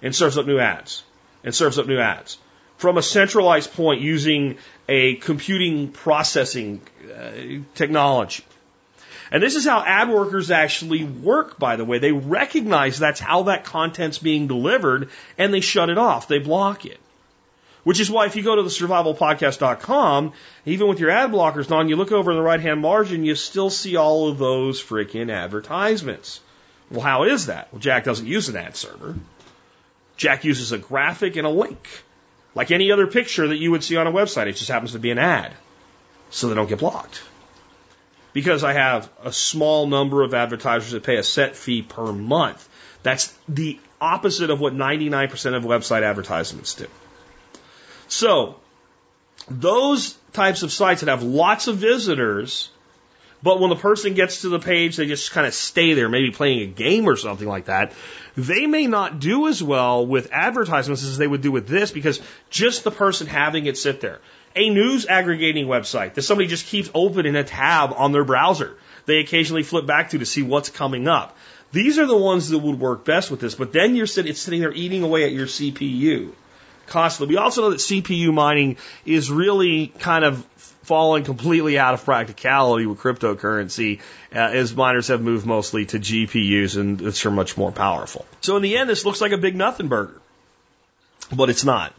and 0.02 0.14
serves 0.14 0.38
up 0.38 0.46
new 0.46 0.58
ads 0.58 1.02
and 1.42 1.54
serves 1.54 1.78
up 1.78 1.86
new 1.86 1.98
ads 1.98 2.38
from 2.76 2.96
a 2.96 3.02
centralized 3.02 3.74
point 3.74 4.00
using 4.00 4.56
a 4.88 5.16
computing 5.16 5.88
processing 5.92 6.80
uh, 7.14 7.60
technology. 7.74 8.44
And 9.30 9.42
this 9.42 9.54
is 9.54 9.66
how 9.66 9.84
ad 9.84 10.08
workers 10.08 10.50
actually 10.50 11.04
work, 11.04 11.58
by 11.58 11.76
the 11.76 11.84
way. 11.84 11.98
They 11.98 12.12
recognize 12.12 12.98
that's 12.98 13.20
how 13.20 13.44
that 13.44 13.64
content's 13.64 14.18
being 14.18 14.46
delivered 14.46 15.10
and 15.38 15.52
they 15.52 15.60
shut 15.60 15.90
it 15.90 15.98
off. 15.98 16.26
They 16.26 16.38
block 16.38 16.86
it. 16.86 16.98
Which 17.82 18.00
is 18.00 18.10
why 18.10 18.26
if 18.26 18.36
you 18.36 18.42
go 18.42 18.56
to 18.56 18.62
the 18.62 18.68
survivalpodcast.com, 18.68 20.32
even 20.66 20.88
with 20.88 21.00
your 21.00 21.10
ad 21.10 21.30
blockers 21.30 21.70
on, 21.70 21.88
you 21.88 21.96
look 21.96 22.12
over 22.12 22.30
in 22.30 22.36
the 22.36 22.42
right 22.42 22.60
hand 22.60 22.80
margin, 22.80 23.24
you 23.24 23.34
still 23.34 23.70
see 23.70 23.96
all 23.96 24.28
of 24.28 24.38
those 24.38 24.82
freaking 24.82 25.32
advertisements. 25.32 26.40
Well, 26.90 27.00
how 27.00 27.24
is 27.24 27.46
that? 27.46 27.72
Well, 27.72 27.80
Jack 27.80 28.04
doesn't 28.04 28.26
use 28.26 28.48
an 28.48 28.56
ad 28.56 28.76
server. 28.76 29.14
Jack 30.16 30.44
uses 30.44 30.72
a 30.72 30.78
graphic 30.78 31.36
and 31.36 31.46
a 31.46 31.50
link. 31.50 31.88
Like 32.54 32.70
any 32.70 32.92
other 32.92 33.06
picture 33.06 33.48
that 33.48 33.56
you 33.56 33.70
would 33.70 33.84
see 33.84 33.96
on 33.96 34.06
a 34.06 34.12
website, 34.12 34.48
it 34.48 34.56
just 34.56 34.70
happens 34.70 34.92
to 34.92 34.98
be 34.98 35.10
an 35.10 35.18
ad. 35.18 35.54
So 36.30 36.48
they 36.48 36.54
don't 36.54 36.68
get 36.68 36.80
blocked. 36.80 37.22
Because 38.32 38.62
I 38.62 38.74
have 38.74 39.08
a 39.24 39.32
small 39.32 39.86
number 39.86 40.22
of 40.22 40.34
advertisers 40.34 40.92
that 40.92 41.02
pay 41.02 41.16
a 41.16 41.22
set 41.22 41.56
fee 41.56 41.82
per 41.82 42.12
month. 42.12 42.68
That's 43.02 43.34
the 43.48 43.80
opposite 44.00 44.50
of 44.50 44.60
what 44.60 44.74
99% 44.74 45.54
of 45.54 45.64
website 45.64 46.02
advertisements 46.02 46.74
do. 46.74 46.86
So, 48.11 48.56
those 49.48 50.16
types 50.32 50.64
of 50.64 50.72
sites 50.72 51.00
that 51.00 51.08
have 51.08 51.22
lots 51.22 51.68
of 51.68 51.76
visitors, 51.76 52.68
but 53.40 53.61
when 53.61 53.70
the 53.70 53.76
person 53.76 54.14
gets 54.14 54.40
to 54.40 54.48
the 54.48 54.58
page, 54.58 54.96
they 54.96 55.06
just 55.06 55.30
kind 55.30 55.46
of 55.46 55.54
stay 55.54 55.94
there, 55.94 56.08
maybe 56.08 56.32
playing 56.32 56.61
a 56.61 56.66
game 56.66 57.08
or 57.08 57.14
something 57.14 57.46
like 57.46 57.66
that. 57.66 57.92
They 58.36 58.66
may 58.66 58.88
not 58.88 59.20
do 59.20 59.46
as 59.46 59.62
well 59.62 60.04
with 60.04 60.32
advertisements 60.32 61.04
as 61.04 61.18
they 61.18 61.26
would 61.28 61.40
do 61.40 61.52
with 61.52 61.68
this 61.68 61.92
because 61.92 62.20
just 62.50 62.82
the 62.82 62.90
person 62.90 63.28
having 63.28 63.66
it 63.66 63.78
sit 63.78 64.00
there. 64.00 64.18
A 64.56 64.70
news 64.70 65.06
aggregating 65.06 65.66
website 65.66 66.14
that 66.14 66.22
somebody 66.22 66.48
just 66.48 66.66
keeps 66.66 66.90
open 66.92 67.26
in 67.26 67.36
a 67.36 67.44
tab 67.44 67.92
on 67.96 68.11
their 68.11 68.24
browser. 68.24 68.76
They 69.06 69.20
occasionally 69.20 69.62
flip 69.62 69.86
back 69.86 70.11
to 70.11 70.18
to 70.18 70.26
see 70.26 70.42
what's 70.42 70.68
coming 70.68 71.06
up. 71.06 71.36
These 71.70 72.00
are 72.00 72.06
the 72.06 72.16
ones 72.16 72.48
that 72.48 72.58
would 72.58 72.80
work 72.80 73.04
best 73.04 73.30
with 73.30 73.38
this, 73.38 73.54
but 73.54 73.72
then 73.72 73.94
you're 73.94 74.08
sitting, 74.08 74.30
it's 74.30 74.40
sitting 74.40 74.61
there 74.61 74.72
eating 74.72 75.04
away 75.04 75.24
at 75.24 75.30
your 75.30 75.46
CPU 75.46 76.32
costly. 76.91 77.26
We 77.26 77.38
also 77.38 77.62
know 77.62 77.70
that 77.70 77.78
CPU 77.78 78.34
mining 78.34 78.76
is 79.07 79.30
really 79.30 79.86
kind 79.86 80.24
of 80.24 80.45
falling 80.82 81.24
completely 81.24 81.78
out 81.78 81.95
of 81.95 82.05
practicality 82.05 82.84
with 82.84 82.99
cryptocurrency 82.99 84.01
uh, 84.34 84.38
as 84.38 84.74
miners 84.74 85.09
have 85.09 85.22
moved 85.22 85.47
mostly 85.47 85.86
to 85.86 85.99
GPUs 85.99 86.76
and 86.76 87.01
it's 87.01 87.24
are 87.24 87.30
much 87.30 87.57
more 87.57 87.70
powerful. 87.70 88.26
So 88.41 88.57
in 88.57 88.62
the 88.62 88.76
end, 88.76 88.91
this 88.91 89.07
looks 89.07 89.20
like 89.20 89.32
a 89.32 89.38
big 89.38 89.57
nothing 89.57 89.88
burger, 89.88 90.20
but 91.34 91.49
it's 91.49 91.64
not. 91.64 91.95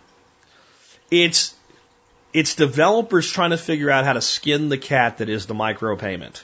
It's 1.09 1.55
it's 2.33 2.55
developers 2.55 3.29
trying 3.29 3.51
to 3.51 3.57
figure 3.57 3.89
out 3.89 4.05
how 4.05 4.13
to 4.13 4.21
skin 4.21 4.69
the 4.69 4.77
cat 4.77 5.17
that 5.17 5.29
is 5.29 5.45
the 5.45 5.53
micropayment. 5.53 6.43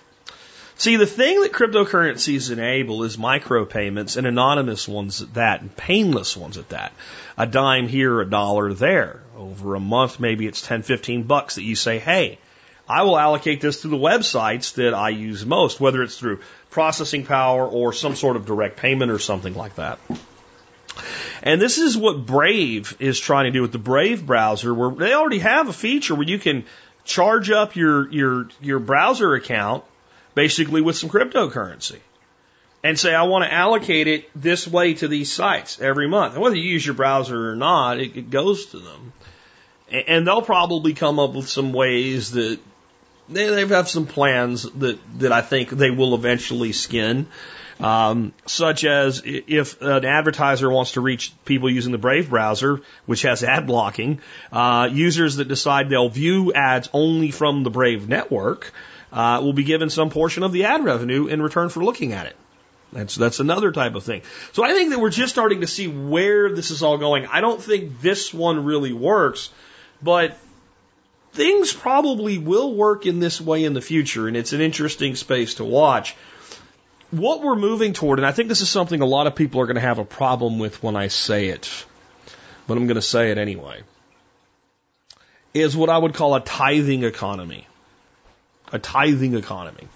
See, 0.80 0.96
the 0.96 1.08
thing 1.08 1.42
that 1.42 1.54
cryptocurrencies 1.54 2.52
enable 2.52 3.04
is 3.04 3.18
micropayments 3.18 4.16
and 4.16 4.28
anonymous 4.28 4.88
ones 4.88 5.24
at 5.24 5.34
that, 5.34 5.62
and 5.62 5.76
painless 5.76 6.38
ones 6.38 6.56
at 6.56 6.70
that. 6.70 6.94
A 7.36 7.48
dime 7.48 7.88
here, 7.88 8.22
a 8.22 8.30
dollar 8.30 8.72
there. 8.74 9.22
Over 9.36 9.74
a 9.74 9.80
month, 9.80 10.20
maybe 10.20 10.46
it's 10.46 10.62
10, 10.62 10.84
15 10.84 11.24
bucks 11.24 11.56
that 11.56 11.64
you 11.64 11.76
say, 11.76 11.98
hey, 11.98 12.38
I 12.88 13.04
will 13.04 13.18
allocate 13.18 13.60
this 13.60 13.82
to 13.82 13.88
the 13.88 13.98
websites 13.98 14.76
that 14.76 14.94
I 14.94 15.10
use 15.10 15.44
most, 15.48 15.80
whether 15.80 16.04
it's 16.04 16.18
through 16.18 16.42
processing 16.70 17.26
power 17.26 17.68
or 17.68 17.92
some 17.92 18.16
sort 18.16 18.36
of 18.36 18.46
direct 18.46 18.78
payment 18.78 19.12
or 19.12 19.20
something 19.20 19.56
like 19.56 19.76
that. 19.76 19.98
And 21.42 21.60
this 21.60 21.80
is 21.80 21.98
what 21.98 22.26
Brave 22.28 22.96
is 23.00 23.20
trying 23.20 23.46
to 23.46 23.52
do 23.52 23.64
with 23.64 23.72
the 23.72 23.80
Brave 23.80 24.28
browser, 24.28 24.76
where 24.76 24.92
they 24.92 25.14
already 25.14 25.40
have 25.40 25.70
a 25.70 25.74
feature 25.74 26.14
where 26.14 26.28
you 26.28 26.38
can 26.38 26.66
charge 27.04 27.50
up 27.50 27.76
your, 27.76 28.12
your, 28.12 28.50
your 28.62 28.80
browser 28.80 29.34
account 29.34 29.84
basically 30.38 30.82
with 30.82 30.96
some 30.96 31.10
cryptocurrency 31.10 32.00
and 32.84 32.98
say, 32.98 33.12
I 33.12 33.24
want 33.24 33.44
to 33.44 33.52
allocate 33.52 34.08
it 34.08 34.30
this 34.40 34.68
way 34.68 34.94
to 34.94 35.08
these 35.08 35.34
sites 35.34 35.82
every 35.82 36.08
month. 36.08 36.36
And 36.36 36.44
whether 36.44 36.56
you 36.56 36.70
use 36.74 36.86
your 36.86 36.94
browser 36.94 37.50
or 37.50 37.56
not, 37.56 38.00
it, 38.00 38.16
it 38.16 38.30
goes 38.30 38.68
to 38.68 38.78
them. 38.78 39.14
And 39.90 40.28
they'll 40.28 40.44
probably 40.44 40.94
come 40.94 41.18
up 41.18 41.34
with 41.34 41.50
some 41.50 41.74
ways 41.74 42.34
that 42.34 42.60
they, 43.28 43.48
they 43.48 43.66
have 43.66 43.90
some 43.90 44.06
plans 44.06 44.70
that, 44.74 45.00
that 45.18 45.32
I 45.32 45.42
think 45.42 45.72
they 45.72 45.90
will 45.90 46.14
eventually 46.14 46.72
skin. 46.72 47.26
Um, 47.80 48.32
such 48.46 48.86
as 48.86 49.24
if 49.26 49.82
an 49.82 50.06
advertiser 50.06 50.70
wants 50.70 50.94
to 50.94 51.02
reach 51.02 51.34
people 51.46 51.70
using 51.70 51.92
the 51.92 51.98
Brave 51.98 52.30
browser, 52.30 52.82
which 53.08 53.24
has 53.24 53.44
ad 53.44 53.66
blocking, 53.66 54.20
uh, 54.52 54.90
users 54.92 55.38
that 55.38 55.48
decide 55.48 55.90
they'll 55.90 56.10
view 56.10 56.54
ads 56.54 56.90
only 56.94 57.32
from 57.32 57.64
the 57.64 57.70
Brave 57.72 58.08
network, 58.08 58.72
uh, 59.12 59.40
will 59.44 59.54
be 59.54 59.64
given 59.64 59.90
some 59.90 60.10
portion 60.10 60.44
of 60.44 60.52
the 60.52 60.66
ad 60.66 60.84
revenue 60.84 61.28
in 61.28 61.42
return 61.42 61.70
for 61.70 61.84
looking 61.84 62.14
at 62.14 62.26
it. 62.26 62.36
That's 62.94 63.16
that's 63.16 63.40
another 63.40 63.72
type 63.72 63.96
of 63.96 64.04
thing. 64.04 64.22
So 64.54 64.64
I 64.64 64.72
think 64.74 64.92
that 64.92 65.00
we're 65.00 65.10
just 65.10 65.34
starting 65.34 65.62
to 65.62 65.68
see 65.68 65.88
where 65.88 66.54
this 66.54 66.72
is 66.72 66.84
all 66.84 66.98
going. 66.98 67.26
I 67.26 67.42
don't 67.42 67.62
think 67.62 68.02
this 68.02 68.34
one 68.34 68.64
really 68.64 68.94
works, 68.94 69.50
but 70.02 70.38
things 71.34 71.74
probably 71.74 72.38
will 72.38 72.74
work 72.74 73.06
in 73.06 73.20
this 73.20 73.42
way 73.42 73.66
in 73.66 73.74
the 73.74 73.82
future, 73.82 74.28
and 74.28 74.38
it's 74.38 74.54
an 74.54 74.62
interesting 74.62 75.16
space 75.16 75.56
to 75.56 75.66
watch. 75.66 76.16
What 77.12 77.42
we're 77.42 77.56
moving 77.56 77.94
toward, 77.94 78.20
and 78.20 78.26
I 78.26 78.32
think 78.32 78.50
this 78.50 78.62
is 78.62 78.70
something 78.70 79.02
a 79.02 79.06
lot 79.06 79.28
of 79.28 79.36
people 79.36 79.62
are 79.62 79.66
going 79.66 79.76
to 79.76 79.82
have 79.82 80.00
a 80.00 80.06
problem 80.06 80.60
with 80.60 80.82
when 80.84 80.96
I 80.96 81.08
say 81.08 81.48
it, 81.48 81.86
but 82.68 82.78
I'm 82.78 82.86
going 82.86 82.96
to 82.96 83.02
say 83.02 83.32
it 83.32 83.38
anyway, 83.38 83.82
is 85.54 85.76
what 85.76 85.90
I 85.90 85.98
would 85.98 86.14
call 86.14 86.36
a 86.36 86.42
tithing 86.42 87.04
economy 87.04 87.68
a 88.72 88.80
tithing 88.80 89.36
economy. 89.36 89.88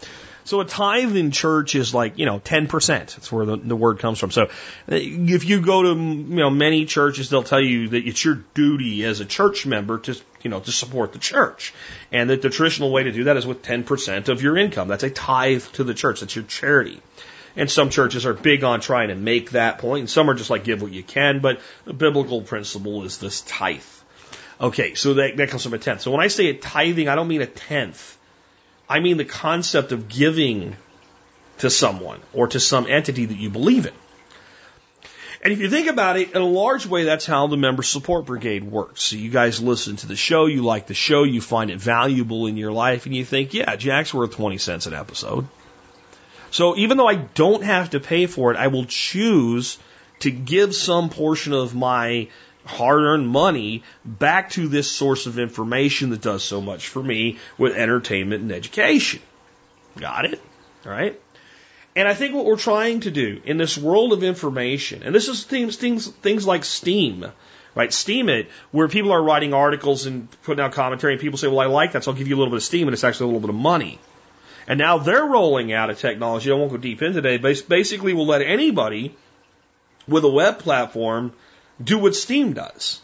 So 0.43 0.59
a 0.59 0.65
tithe 0.65 1.15
in 1.15 1.31
church 1.31 1.75
is 1.75 1.93
like, 1.93 2.17
you 2.17 2.25
know, 2.25 2.39
10%. 2.39 2.87
That's 2.87 3.31
where 3.31 3.45
the, 3.45 3.57
the 3.57 3.75
word 3.75 3.99
comes 3.99 4.19
from. 4.19 4.31
So 4.31 4.43
uh, 4.43 4.47
if 4.89 5.45
you 5.45 5.61
go 5.61 5.83
to, 5.83 5.89
you 5.89 6.35
know, 6.35 6.49
many 6.49 6.85
churches, 6.85 7.29
they'll 7.29 7.43
tell 7.43 7.61
you 7.61 7.89
that 7.89 8.07
it's 8.07 8.25
your 8.25 8.43
duty 8.53 9.05
as 9.05 9.19
a 9.19 9.25
church 9.25 9.65
member 9.65 9.99
to, 9.99 10.19
you 10.41 10.49
know, 10.49 10.59
to 10.59 10.71
support 10.71 11.13
the 11.13 11.19
church. 11.19 11.73
And 12.11 12.29
that 12.29 12.41
the 12.41 12.49
traditional 12.49 12.91
way 12.91 13.03
to 13.03 13.11
do 13.11 13.25
that 13.25 13.37
is 13.37 13.45
with 13.45 13.61
10% 13.61 14.29
of 14.29 14.41
your 14.41 14.57
income. 14.57 14.87
That's 14.87 15.03
a 15.03 15.09
tithe 15.09 15.63
to 15.73 15.83
the 15.83 15.93
church. 15.93 16.21
That's 16.21 16.35
your 16.35 16.45
charity. 16.45 17.01
And 17.55 17.69
some 17.69 17.89
churches 17.89 18.25
are 18.25 18.33
big 18.33 18.63
on 18.63 18.79
trying 18.79 19.09
to 19.09 19.15
make 19.15 19.51
that 19.51 19.77
point, 19.79 19.99
and 20.01 20.09
some 20.09 20.29
are 20.29 20.33
just 20.33 20.49
like 20.49 20.63
give 20.63 20.81
what 20.81 20.91
you 20.91 21.03
can, 21.03 21.39
but 21.41 21.59
the 21.83 21.93
biblical 21.93 22.41
principle 22.41 23.03
is 23.03 23.17
this 23.17 23.41
tithe. 23.41 23.81
Okay, 24.59 24.93
so 24.93 25.15
that, 25.15 25.35
that 25.37 25.49
comes 25.49 25.63
from 25.63 25.73
a 25.73 25.77
tenth. 25.77 26.01
So 26.01 26.11
when 26.11 26.21
I 26.21 26.27
say 26.27 26.47
a 26.47 26.53
tithing, 26.53 27.09
I 27.09 27.15
don't 27.15 27.27
mean 27.27 27.41
a 27.41 27.47
tenth. 27.47 28.17
I 28.91 28.99
mean 28.99 29.15
the 29.15 29.23
concept 29.23 29.93
of 29.93 30.09
giving 30.09 30.75
to 31.59 31.69
someone 31.69 32.19
or 32.33 32.47
to 32.47 32.59
some 32.59 32.87
entity 32.87 33.23
that 33.23 33.37
you 33.37 33.49
believe 33.49 33.85
in. 33.85 33.93
And 35.41 35.53
if 35.53 35.59
you 35.59 35.69
think 35.69 35.87
about 35.87 36.17
it, 36.17 36.33
in 36.33 36.41
a 36.41 36.45
large 36.45 36.85
way, 36.85 37.05
that's 37.05 37.25
how 37.25 37.47
the 37.47 37.55
member 37.55 37.83
support 37.83 38.25
brigade 38.25 38.65
works. 38.65 39.01
So 39.03 39.15
you 39.15 39.29
guys 39.29 39.61
listen 39.61 39.95
to 39.95 40.07
the 40.07 40.17
show, 40.17 40.45
you 40.45 40.63
like 40.63 40.87
the 40.87 40.93
show, 40.93 41.23
you 41.23 41.39
find 41.39 41.71
it 41.71 41.79
valuable 41.79 42.47
in 42.47 42.57
your 42.57 42.73
life, 42.73 43.05
and 43.05 43.15
you 43.15 43.23
think, 43.23 43.53
yeah, 43.53 43.77
Jack's 43.77 44.13
worth 44.13 44.35
20 44.35 44.57
cents 44.57 44.87
an 44.87 44.93
episode. 44.93 45.47
So 46.51 46.75
even 46.75 46.97
though 46.97 47.07
I 47.07 47.15
don't 47.15 47.63
have 47.63 47.91
to 47.91 48.01
pay 48.01 48.25
for 48.25 48.51
it, 48.51 48.57
I 48.57 48.67
will 48.67 48.85
choose 48.85 49.79
to 50.19 50.31
give 50.31 50.75
some 50.75 51.09
portion 51.09 51.53
of 51.53 51.73
my 51.73 52.27
hard 52.65 53.01
earned 53.01 53.27
money 53.27 53.83
back 54.05 54.51
to 54.51 54.67
this 54.67 54.89
source 54.89 55.25
of 55.25 55.39
information 55.39 56.11
that 56.11 56.21
does 56.21 56.43
so 56.43 56.61
much 56.61 56.87
for 56.87 57.01
me 57.01 57.39
with 57.57 57.75
entertainment 57.75 58.41
and 58.41 58.51
education. 58.51 59.21
Got 59.97 60.25
it? 60.25 60.41
All 60.85 60.91
right. 60.91 61.19
And 61.95 62.07
I 62.07 62.13
think 62.13 62.33
what 62.33 62.45
we're 62.45 62.55
trying 62.55 63.01
to 63.01 63.11
do 63.11 63.41
in 63.43 63.57
this 63.57 63.77
world 63.77 64.13
of 64.13 64.23
information, 64.23 65.03
and 65.03 65.13
this 65.13 65.27
is 65.27 65.43
things, 65.43 65.75
things, 65.75 66.07
things 66.07 66.47
like 66.47 66.63
Steem, 66.63 67.25
right? 67.75 67.89
Steemit, 67.89 68.47
where 68.71 68.87
people 68.87 69.11
are 69.11 69.21
writing 69.21 69.53
articles 69.53 70.05
and 70.05 70.29
putting 70.43 70.63
out 70.63 70.71
commentary, 70.71 71.13
and 71.13 71.21
people 71.21 71.37
say, 71.37 71.47
well, 71.47 71.59
I 71.59 71.65
like 71.65 71.91
that, 71.91 72.05
so 72.05 72.11
I'll 72.11 72.17
give 72.17 72.29
you 72.29 72.35
a 72.35 72.39
little 72.39 72.51
bit 72.51 72.57
of 72.57 72.63
Steem, 72.63 72.87
and 72.87 72.93
it's 72.93 73.03
actually 73.03 73.25
a 73.25 73.27
little 73.27 73.41
bit 73.41 73.49
of 73.49 73.55
money. 73.55 73.99
And 74.67 74.79
now 74.79 74.99
they're 74.99 75.25
rolling 75.25 75.73
out 75.73 75.89
a 75.89 75.95
technology, 75.95 76.49
I 76.49 76.53
won't 76.55 76.71
go 76.71 76.77
deep 76.77 77.01
into 77.01 77.21
today, 77.21 77.37
but 77.37 77.67
basically 77.67 78.13
will 78.13 78.27
let 78.27 78.41
anybody 78.41 79.13
with 80.07 80.23
a 80.23 80.29
web 80.29 80.59
platform 80.59 81.33
do 81.83 81.97
what 81.97 82.15
Steem 82.15 82.53
does 82.53 83.01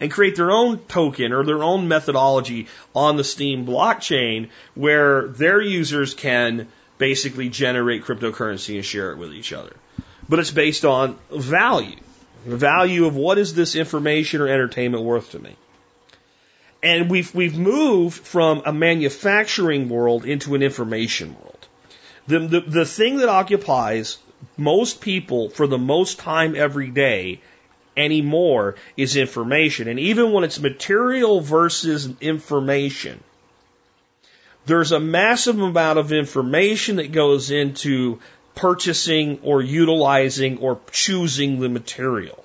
and 0.00 0.10
create 0.10 0.34
their 0.34 0.50
own 0.50 0.78
token 0.78 1.32
or 1.32 1.44
their 1.44 1.62
own 1.62 1.86
methodology 1.86 2.66
on 2.94 3.16
the 3.16 3.24
Steem 3.24 3.64
blockchain 3.66 4.48
where 4.74 5.28
their 5.28 5.60
users 5.60 6.12
can 6.12 6.66
basically 6.98 7.48
generate 7.48 8.04
cryptocurrency 8.04 8.74
and 8.74 8.84
share 8.84 9.12
it 9.12 9.18
with 9.18 9.32
each 9.32 9.52
other. 9.52 9.74
But 10.28 10.38
it's 10.38 10.50
based 10.50 10.84
on 10.84 11.18
value. 11.30 12.00
The 12.46 12.56
value 12.56 13.06
of 13.06 13.14
what 13.14 13.38
is 13.38 13.54
this 13.54 13.76
information 13.76 14.40
or 14.40 14.48
entertainment 14.48 15.04
worth 15.04 15.30
to 15.32 15.38
me? 15.38 15.56
And 16.82 17.08
we've, 17.08 17.32
we've 17.32 17.56
moved 17.56 18.26
from 18.26 18.62
a 18.66 18.72
manufacturing 18.72 19.88
world 19.88 20.24
into 20.24 20.56
an 20.56 20.62
information 20.62 21.34
world. 21.34 21.68
The, 22.26 22.38
the, 22.40 22.60
the 22.60 22.84
thing 22.84 23.18
that 23.18 23.28
occupies 23.28 24.18
most 24.56 25.00
people 25.00 25.50
for 25.50 25.68
the 25.68 25.78
most 25.78 26.18
time 26.18 26.56
every 26.56 26.88
day 26.88 27.40
anymore 27.96 28.76
is 28.96 29.16
information. 29.16 29.88
And 29.88 29.98
even 29.98 30.32
when 30.32 30.44
it's 30.44 30.60
material 30.60 31.40
versus 31.40 32.08
information, 32.20 33.22
there's 34.66 34.92
a 34.92 35.00
massive 35.00 35.60
amount 35.60 35.98
of 35.98 36.12
information 36.12 36.96
that 36.96 37.12
goes 37.12 37.50
into 37.50 38.20
purchasing 38.54 39.40
or 39.42 39.62
utilizing 39.62 40.58
or 40.58 40.80
choosing 40.90 41.60
the 41.60 41.68
material. 41.68 42.44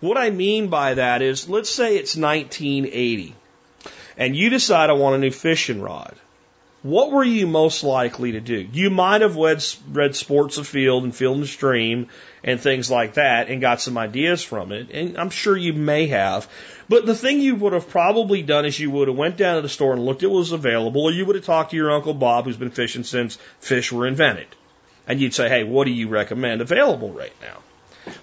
What 0.00 0.16
I 0.16 0.30
mean 0.30 0.68
by 0.68 0.94
that 0.94 1.22
is, 1.22 1.48
let's 1.48 1.70
say 1.70 1.96
it's 1.96 2.16
1980 2.16 3.34
and 4.16 4.36
you 4.36 4.50
decide 4.50 4.90
I 4.90 4.94
want 4.94 5.16
a 5.16 5.18
new 5.18 5.30
fishing 5.30 5.80
rod 5.80 6.14
what 6.84 7.10
were 7.10 7.24
you 7.24 7.46
most 7.46 7.82
likely 7.82 8.32
to 8.32 8.42
do? 8.42 8.68
You 8.70 8.90
might 8.90 9.22
have 9.22 9.36
read, 9.36 9.64
read 9.90 10.14
Sports 10.14 10.58
Afield 10.58 11.02
and 11.02 11.16
Field 11.16 11.38
and 11.38 11.46
Stream 11.46 12.08
and 12.44 12.60
things 12.60 12.90
like 12.90 13.14
that 13.14 13.48
and 13.48 13.62
got 13.62 13.80
some 13.80 13.96
ideas 13.96 14.42
from 14.42 14.70
it. 14.70 14.90
And 14.90 15.16
I'm 15.16 15.30
sure 15.30 15.56
you 15.56 15.72
may 15.72 16.08
have. 16.08 16.46
But 16.90 17.06
the 17.06 17.14
thing 17.14 17.40
you 17.40 17.54
would 17.54 17.72
have 17.72 17.88
probably 17.88 18.42
done 18.42 18.66
is 18.66 18.78
you 18.78 18.90
would 18.90 19.08
have 19.08 19.16
went 19.16 19.38
down 19.38 19.56
to 19.56 19.62
the 19.62 19.68
store 19.70 19.94
and 19.94 20.04
looked 20.04 20.24
at 20.24 20.30
what 20.30 20.36
was 20.36 20.52
available, 20.52 21.04
or 21.04 21.10
you 21.10 21.24
would 21.24 21.36
have 21.36 21.46
talked 21.46 21.70
to 21.70 21.76
your 21.76 21.90
Uncle 21.90 22.12
Bob 22.12 22.44
who's 22.44 22.58
been 22.58 22.70
fishing 22.70 23.02
since 23.02 23.38
fish 23.60 23.90
were 23.90 24.06
invented. 24.06 24.48
And 25.06 25.18
you'd 25.18 25.32
say, 25.32 25.48
hey, 25.48 25.64
what 25.64 25.86
do 25.86 25.90
you 25.90 26.08
recommend 26.08 26.60
available 26.60 27.12
right 27.12 27.32
now? 27.40 27.60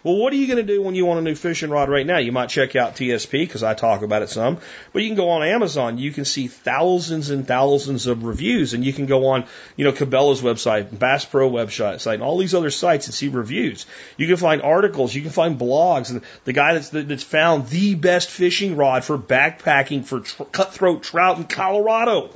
Well, 0.03 0.17
what 0.17 0.34
are 0.34 0.36
you 0.36 0.47
going 0.47 0.65
to 0.65 0.73
do 0.73 0.82
when 0.82 0.95
you 0.95 1.05
want 1.05 1.19
a 1.19 1.23
new 1.23 1.36
fishing 1.36 1.69
rod 1.69 1.89
right 1.89 2.05
now? 2.05 2.17
You 2.17 2.32
might 2.32 2.49
check 2.49 2.75
out 2.75 2.95
TSP 2.95 3.32
because 3.32 3.63
I 3.63 3.73
talk 3.73 4.01
about 4.01 4.21
it 4.21 4.29
some, 4.29 4.59
but 4.93 5.01
you 5.01 5.09
can 5.09 5.15
go 5.15 5.29
on 5.29 5.43
Amazon. 5.43 5.97
You 5.97 6.11
can 6.11 6.25
see 6.25 6.47
thousands 6.47 7.29
and 7.29 7.47
thousands 7.47 8.07
of 8.07 8.23
reviews, 8.23 8.73
and 8.73 8.86
you 8.86 8.93
can 8.93 9.05
go 9.05 9.27
on, 9.27 9.45
you 9.75 9.86
know, 9.86 9.91
Cabela's 9.91 10.41
website, 10.41 10.97
Bass 10.97 11.25
Pro 11.25 11.49
website, 11.49 12.05
and 12.13 12.23
all 12.23 12.38
these 12.38 12.53
other 12.53 12.69
sites 12.69 13.07
and 13.07 13.13
see 13.13 13.29
reviews. 13.29 13.86
You 14.17 14.27
can 14.27 14.38
find 14.38 14.61
articles, 14.61 15.13
you 15.15 15.21
can 15.21 15.32
find 15.32 15.59
blogs, 15.59 16.11
and 16.11 16.21
the 16.45 16.53
guy 16.53 16.73
that's 16.73 16.89
that's 16.89 17.23
found 17.23 17.67
the 17.67 17.95
best 17.95 18.29
fishing 18.29 18.75
rod 18.75 19.03
for 19.03 19.17
backpacking 19.17 20.05
for 20.05 20.21
tr- 20.21 20.43
cutthroat 20.43 21.03
trout 21.03 21.38
in 21.38 21.45
Colorado. 21.45 22.29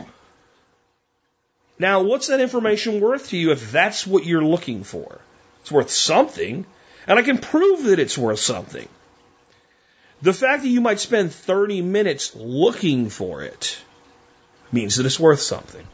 Now, 1.77 2.03
what's 2.03 2.27
that 2.27 2.39
information 2.39 3.01
worth 3.01 3.29
to 3.29 3.37
you 3.37 3.51
if 3.51 3.71
that's 3.71 4.07
what 4.07 4.25
you're 4.25 4.43
looking 4.43 4.83
for? 4.83 5.19
It's 5.61 5.71
worth 5.71 5.89
something. 5.89 6.65
And 7.07 7.19
I 7.19 7.21
can 7.21 7.37
prove 7.37 7.83
that 7.83 7.99
it's 7.99 8.17
worth 8.17 8.39
something. 8.39 8.87
The 10.21 10.33
fact 10.33 10.63
that 10.63 10.69
you 10.69 10.81
might 10.81 10.99
spend 10.99 11.31
30 11.31 11.81
minutes 11.81 12.35
looking 12.35 13.09
for 13.09 13.43
it 13.43 13.77
means 14.71 14.95
that 14.95 15.05
it's 15.05 15.19
worth 15.19 15.41
something. 15.41 15.85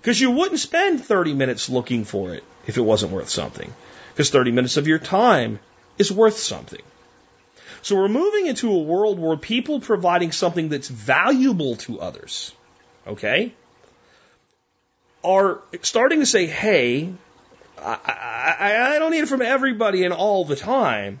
Because 0.00 0.20
you 0.20 0.30
wouldn't 0.30 0.60
spend 0.60 1.02
30 1.02 1.32
minutes 1.32 1.70
looking 1.70 2.04
for 2.04 2.34
it 2.34 2.44
if 2.66 2.76
it 2.76 2.82
wasn't 2.82 3.12
worth 3.12 3.30
something. 3.30 3.72
Because 4.12 4.30
30 4.30 4.52
minutes 4.52 4.76
of 4.76 4.86
your 4.86 4.98
time 4.98 5.60
is 5.96 6.12
worth 6.12 6.36
something. 6.36 6.82
So 7.80 7.96
we're 7.96 8.08
moving 8.08 8.46
into 8.46 8.70
a 8.70 8.78
world 8.78 9.18
where 9.18 9.36
people 9.36 9.80
providing 9.80 10.32
something 10.32 10.68
that's 10.68 10.88
valuable 10.88 11.76
to 11.76 12.00
others, 12.00 12.52
okay, 13.06 13.52
are 15.22 15.60
starting 15.82 16.20
to 16.20 16.26
say, 16.26 16.46
hey, 16.46 17.12
I, 17.78 17.98
I, 18.44 18.96
I 18.96 18.98
don't 18.98 19.10
need 19.10 19.24
it 19.24 19.28
from 19.28 19.42
everybody 19.42 20.04
and 20.04 20.12
all 20.12 20.44
the 20.44 20.56
time. 20.56 21.18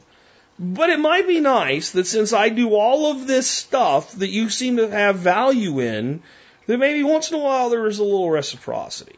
But 0.58 0.90
it 0.90 1.00
might 1.00 1.26
be 1.26 1.40
nice 1.40 1.90
that 1.92 2.06
since 2.06 2.32
I 2.32 2.48
do 2.48 2.74
all 2.74 3.10
of 3.10 3.26
this 3.26 3.50
stuff 3.50 4.12
that 4.12 4.28
you 4.28 4.48
seem 4.50 4.76
to 4.76 4.88
have 4.88 5.16
value 5.16 5.80
in, 5.80 6.22
that 6.66 6.78
maybe 6.78 7.02
once 7.02 7.30
in 7.30 7.36
a 7.36 7.42
while 7.42 7.70
there 7.70 7.86
is 7.86 7.98
a 7.98 8.04
little 8.04 8.30
reciprocity. 8.30 9.16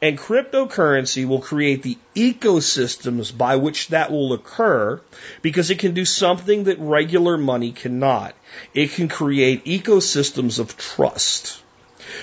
And 0.00 0.18
cryptocurrency 0.18 1.26
will 1.26 1.40
create 1.40 1.82
the 1.82 1.96
ecosystems 2.14 3.36
by 3.36 3.56
which 3.56 3.88
that 3.88 4.12
will 4.12 4.34
occur 4.34 5.00
because 5.40 5.70
it 5.70 5.78
can 5.78 5.94
do 5.94 6.04
something 6.04 6.64
that 6.64 6.78
regular 6.78 7.38
money 7.38 7.72
cannot. 7.72 8.34
It 8.74 8.92
can 8.92 9.08
create 9.08 9.64
ecosystems 9.64 10.58
of 10.58 10.76
trust 10.76 11.62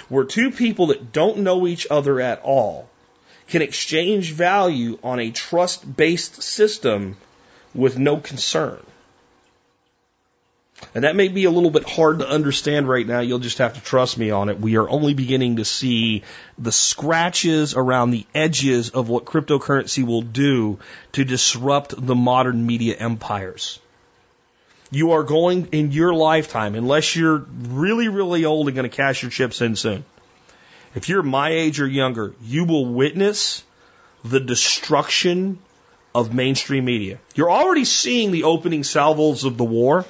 where 0.08 0.24
two 0.24 0.52
people 0.52 0.88
that 0.88 1.12
don't 1.12 1.40
know 1.40 1.68
each 1.68 1.88
other 1.90 2.22
at 2.22 2.42
all 2.44 2.88
can 3.54 3.62
exchange 3.62 4.32
value 4.32 4.98
on 5.04 5.20
a 5.20 5.30
trust 5.30 5.86
based 5.96 6.42
system 6.42 7.16
with 7.76 8.00
no 8.00 8.18
concern. 8.18 8.80
And 10.96 11.04
that 11.04 11.16
may 11.16 11.28
be 11.28 11.44
a 11.46 11.52
little 11.52 11.70
bit 11.70 11.88
hard 11.88 12.18
to 12.20 12.28
understand 12.28 12.90
right 12.90 13.06
now. 13.06 13.20
You'll 13.20 13.38
just 13.38 13.60
have 13.60 13.76
to 13.76 13.80
trust 13.82 14.18
me 14.18 14.32
on 14.32 14.50
it. 14.50 14.60
We 14.60 14.78
are 14.78 14.90
only 14.90 15.14
beginning 15.14 15.58
to 15.58 15.66
see 15.66 16.24
the 16.58 16.72
scratches 16.72 17.76
around 17.76 18.10
the 18.10 18.26
edges 18.34 18.90
of 18.90 19.08
what 19.08 19.26
cryptocurrency 19.26 20.04
will 20.04 20.24
do 20.24 20.80
to 21.12 21.24
disrupt 21.24 21.94
the 21.96 22.16
modern 22.16 22.66
media 22.66 22.96
empires. 22.98 23.80
You 24.90 25.12
are 25.12 25.24
going 25.24 25.68
in 25.74 25.92
your 25.92 26.16
lifetime, 26.16 26.74
unless 26.74 27.16
you're 27.16 27.38
really, 27.38 28.08
really 28.08 28.46
old 28.46 28.68
and 28.68 28.76
going 28.76 28.90
to 28.90 28.96
cash 28.96 29.22
your 29.22 29.30
chips 29.30 29.62
in 29.62 29.76
soon, 29.76 30.06
if 30.96 31.10
you're 31.10 31.24
my 31.24 31.50
age 31.50 31.80
or 31.80 31.88
younger, 31.88 32.34
you 32.42 32.66
will 32.66 32.86
witness 32.86 33.64
the 34.24 34.40
destruction 34.40 35.60
of 36.16 36.34
mainstream 36.34 36.86
media. 36.86 37.20
You're 37.36 37.52
already 37.52 37.86
seeing 37.86 38.32
the 38.32 38.44
opening 38.44 38.84
salvos 38.84 39.44
of 39.44 39.58
the 39.58 39.64
war, 39.64 40.06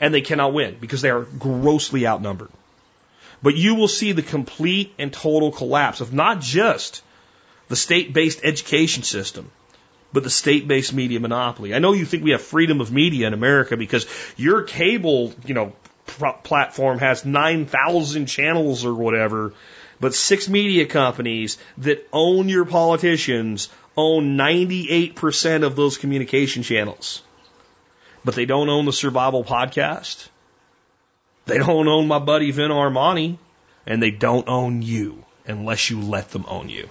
and 0.00 0.14
they 0.14 0.20
cannot 0.20 0.52
win 0.52 0.76
because 0.80 1.02
they 1.02 1.10
are 1.10 1.22
grossly 1.22 2.06
outnumbered. 2.06 2.50
But 3.42 3.56
you 3.56 3.74
will 3.74 3.88
see 3.88 4.12
the 4.12 4.22
complete 4.22 4.94
and 4.98 5.12
total 5.12 5.52
collapse 5.52 6.00
of 6.00 6.12
not 6.12 6.40
just 6.40 7.02
the 7.68 7.76
state 7.76 8.12
based 8.12 8.40
education 8.42 9.02
system, 9.02 9.50
but 10.12 10.22
the 10.22 10.30
state 10.30 10.66
based 10.66 10.92
media 10.92 11.20
monopoly. 11.20 11.74
I 11.74 11.78
know 11.78 11.92
you 11.92 12.04
think 12.04 12.24
we 12.24 12.30
have 12.30 12.42
freedom 12.42 12.80
of 12.80 12.90
media 12.90 13.26
in 13.26 13.34
America 13.34 13.76
because 13.76 14.06
your 14.36 14.62
cable, 14.62 15.34
you 15.44 15.54
know, 15.54 15.72
platform 16.06 16.98
has 16.98 17.24
9,000 17.24 18.26
channels 18.26 18.84
or 18.84 18.94
whatever 18.94 19.52
But 20.00 20.14
six 20.14 20.48
media 20.48 20.86
companies 20.86 21.58
that 21.78 22.06
own 22.12 22.48
your 22.48 22.64
politicians 22.64 23.68
own 23.96 24.36
98% 24.36 25.64
of 25.64 25.74
those 25.74 25.98
communication 25.98 26.62
channels. 26.62 27.22
But 28.24 28.34
they 28.34 28.46
don't 28.46 28.68
own 28.68 28.84
the 28.84 28.92
Survival 28.92 29.42
Podcast. 29.44 30.28
They 31.46 31.58
don't 31.58 31.88
own 31.88 32.06
my 32.06 32.18
buddy 32.18 32.50
Vin 32.50 32.70
Armani. 32.70 33.38
And 33.86 34.02
they 34.02 34.10
don't 34.10 34.48
own 34.48 34.82
you 34.82 35.24
unless 35.46 35.90
you 35.90 36.00
let 36.00 36.30
them 36.30 36.44
own 36.46 36.68
you. 36.68 36.88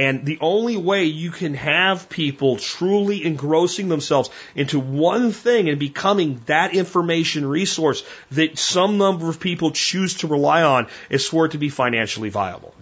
And 0.00 0.24
the 0.24 0.38
only 0.40 0.78
way 0.78 1.04
you 1.04 1.30
can 1.30 1.52
have 1.52 2.08
people 2.08 2.56
truly 2.56 3.22
engrossing 3.22 3.90
themselves 3.90 4.30
into 4.54 4.80
one 4.80 5.30
thing 5.30 5.68
and 5.68 5.78
becoming 5.78 6.40
that 6.46 6.74
information 6.74 7.44
resource 7.44 8.02
that 8.30 8.58
some 8.58 8.96
number 8.96 9.28
of 9.28 9.40
people 9.40 9.72
choose 9.72 10.14
to 10.14 10.26
rely 10.26 10.62
on 10.62 10.86
is 11.10 11.28
for 11.28 11.44
it 11.44 11.52
to 11.52 11.58
be 11.58 11.68
financially 11.68 12.30
viable. 12.30 12.74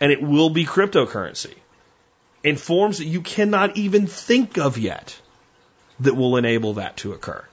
And 0.00 0.12
it 0.12 0.22
will 0.22 0.50
be 0.50 0.64
cryptocurrency 0.64 1.54
in 2.44 2.54
forms 2.54 2.98
that 2.98 3.06
you 3.06 3.22
cannot 3.22 3.76
even 3.76 4.06
think 4.06 4.56
of 4.56 4.78
yet 4.78 5.20
that 5.98 6.14
will 6.14 6.36
enable 6.36 6.74
that 6.74 6.96
to 6.98 7.12
occur. 7.12 7.44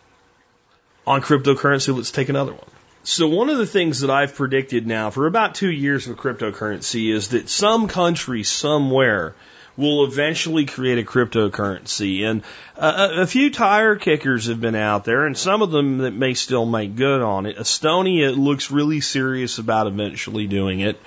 On 1.07 1.19
cryptocurrency, 1.19 1.95
let's 1.95 2.11
take 2.11 2.29
another 2.29 2.53
one. 2.53 2.72
So 3.05 3.27
one 3.27 3.49
of 3.49 3.57
the 3.57 3.65
things 3.65 3.99
that 3.99 4.09
I've 4.09 4.33
predicted 4.33 4.87
now 4.87 5.09
for 5.09 5.27
about 5.27 5.55
two 5.55 5.69
years 5.71 6.07
with 6.07 6.17
cryptocurrency 6.17 7.13
is 7.13 7.29
that 7.29 7.49
some 7.49 7.89
country 7.89 8.43
somewhere 8.43 9.35
will 9.75 10.05
eventually 10.05 10.65
create 10.65 10.99
a 10.99 11.03
cryptocurrency. 11.03 12.23
And 12.23 12.43
a, 12.77 13.23
a, 13.23 13.27
few 13.27 13.49
tire 13.49 13.97
kickers 13.97 14.47
have 14.47 14.61
been 14.61 14.75
out 14.75 15.03
there, 15.03 15.25
and 15.25 15.37
some 15.37 15.61
of 15.61 15.71
them 15.71 15.99
that 15.99 16.13
may 16.13 16.33
still 16.33 16.65
make 16.65 16.95
good 16.95 17.21
on 17.21 17.45
it. 17.45 17.57
Estonia 17.57 18.37
looks 18.37 18.71
really 18.71 19.01
serious 19.01 19.57
about 19.57 19.87
eventually 19.87 20.47
doing 20.47 20.79
it. 20.79 20.97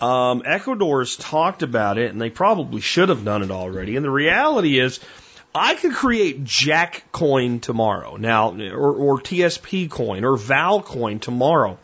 Um, 0.00 0.42
Ecuador's 0.44 1.16
talked 1.16 1.62
about 1.62 1.98
it, 1.98 2.10
and 2.10 2.20
they 2.20 2.30
probably 2.30 2.80
should 2.80 3.10
have 3.10 3.24
done 3.24 3.42
it 3.42 3.50
already. 3.52 3.94
And 3.94 4.04
the 4.04 4.10
reality 4.10 4.80
is, 4.80 4.98
I 5.54 5.74
could 5.74 5.92
create 5.92 6.44
Jack 6.44 7.04
coin 7.10 7.60
tomorrow 7.60 8.16
now, 8.16 8.52
or, 8.52 8.94
or 8.94 9.18
TSP 9.18 9.90
coin 9.90 10.24
or 10.24 10.36
Val 10.36 10.82
coin 10.82 11.18
tomorrow. 11.18 11.78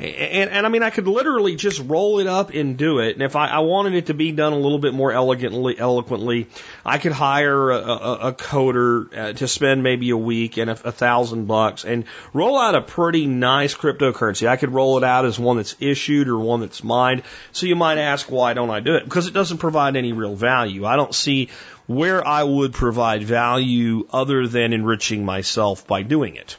And, 0.00 0.50
and 0.50 0.64
I 0.64 0.70
mean, 0.70 0.82
I 0.82 0.88
could 0.88 1.06
literally 1.06 1.56
just 1.56 1.82
roll 1.84 2.20
it 2.20 2.26
up 2.26 2.54
and 2.54 2.78
do 2.78 3.00
it. 3.00 3.14
And 3.14 3.22
if 3.22 3.36
I, 3.36 3.48
I 3.48 3.58
wanted 3.58 3.94
it 3.94 4.06
to 4.06 4.14
be 4.14 4.32
done 4.32 4.54
a 4.54 4.58
little 4.58 4.78
bit 4.78 4.94
more 4.94 5.12
elegantly, 5.12 5.78
eloquently, 5.78 6.46
I 6.86 6.96
could 6.96 7.12
hire 7.12 7.70
a, 7.70 7.76
a, 7.76 8.14
a 8.28 8.32
coder 8.32 9.14
uh, 9.14 9.32
to 9.34 9.46
spend 9.46 9.82
maybe 9.82 10.08
a 10.08 10.16
week 10.16 10.56
and 10.56 10.70
a, 10.70 10.88
a 10.88 10.92
thousand 10.92 11.46
bucks 11.46 11.84
and 11.84 12.04
roll 12.32 12.58
out 12.58 12.74
a 12.74 12.80
pretty 12.80 13.26
nice 13.26 13.74
cryptocurrency. 13.74 14.48
I 14.48 14.56
could 14.56 14.72
roll 14.72 14.96
it 14.96 15.04
out 15.04 15.26
as 15.26 15.38
one 15.38 15.58
that's 15.58 15.76
issued 15.80 16.28
or 16.28 16.38
one 16.38 16.60
that's 16.60 16.82
mined. 16.82 17.22
So 17.52 17.66
you 17.66 17.76
might 17.76 17.98
ask, 17.98 18.30
why 18.30 18.54
don't 18.54 18.70
I 18.70 18.80
do 18.80 18.94
it? 18.94 19.04
Because 19.04 19.26
it 19.26 19.34
doesn't 19.34 19.58
provide 19.58 19.96
any 19.96 20.14
real 20.14 20.34
value. 20.34 20.86
I 20.86 20.96
don't 20.96 21.14
see 21.14 21.50
where 21.90 22.24
I 22.24 22.44
would 22.44 22.72
provide 22.72 23.24
value 23.24 24.06
other 24.12 24.46
than 24.46 24.72
enriching 24.72 25.24
myself 25.24 25.88
by 25.88 26.02
doing 26.02 26.36
it. 26.36 26.56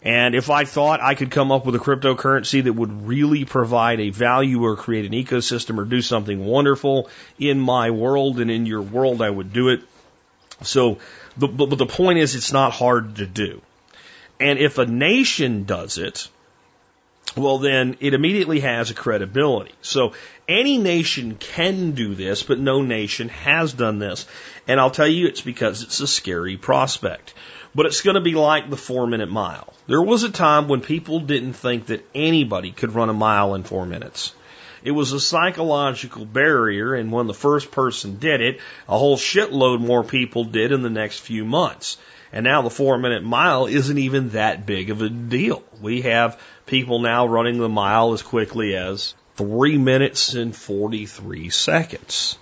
And 0.00 0.36
if 0.36 0.48
I 0.48 0.64
thought 0.64 1.00
I 1.00 1.16
could 1.16 1.32
come 1.32 1.50
up 1.50 1.66
with 1.66 1.74
a 1.74 1.80
cryptocurrency 1.80 2.62
that 2.62 2.72
would 2.72 3.08
really 3.08 3.44
provide 3.44 3.98
a 3.98 4.10
value 4.10 4.62
or 4.62 4.76
create 4.76 5.06
an 5.06 5.10
ecosystem 5.10 5.76
or 5.78 5.84
do 5.84 6.00
something 6.00 6.44
wonderful 6.44 7.08
in 7.36 7.58
my 7.58 7.90
world 7.90 8.38
and 8.38 8.48
in 8.48 8.64
your 8.64 8.82
world, 8.82 9.22
I 9.22 9.28
would 9.28 9.52
do 9.52 9.70
it. 9.70 9.80
So, 10.62 10.98
but, 11.36 11.56
but 11.56 11.76
the 11.76 11.86
point 11.86 12.20
is, 12.20 12.36
it's 12.36 12.52
not 12.52 12.72
hard 12.72 13.16
to 13.16 13.26
do. 13.26 13.60
And 14.38 14.60
if 14.60 14.78
a 14.78 14.86
nation 14.86 15.64
does 15.64 15.98
it, 15.98 16.28
well, 17.36 17.58
then 17.58 17.96
it 17.98 18.14
immediately 18.14 18.60
has 18.60 18.90
a 18.92 18.94
credibility. 18.94 19.74
So 19.82 20.12
any 20.48 20.78
nation 20.78 21.36
can 21.36 21.92
do 21.92 22.14
this, 22.14 22.42
but 22.42 22.58
no 22.58 22.82
nation 22.82 23.28
has 23.28 23.72
done 23.72 23.98
this. 23.98 24.26
And 24.68 24.78
I'll 24.78 24.90
tell 24.90 25.08
you, 25.08 25.26
it's 25.26 25.40
because 25.40 25.82
it's 25.82 26.00
a 26.00 26.06
scary 26.06 26.56
prospect. 26.56 27.34
But 27.74 27.86
it's 27.86 28.02
going 28.02 28.14
to 28.14 28.20
be 28.20 28.34
like 28.34 28.70
the 28.70 28.76
four 28.76 29.06
minute 29.06 29.30
mile. 29.30 29.72
There 29.86 30.02
was 30.02 30.22
a 30.22 30.30
time 30.30 30.68
when 30.68 30.80
people 30.80 31.20
didn't 31.20 31.54
think 31.54 31.86
that 31.86 32.06
anybody 32.14 32.70
could 32.70 32.94
run 32.94 33.10
a 33.10 33.14
mile 33.14 33.54
in 33.54 33.64
four 33.64 33.84
minutes. 33.86 34.34
It 34.84 34.92
was 34.92 35.12
a 35.12 35.20
psychological 35.20 36.26
barrier, 36.26 36.94
and 36.94 37.10
when 37.10 37.26
the 37.26 37.34
first 37.34 37.70
person 37.70 38.18
did 38.18 38.42
it, 38.42 38.60
a 38.86 38.98
whole 38.98 39.16
shitload 39.16 39.80
more 39.80 40.04
people 40.04 40.44
did 40.44 40.72
in 40.72 40.82
the 40.82 40.90
next 40.90 41.20
few 41.20 41.44
months. 41.46 41.96
And 42.32 42.44
now 42.44 42.62
the 42.62 42.70
four 42.70 42.98
minute 42.98 43.24
mile 43.24 43.66
isn't 43.66 43.98
even 43.98 44.30
that 44.30 44.66
big 44.66 44.90
of 44.90 45.00
a 45.00 45.08
deal. 45.08 45.62
We 45.80 46.02
have 46.02 46.38
people 46.66 46.98
now 46.98 47.26
running 47.26 47.58
the 47.58 47.68
mile 47.68 48.12
as 48.12 48.22
quickly 48.22 48.76
as 48.76 49.14
three 49.36 49.78
minutes 49.78 50.34
and 50.34 50.54
43 50.54 51.50
seconds. 51.50 52.38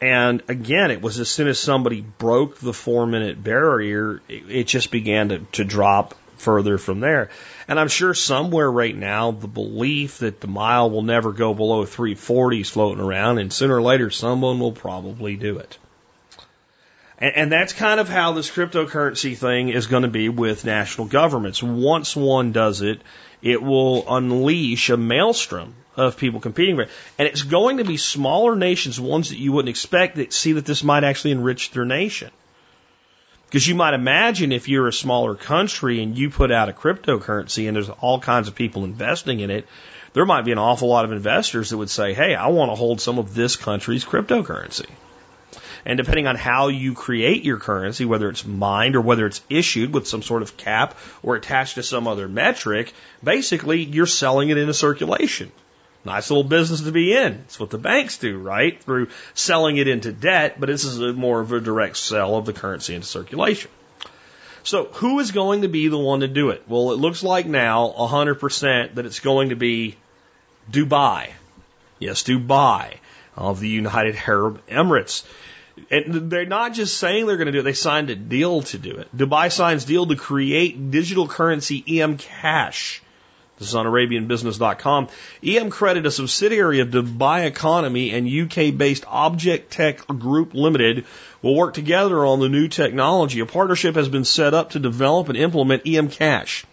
And 0.00 0.42
again, 0.48 0.90
it 0.90 1.00
was 1.00 1.18
as 1.18 1.28
soon 1.28 1.48
as 1.48 1.58
somebody 1.58 2.02
broke 2.02 2.58
the 2.58 2.74
four 2.74 3.06
minute 3.06 3.42
barrier, 3.42 4.20
it, 4.28 4.50
it 4.50 4.66
just 4.66 4.90
began 4.90 5.30
to, 5.30 5.38
to 5.52 5.64
drop 5.64 6.14
further 6.36 6.76
from 6.76 7.00
there. 7.00 7.30
And 7.66 7.80
I'm 7.80 7.88
sure 7.88 8.12
somewhere 8.12 8.70
right 8.70 8.94
now, 8.94 9.30
the 9.30 9.48
belief 9.48 10.18
that 10.18 10.40
the 10.40 10.48
mile 10.48 10.90
will 10.90 11.02
never 11.02 11.32
go 11.32 11.54
below 11.54 11.86
340 11.86 12.60
is 12.60 12.70
floating 12.70 13.02
around, 13.02 13.38
and 13.38 13.50
sooner 13.50 13.76
or 13.76 13.82
later, 13.82 14.10
someone 14.10 14.60
will 14.60 14.72
probably 14.72 15.36
do 15.36 15.58
it. 15.58 15.78
And, 17.18 17.36
and 17.36 17.52
that's 17.52 17.72
kind 17.72 17.98
of 17.98 18.10
how 18.10 18.32
this 18.32 18.50
cryptocurrency 18.50 19.34
thing 19.36 19.70
is 19.70 19.86
going 19.86 20.02
to 20.02 20.08
be 20.08 20.28
with 20.28 20.66
national 20.66 21.06
governments. 21.06 21.62
Once 21.62 22.14
one 22.14 22.52
does 22.52 22.82
it, 22.82 23.00
it 23.42 23.62
will 23.62 24.04
unleash 24.14 24.90
a 24.90 24.96
maelstrom 24.98 25.74
of 25.96 26.16
people 26.16 26.40
competing 26.40 26.76
for 26.76 26.82
it. 26.82 26.90
And 27.18 27.26
it's 27.26 27.42
going 27.42 27.78
to 27.78 27.84
be 27.84 27.96
smaller 27.96 28.54
nations, 28.54 29.00
ones 29.00 29.30
that 29.30 29.38
you 29.38 29.52
wouldn't 29.52 29.70
expect, 29.70 30.16
that 30.16 30.32
see 30.32 30.52
that 30.52 30.66
this 30.66 30.84
might 30.84 31.04
actually 31.04 31.32
enrich 31.32 31.70
their 31.70 31.84
nation. 31.84 32.30
Because 33.46 33.66
you 33.66 33.74
might 33.74 33.94
imagine 33.94 34.52
if 34.52 34.68
you're 34.68 34.88
a 34.88 34.92
smaller 34.92 35.34
country 35.34 36.02
and 36.02 36.18
you 36.18 36.30
put 36.30 36.50
out 36.50 36.68
a 36.68 36.72
cryptocurrency 36.72 37.68
and 37.68 37.76
there's 37.76 37.88
all 37.88 38.20
kinds 38.20 38.48
of 38.48 38.54
people 38.54 38.84
investing 38.84 39.40
in 39.40 39.50
it, 39.50 39.66
there 40.12 40.26
might 40.26 40.44
be 40.44 40.52
an 40.52 40.58
awful 40.58 40.88
lot 40.88 41.04
of 41.04 41.12
investors 41.12 41.70
that 41.70 41.76
would 41.76 41.90
say, 41.90 42.12
hey, 42.12 42.34
I 42.34 42.48
want 42.48 42.70
to 42.70 42.74
hold 42.74 43.00
some 43.00 43.18
of 43.18 43.34
this 43.34 43.56
country's 43.56 44.04
cryptocurrency. 44.04 44.86
And 45.84 45.96
depending 45.96 46.26
on 46.26 46.34
how 46.34 46.66
you 46.68 46.94
create 46.94 47.44
your 47.44 47.58
currency, 47.58 48.04
whether 48.04 48.28
it's 48.28 48.44
mined 48.44 48.96
or 48.96 49.00
whether 49.00 49.24
it's 49.24 49.40
issued 49.48 49.94
with 49.94 50.08
some 50.08 50.22
sort 50.22 50.42
of 50.42 50.56
cap 50.56 50.98
or 51.22 51.36
attached 51.36 51.76
to 51.76 51.84
some 51.84 52.08
other 52.08 52.26
metric, 52.26 52.92
basically 53.22 53.84
you're 53.84 54.06
selling 54.06 54.48
it 54.48 54.58
into 54.58 54.74
circulation. 54.74 55.52
Nice 56.06 56.30
little 56.30 56.44
business 56.44 56.82
to 56.82 56.92
be 56.92 57.12
in. 57.12 57.32
It's 57.46 57.58
what 57.58 57.70
the 57.70 57.78
banks 57.78 58.18
do, 58.18 58.38
right? 58.38 58.80
Through 58.80 59.08
selling 59.34 59.76
it 59.76 59.88
into 59.88 60.12
debt, 60.12 60.60
but 60.60 60.68
this 60.68 60.84
is 60.84 61.00
more 61.16 61.40
of 61.40 61.50
a 61.50 61.60
direct 61.60 61.96
sell 61.96 62.36
of 62.36 62.46
the 62.46 62.52
currency 62.52 62.94
into 62.94 63.08
circulation. 63.08 63.72
So 64.62 64.84
who 64.84 65.18
is 65.18 65.32
going 65.32 65.62
to 65.62 65.68
be 65.68 65.88
the 65.88 65.98
one 65.98 66.20
to 66.20 66.28
do 66.28 66.50
it? 66.50 66.62
Well, 66.68 66.92
it 66.92 67.00
looks 67.00 67.24
like 67.24 67.46
now 67.46 67.92
100% 67.98 68.94
that 68.94 69.04
it's 69.04 69.18
going 69.18 69.48
to 69.48 69.56
be 69.56 69.96
Dubai. 70.70 71.30
Yes, 71.98 72.22
Dubai 72.22 72.94
of 73.36 73.58
the 73.58 73.68
United 73.68 74.16
Arab 74.28 74.64
Emirates. 74.68 75.24
And 75.90 76.30
they're 76.30 76.46
not 76.46 76.72
just 76.72 76.98
saying 76.98 77.26
they're 77.26 77.36
going 77.36 77.46
to 77.46 77.52
do 77.52 77.60
it, 77.60 77.64
they 77.64 77.72
signed 77.72 78.10
a 78.10 78.16
deal 78.16 78.62
to 78.62 78.78
do 78.78 78.92
it. 78.92 79.14
Dubai 79.14 79.50
signs 79.50 79.84
deal 79.84 80.06
to 80.06 80.14
create 80.14 80.92
digital 80.92 81.26
currency 81.26 82.00
EM 82.00 82.16
Cash 82.16 83.02
this 83.58 83.68
is 83.68 83.74
on 83.74 83.86
ArabianBusiness.com. 83.86 85.08
EM 85.42 85.70
Credit, 85.70 86.04
a 86.04 86.10
subsidiary 86.10 86.80
of 86.80 86.88
Dubai 86.88 87.46
Economy 87.46 88.10
and 88.10 88.28
UK 88.28 88.76
based 88.76 89.04
Object 89.06 89.72
Tech 89.72 90.06
Group 90.06 90.52
Limited, 90.52 91.06
will 91.40 91.54
work 91.54 91.72
together 91.72 92.24
on 92.26 92.40
the 92.40 92.50
new 92.50 92.68
technology. 92.68 93.40
A 93.40 93.46
partnership 93.46 93.94
has 93.94 94.10
been 94.10 94.24
set 94.24 94.52
up 94.52 94.70
to 94.70 94.78
develop 94.78 95.30
and 95.30 95.38
implement 95.38 95.86
EM 95.86 96.08
Cash, 96.08 96.66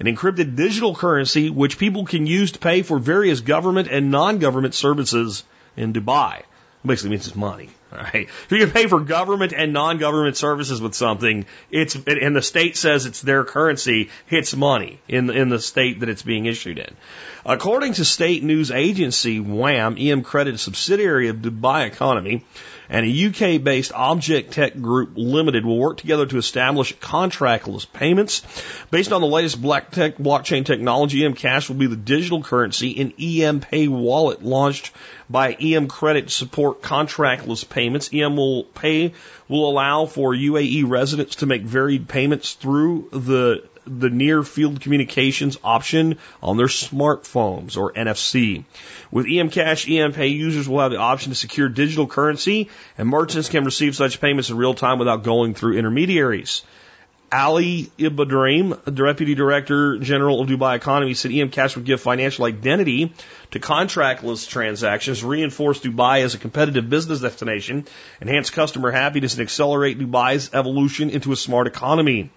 an 0.00 0.06
encrypted 0.06 0.54
digital 0.54 0.94
currency 0.94 1.48
which 1.48 1.78
people 1.78 2.04
can 2.04 2.26
use 2.26 2.52
to 2.52 2.58
pay 2.58 2.82
for 2.82 2.98
various 2.98 3.40
government 3.40 3.88
and 3.88 4.10
non 4.10 4.38
government 4.38 4.74
services 4.74 5.44
in 5.78 5.94
Dubai. 5.94 6.42
Basically 6.84 7.10
means 7.10 7.26
it's 7.26 7.36
money. 7.36 7.70
Right? 7.90 8.28
If 8.50 8.52
you 8.52 8.66
pay 8.66 8.86
for 8.86 9.00
government 9.00 9.54
and 9.54 9.72
non-government 9.72 10.36
services 10.36 10.78
with 10.78 10.94
something, 10.94 11.46
it's 11.70 11.94
and 11.94 12.36
the 12.36 12.42
state 12.42 12.76
says 12.76 13.06
it's 13.06 13.22
their 13.22 13.44
currency, 13.44 14.10
it's 14.28 14.54
money 14.54 15.00
in 15.08 15.30
in 15.30 15.48
the 15.48 15.58
state 15.58 16.00
that 16.00 16.10
it's 16.10 16.20
being 16.20 16.44
issued 16.44 16.78
in. 16.78 16.94
According 17.46 17.94
to 17.94 18.04
state 18.04 18.42
news 18.44 18.70
agency 18.70 19.40
WAM, 19.40 19.96
EM 19.98 20.22
Credit, 20.22 20.60
subsidiary 20.60 21.28
of 21.28 21.36
Dubai 21.36 21.86
Economy, 21.86 22.44
and 22.88 23.04
a 23.04 23.26
UK-based 23.26 23.92
Object 23.92 24.52
Tech 24.52 24.80
Group 24.80 25.12
Limited 25.16 25.64
will 25.64 25.78
work 25.78 25.98
together 25.98 26.26
to 26.26 26.38
establish 26.38 26.96
contractless 26.96 27.90
payments. 27.92 28.42
Based 28.90 29.12
on 29.12 29.20
the 29.20 29.26
latest 29.26 29.60
black 29.60 29.90
tech 29.90 30.16
blockchain 30.16 30.64
technology, 30.64 31.24
EM 31.24 31.34
Cash 31.34 31.68
will 31.68 31.76
be 31.76 31.86
the 31.86 31.96
digital 31.96 32.42
currency 32.42 32.90
in 32.90 33.12
EM 33.20 33.60
Pay 33.60 33.88
Wallet 33.88 34.42
launched 34.42 34.92
by 35.30 35.52
EM 35.52 35.88
credit 35.88 36.28
to 36.28 36.34
support 36.34 36.82
contractless 36.82 37.68
payments. 37.68 38.10
EM 38.12 38.36
will 38.36 38.64
pay 38.64 39.12
will 39.48 39.68
allow 39.68 40.06
for 40.06 40.34
UAE 40.34 40.88
residents 40.88 41.36
to 41.36 41.46
make 41.46 41.62
varied 41.62 42.08
payments 42.08 42.54
through 42.54 43.08
the 43.12 43.62
the 43.88 44.10
near 44.10 44.42
field 44.42 44.80
communications 44.80 45.56
option 45.64 46.18
on 46.42 46.56
their 46.56 46.66
smartphones 46.66 47.76
or 47.76 47.92
NFC. 47.92 48.64
With 49.10 49.26
EM 49.26 49.50
Cash, 49.50 49.88
EM 49.88 50.12
Pay 50.12 50.28
users 50.28 50.68
will 50.68 50.80
have 50.80 50.90
the 50.90 50.98
option 50.98 51.32
to 51.32 51.36
secure 51.36 51.68
digital 51.68 52.06
currency 52.06 52.68
and 52.96 53.08
merchants 53.08 53.48
can 53.48 53.64
receive 53.64 53.96
such 53.96 54.20
payments 54.20 54.50
in 54.50 54.56
real 54.56 54.74
time 54.74 54.98
without 54.98 55.24
going 55.24 55.54
through 55.54 55.78
intermediaries. 55.78 56.62
Ali 57.30 57.90
the 57.98 58.80
Deputy 58.94 59.34
Director 59.34 59.98
General 59.98 60.40
of 60.40 60.48
Dubai 60.48 60.76
Economy, 60.76 61.12
said 61.12 61.30
EM 61.30 61.50
Cash 61.50 61.76
would 61.76 61.84
give 61.84 62.00
financial 62.00 62.46
identity 62.46 63.12
to 63.50 63.60
contractless 63.60 64.48
transactions, 64.48 65.22
reinforce 65.22 65.80
Dubai 65.80 66.22
as 66.22 66.34
a 66.34 66.38
competitive 66.38 66.88
business 66.88 67.20
destination, 67.20 67.84
enhance 68.22 68.48
customer 68.48 68.90
happiness, 68.90 69.34
and 69.34 69.42
accelerate 69.42 69.98
Dubai's 69.98 70.50
evolution 70.54 71.10
into 71.10 71.32
a 71.32 71.36
smart 71.36 71.66
economy. 71.66 72.30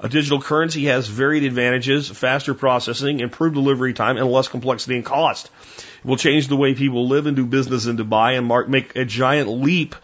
A 0.00 0.08
digital 0.08 0.40
currency 0.40 0.84
has 0.84 1.08
varied 1.08 1.42
advantages, 1.42 2.08
faster 2.08 2.54
processing, 2.54 3.18
improved 3.18 3.56
delivery 3.56 3.94
time, 3.94 4.16
and 4.16 4.30
less 4.30 4.46
complexity 4.46 4.94
and 4.94 5.04
cost. 5.04 5.50
It 5.76 6.04
will 6.04 6.16
change 6.16 6.46
the 6.46 6.56
way 6.56 6.74
people 6.74 7.08
live 7.08 7.26
and 7.26 7.36
do 7.36 7.44
business 7.44 7.86
in 7.86 7.96
Dubai 7.96 8.38
and 8.38 8.46
mark, 8.46 8.68
make 8.68 8.94
a 8.94 9.04
giant 9.04 9.48
leap 9.48 9.96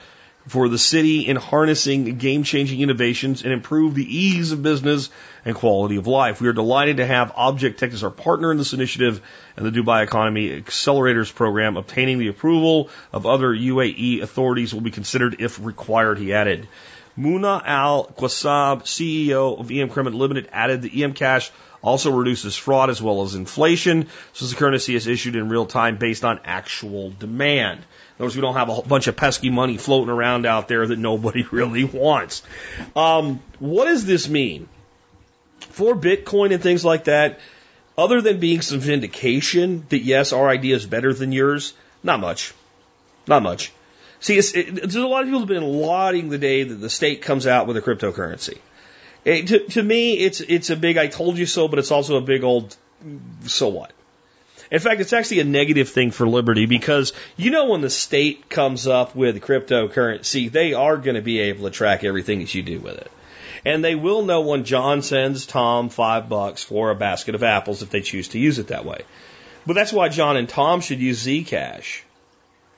for 0.48 0.68
the 0.68 0.78
city 0.78 1.26
in 1.26 1.36
harnessing 1.36 2.18
game 2.18 2.42
changing 2.42 2.80
innovations 2.80 3.42
and 3.42 3.52
improve 3.52 3.94
the 3.94 4.04
ease 4.04 4.52
of 4.52 4.62
business 4.62 5.10
and 5.44 5.54
quality 5.54 5.96
of 5.96 6.06
life. 6.06 6.40
We 6.40 6.48
are 6.48 6.52
delighted 6.52 6.98
to 6.98 7.06
have 7.06 7.32
Object 7.36 7.78
Tech 7.78 7.92
as 7.92 8.04
our 8.04 8.10
partner 8.10 8.50
in 8.50 8.58
this 8.58 8.72
initiative 8.72 9.22
and 9.56 9.64
the 9.64 9.70
Dubai 9.70 10.02
Economy 10.02 10.60
Accelerators 10.60 11.34
Program. 11.34 11.76
Obtaining 11.76 12.18
the 12.18 12.28
approval 12.28 12.90
of 13.12 13.26
other 13.26 13.54
UAE 13.54 14.22
authorities 14.22 14.74
will 14.74 14.82
be 14.82 14.90
considered 14.90 15.36
if 15.38 15.64
required, 15.64 16.18
he 16.18 16.34
added. 16.34 16.68
Muna 17.18 17.62
Al 17.64 18.06
Qasab, 18.06 18.82
CEO 18.82 19.58
of 19.58 19.70
EM 19.70 19.88
Credit 19.88 20.14
Limited, 20.14 20.48
added 20.52 20.82
the 20.82 21.04
EM 21.04 21.14
Cash 21.14 21.50
also 21.84 22.10
reduces 22.10 22.56
fraud 22.56 22.88
as 22.88 23.00
well 23.00 23.22
as 23.22 23.34
inflation, 23.34 24.08
since 24.32 24.50
the 24.50 24.56
currency 24.56 24.96
is 24.96 25.06
issued 25.06 25.36
in 25.36 25.50
real 25.50 25.66
time 25.66 25.98
based 25.98 26.24
on 26.24 26.40
actual 26.44 27.10
demand. 27.10 27.80
In 27.80 27.84
other 28.16 28.24
words, 28.24 28.36
we 28.36 28.40
don't 28.42 28.54
have 28.54 28.70
a 28.70 28.82
bunch 28.82 29.06
of 29.06 29.16
pesky 29.16 29.50
money 29.50 29.76
floating 29.76 30.08
around 30.08 30.46
out 30.46 30.66
there 30.66 30.86
that 30.86 30.98
nobody 30.98 31.42
really 31.50 31.84
wants. 31.84 32.42
Um, 32.96 33.42
what 33.58 33.84
does 33.84 34.06
this 34.06 34.28
mean? 34.28 34.68
For 35.60 35.94
Bitcoin 35.94 36.52
and 36.52 36.62
things 36.62 36.84
like 36.84 37.04
that, 37.04 37.38
other 37.96 38.20
than 38.20 38.40
being 38.40 38.60
some 38.62 38.80
vindication 38.80 39.84
that 39.90 40.00
yes, 40.00 40.32
our 40.32 40.48
idea 40.48 40.74
is 40.74 40.86
better 40.86 41.12
than 41.12 41.32
yours, 41.32 41.74
not 42.02 42.18
much. 42.18 42.54
Not 43.26 43.42
much. 43.42 43.72
See, 44.20 44.38
it, 44.38 44.74
there's 44.76 44.94
a 44.94 45.06
lot 45.06 45.22
of 45.22 45.26
people 45.26 45.40
have 45.40 45.48
been 45.48 45.64
lauding 45.64 46.28
the 46.28 46.38
day 46.38 46.62
that 46.62 46.74
the 46.74 46.90
state 46.90 47.22
comes 47.22 47.46
out 47.46 47.66
with 47.66 47.76
a 47.76 47.82
cryptocurrency. 47.82 48.58
It, 49.24 49.48
to, 49.48 49.58
to 49.70 49.82
me, 49.82 50.14
it's 50.14 50.40
it's 50.40 50.70
a 50.70 50.76
big 50.76 50.96
"I 50.98 51.06
told 51.06 51.38
you 51.38 51.46
so," 51.46 51.68
but 51.68 51.78
it's 51.78 51.90
also 51.90 52.16
a 52.16 52.20
big 52.20 52.44
old 52.44 52.76
"so 53.42 53.68
what." 53.68 53.92
In 54.70 54.80
fact, 54.80 55.00
it's 55.00 55.12
actually 55.12 55.40
a 55.40 55.44
negative 55.44 55.90
thing 55.90 56.10
for 56.10 56.26
liberty 56.26 56.66
because 56.66 57.12
you 57.36 57.50
know 57.50 57.66
when 57.66 57.80
the 57.80 57.90
state 57.90 58.48
comes 58.48 58.86
up 58.86 59.14
with 59.14 59.40
cryptocurrency, 59.40 60.50
they 60.50 60.74
are 60.74 60.96
going 60.96 61.16
to 61.16 61.22
be 61.22 61.40
able 61.40 61.64
to 61.64 61.70
track 61.70 62.04
everything 62.04 62.40
that 62.40 62.54
you 62.54 62.62
do 62.62 62.80
with 62.80 62.96
it. 62.96 63.10
And 63.64 63.84
they 63.84 63.94
will 63.94 64.24
know 64.24 64.42
when 64.42 64.64
John 64.64 65.02
sends 65.02 65.46
Tom 65.46 65.88
five 65.88 66.28
bucks 66.28 66.62
for 66.62 66.90
a 66.90 66.94
basket 66.94 67.34
of 67.34 67.42
apples 67.42 67.82
if 67.82 67.90
they 67.90 68.00
choose 68.02 68.28
to 68.28 68.38
use 68.38 68.58
it 68.58 68.68
that 68.68 68.84
way. 68.84 69.02
But 69.66 69.74
that's 69.74 69.92
why 69.92 70.08
John 70.08 70.36
and 70.36 70.48
Tom 70.48 70.80
should 70.80 71.00
use 71.00 71.24
Zcash, 71.24 72.02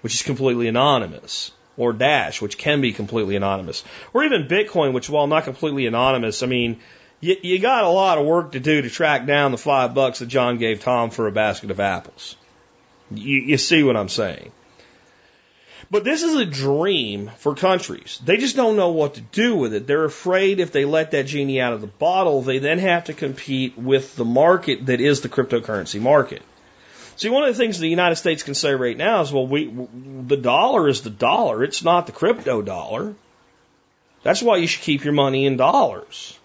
which 0.06 0.14
is 0.14 0.22
completely 0.22 0.68
anonymous, 0.68 1.50
or 1.76 1.92
Dash, 1.92 2.40
which 2.40 2.56
can 2.56 2.80
be 2.80 2.92
completely 2.92 3.34
anonymous, 3.34 3.82
or 4.14 4.22
even 4.22 4.46
Bitcoin, 4.46 4.92
which 4.92 5.10
while 5.10 5.26
not 5.26 5.42
completely 5.42 5.86
anonymous, 5.86 6.44
I 6.44 6.46
mean, 6.46 6.78
you, 7.18 7.34
you 7.42 7.58
got 7.58 7.82
a 7.82 7.88
lot 7.88 8.16
of 8.16 8.24
work 8.24 8.52
to 8.52 8.60
do 8.60 8.82
to 8.82 8.88
track 8.88 9.26
down 9.26 9.50
the 9.50 9.58
five 9.58 9.94
bucks 9.94 10.20
that 10.20 10.26
John 10.26 10.58
gave 10.58 10.80
Tom 10.80 11.10
for 11.10 11.26
a 11.26 11.32
basket 11.32 11.72
of 11.72 11.80
apples. 11.80 12.36
You, 13.10 13.40
you 13.40 13.58
see 13.58 13.82
what 13.82 13.96
I'm 13.96 14.08
saying? 14.08 14.52
But 15.90 16.04
this 16.04 16.22
is 16.22 16.36
a 16.36 16.46
dream 16.46 17.32
for 17.38 17.56
countries. 17.56 18.20
They 18.24 18.36
just 18.36 18.54
don't 18.54 18.76
know 18.76 18.90
what 18.90 19.14
to 19.14 19.22
do 19.22 19.56
with 19.56 19.74
it. 19.74 19.88
They're 19.88 20.04
afraid 20.04 20.60
if 20.60 20.70
they 20.70 20.84
let 20.84 21.10
that 21.10 21.26
genie 21.26 21.60
out 21.60 21.72
of 21.72 21.80
the 21.80 21.88
bottle, 21.88 22.42
they 22.42 22.60
then 22.60 22.78
have 22.78 23.06
to 23.06 23.12
compete 23.12 23.76
with 23.76 24.14
the 24.14 24.24
market 24.24 24.86
that 24.86 25.00
is 25.00 25.22
the 25.22 25.28
cryptocurrency 25.28 26.00
market. 26.00 26.42
See, 27.16 27.30
one 27.30 27.44
of 27.44 27.54
the 27.54 27.58
things 27.58 27.78
the 27.78 27.88
United 27.88 28.16
States 28.16 28.42
can 28.42 28.54
say 28.54 28.74
right 28.74 28.96
now 28.96 29.22
is, 29.22 29.32
well, 29.32 29.46
we, 29.46 29.70
the 30.26 30.36
dollar 30.36 30.86
is 30.86 31.00
the 31.00 31.10
dollar. 31.10 31.64
It's 31.64 31.82
not 31.82 32.06
the 32.06 32.12
crypto 32.12 32.60
dollar. 32.60 33.14
That's 34.22 34.42
why 34.42 34.56
you 34.58 34.66
should 34.66 34.82
keep 34.82 35.04
your 35.04 35.14
money 35.14 35.46
in 35.46 35.56
dollars. 35.56 36.38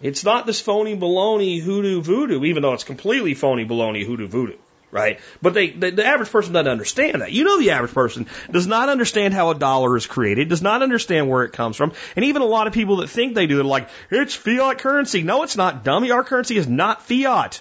It's 0.00 0.24
not 0.24 0.46
this 0.46 0.60
phony 0.60 0.96
baloney 0.96 1.60
hoodoo 1.60 2.00
voodoo, 2.02 2.44
even 2.44 2.62
though 2.62 2.72
it's 2.72 2.82
completely 2.82 3.34
phony 3.34 3.64
baloney 3.64 4.04
hoodoo 4.04 4.26
voodoo, 4.26 4.56
right? 4.90 5.20
But 5.40 5.54
they, 5.54 5.70
the, 5.70 5.90
the 5.90 6.04
average 6.04 6.30
person 6.30 6.52
doesn't 6.52 6.72
understand 6.72 7.22
that. 7.22 7.30
You 7.30 7.44
know, 7.44 7.60
the 7.60 7.70
average 7.70 7.94
person 7.94 8.26
does 8.50 8.66
not 8.66 8.88
understand 8.88 9.34
how 9.34 9.50
a 9.50 9.54
dollar 9.54 9.96
is 9.96 10.06
created, 10.06 10.48
does 10.48 10.62
not 10.62 10.82
understand 10.82 11.28
where 11.28 11.44
it 11.44 11.52
comes 11.52 11.76
from, 11.76 11.92
and 12.16 12.24
even 12.24 12.42
a 12.42 12.46
lot 12.46 12.66
of 12.66 12.72
people 12.72 12.96
that 12.96 13.10
think 13.10 13.34
they 13.34 13.46
do, 13.46 13.54
they're 13.54 13.64
like, 13.64 13.88
it's 14.10 14.34
fiat 14.34 14.78
currency. 14.78 15.22
No, 15.22 15.44
it's 15.44 15.56
not, 15.56 15.84
dummy. 15.84 16.10
Our 16.10 16.24
currency 16.24 16.56
is 16.56 16.66
not 16.66 17.02
fiat. 17.02 17.60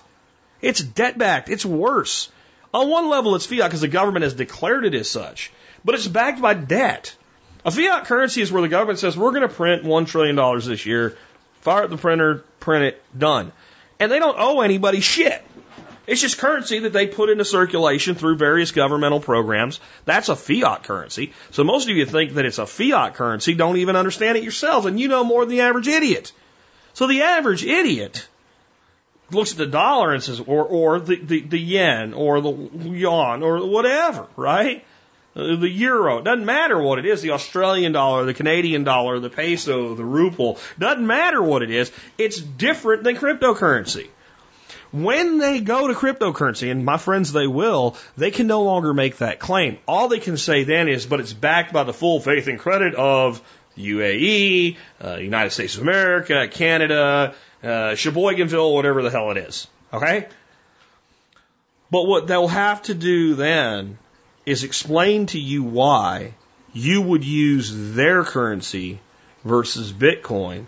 It's 0.62 0.82
debt 0.82 1.18
backed. 1.18 1.50
It's 1.50 1.66
worse. 1.66 2.30
On 2.74 2.90
one 2.90 3.10
level, 3.10 3.36
it's 3.36 3.46
fiat 3.46 3.70
because 3.70 3.82
the 3.82 3.88
government 3.88 4.24
has 4.24 4.34
declared 4.34 4.86
it 4.86 4.94
as 4.94 5.10
such, 5.10 5.52
but 5.84 5.96
it's 5.96 6.08
backed 6.08 6.42
by 6.42 6.54
debt. 6.54 7.16
A 7.66 7.72
fiat 7.72 8.06
currency 8.06 8.42
is 8.42 8.52
where 8.52 8.62
the 8.62 8.68
government 8.68 9.00
says 9.00 9.18
we're 9.18 9.32
going 9.32 9.48
to 9.48 9.54
print 9.54 9.84
$1 9.84 10.08
trillion 10.08 10.60
this 10.60 10.86
year 10.86 11.18
Fire 11.62 11.84
up 11.84 11.92
the 11.92 11.98
printer, 11.98 12.44
print 12.60 12.86
it, 12.86 13.02
done. 13.18 13.52
And 14.00 14.12
they 14.12 14.18
don't 14.18 14.38
owe 14.38 14.62
anybody 14.62 15.00
shit. 15.00 15.44
It's 16.08 16.22
just 16.22 16.40
currency 16.40 16.80
that 16.80 16.94
they 16.94 17.06
put 17.06 17.30
into 17.30 17.46
circulation 17.46 18.16
through 18.16 18.38
various 18.38 18.72
governmental 18.72 19.20
programs. 19.20 19.80
That's 20.06 20.30
a 20.30 20.36
fiat 20.36 20.84
currency. 20.84 21.34
So 21.52 21.64
most 21.64 21.88
of 21.88 21.96
you 21.96 22.08
think 22.08 22.34
that 22.34 22.46
it's 22.46 22.58
a 22.58 22.66
fiat 22.66 23.14
currency, 23.14 23.54
don't 23.54 23.78
even 23.78 23.96
understand 23.96 24.38
it 24.38 24.44
yourselves, 24.44 24.88
and 24.88 25.00
you 25.00 25.08
know 25.08 25.24
more 25.24 25.46
than 25.46 25.56
the 25.56 25.62
average 25.62 25.88
idiot. 25.88 26.32
So 26.94 27.06
the 27.06 27.22
average 27.22 27.64
idiot 27.64 28.28
looks 29.34 29.52
at 29.52 29.58
the 29.58 29.68
dollar 29.68 30.14
and 30.14 30.24
says, 30.24 30.40
or, 30.40 30.64
or 30.66 31.00
the, 31.00 31.16
the, 31.16 31.42
the 31.42 31.60
yen, 31.60 32.14
or 32.14 32.42
the 32.42 32.52
yuan, 32.52 33.44
or 33.44 33.66
whatever, 33.66 34.28
right? 34.36 34.84
Uh, 35.34 35.56
the 35.56 35.70
euro, 35.70 36.22
doesn't 36.22 36.46
matter 36.46 36.82
what 36.82 37.00
it 37.00 37.06
is, 37.06 37.22
the 37.22 37.32
Australian 37.32 37.94
dollar, 37.94 38.26
the 38.26 38.34
Canadian 38.34 38.84
dollar, 38.84 39.20
the 39.20 39.30
peso, 39.30 39.96
the 39.96 40.04
ruble, 40.04 40.60
doesn't 40.78 41.08
matter 41.08 41.42
what 41.42 41.64
it 41.64 41.72
is, 41.72 41.92
it's 42.18 42.40
different 42.40 43.04
than 43.04 43.16
cryptocurrency. 43.16 44.10
When 44.92 45.38
they 45.38 45.62
go 45.62 45.88
to 45.88 45.94
cryptocurrency, 45.94 46.70
and 46.70 46.84
my 46.84 46.98
friends, 46.98 47.32
they 47.32 47.48
will, 47.48 47.96
they 48.18 48.32
can 48.32 48.48
no 48.48 48.64
longer 48.64 48.94
make 48.94 49.18
that 49.18 49.40
claim. 49.40 49.78
All 49.88 50.10
they 50.10 50.20
can 50.20 50.36
say 50.36 50.66
then 50.66 50.90
is, 50.90 51.06
but 51.06 51.22
it's 51.22 51.32
backed 51.32 51.72
by 51.72 51.84
the 51.84 51.94
full 51.94 52.20
faith 52.20 52.48
and 52.48 52.60
credit 52.60 52.94
of 52.96 53.42
UAE, 53.78 54.76
uh, 55.02 55.16
United 55.16 55.52
States 55.52 55.76
of 55.76 55.84
America, 55.84 56.50
Canada, 56.50 57.36
uh, 57.64 57.96
Sheboyganville, 57.96 58.74
whatever 58.74 59.02
the 59.02 59.10
hell 59.10 59.32
it 59.32 59.38
is. 59.38 59.68
Okay? 59.94 60.28
But 61.92 62.08
what 62.08 62.28
they'll 62.28 62.48
have 62.48 62.82
to 62.84 62.94
do 62.94 63.36
then 63.36 63.98
is 64.46 64.64
explain 64.64 65.26
to 65.28 65.40
you 65.40 65.64
why 65.64 66.34
you 66.74 67.02
would 67.02 67.24
use 67.24 67.96
their 67.96 68.24
currency 68.24 69.00
versus 69.44 69.92
Bitcoin, 69.92 70.68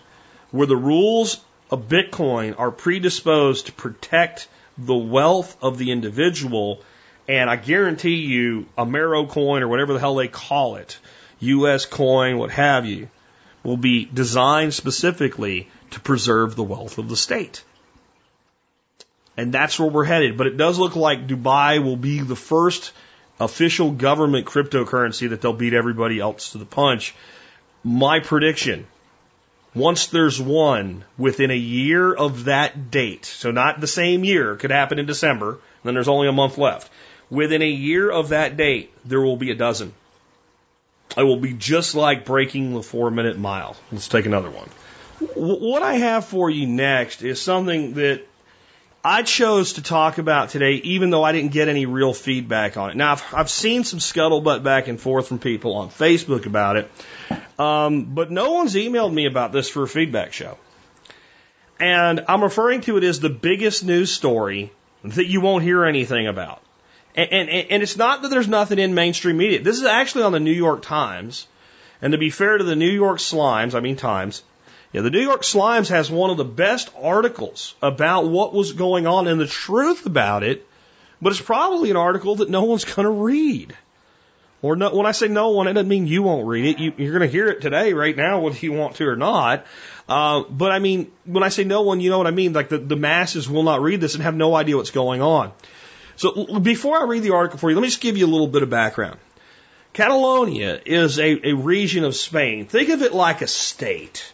where 0.51 0.67
the 0.67 0.75
rules 0.75 1.41
of 1.71 1.87
Bitcoin 1.87 2.59
are 2.59 2.71
predisposed 2.71 3.67
to 3.67 3.71
protect 3.71 4.47
the 4.77 4.95
wealth 4.95 5.57
of 5.61 5.77
the 5.77 5.91
individual. 5.91 6.81
And 7.27 7.49
I 7.49 7.55
guarantee 7.55 8.15
you, 8.15 8.65
a 8.77 8.85
Amero 8.85 9.27
coin 9.27 9.63
or 9.63 9.67
whatever 9.67 9.93
the 9.93 9.99
hell 9.99 10.15
they 10.15 10.27
call 10.27 10.75
it, 10.75 10.99
US 11.39 11.85
coin, 11.85 12.37
what 12.37 12.51
have 12.51 12.85
you, 12.85 13.09
will 13.63 13.77
be 13.77 14.05
designed 14.05 14.73
specifically 14.73 15.69
to 15.93 15.99
preserve 15.99 16.55
the 16.55 16.63
wealth 16.63 16.97
of 16.97 17.09
the 17.09 17.17
state. 17.17 17.63
And 19.35 19.53
that's 19.53 19.79
where 19.79 19.89
we're 19.89 20.03
headed. 20.03 20.37
But 20.37 20.47
it 20.47 20.57
does 20.57 20.77
look 20.77 20.95
like 20.95 21.27
Dubai 21.27 21.83
will 21.83 21.97
be 21.97 22.19
the 22.19 22.35
first 22.35 22.91
official 23.39 23.91
government 23.91 24.45
cryptocurrency 24.45 25.29
that 25.29 25.41
they'll 25.41 25.53
beat 25.53 25.73
everybody 25.73 26.19
else 26.19 26.51
to 26.51 26.59
the 26.59 26.65
punch. 26.65 27.15
My 27.83 28.19
prediction 28.19 28.85
once 29.75 30.07
there's 30.07 30.39
one 30.39 31.03
within 31.17 31.49
a 31.49 31.57
year 31.57 32.13
of 32.13 32.45
that 32.45 32.91
date, 32.91 33.25
so 33.25 33.49
not 33.49 33.81
the 33.81 33.87
same 33.87 34.23
year, 34.23 34.55
could 34.55 34.69
happen 34.69 34.99
in 34.99 35.07
December, 35.07 35.59
then 35.83 35.95
there's 35.95 36.07
only 36.07 36.27
a 36.27 36.31
month 36.31 36.57
left. 36.57 36.91
Within 37.31 37.63
a 37.63 37.69
year 37.69 38.11
of 38.11 38.29
that 38.29 38.55
date, 38.55 38.91
there 39.03 39.21
will 39.21 39.37
be 39.37 39.49
a 39.49 39.55
dozen. 39.55 39.93
It 41.17 41.23
will 41.23 41.39
be 41.39 41.53
just 41.53 41.95
like 41.95 42.25
breaking 42.25 42.73
the 42.73 42.83
four 42.83 43.09
minute 43.09 43.37
mile. 43.37 43.75
Let's 43.91 44.07
take 44.07 44.27
another 44.27 44.51
one. 44.51 44.69
What 45.35 45.81
I 45.81 45.95
have 45.95 46.25
for 46.25 46.49
you 46.49 46.67
next 46.67 47.23
is 47.23 47.41
something 47.41 47.95
that 47.95 48.25
I 49.03 49.23
chose 49.23 49.73
to 49.73 49.83
talk 49.83 50.17
about 50.17 50.49
today, 50.49 50.75
even 50.75 51.09
though 51.09 51.23
I 51.23 51.33
didn't 51.33 51.51
get 51.51 51.67
any 51.67 51.85
real 51.85 52.13
feedback 52.13 52.77
on 52.77 52.89
it. 52.89 52.95
Now, 52.95 53.13
I've, 53.13 53.25
I've 53.33 53.49
seen 53.49 53.83
some 53.83 53.99
scuttlebutt 53.99 54.63
back 54.63 54.87
and 54.87 54.99
forth 54.99 55.27
from 55.27 55.39
people 55.39 55.75
on 55.75 55.89
Facebook 55.89 56.45
about 56.45 56.77
it, 56.77 56.91
um, 57.59 58.15
but 58.15 58.31
no 58.31 58.51
one's 58.51 58.75
emailed 58.75 59.13
me 59.13 59.25
about 59.25 59.51
this 59.51 59.69
for 59.69 59.83
a 59.83 59.87
feedback 59.87 60.31
show. 60.31 60.57
And 61.79 62.23
I'm 62.29 62.41
referring 62.41 62.81
to 62.81 62.97
it 62.97 63.03
as 63.03 63.19
the 63.19 63.29
biggest 63.29 63.83
news 63.83 64.11
story 64.11 64.71
that 65.03 65.25
you 65.25 65.41
won't 65.41 65.63
hear 65.63 65.83
anything 65.83 66.27
about. 66.27 66.61
And, 67.13 67.29
and, 67.29 67.49
and 67.49 67.83
it's 67.83 67.97
not 67.97 68.21
that 68.21 68.29
there's 68.29 68.47
nothing 68.47 68.79
in 68.79 68.93
mainstream 68.93 69.37
media. 69.37 69.61
This 69.61 69.77
is 69.77 69.85
actually 69.85 70.23
on 70.23 70.31
the 70.31 70.39
New 70.39 70.51
York 70.51 70.81
Times. 70.81 71.45
And 72.01 72.13
to 72.13 72.17
be 72.17 72.29
fair 72.29 72.57
to 72.57 72.63
the 72.63 72.75
New 72.75 72.89
York 72.89 73.19
Slimes, 73.19 73.75
I 73.75 73.81
mean 73.81 73.97
Times, 73.97 74.43
yeah, 74.93 75.01
the 75.01 75.09
New 75.09 75.21
York 75.21 75.41
Slimes 75.41 75.89
has 75.89 76.09
one 76.11 76.29
of 76.29 76.37
the 76.37 76.45
best 76.45 76.91
articles 77.01 77.73
about 77.81 78.27
what 78.27 78.53
was 78.53 78.73
going 78.73 79.07
on 79.07 79.27
and 79.27 79.41
the 79.41 79.47
truth 79.47 80.05
about 80.05 80.43
it, 80.43 80.67
but 81.19 81.31
it's 81.31 81.41
probably 81.41 81.89
an 81.89 81.97
article 81.97 82.35
that 82.37 82.49
no 82.49 82.63
one's 82.63 82.85
going 82.85 83.05
to 83.05 83.11
read. 83.11 83.75
Or 84.61 84.77
no, 84.77 84.95
when 84.95 85.05
I 85.05 85.11
say 85.11 85.27
no 85.27 85.49
one, 85.49 85.67
it 85.67 85.73
doesn't 85.73 85.89
mean 85.89 86.07
you 86.07 86.23
won't 86.23 86.47
read 86.47 86.65
it. 86.65 86.79
You, 86.79 86.93
you're 86.95 87.11
going 87.11 87.29
to 87.29 87.31
hear 87.31 87.49
it 87.49 87.59
today, 87.59 87.91
right 87.91 88.15
now, 88.15 88.39
whether 88.39 88.57
you 88.57 88.71
want 88.71 88.95
to 88.95 89.07
or 89.07 89.17
not. 89.17 89.65
Uh, 90.07 90.43
but 90.49 90.71
I 90.71 90.79
mean, 90.79 91.11
when 91.25 91.43
I 91.43 91.49
say 91.49 91.63
no 91.63 91.81
one, 91.81 91.99
you 91.99 92.09
know 92.09 92.17
what 92.17 92.27
I 92.27 92.31
mean? 92.31 92.53
Like 92.53 92.69
the, 92.69 92.77
the 92.77 92.95
masses 92.95 93.49
will 93.49 93.63
not 93.63 93.81
read 93.81 93.99
this 93.99 94.13
and 94.13 94.23
have 94.23 94.35
no 94.35 94.55
idea 94.55 94.77
what's 94.77 94.91
going 94.91 95.21
on. 95.21 95.51
So 96.15 96.59
before 96.59 96.99
I 96.99 97.05
read 97.05 97.23
the 97.23 97.33
article 97.33 97.57
for 97.57 97.69
you, 97.69 97.75
let 97.75 97.81
me 97.81 97.87
just 97.87 97.99
give 97.99 98.15
you 98.15 98.25
a 98.25 98.31
little 98.31 98.47
bit 98.47 98.63
of 98.63 98.69
background. 98.69 99.19
Catalonia 99.91 100.79
is 100.85 101.19
a, 101.19 101.49
a 101.49 101.53
region 101.53 102.03
of 102.03 102.15
Spain. 102.15 102.65
Think 102.65 102.89
of 102.89 103.01
it 103.01 103.13
like 103.13 103.41
a 103.41 103.47
state. 103.47 104.32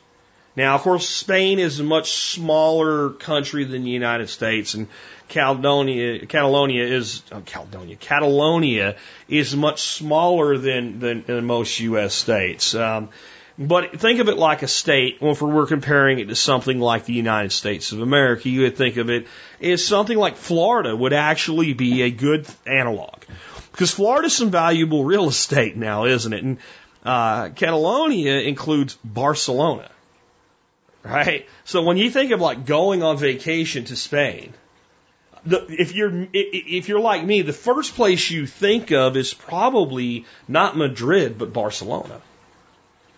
Now, 0.59 0.75
of 0.75 0.81
course, 0.81 1.07
Spain 1.07 1.57
is 1.57 1.79
a 1.79 1.85
much 1.85 2.11
smaller 2.11 3.11
country 3.11 3.63
than 3.63 3.85
the 3.85 3.91
United 3.91 4.27
States, 4.27 4.73
and 4.73 4.89
Catalonia, 5.29 6.25
Catalonia 6.25 6.83
is 6.83 7.23
oh, 7.31 7.39
Catalonia, 7.45 7.95
Catalonia 7.95 8.97
is 9.29 9.55
much 9.55 9.81
smaller 9.81 10.57
than 10.57 10.99
than, 10.99 11.23
than 11.23 11.45
most 11.45 11.79
U.S. 11.79 12.13
states. 12.13 12.75
Um, 12.75 13.07
but 13.57 14.01
think 14.01 14.19
of 14.19 14.27
it 14.27 14.37
like 14.37 14.61
a 14.61 14.67
state. 14.67 15.21
Well, 15.21 15.31
if 15.31 15.41
we're 15.41 15.65
comparing 15.65 16.19
it 16.19 16.27
to 16.27 16.35
something 16.35 16.77
like 16.77 17.05
the 17.05 17.13
United 17.13 17.53
States 17.53 17.93
of 17.93 18.01
America, 18.01 18.49
you 18.49 18.63
would 18.63 18.75
think 18.75 18.97
of 18.97 19.09
it 19.09 19.27
as 19.61 19.85
something 19.85 20.17
like 20.17 20.35
Florida 20.35 20.93
would 20.93 21.13
actually 21.13 21.71
be 21.71 22.01
a 22.01 22.11
good 22.11 22.45
analog. 22.67 23.15
Because 23.71 23.91
Florida's 23.91 24.35
some 24.35 24.51
valuable 24.51 25.05
real 25.13 25.29
estate 25.29 25.77
now, 25.77 26.03
isn't 26.03 26.33
it? 26.33 26.43
And 26.43 26.57
uh, 27.05 27.47
Catalonia 27.55 28.41
includes 28.41 28.97
Barcelona, 29.05 29.89
right? 31.09 31.47
So 31.65 31.83
when 31.83 31.97
you 31.97 32.09
think 32.09 32.31
of 32.31 32.41
like 32.41 32.65
going 32.65 33.03
on 33.03 33.17
vacation 33.17 33.85
to 33.85 33.95
Spain, 33.95 34.53
the, 35.45 35.65
if 35.69 35.95
you're 35.95 36.27
if 36.33 36.89
you're 36.89 36.99
like 36.99 37.23
me, 37.25 37.41
the 37.41 37.53
first 37.53 37.95
place 37.95 38.29
you 38.29 38.45
think 38.45 38.91
of 38.91 39.17
is 39.17 39.33
probably 39.33 40.25
not 40.47 40.77
Madrid 40.77 41.37
but 41.37 41.53
Barcelona. 41.53 42.21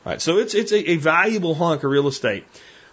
Right, 0.05 0.21
so 0.21 0.39
it's 0.39 0.55
it's 0.55 0.71
a, 0.71 0.91
a 0.91 0.95
valuable 0.97 1.53
hunk 1.53 1.83
of 1.83 1.91
real 1.91 2.07
estate. 2.07 2.45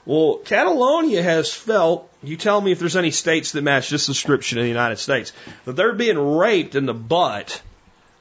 Well, 0.04 0.40
Catalonia 0.44 1.22
has 1.22 1.52
felt, 1.52 2.10
you 2.22 2.38
tell 2.38 2.58
me 2.60 2.72
if 2.72 2.78
there's 2.78 2.96
any 2.96 3.10
states 3.10 3.52
that 3.52 3.62
match 3.62 3.90
this 3.90 4.06
description 4.06 4.56
in 4.56 4.64
the 4.64 4.68
United 4.68 4.98
States, 4.98 5.34
that 5.66 5.76
they're 5.76 5.92
being 5.92 6.18
raped 6.18 6.74
in 6.74 6.86
the 6.86 6.94
butt 6.94 7.60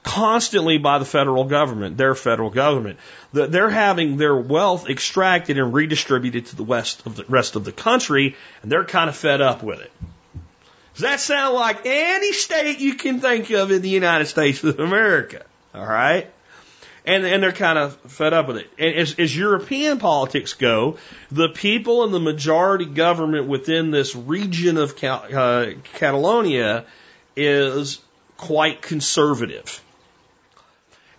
constantly 0.08 0.78
by 0.78 0.98
the 0.98 1.04
federal 1.04 1.44
government, 1.44 1.98
their 1.98 2.14
federal 2.14 2.48
government. 2.48 2.98
They're 3.34 3.68
having 3.68 4.16
their 4.16 4.34
wealth 4.34 4.88
extracted 4.88 5.58
and 5.58 5.74
redistributed 5.74 6.46
to 6.46 6.56
the 6.56 6.64
west 6.64 7.04
of 7.04 7.14
the 7.14 7.24
rest 7.28 7.56
of 7.56 7.64
the 7.64 7.72
country, 7.72 8.34
and 8.62 8.72
they're 8.72 8.86
kind 8.86 9.10
of 9.10 9.16
fed 9.16 9.42
up 9.42 9.62
with 9.62 9.80
it. 9.80 9.92
Does 10.94 11.02
that 11.02 11.20
sound 11.20 11.54
like 11.54 11.82
any 11.84 12.32
state 12.32 12.80
you 12.80 12.94
can 12.94 13.20
think 13.20 13.50
of 13.50 13.70
in 13.70 13.82
the 13.82 13.90
United 13.90 14.24
States 14.24 14.64
of 14.64 14.80
America? 14.80 15.44
All 15.74 15.86
right 15.86 16.32
and, 17.04 17.24
and 17.24 17.42
they're 17.42 17.52
kind 17.52 17.78
of 17.78 17.96
fed 18.10 18.34
up 18.34 18.48
with 18.48 18.58
it. 18.58 18.70
And 18.78 18.94
as, 18.94 19.18
as 19.18 19.34
European 19.34 19.98
politics 19.98 20.52
go, 20.52 20.98
the 21.30 21.48
people 21.48 22.04
and 22.04 22.12
the 22.12 22.20
majority 22.20 22.84
government 22.84 23.46
within 23.46 23.90
this 23.90 24.14
region 24.14 24.76
of 24.76 24.94
Cal, 24.94 25.24
uh, 25.34 25.70
Catalonia 25.94 26.84
is 27.34 28.00
quite 28.36 28.82
conservative. 28.82 29.82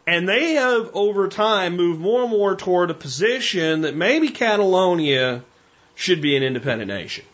And 0.09 0.27
they 0.27 0.53
have, 0.53 0.89
over 0.95 1.27
time, 1.27 1.77
moved 1.77 2.01
more 2.01 2.23
and 2.23 2.31
more 2.31 2.55
toward 2.55 2.89
a 2.89 2.95
position 2.95 3.81
that 3.81 3.95
maybe 3.95 4.29
Catalonia 4.29 5.43
should 5.93 6.19
be 6.19 6.35
an 6.35 6.41
independent 6.41 6.87
nation. 6.87 7.25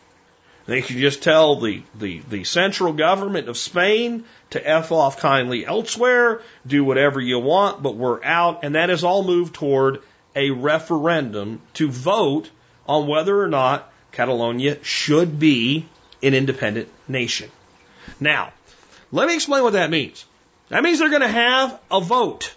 They 0.66 0.82
can 0.82 0.98
just 0.98 1.24
tell 1.24 1.62
the, 1.62 1.84
the, 1.98 2.20
the 2.30 2.44
central 2.44 2.92
government 2.92 3.48
of 3.48 3.58
Spain 3.58 4.26
to 4.50 4.68
F 4.68 4.92
off 4.92 5.22
kindly 5.22 5.66
elsewhere, 5.66 6.42
do 6.68 6.84
whatever 6.84 7.22
you 7.22 7.40
want, 7.40 7.82
but 7.82 7.96
we're 7.96 8.22
out. 8.22 8.66
And 8.66 8.76
that 8.76 8.90
has 8.90 9.06
all 9.06 9.24
moved 9.24 9.56
toward 9.56 10.02
a 10.36 10.50
referendum 10.50 11.62
to 11.76 11.90
vote 11.90 12.50
on 12.90 13.08
whether 13.08 13.42
or 13.42 13.48
not 13.48 13.90
Catalonia 14.12 14.84
should 14.84 15.40
be 15.40 15.88
an 16.22 16.34
independent 16.34 16.90
nation. 17.08 17.50
Now, 18.20 18.52
let 19.14 19.30
me 19.30 19.36
explain 19.36 19.64
what 19.64 19.74
that 19.74 19.90
means. 19.90 20.26
That 20.68 20.84
means 20.84 21.00
they're 21.00 21.08
going 21.08 21.22
to 21.22 21.28
have 21.30 21.80
a 21.90 22.02
vote. 22.02 22.54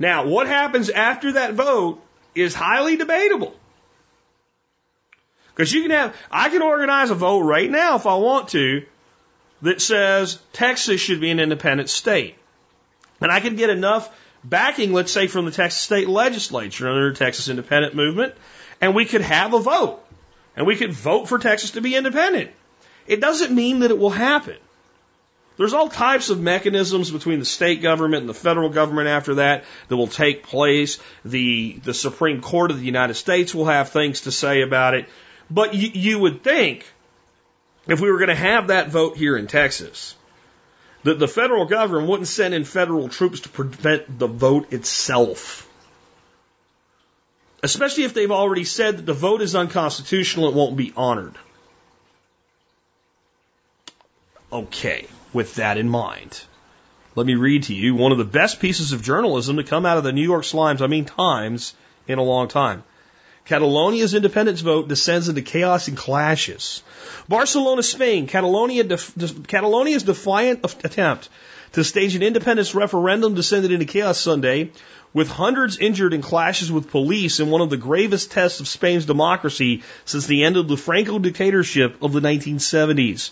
Now, 0.00 0.26
what 0.26 0.48
happens 0.48 0.88
after 0.88 1.32
that 1.32 1.52
vote 1.52 2.02
is 2.34 2.54
highly 2.54 2.96
debatable. 2.96 3.54
Because 5.54 5.72
you 5.72 5.82
can 5.82 5.90
have, 5.90 6.16
I 6.30 6.48
can 6.48 6.62
organize 6.62 7.10
a 7.10 7.14
vote 7.14 7.40
right 7.40 7.70
now 7.70 7.96
if 7.96 8.06
I 8.06 8.14
want 8.14 8.48
to 8.48 8.86
that 9.60 9.82
says 9.82 10.38
Texas 10.54 11.02
should 11.02 11.20
be 11.20 11.30
an 11.30 11.38
independent 11.38 11.90
state. 11.90 12.36
And 13.20 13.30
I 13.30 13.40
can 13.40 13.56
get 13.56 13.68
enough 13.68 14.10
backing, 14.42 14.94
let's 14.94 15.12
say, 15.12 15.26
from 15.26 15.44
the 15.44 15.50
Texas 15.50 15.82
state 15.82 16.08
legislature 16.08 16.88
under 16.88 17.10
the 17.10 17.18
Texas 17.18 17.50
independent 17.50 17.94
movement, 17.94 18.34
and 18.80 18.94
we 18.94 19.04
could 19.04 19.20
have 19.20 19.52
a 19.52 19.60
vote. 19.60 20.02
And 20.56 20.66
we 20.66 20.76
could 20.76 20.92
vote 20.94 21.28
for 21.28 21.38
Texas 21.38 21.72
to 21.72 21.82
be 21.82 21.94
independent. 21.94 22.52
It 23.06 23.20
doesn't 23.20 23.54
mean 23.54 23.80
that 23.80 23.90
it 23.90 23.98
will 23.98 24.08
happen. 24.08 24.56
There's 25.60 25.74
all 25.74 25.90
types 25.90 26.30
of 26.30 26.40
mechanisms 26.40 27.10
between 27.10 27.38
the 27.38 27.44
state 27.44 27.82
government 27.82 28.22
and 28.22 28.28
the 28.30 28.32
federal 28.32 28.70
government 28.70 29.08
after 29.08 29.34
that 29.34 29.64
that 29.88 29.96
will 29.98 30.06
take 30.06 30.42
place. 30.42 30.98
The, 31.22 31.78
the 31.84 31.92
Supreme 31.92 32.40
Court 32.40 32.70
of 32.70 32.78
the 32.78 32.86
United 32.86 33.12
States 33.12 33.54
will 33.54 33.66
have 33.66 33.90
things 33.90 34.22
to 34.22 34.32
say 34.32 34.62
about 34.62 34.94
it. 34.94 35.06
But 35.50 35.74
you, 35.74 35.90
you 35.92 36.18
would 36.18 36.42
think 36.42 36.86
if 37.86 38.00
we 38.00 38.10
were 38.10 38.16
going 38.16 38.30
to 38.30 38.34
have 38.34 38.68
that 38.68 38.88
vote 38.88 39.18
here 39.18 39.36
in 39.36 39.48
Texas, 39.48 40.16
that 41.02 41.18
the 41.18 41.28
federal 41.28 41.66
government 41.66 42.08
wouldn't 42.08 42.28
send 42.28 42.54
in 42.54 42.64
federal 42.64 43.10
troops 43.10 43.40
to 43.40 43.50
prevent 43.50 44.18
the 44.18 44.28
vote 44.28 44.72
itself. 44.72 45.68
Especially 47.62 48.04
if 48.04 48.14
they've 48.14 48.30
already 48.30 48.64
said 48.64 48.96
that 48.96 49.04
the 49.04 49.12
vote 49.12 49.42
is 49.42 49.54
unconstitutional, 49.54 50.48
it 50.48 50.54
won't 50.54 50.78
be 50.78 50.94
honored. 50.96 51.34
Okay, 54.50 55.06
with 55.32 55.56
that 55.56 55.78
in 55.78 55.88
mind, 55.88 56.42
let 57.14 57.26
me 57.26 57.34
read 57.34 57.64
to 57.64 57.74
you 57.74 57.94
one 57.94 58.12
of 58.12 58.18
the 58.18 58.24
best 58.24 58.60
pieces 58.60 58.92
of 58.92 59.02
journalism 59.02 59.56
to 59.56 59.64
come 59.64 59.84
out 59.84 59.98
of 59.98 60.04
the 60.04 60.12
New 60.12 60.22
York 60.22 60.44
Slimes, 60.44 60.80
I 60.80 60.86
mean 60.86 61.04
Times, 61.04 61.74
in 62.06 62.18
a 62.18 62.22
long 62.22 62.48
time. 62.48 62.84
Catalonia's 63.44 64.14
independence 64.14 64.60
vote 64.60 64.86
descends 64.88 65.28
into 65.28 65.42
chaos 65.42 65.88
and 65.88 65.96
clashes. 65.96 66.82
Barcelona, 67.28 67.82
Spain. 67.82 68.26
Catalonia, 68.26 68.84
def, 68.84 69.12
Catalonia's 69.48 70.04
defiant 70.04 70.64
attempt 70.84 71.28
to 71.72 71.82
stage 71.82 72.14
an 72.14 72.22
independence 72.22 72.74
referendum 72.74 73.34
descended 73.34 73.72
into 73.72 73.86
chaos 73.86 74.18
Sunday, 74.18 74.70
with 75.12 75.28
hundreds 75.28 75.78
injured 75.78 76.14
in 76.14 76.22
clashes 76.22 76.70
with 76.70 76.90
police 76.90 77.40
in 77.40 77.50
one 77.50 77.60
of 77.60 77.70
the 77.70 77.76
gravest 77.76 78.30
tests 78.30 78.60
of 78.60 78.68
Spain's 78.68 79.06
democracy 79.06 79.82
since 80.04 80.26
the 80.26 80.44
end 80.44 80.56
of 80.56 80.68
the 80.68 80.76
Franco 80.76 81.18
dictatorship 81.18 82.02
of 82.02 82.12
the 82.12 82.20
1970s. 82.20 83.30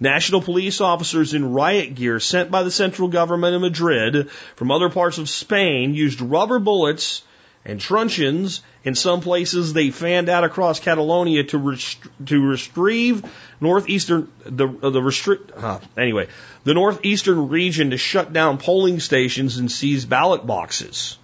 National 0.00 0.40
police 0.40 0.80
officers 0.80 1.34
in 1.34 1.52
riot 1.52 1.94
gear 1.94 2.18
sent 2.20 2.50
by 2.50 2.62
the 2.62 2.70
central 2.70 3.08
government 3.08 3.54
in 3.54 3.60
Madrid 3.60 4.30
from 4.56 4.70
other 4.70 4.88
parts 4.88 5.18
of 5.18 5.28
Spain 5.28 5.94
used 5.94 6.22
rubber 6.22 6.58
bullets 6.58 7.22
and 7.64 7.78
truncheons. 7.78 8.62
In 8.82 8.94
some 8.94 9.20
places, 9.20 9.74
they 9.74 9.90
fanned 9.90 10.30
out 10.30 10.44
across 10.44 10.80
Catalonia 10.80 11.44
to 11.44 11.58
rest- 11.58 11.98
to 12.24 12.46
retrieve 12.46 13.22
northeastern 13.60 14.32
the 14.44 14.68
uh, 14.68 14.88
the 14.88 15.02
restrict 15.02 15.52
anyway 15.98 16.28
the 16.64 16.74
northeastern 16.74 17.48
region 17.48 17.90
to 17.90 17.98
shut 17.98 18.32
down 18.32 18.56
polling 18.56 19.00
stations 19.00 19.58
and 19.58 19.70
seize 19.70 20.06
ballot 20.06 20.46
boxes. 20.46 21.18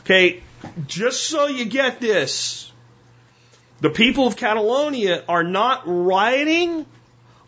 Okay, 0.00 0.42
just 0.86 1.24
so 1.24 1.46
you 1.46 1.64
get 1.64 2.00
this, 2.00 2.70
the 3.80 3.90
people 3.90 4.26
of 4.26 4.36
Catalonia 4.36 5.24
are 5.28 5.44
not 5.44 5.82
rioting. 5.86 6.86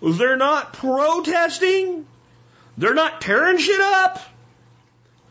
They're 0.05 0.37
not 0.37 0.75
protesting. 0.75 2.07
They're 2.77 2.95
not 2.95 3.21
tearing 3.21 3.59
shit 3.59 3.81
up. 3.81 4.21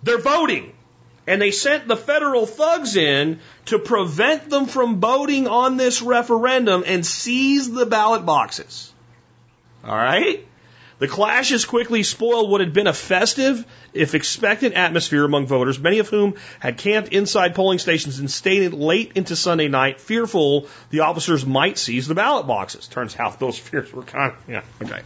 They're 0.02 0.18
voting. 0.18 0.74
And 1.28 1.42
they 1.42 1.52
sent 1.52 1.88
the 1.88 1.96
federal 1.96 2.46
thugs 2.46 2.96
in 2.96 3.40
to 3.66 3.80
prevent 3.80 4.50
them 4.50 4.66
from 4.66 5.00
voting 5.00 5.48
on 5.48 5.78
this 5.78 6.02
referendum 6.02 6.84
and 6.86 7.06
seize 7.06 7.72
the 7.72 7.86
ballot 7.86 8.26
boxes. 8.26 8.92
All 9.86 9.96
right? 9.96 10.46
The 11.04 11.10
clashes 11.10 11.66
quickly 11.66 12.02
spoiled 12.04 12.50
what 12.50 12.62
had 12.62 12.72
been 12.72 12.88
a 12.88 12.94
festive, 12.94 13.66
if 13.94 14.16
expectant 14.16 14.76
atmosphere 14.76 15.26
among 15.26 15.48
voters, 15.48 15.78
many 15.78 16.00
of 16.00 16.08
whom 16.08 16.36
had 16.62 16.78
camped 16.78 17.12
inside 17.12 17.56
polling 17.56 17.80
stations 17.80 18.20
and 18.20 18.32
stayed 18.32 18.72
late 18.72 19.12
into 19.16 19.36
Sunday 19.36 19.68
night, 19.68 20.00
fearful 20.00 20.70
the 20.92 21.02
officers 21.02 21.46
might 21.46 21.78
seize 21.78 22.08
the 22.08 22.16
ballot 22.16 22.48
boxes. 22.48 22.88
Turns 22.88 23.18
out 23.20 23.38
those 23.38 23.60
fears 23.60 23.92
were 23.92 24.04
kind 24.04 24.32
of, 24.32 24.38
yeah, 24.50 24.62
okay. 24.82 25.02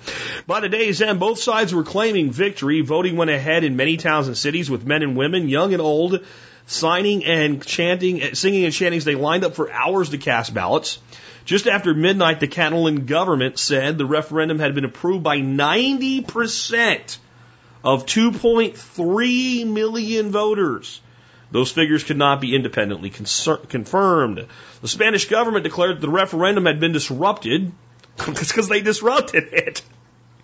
By 0.45 0.59
the 0.59 0.69
day's 0.69 1.01
end, 1.01 1.19
both 1.19 1.39
sides 1.39 1.73
were 1.73 1.83
claiming 1.83 2.29
victory. 2.29 2.81
Voting 2.81 3.17
went 3.17 3.31
ahead 3.31 3.63
in 3.63 3.75
many 3.75 3.97
towns 3.97 4.27
and 4.27 4.37
cities 4.37 4.69
with 4.69 4.85
men 4.85 5.01
and 5.01 5.17
women, 5.17 5.49
young 5.49 5.73
and 5.73 5.81
old, 5.81 6.23
signing 6.67 7.25
and 7.25 7.65
chanting, 7.65 8.35
singing 8.35 8.65
and 8.65 8.73
chanting 8.73 8.99
as 8.99 9.05
they 9.05 9.15
lined 9.15 9.43
up 9.43 9.55
for 9.55 9.71
hours 9.71 10.09
to 10.09 10.19
cast 10.19 10.53
ballots. 10.53 10.99
Just 11.47 11.65
after 11.65 11.93
midnight, 11.93 12.41
the 12.41 12.47
Catalan 12.47 13.05
government 13.05 13.57
said 13.57 13.97
the 13.97 14.05
referendum 14.05 14.59
had 14.59 14.75
been 14.75 14.83
approved 14.83 15.23
by 15.23 15.37
90% 15.37 17.17
of 17.85 18.05
2.3 18.05 19.65
million 19.65 20.31
voters. 20.31 20.99
Those 21.49 21.71
figures 21.71 22.03
could 22.03 22.17
not 22.17 22.41
be 22.41 22.53
independently 22.53 23.09
confirmed. 23.09 24.45
The 24.81 24.87
Spanish 24.89 25.29
government 25.29 25.63
declared 25.63 25.95
that 25.95 26.01
the 26.01 26.09
referendum 26.09 26.65
had 26.65 26.81
been 26.81 26.91
disrupted. 26.91 27.71
because 28.25 28.67
they 28.67 28.81
disrupted 28.81 29.53
it. 29.53 29.81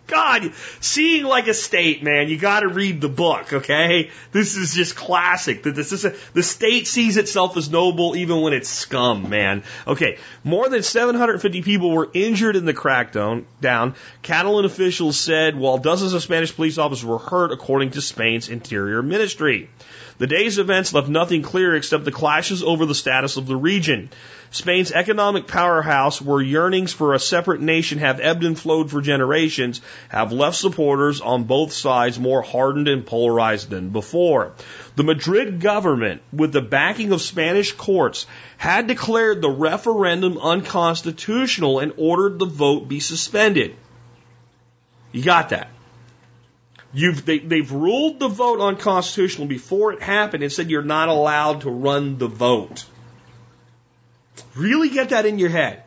God, 0.05 0.51
seeing 0.81 1.23
like 1.23 1.47
a 1.47 1.53
state, 1.53 2.03
man, 2.03 2.27
you 2.27 2.37
got 2.37 2.59
to 2.59 2.67
read 2.67 2.99
the 2.99 3.09
book, 3.09 3.53
okay? 3.53 4.11
This 4.31 4.57
is 4.57 4.73
just 4.73 4.95
classic. 4.95 5.63
This 5.63 5.93
is 5.93 6.03
a, 6.03 6.13
the 6.33 6.43
state 6.43 6.87
sees 6.87 7.15
itself 7.15 7.55
as 7.55 7.69
noble 7.69 8.15
even 8.15 8.41
when 8.41 8.51
it's 8.51 8.67
scum, 8.67 9.29
man. 9.29 9.63
Okay, 9.87 10.17
more 10.43 10.67
than 10.67 10.83
750 10.83 11.61
people 11.61 11.91
were 11.91 12.09
injured 12.13 12.57
in 12.57 12.65
the 12.65 12.73
crackdown. 12.73 13.45
Down, 13.61 13.95
Catalan 14.21 14.65
officials 14.65 15.17
said, 15.17 15.55
while 15.55 15.77
dozens 15.77 16.13
of 16.13 16.21
Spanish 16.21 16.53
police 16.53 16.77
officers 16.77 17.05
were 17.05 17.19
hurt, 17.19 17.53
according 17.53 17.91
to 17.91 18.01
Spain's 18.01 18.49
interior 18.49 19.01
ministry. 19.01 19.69
The 20.17 20.27
day's 20.27 20.59
events 20.59 20.93
left 20.93 21.07
nothing 21.07 21.41
clear 21.41 21.75
except 21.75 22.05
the 22.05 22.11
clashes 22.11 22.61
over 22.61 22.85
the 22.85 22.95
status 22.95 23.37
of 23.37 23.47
the 23.47 23.55
region. 23.55 24.09
Spain's 24.53 24.91
economic 24.91 25.47
powerhouse, 25.47 26.21
where 26.21 26.39
yearnings 26.39 26.93
for 26.93 27.15
a 27.15 27.19
separate 27.19 27.59
nation 27.59 27.97
have 27.97 28.19
ebbed 28.19 28.43
and 28.43 28.57
flowed 28.57 28.91
for 28.91 29.01
generations, 29.01 29.81
have 30.09 30.31
left 30.31 30.57
supporters 30.57 31.21
on 31.21 31.45
both 31.45 31.73
sides 31.73 32.19
more 32.19 32.43
hardened 32.43 32.87
and 32.87 33.03
polarized 33.03 33.71
than 33.71 33.89
before. 33.89 34.51
The 34.95 35.03
Madrid 35.03 35.59
government, 35.59 36.21
with 36.31 36.53
the 36.53 36.61
backing 36.61 37.11
of 37.13 37.21
Spanish 37.23 37.71
courts, 37.71 38.27
had 38.57 38.85
declared 38.85 39.41
the 39.41 39.49
referendum 39.49 40.37
unconstitutional 40.37 41.79
and 41.79 41.91
ordered 41.97 42.37
the 42.37 42.45
vote 42.45 42.87
be 42.87 42.99
suspended. 42.99 43.75
You 45.11 45.23
got 45.23 45.49
that? 45.49 45.69
You've, 46.93 47.25
they, 47.25 47.39
they've 47.39 47.71
ruled 47.71 48.19
the 48.19 48.27
vote 48.27 48.61
unconstitutional 48.61 49.47
before 49.47 49.93
it 49.93 50.03
happened 50.03 50.43
and 50.43 50.53
said 50.53 50.69
you're 50.69 50.83
not 50.83 51.09
allowed 51.09 51.61
to 51.61 51.71
run 51.71 52.19
the 52.19 52.27
vote. 52.27 52.85
Really 54.55 54.89
get 54.89 55.09
that 55.09 55.25
in 55.25 55.39
your 55.39 55.49
head. 55.49 55.83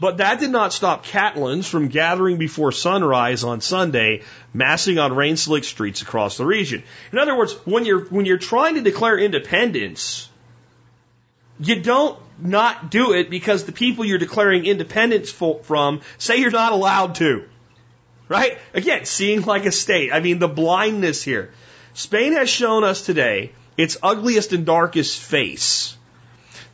But 0.00 0.18
that 0.18 0.38
did 0.38 0.50
not 0.50 0.72
stop 0.72 1.04
Catalans 1.04 1.66
from 1.66 1.88
gathering 1.88 2.36
before 2.36 2.70
sunrise 2.70 3.42
on 3.42 3.60
Sunday, 3.60 4.22
massing 4.54 4.98
on 4.98 5.14
rain 5.14 5.36
slick 5.36 5.64
streets 5.64 6.02
across 6.02 6.36
the 6.36 6.46
region. 6.46 6.84
In 7.10 7.18
other 7.18 7.36
words, 7.36 7.52
when 7.64 7.84
you're, 7.84 8.04
when 8.04 8.24
you're 8.24 8.38
trying 8.38 8.76
to 8.76 8.80
declare 8.80 9.18
independence, 9.18 10.28
you 11.58 11.82
don't 11.82 12.16
not 12.40 12.92
do 12.92 13.12
it 13.12 13.28
because 13.28 13.64
the 13.64 13.72
people 13.72 14.04
you're 14.04 14.18
declaring 14.18 14.66
independence 14.66 15.32
from 15.32 16.00
say 16.16 16.36
you're 16.36 16.52
not 16.52 16.72
allowed 16.72 17.16
to. 17.16 17.44
Right? 18.28 18.58
Again, 18.74 19.04
seeing 19.04 19.42
like 19.42 19.66
a 19.66 19.72
state. 19.72 20.12
I 20.12 20.20
mean, 20.20 20.38
the 20.38 20.48
blindness 20.48 21.22
here. 21.22 21.50
Spain 21.94 22.34
has 22.34 22.48
shown 22.48 22.84
us 22.84 23.04
today 23.04 23.52
its 23.76 23.96
ugliest 24.00 24.52
and 24.52 24.64
darkest 24.64 25.18
face. 25.18 25.96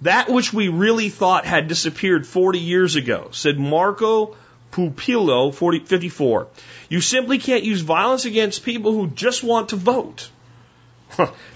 That 0.02 0.28
which 0.28 0.52
we 0.52 0.68
really 0.68 1.08
thought 1.08 1.46
had 1.46 1.68
disappeared 1.68 2.26
40 2.26 2.58
years 2.58 2.96
ago, 2.96 3.28
said 3.32 3.58
Marco 3.58 4.36
Pupillo, 4.74 5.54
40, 5.54 5.80
54. 5.80 6.48
You 6.88 7.00
simply 7.00 7.38
can't 7.38 7.62
use 7.62 7.80
violence 7.80 8.24
against 8.24 8.64
people 8.64 8.92
who 8.92 9.06
just 9.06 9.44
want 9.44 9.68
to 9.68 9.76
vote. 9.76 10.28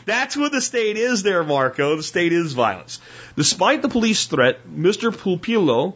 That's 0.07 0.37
what 0.37 0.53
the 0.53 0.61
state 0.61 0.97
is 0.97 1.25
there, 1.25 1.43
Marco. 1.43 1.97
The 1.97 2.05
state 2.05 2.33
is 2.33 2.53
violence. 2.53 3.01
Despite 3.37 3.83
the 3.83 3.89
police 3.89 4.27
threat, 4.27 4.61
Mr. 4.69 5.11
Pupillo, 5.11 5.95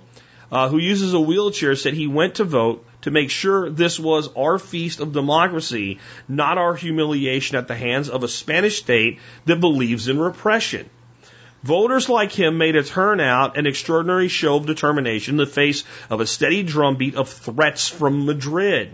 uh, 0.50 0.68
who 0.68 0.78
uses 0.78 1.14
a 1.14 1.20
wheelchair, 1.20 1.76
said 1.76 1.94
he 1.94 2.08
went 2.08 2.36
to 2.36 2.44
vote 2.44 2.84
to 3.02 3.12
make 3.12 3.30
sure 3.30 3.70
this 3.70 4.00
was 4.00 4.28
our 4.34 4.58
feast 4.58 4.98
of 4.98 5.12
democracy, 5.12 6.00
not 6.28 6.58
our 6.58 6.74
humiliation 6.74 7.56
at 7.56 7.68
the 7.68 7.76
hands 7.76 8.08
of 8.08 8.24
a 8.24 8.28
Spanish 8.28 8.78
state 8.78 9.20
that 9.44 9.60
believes 9.60 10.08
in 10.08 10.18
repression. 10.18 10.90
Voters 11.62 12.08
like 12.08 12.32
him 12.32 12.58
made 12.58 12.74
a 12.74 12.82
turnout 12.82 13.56
an 13.56 13.66
extraordinary 13.66 14.28
show 14.28 14.56
of 14.56 14.66
determination 14.66 15.34
in 15.34 15.38
the 15.38 15.46
face 15.46 15.84
of 16.10 16.20
a 16.20 16.26
steady 16.26 16.64
drumbeat 16.64 17.14
of 17.14 17.28
threats 17.28 17.88
from 17.88 18.26
Madrid. 18.26 18.90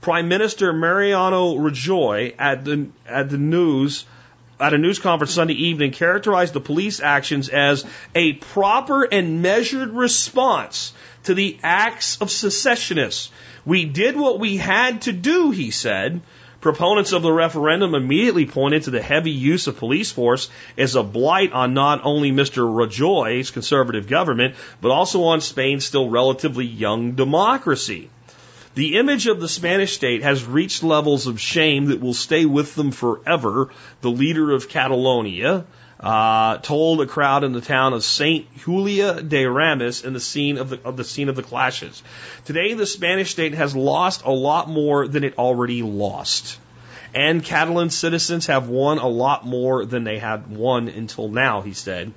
Prime 0.00 0.28
Minister 0.28 0.72
Mariano 0.72 1.56
Rajoy 1.56 2.34
at 2.38 2.64
the 2.64 2.88
at 3.06 3.30
the 3.30 3.38
news 3.38 4.04
at 4.60 4.74
a 4.74 4.78
news 4.78 5.00
conference 5.00 5.34
Sunday 5.34 5.54
evening 5.54 5.90
characterized 5.90 6.52
the 6.52 6.60
police 6.60 7.00
actions 7.00 7.48
as 7.48 7.84
a 8.14 8.34
proper 8.34 9.02
and 9.02 9.42
measured 9.42 9.90
response 9.90 10.92
to 11.24 11.34
the 11.34 11.58
acts 11.62 12.18
of 12.20 12.30
secessionists. 12.30 13.30
We 13.64 13.86
did 13.86 14.16
what 14.16 14.38
we 14.38 14.56
had 14.56 15.02
to 15.02 15.12
do, 15.12 15.50
he 15.50 15.70
said. 15.70 16.20
Proponents 16.64 17.12
of 17.12 17.20
the 17.20 17.30
referendum 17.30 17.94
immediately 17.94 18.46
pointed 18.46 18.84
to 18.84 18.90
the 18.90 19.02
heavy 19.02 19.32
use 19.32 19.66
of 19.66 19.76
police 19.76 20.10
force 20.10 20.48
as 20.78 20.94
a 20.94 21.02
blight 21.02 21.52
on 21.52 21.74
not 21.74 22.00
only 22.04 22.32
Mr. 22.32 22.64
Rajoy's 22.66 23.50
conservative 23.50 24.08
government, 24.08 24.54
but 24.80 24.90
also 24.90 25.24
on 25.24 25.42
Spain's 25.42 25.84
still 25.84 26.08
relatively 26.08 26.64
young 26.64 27.16
democracy. 27.16 28.08
The 28.76 28.96
image 28.96 29.26
of 29.26 29.40
the 29.40 29.48
Spanish 29.48 29.92
state 29.92 30.22
has 30.22 30.46
reached 30.46 30.82
levels 30.82 31.26
of 31.26 31.38
shame 31.38 31.88
that 31.88 32.00
will 32.00 32.14
stay 32.14 32.46
with 32.46 32.74
them 32.74 32.92
forever, 32.92 33.68
the 34.00 34.10
leader 34.10 34.50
of 34.50 34.70
Catalonia, 34.70 35.66
uh, 36.00 36.58
told 36.58 37.00
a 37.00 37.06
crowd 37.06 37.44
in 37.44 37.52
the 37.52 37.60
town 37.60 37.92
of 37.92 38.04
Saint 38.04 38.46
Julia 38.58 39.22
de 39.22 39.44
Ramis 39.44 40.04
in 40.04 40.12
the 40.12 40.20
scene 40.20 40.58
of 40.58 40.70
the, 40.70 40.80
of 40.84 40.96
the 40.96 41.04
scene 41.04 41.28
of 41.28 41.36
the 41.36 41.42
clashes. 41.42 42.02
Today, 42.44 42.74
the 42.74 42.86
Spanish 42.86 43.30
state 43.30 43.54
has 43.54 43.74
lost 43.74 44.24
a 44.24 44.32
lot 44.32 44.68
more 44.68 45.06
than 45.08 45.24
it 45.24 45.38
already 45.38 45.82
lost. 45.82 46.58
And 47.14 47.44
Catalan 47.44 47.90
citizens 47.90 48.46
have 48.46 48.68
won 48.68 48.98
a 48.98 49.06
lot 49.06 49.46
more 49.46 49.86
than 49.86 50.02
they 50.02 50.18
had 50.18 50.50
won 50.50 50.88
until 50.88 51.28
now, 51.28 51.60
he 51.60 51.72
said. 51.72 52.12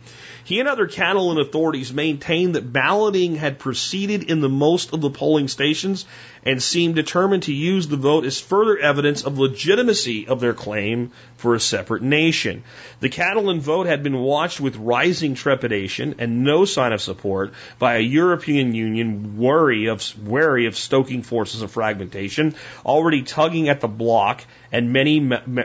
He 0.47 0.61
and 0.61 0.69
other 0.69 0.87
Catalan 0.87 1.39
authorities 1.39 1.91
maintained 1.91 2.55
that 2.55 2.71
balloting 2.71 3.35
had 3.35 3.59
proceeded 3.59 4.23
in 4.23 4.39
the 4.39 4.47
most 4.47 4.93
of 4.93 5.01
the 5.01 5.09
polling 5.09 5.49
stations 5.49 6.05
and 6.45 6.63
seemed 6.63 6.95
determined 6.95 7.43
to 7.43 7.53
use 7.53 7.89
the 7.89 7.97
vote 7.97 8.23
as 8.23 8.39
further 8.39 8.77
evidence 8.77 9.25
of 9.25 9.37
legitimacy 9.37 10.29
of 10.29 10.39
their 10.39 10.53
claim 10.53 11.11
for 11.35 11.53
a 11.53 11.59
separate 11.59 12.01
nation. 12.01 12.63
The 13.01 13.09
Catalan 13.09 13.59
vote 13.59 13.87
had 13.87 14.03
been 14.03 14.17
watched 14.19 14.61
with 14.61 14.77
rising 14.77 15.35
trepidation 15.35 16.15
and 16.19 16.45
no 16.45 16.63
sign 16.63 16.93
of 16.93 17.01
support 17.01 17.53
by 17.77 17.97
a 17.97 17.99
European 17.99 18.73
Union 18.73 19.37
wary 19.37 19.87
of, 19.87 20.01
wary 20.25 20.67
of 20.67 20.77
stoking 20.77 21.23
forces 21.23 21.61
of 21.61 21.71
fragmentation, 21.71 22.55
already 22.85 23.23
tugging 23.23 23.67
at 23.67 23.81
the 23.81 23.89
block, 23.89 24.45
and 24.71 24.93
many 24.93 25.19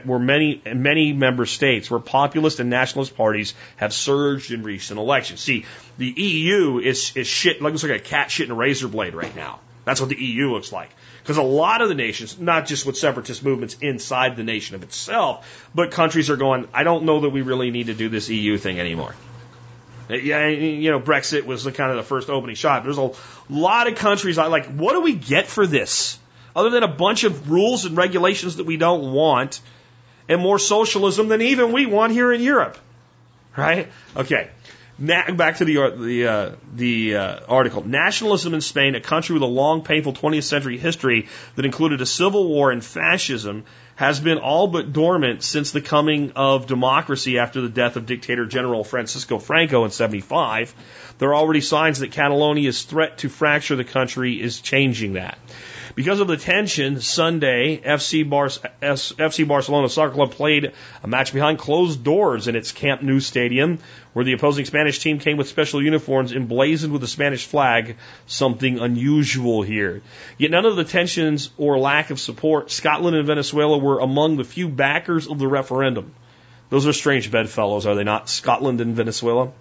were 0.04 0.18
many 0.18 0.60
many 0.74 1.12
member 1.12 1.46
states 1.46 1.90
where 1.90 2.00
populist 2.00 2.59
and 2.59 2.70
nationalist 2.70 3.16
parties 3.16 3.54
have 3.76 3.92
surged 3.92 4.50
in 4.50 4.62
recent 4.72 4.98
election. 4.98 5.36
See, 5.36 5.64
the 5.98 6.10
EU 6.10 6.78
is 6.78 7.16
is 7.16 7.26
shit 7.26 7.62
looks 7.62 7.82
like 7.82 7.92
a 7.92 7.98
cat 7.98 8.30
shit 8.30 8.46
in 8.46 8.52
a 8.52 8.54
razor 8.54 8.88
blade 8.88 9.14
right 9.14 9.34
now. 9.34 9.60
That's 9.84 10.00
what 10.00 10.10
the 10.10 10.22
EU 10.22 10.52
looks 10.52 10.70
like. 10.72 10.90
Because 11.22 11.38
a 11.38 11.42
lot 11.42 11.82
of 11.82 11.88
the 11.88 11.94
nations, 11.94 12.38
not 12.38 12.66
just 12.66 12.86
with 12.86 12.96
separatist 12.96 13.44
movements 13.44 13.76
inside 13.80 14.36
the 14.36 14.44
nation 14.44 14.76
of 14.76 14.82
itself, 14.82 15.68
but 15.74 15.90
countries 15.90 16.30
are 16.30 16.36
going, 16.36 16.68
I 16.72 16.84
don't 16.84 17.04
know 17.04 17.20
that 17.20 17.30
we 17.30 17.42
really 17.42 17.70
need 17.70 17.86
to 17.86 17.94
do 17.94 18.08
this 18.08 18.28
EU 18.28 18.58
thing 18.58 18.78
anymore. 18.78 19.14
Uh, 20.08 20.14
yeah, 20.14 20.46
you 20.46 20.90
know, 20.90 21.00
Brexit 21.00 21.46
was 21.46 21.64
the 21.64 21.72
kind 21.72 21.90
of 21.90 21.96
the 21.96 22.04
first 22.04 22.30
opening 22.30 22.54
shot. 22.54 22.84
There's 22.84 22.98
a 22.98 23.10
lot 23.50 23.88
of 23.88 23.96
countries 23.96 24.36
like, 24.36 24.66
what 24.66 24.92
do 24.92 25.00
we 25.00 25.14
get 25.14 25.46
for 25.46 25.66
this? 25.66 26.18
other 26.54 26.70
than 26.70 26.82
a 26.82 26.88
bunch 26.88 27.24
of 27.24 27.50
rules 27.50 27.84
and 27.84 27.96
regulations 27.96 28.56
that 28.56 28.64
we 28.64 28.76
don't 28.76 29.12
want, 29.12 29.60
and 30.28 30.40
more 30.40 30.58
socialism 30.58 31.28
than 31.28 31.42
even 31.42 31.72
we 31.72 31.86
want 31.86 32.12
here 32.12 32.32
in 32.32 32.40
Europe. 32.40 32.78
Right? 33.56 33.90
Okay. 34.16 34.50
Na- 34.98 35.30
back 35.32 35.56
to 35.56 35.64
the 35.64 35.74
the 35.96 36.26
uh, 36.26 36.50
the 36.74 37.16
uh, 37.16 37.40
article. 37.48 37.86
Nationalism 37.86 38.54
in 38.54 38.60
Spain, 38.60 38.94
a 38.94 39.00
country 39.00 39.34
with 39.34 39.42
a 39.42 39.46
long, 39.46 39.82
painful 39.82 40.12
20th 40.12 40.44
century 40.44 40.78
history 40.78 41.28
that 41.56 41.64
included 41.64 42.00
a 42.00 42.06
civil 42.06 42.46
war 42.46 42.70
and 42.70 42.84
fascism, 42.84 43.64
has 43.96 44.20
been 44.20 44.38
all 44.38 44.68
but 44.68 44.92
dormant 44.92 45.42
since 45.42 45.70
the 45.70 45.80
coming 45.80 46.32
of 46.36 46.66
democracy 46.66 47.38
after 47.38 47.60
the 47.60 47.68
death 47.68 47.96
of 47.96 48.06
dictator 48.06 48.46
General 48.46 48.84
Francisco 48.84 49.38
Franco 49.38 49.84
in 49.84 49.90
75. 49.90 50.74
There 51.18 51.30
are 51.30 51.34
already 51.34 51.62
signs 51.62 52.00
that 52.00 52.12
Catalonia's 52.12 52.82
threat 52.82 53.18
to 53.18 53.28
fracture 53.28 53.76
the 53.76 53.84
country 53.84 54.40
is 54.40 54.60
changing 54.60 55.14
that. 55.14 55.38
Because 55.94 56.20
of 56.20 56.27
the 56.27 56.39
tension, 56.39 57.02
Sunday, 57.02 57.77
FC, 57.77 58.28
Bar- 58.28 58.48
FC 58.48 59.47
Barcelona 59.47 59.90
Soccer 59.90 60.14
Club 60.14 60.31
played 60.31 60.73
a 61.02 61.06
match 61.06 61.35
behind 61.35 61.59
closed 61.59 62.02
doors 62.02 62.48
in 62.48 62.56
its 62.56 62.73
Camp 62.73 63.02
Nou 63.02 63.20
stadium, 63.20 63.78
where 64.14 64.24
the 64.24 64.32
opposing 64.32 64.64
Spanish 64.64 65.01
team 65.01 65.19
came 65.19 65.36
with 65.36 65.48
special 65.48 65.82
uniforms 65.82 66.32
emblazoned 66.32 66.94
with 66.94 67.02
the 67.02 67.09
Spanish 67.09 67.44
flag, 67.44 67.97
something 68.27 68.78
unusual 68.78 69.60
here. 69.60 70.01
Yet 70.39 70.51
none 70.51 70.64
of 70.64 70.77
the 70.77 70.85
tensions 70.85 71.51
or 71.59 71.78
lack 71.78 72.09
of 72.09 72.19
support, 72.19 72.70
Scotland 72.70 73.14
and 73.14 73.27
Venezuela 73.27 73.77
were 73.77 73.98
among 73.98 74.39
the 74.39 74.44
few 74.44 74.69
backers 74.69 75.27
of 75.27 75.39
the 75.39 75.48
referendum. 75.48 76.14
Those 76.70 76.86
are 76.86 76.94
strange 76.94 77.31
bedfellows, 77.31 77.85
are 77.85 77.94
they 77.94 78.05
not? 78.05 78.31
Scotland 78.31 78.81
and 78.81 78.97
Venezuela? 78.97 79.52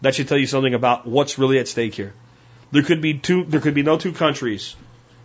That 0.00 0.16
should 0.16 0.26
tell 0.26 0.38
you 0.38 0.46
something 0.48 0.74
about 0.74 1.06
what's 1.06 1.38
really 1.38 1.60
at 1.60 1.68
stake 1.68 1.94
here. 1.94 2.14
There 2.72 2.82
could 2.82 3.00
be 3.00 3.14
two, 3.14 3.44
there 3.44 3.60
could 3.60 3.74
be 3.74 3.84
no 3.84 3.96
two 3.96 4.12
countries 4.12 4.74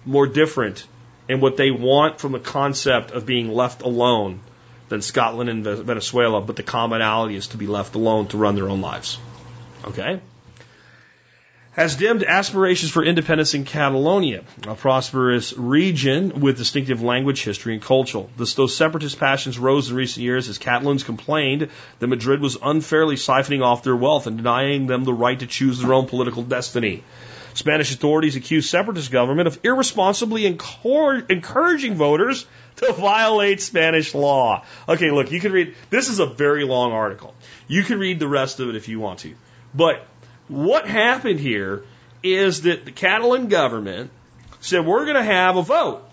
more 0.05 0.27
different 0.27 0.85
in 1.29 1.39
what 1.39 1.57
they 1.57 1.71
want 1.71 2.19
from 2.19 2.33
the 2.33 2.39
concept 2.39 3.11
of 3.11 3.25
being 3.25 3.49
left 3.51 3.81
alone 3.81 4.41
than 4.89 5.01
Scotland 5.01 5.49
and 5.49 5.63
Venezuela, 5.63 6.41
but 6.41 6.55
the 6.55 6.63
commonality 6.63 7.35
is 7.35 7.47
to 7.47 7.57
be 7.57 7.67
left 7.67 7.95
alone 7.95 8.27
to 8.27 8.37
run 8.37 8.55
their 8.55 8.69
own 8.69 8.81
lives. 8.81 9.17
Okay? 9.85 10.19
Has 11.71 11.95
dimmed 11.95 12.23
aspirations 12.23 12.91
for 12.91 13.03
independence 13.03 13.55
in 13.55 13.65
Catalonia, 13.65 14.43
a 14.67 14.75
prosperous 14.75 15.57
region 15.57 16.39
with 16.39 16.55
distinctive 16.55 17.01
language, 17.01 17.43
history, 17.43 17.73
and 17.73 17.81
culture. 17.81 18.25
Those 18.37 18.75
separatist 18.75 19.19
passions 19.19 19.57
rose 19.57 19.89
in 19.89 19.95
recent 19.95 20.23
years 20.23 20.49
as 20.49 20.59
Catalans 20.59 21.03
complained 21.03 21.69
that 21.97 22.07
Madrid 22.07 22.41
was 22.41 22.59
unfairly 22.61 23.15
siphoning 23.15 23.63
off 23.63 23.81
their 23.81 23.95
wealth 23.95 24.27
and 24.27 24.37
denying 24.37 24.85
them 24.85 25.03
the 25.03 25.13
right 25.13 25.39
to 25.39 25.47
choose 25.47 25.79
their 25.79 25.93
own 25.93 26.05
political 26.05 26.43
destiny. 26.43 27.03
Spanish 27.53 27.93
authorities 27.93 28.35
accused 28.35 28.69
separatist 28.69 29.11
government 29.11 29.47
of 29.47 29.59
irresponsibly 29.63 30.45
encouraging 30.45 31.95
voters 31.95 32.45
to 32.77 32.93
violate 32.93 33.61
Spanish 33.61 34.15
law. 34.15 34.65
Okay, 34.89 35.11
look, 35.11 35.31
you 35.31 35.39
can 35.39 35.51
read, 35.51 35.75
this 35.89 36.09
is 36.09 36.19
a 36.19 36.25
very 36.25 36.63
long 36.63 36.91
article. 36.91 37.35
You 37.67 37.83
can 37.83 37.99
read 37.99 38.19
the 38.19 38.27
rest 38.27 38.59
of 38.59 38.69
it 38.69 38.75
if 38.75 38.87
you 38.87 38.99
want 38.99 39.19
to. 39.19 39.35
But 39.73 40.05
what 40.47 40.87
happened 40.87 41.39
here 41.39 41.83
is 42.23 42.63
that 42.63 42.85
the 42.85 42.91
Catalan 42.91 43.47
government 43.47 44.09
said, 44.59 44.85
we're 44.85 45.05
going 45.05 45.17
to 45.17 45.23
have 45.23 45.57
a 45.57 45.61
vote. 45.61 46.09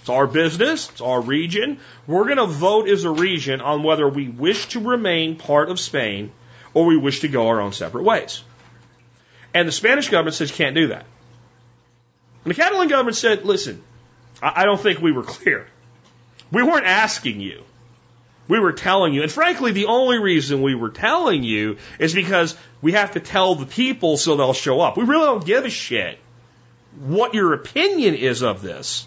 It's 0.00 0.08
our 0.08 0.26
business, 0.26 0.90
it's 0.90 1.00
our 1.00 1.20
region. 1.20 1.78
We're 2.06 2.24
going 2.24 2.38
to 2.38 2.46
vote 2.46 2.88
as 2.88 3.04
a 3.04 3.10
region 3.10 3.60
on 3.60 3.82
whether 3.82 4.08
we 4.08 4.28
wish 4.28 4.66
to 4.70 4.80
remain 4.80 5.36
part 5.36 5.70
of 5.70 5.78
Spain 5.78 6.32
or 6.74 6.86
we 6.86 6.96
wish 6.96 7.20
to 7.20 7.28
go 7.28 7.48
our 7.48 7.60
own 7.60 7.72
separate 7.72 8.02
ways. 8.02 8.42
And 9.54 9.68
the 9.68 9.72
Spanish 9.72 10.08
government 10.08 10.34
says 10.34 10.50
you 10.50 10.56
can't 10.56 10.74
do 10.74 10.88
that. 10.88 11.04
And 12.44 12.50
the 12.50 12.54
Catalan 12.54 12.88
government 12.88 13.16
said, 13.16 13.44
listen, 13.44 13.82
I, 14.42 14.64
don't 14.64 14.80
think 14.80 15.00
we 15.00 15.12
were 15.12 15.22
clear. 15.22 15.66
We 16.50 16.62
weren't 16.62 16.86
asking 16.86 17.40
you. 17.40 17.62
We 18.48 18.58
were 18.58 18.72
telling 18.72 19.14
you. 19.14 19.22
And 19.22 19.30
frankly, 19.30 19.72
the 19.72 19.86
only 19.86 20.18
reason 20.18 20.62
we 20.62 20.74
were 20.74 20.90
telling 20.90 21.44
you 21.44 21.76
is 21.98 22.12
because 22.12 22.56
we 22.80 22.92
have 22.92 23.12
to 23.12 23.20
tell 23.20 23.54
the 23.54 23.66
people 23.66 24.16
so 24.16 24.36
they'll 24.36 24.52
show 24.52 24.80
up. 24.80 24.96
We 24.96 25.04
really 25.04 25.26
don't 25.26 25.46
give 25.46 25.64
a 25.64 25.70
shit 25.70 26.18
what 26.98 27.34
your 27.34 27.54
opinion 27.54 28.14
is 28.16 28.42
of 28.42 28.62
this. 28.62 29.06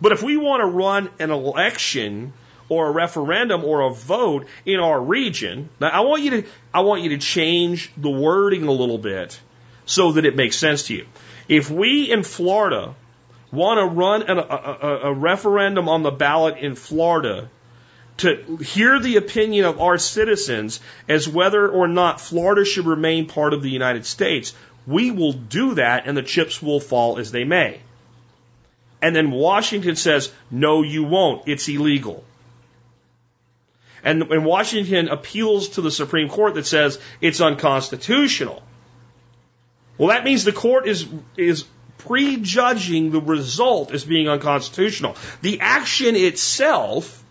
But 0.00 0.12
if 0.12 0.22
we 0.22 0.36
want 0.36 0.60
to 0.60 0.66
run 0.66 1.08
an 1.18 1.30
election 1.30 2.34
or 2.68 2.88
a 2.88 2.90
referendum 2.90 3.64
or 3.64 3.80
a 3.80 3.90
vote 3.90 4.46
in 4.66 4.80
our 4.80 5.00
region, 5.00 5.70
now 5.80 5.88
I 5.88 6.00
want 6.00 6.22
you 6.22 6.30
to 6.30 6.44
I 6.72 6.80
want 6.80 7.02
you 7.02 7.10
to 7.10 7.18
change 7.18 7.90
the 7.96 8.10
wording 8.10 8.64
a 8.64 8.72
little 8.72 8.98
bit 8.98 9.40
so 9.86 10.12
that 10.12 10.24
it 10.24 10.36
makes 10.36 10.56
sense 10.56 10.84
to 10.84 10.94
you. 10.94 11.06
If 11.48 11.70
we 11.70 12.10
in 12.10 12.22
Florida 12.22 12.94
want 13.52 13.78
to 13.78 13.86
run 13.86 14.22
a, 14.22 14.34
a, 14.34 15.00
a 15.04 15.12
referendum 15.12 15.88
on 15.88 16.02
the 16.02 16.10
ballot 16.10 16.58
in 16.58 16.74
Florida 16.74 17.48
to 18.18 18.56
hear 18.56 19.00
the 19.00 19.16
opinion 19.16 19.64
of 19.64 19.80
our 19.80 19.98
citizens 19.98 20.80
as 21.08 21.28
whether 21.28 21.68
or 21.68 21.88
not 21.88 22.20
Florida 22.20 22.64
should 22.64 22.86
remain 22.86 23.26
part 23.26 23.52
of 23.52 23.62
the 23.62 23.70
United 23.70 24.06
States, 24.06 24.54
we 24.86 25.10
will 25.10 25.32
do 25.32 25.74
that 25.74 26.06
and 26.06 26.16
the 26.16 26.22
chips 26.22 26.62
will 26.62 26.80
fall 26.80 27.18
as 27.18 27.32
they 27.32 27.44
may. 27.44 27.80
And 29.02 29.14
then 29.14 29.30
Washington 29.30 29.96
says, 29.96 30.32
no, 30.50 30.82
you 30.82 31.04
won't. 31.04 31.46
It's 31.46 31.68
illegal. 31.68 32.24
And, 34.02 34.22
and 34.22 34.44
Washington 34.44 35.08
appeals 35.08 35.70
to 35.70 35.80
the 35.80 35.90
Supreme 35.90 36.28
Court 36.28 36.54
that 36.54 36.66
says 36.66 36.98
it's 37.20 37.40
unconstitutional. 37.40 38.62
Well, 39.98 40.08
that 40.08 40.24
means 40.24 40.44
the 40.44 40.52
court 40.52 40.88
is, 40.88 41.06
is 41.36 41.64
prejudging 41.98 43.12
the 43.12 43.20
result 43.20 43.92
as 43.92 44.04
being 44.04 44.28
unconstitutional. 44.28 45.16
The 45.42 45.60
action 45.60 46.16
itself 46.16 47.22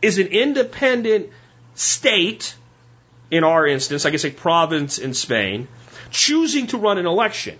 is 0.00 0.18
an 0.18 0.28
independent 0.28 1.30
state, 1.74 2.54
in 3.30 3.44
our 3.44 3.66
instance, 3.66 4.04
I 4.04 4.10
guess 4.10 4.24
a 4.24 4.30
province 4.30 4.98
in 4.98 5.14
Spain, 5.14 5.68
choosing 6.10 6.66
to 6.68 6.78
run 6.78 6.98
an 6.98 7.06
election. 7.06 7.58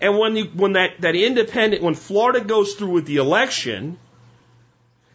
And 0.00 0.18
when, 0.18 0.36
you, 0.36 0.44
when 0.46 0.72
that, 0.72 1.00
that 1.00 1.14
independent, 1.14 1.82
when 1.82 1.94
Florida 1.94 2.40
goes 2.40 2.74
through 2.74 2.90
with 2.90 3.06
the 3.06 3.16
election, 3.16 3.98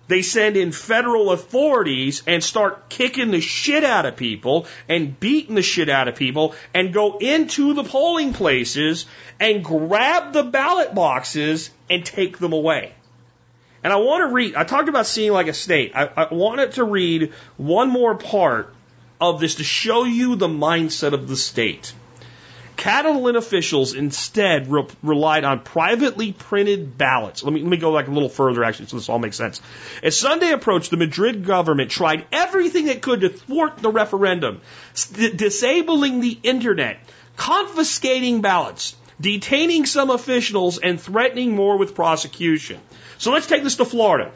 they 0.10 0.23
send 0.23 0.57
in 0.57 0.72
federal 0.72 1.31
authorities 1.31 2.23
and 2.26 2.44
start 2.44 2.90
kicking 2.90 3.30
the 3.30 3.41
shit 3.41 3.84
out 3.84 4.07
of 4.07 4.15
people 4.18 4.65
and 4.90 5.18
beating 5.19 5.53
the 5.53 5.61
shit 5.61 5.88
out 5.88 6.07
of 6.07 6.15
people 6.15 6.56
and 6.73 6.91
go 6.91 7.19
into 7.19 7.76
the 7.76 7.84
polling 7.84 8.34
places 8.34 9.06
and 9.40 9.64
grab 9.64 10.34
the 10.34 10.44
ballot 10.44 10.95
boxes 10.95 11.69
and 11.91 12.03
take 12.03 12.40
them 12.40 12.53
away. 12.53 12.91
And 13.84 13.94
I 13.94 13.98
want 13.98 14.27
to 14.27 14.34
read, 14.34 14.56
I 14.56 14.64
talked 14.64 14.90
about 14.90 15.06
seeing 15.06 15.31
like 15.31 15.48
a 15.48 15.53
state. 15.53 15.91
I, 15.94 16.06
I 16.07 16.34
wanted 16.34 16.72
to 16.73 16.84
read 16.84 17.31
one 17.57 17.91
more 17.91 18.15
part 18.15 18.73
of 19.22 19.40
this 19.40 19.56
to 19.56 19.64
show 19.64 20.06
you 20.06 20.36
the 20.36 20.48
mindset 20.48 21.14
of 21.14 21.27
the 21.27 21.38
state. 21.38 21.94
Catalan 22.80 23.35
officials 23.35 23.93
instead 23.93 24.72
re- 24.72 24.88
relied 25.03 25.43
on 25.43 25.60
privately 25.60 26.31
printed 26.31 26.97
ballots. 26.97 27.43
Let 27.43 27.51
me, 27.51 27.61
let 27.61 27.69
me 27.69 27.76
go 27.76 27.91
like 27.91 28.07
a 28.07 28.11
little 28.11 28.30
further 28.30 28.64
actually 28.64 28.85
so 28.85 28.95
this 28.95 29.10
all 29.10 29.19
makes 29.19 29.35
sense. 29.35 29.61
As 30.01 30.15
Sunday 30.15 30.53
approached, 30.53 30.89
the 30.89 30.95
Madrid 30.95 31.43
government 31.43 31.91
tried 31.91 32.26
everything 32.31 32.88
it 32.88 33.01
could 33.01 33.19
to 33.19 33.27
thwart 33.27 33.80
the 33.80 33.91
referendum, 33.91 34.61
disabling 34.95 36.22
the 36.22 36.39
internet, 36.41 36.99
confiscating 37.35 38.39
ballots, 38.39 38.95
detaining 39.19 39.85
some 39.85 40.10
officials, 40.10 40.77
and 40.77 41.01
threatening 41.01 41.57
more 41.57 41.77
with 41.77 41.95
prosecution. 41.95 42.80
So 43.18 43.34
let's 43.34 43.47
take 43.47 43.64
this 43.64 43.76
to 43.76 43.85
Florida. 43.85 44.31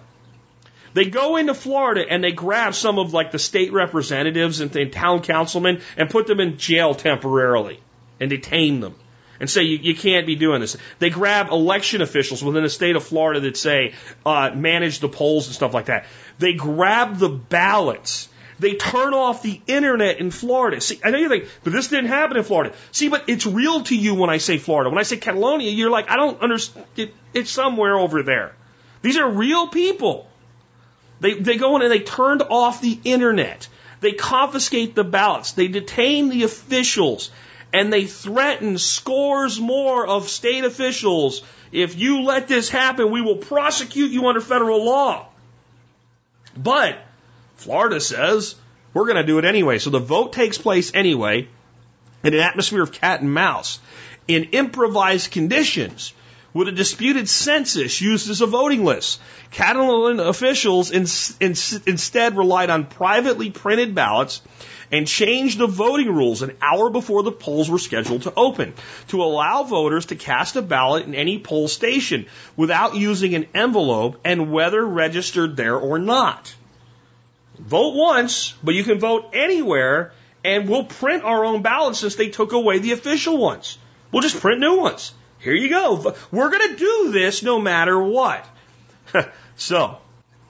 They 0.93 1.05
go 1.05 1.37
into 1.37 1.53
Florida 1.53 2.03
and 2.09 2.21
they 2.21 2.33
grab 2.33 2.75
some 2.75 2.99
of 2.99 3.13
like 3.13 3.31
the 3.31 3.39
state 3.39 3.71
representatives 3.71 4.59
and, 4.59 4.75
and 4.75 4.91
town 4.91 5.21
councilmen 5.21 5.81
and 5.95 6.09
put 6.09 6.27
them 6.27 6.41
in 6.41 6.57
jail 6.57 6.93
temporarily 6.93 7.79
and 8.19 8.29
detain 8.29 8.79
them 8.79 8.95
and 9.39 9.49
say 9.49 9.63
you, 9.63 9.77
you 9.77 9.95
can't 9.95 10.25
be 10.25 10.35
doing 10.35 10.61
this. 10.61 10.77
They 10.99 11.09
grab 11.09 11.49
election 11.49 12.01
officials 12.01 12.43
within 12.43 12.63
the 12.63 12.69
state 12.69 12.95
of 12.95 13.03
Florida 13.03 13.41
that 13.41 13.57
say 13.57 13.93
uh, 14.25 14.51
manage 14.55 14.99
the 14.99 15.09
polls 15.09 15.47
and 15.47 15.55
stuff 15.55 15.73
like 15.73 15.85
that. 15.85 16.05
They 16.39 16.53
grab 16.53 17.17
the 17.17 17.29
ballots. 17.29 18.29
They 18.59 18.75
turn 18.75 19.13
off 19.13 19.41
the 19.41 19.59
internet 19.67 20.19
in 20.19 20.31
Florida. 20.31 20.79
See, 20.79 20.99
I 21.03 21.09
know 21.09 21.17
you 21.17 21.27
think, 21.27 21.49
but 21.63 21.73
this 21.73 21.89
didn't 21.89 22.05
happen 22.05 22.37
in 22.37 22.43
Florida. 22.43 22.73
See, 22.91 23.09
but 23.09 23.27
it's 23.27 23.45
real 23.45 23.81
to 23.83 23.97
you 23.97 24.15
when 24.15 24.29
I 24.29 24.37
say 24.37 24.57
Florida. 24.57 24.89
When 24.89 24.99
I 24.99 25.03
say 25.03 25.17
Catalonia, 25.17 25.71
you're 25.71 25.89
like, 25.89 26.09
I 26.09 26.15
don't 26.15 26.39
understand. 26.41 26.85
It, 26.95 27.13
it's 27.33 27.51
somewhere 27.51 27.97
over 27.97 28.23
there. 28.23 28.55
These 29.01 29.17
are 29.17 29.29
real 29.29 29.67
people. 29.67 30.29
They, 31.19 31.33
they 31.33 31.57
go 31.57 31.75
in 31.75 31.81
and 31.81 31.91
they 31.91 31.99
turned 31.99 32.43
off 32.43 32.79
the 32.79 32.97
internet. 33.03 33.67
They 33.99 34.13
confiscate 34.13 34.95
the 34.95 35.03
ballots. 35.03 35.53
They 35.53 35.67
detain 35.67 36.29
the 36.29 36.43
officials 36.43 37.31
and 37.73 37.91
they 37.91 38.05
threaten 38.05 38.77
scores 38.77 39.59
more 39.59 40.07
of 40.07 40.29
state 40.29 40.63
officials. 40.63 41.41
If 41.71 41.97
you 41.97 42.21
let 42.21 42.47
this 42.47 42.69
happen, 42.69 43.11
we 43.11 43.21
will 43.21 43.37
prosecute 43.37 44.11
you 44.11 44.27
under 44.27 44.41
federal 44.41 44.85
law. 44.85 45.25
But 46.55 46.99
Florida 47.55 47.99
says 47.99 48.55
we're 48.93 49.05
going 49.05 49.17
to 49.17 49.23
do 49.23 49.39
it 49.39 49.45
anyway. 49.45 49.79
So 49.79 49.89
the 49.89 49.99
vote 49.99 50.33
takes 50.33 50.59
place 50.59 50.91
anyway 50.93 51.47
in 52.23 52.33
an 52.35 52.39
atmosphere 52.39 52.83
of 52.83 52.91
cat 52.91 53.21
and 53.21 53.33
mouse 53.33 53.79
in 54.27 54.45
improvised 54.51 55.31
conditions 55.31 56.13
with 56.53 56.67
a 56.67 56.71
disputed 56.71 57.27
census 57.27 57.99
used 57.99 58.29
as 58.29 58.41
a 58.41 58.45
voting 58.45 58.85
list. 58.85 59.19
Catalan 59.49 60.19
officials 60.19 60.91
in, 60.91 61.07
in, 61.39 61.55
instead 61.87 62.37
relied 62.37 62.69
on 62.69 62.85
privately 62.85 63.49
printed 63.49 63.95
ballots 63.95 64.41
and 64.93 65.07
changed 65.07 65.57
the 65.57 65.65
voting 65.65 66.13
rules 66.13 66.43
an 66.43 66.55
hour 66.61 66.91
before 66.91 67.23
the 67.23 67.31
polls 67.31 67.67
were 67.67 67.79
scheduled 67.79 68.21
to 68.21 68.33
open 68.35 68.73
to 69.07 69.23
allow 69.23 69.63
voters 69.63 70.05
to 70.05 70.15
cast 70.15 70.55
a 70.55 70.61
ballot 70.61 71.07
in 71.07 71.15
any 71.15 71.39
poll 71.39 71.67
station 71.67 72.27
without 72.55 72.95
using 72.95 73.33
an 73.33 73.47
envelope 73.55 74.21
and 74.23 74.51
whether 74.51 74.85
registered 74.85 75.57
there 75.57 75.75
or 75.75 75.97
not. 75.97 76.55
Vote 77.57 77.95
once, 77.95 78.53
but 78.63 78.75
you 78.75 78.83
can 78.83 78.99
vote 78.99 79.31
anywhere 79.33 80.13
and 80.45 80.69
we'll 80.69 80.83
print 80.83 81.23
our 81.23 81.43
own 81.43 81.63
ballots 81.63 81.99
since 81.99 82.15
they 82.15 82.29
took 82.29 82.51
away 82.51 82.77
the 82.77 82.91
official 82.91 83.37
ones. 83.37 83.79
We'll 84.11 84.21
just 84.21 84.39
print 84.39 84.59
new 84.59 84.77
ones. 84.77 85.11
Here 85.39 85.55
you 85.55 85.69
go. 85.69 86.15
We're 86.31 86.51
going 86.51 86.69
to 86.69 86.75
do 86.75 87.11
this 87.11 87.41
no 87.41 87.59
matter 87.59 87.99
what. 87.99 88.47
so, 89.55 89.97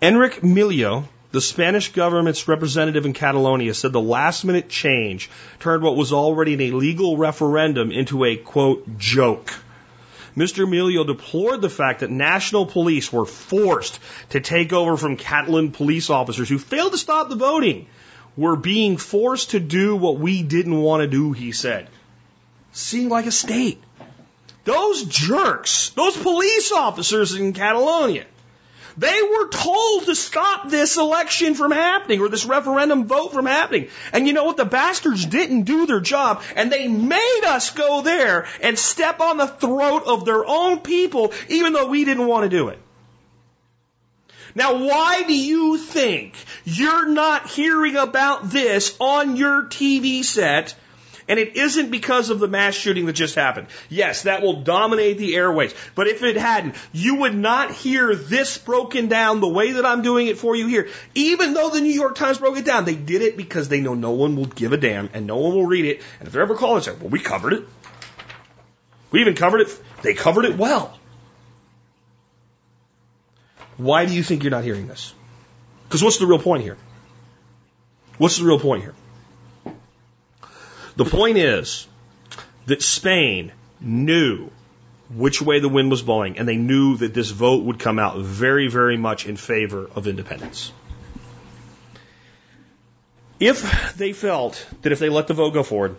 Enric 0.02 0.42
Millo, 0.42 1.06
the 1.34 1.42
Spanish 1.42 1.92
government's 1.94 2.48
representative 2.48 3.08
in 3.08 3.14
Catalonia, 3.14 3.74
said 3.74 3.92
the 3.92 4.00
last 4.00 4.46
minute 4.46 4.70
change 4.70 5.32
turned 5.60 5.82
what 5.82 5.96
was 5.96 6.14
already 6.14 6.54
an 6.54 6.62
illegal 6.62 7.18
referendum 7.18 7.92
into 7.92 8.24
a 8.24 8.38
quote 8.38 9.00
joke. 9.00 9.52
Mr. 10.38 10.68
Millo 10.68 11.06
deplored 11.06 11.60
the 11.60 11.72
fact 11.72 12.02
that 12.02 12.12
national 12.12 12.68
police 12.68 13.12
were 13.12 13.26
forced 13.26 14.00
to 14.30 14.42
take 14.42 14.74
over 14.74 14.96
from 14.96 15.18
Catalan 15.18 15.72
police 15.72 16.12
officers 16.12 16.50
who 16.50 16.60
failed 16.60 16.92
to 16.92 17.00
stop 17.00 17.30
the 17.30 17.36
voting. 17.36 17.88
We're 18.38 18.56
being 18.56 18.98
forced 18.98 19.52
to 19.52 19.60
do 19.60 19.96
what 19.96 20.20
we 20.20 20.44
didn't 20.44 20.80
want 20.80 21.02
to 21.02 21.08
do, 21.08 21.32
he 21.32 21.52
said. 21.52 21.88
Seeing 22.74 23.10
like 23.10 23.26
a 23.26 23.32
state. 23.32 23.82
Those 24.66 25.04
jerks, 25.04 25.90
those 25.90 26.16
police 26.16 26.72
officers 26.72 27.34
in 27.34 27.54
Catalonia, 27.54 28.26
they 28.98 29.22
were 29.22 29.50
told 29.50 30.06
to 30.06 30.16
stop 30.16 30.70
this 30.70 30.98
election 30.98 31.56
from 31.56 31.72
happening 31.72 32.22
or 32.22 32.30
this 32.30 32.46
referendum 32.46 33.06
vote 33.06 33.34
from 33.34 33.46
happening. 33.46 33.88
And 34.12 34.28
you 34.28 34.34
know 34.34 34.46
what? 34.46 34.58
The 34.58 34.66
bastards 34.66 35.26
didn't 35.26 35.64
do 35.64 35.86
their 35.86 36.00
job 36.00 36.42
and 36.56 36.72
they 36.72 36.88
made 36.88 37.42
us 37.46 37.72
go 37.72 38.02
there 38.02 38.48
and 38.62 38.78
step 38.78 39.20
on 39.20 39.38
the 39.38 39.48
throat 39.48 40.04
of 40.06 40.26
their 40.26 40.46
own 40.46 40.80
people 40.80 41.34
even 41.50 41.74
though 41.74 41.88
we 41.88 42.06
didn't 42.06 42.28
want 42.28 42.44
to 42.44 42.50
do 42.50 42.70
it. 42.70 42.80
Now, 44.56 44.86
why 44.86 45.24
do 45.24 45.36
you 45.36 45.78
think 45.78 46.36
you're 46.64 47.08
not 47.08 47.50
hearing 47.50 47.96
about 47.96 48.52
this 48.52 48.96
on 49.00 49.36
your 49.36 49.64
TV 49.64 50.24
set 50.24 50.76
and 51.28 51.40
it 51.40 51.56
isn't 51.56 51.90
because 51.92 52.30
of 52.30 52.40
the 52.40 52.48
mass 52.48 52.74
shooting 52.74 53.06
that 53.06 53.14
just 53.14 53.36
happened. 53.36 53.68
Yes, 53.90 54.24
that 54.24 54.42
will 54.42 54.62
dominate 54.64 55.18
the 55.18 55.36
airways. 55.36 55.74
But 55.96 56.08
if 56.08 56.24
it 56.24 56.38
hadn't, 56.38 56.76
you 56.92 57.16
would 57.16 57.36
not 57.36 57.72
hear 57.72 58.16
this 58.16 58.58
broken 58.58 59.08
down 59.08 59.42
the 59.42 59.48
way 59.48 59.74
that 59.74 59.86
I'm 59.86 60.02
doing 60.02 60.28
it 60.28 60.38
for 60.38 60.56
you 60.56 60.68
here. 60.68 60.90
Even 61.16 61.54
though 61.54 61.70
the 61.70 61.82
New 61.82 61.94
York 61.94 62.16
Times 62.16 62.38
broke 62.38 62.58
it 62.58 62.66
down, 62.66 62.86
they 62.86 62.96
did 62.96 63.22
it 63.22 63.38
because 63.38 63.70
they 63.70 63.82
know 63.82 63.94
no 63.94 64.12
one 64.12 64.36
will 64.36 64.46
give 64.46 64.74
a 64.74 64.78
damn 64.78 65.10
and 65.14 65.28
no 65.28 65.38
one 65.38 65.54
will 65.54 65.66
read 65.66 65.86
it. 65.86 66.02
And 66.20 66.28
if 66.28 66.34
they're 66.34 66.44
ever 66.44 66.56
called 66.56 66.78
and 66.78 66.86
say, 66.86 66.94
well, 66.94 67.10
we 67.10 67.20
covered 67.20 67.54
it. 67.54 67.64
We 69.12 69.22
even 69.22 69.36
covered 69.36 69.62
it. 69.62 69.82
They 70.02 70.14
covered 70.14 70.46
it 70.46 70.58
well. 70.58 70.98
Why 73.78 74.06
do 74.06 74.14
you 74.14 74.24
think 74.24 74.44
you're 74.44 74.52
not 74.52 74.64
hearing 74.64 74.88
this? 74.88 75.14
Because 75.86 76.04
what's 76.04 76.18
the 76.18 76.26
real 76.26 76.40
point 76.40 76.64
here? 76.64 76.78
What's 78.18 78.38
the 78.38 78.46
real 78.46 78.60
point 78.60 78.84
here? 78.84 78.94
The 80.96 81.06
point 81.06 81.38
is 81.38 81.88
that 82.66 82.82
Spain 82.82 83.52
knew 83.82 84.50
which 85.14 85.42
way 85.42 85.60
the 85.60 85.70
wind 85.70 85.92
was 85.92 86.02
blowing, 86.02 86.38
and 86.38 86.48
they 86.48 86.56
knew 86.56 86.98
that 86.98 87.14
this 87.14 87.30
vote 87.30 87.64
would 87.64 87.80
come 87.80 88.00
out 88.00 88.18
very, 88.20 88.68
very 88.68 88.98
much 88.98 89.26
in 89.26 89.36
favor 89.36 89.90
of 89.96 90.08
independence. 90.08 90.72
If 93.40 93.96
they 93.98 94.14
felt 94.14 94.66
that 94.84 94.92
if 94.92 95.00
they 95.00 95.10
let 95.10 95.28
the 95.28 95.34
vote 95.34 95.54
go 95.54 95.64
forward, 95.64 95.96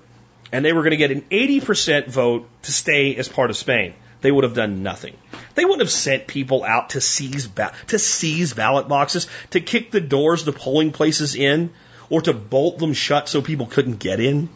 and 0.53 0.65
they 0.65 0.73
were 0.73 0.83
going 0.83 0.93
to 0.93 0.97
get 0.97 1.11
an 1.11 1.23
80% 1.31 2.07
vote 2.07 2.49
to 2.63 2.73
stay 2.73 3.17
as 3.17 3.29
part 3.29 3.51
of 3.51 3.57
Spain, 3.57 3.95
they 4.21 4.31
would 4.31 4.45
have 4.45 4.55
done 4.55 4.83
nothing. 4.83 5.17
They 5.55 5.65
wouldn't 5.65 5.83
have 5.83 5.91
sent 5.91 6.27
people 6.27 6.65
out 6.65 6.91
to 6.91 7.01
seize 7.01 7.47
ba- 7.47 7.75
to 7.89 7.99
seize 7.99 8.55
ballot 8.55 8.89
boxes, 8.89 9.27
to 9.51 9.61
kick 9.61 9.91
the 9.91 10.01
doors 10.01 10.45
to 10.45 10.53
polling 10.53 10.93
places 10.93 11.35
in, 11.35 11.71
or 12.09 12.23
to 12.23 12.33
bolt 12.33 12.79
them 12.79 12.95
shut 12.95 13.29
so 13.29 13.43
people 13.43 13.67
couldn't 13.67 13.99
get 13.99 14.21
in. 14.21 14.49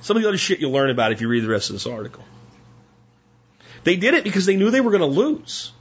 Some 0.00 0.16
of 0.16 0.22
the 0.22 0.28
other 0.28 0.38
shit 0.38 0.60
you'll 0.60 0.72
learn 0.72 0.90
about 0.90 1.12
if 1.12 1.20
you 1.20 1.28
read 1.28 1.44
the 1.44 1.48
rest 1.48 1.70
of 1.70 1.74
this 1.74 1.86
article. 1.86 2.24
They 3.84 3.96
did 3.96 4.14
it 4.14 4.24
because 4.24 4.46
they 4.46 4.56
knew 4.56 4.70
they 4.70 4.80
were 4.80 4.90
going 4.90 5.00
to 5.00 5.06
lose. 5.06 5.72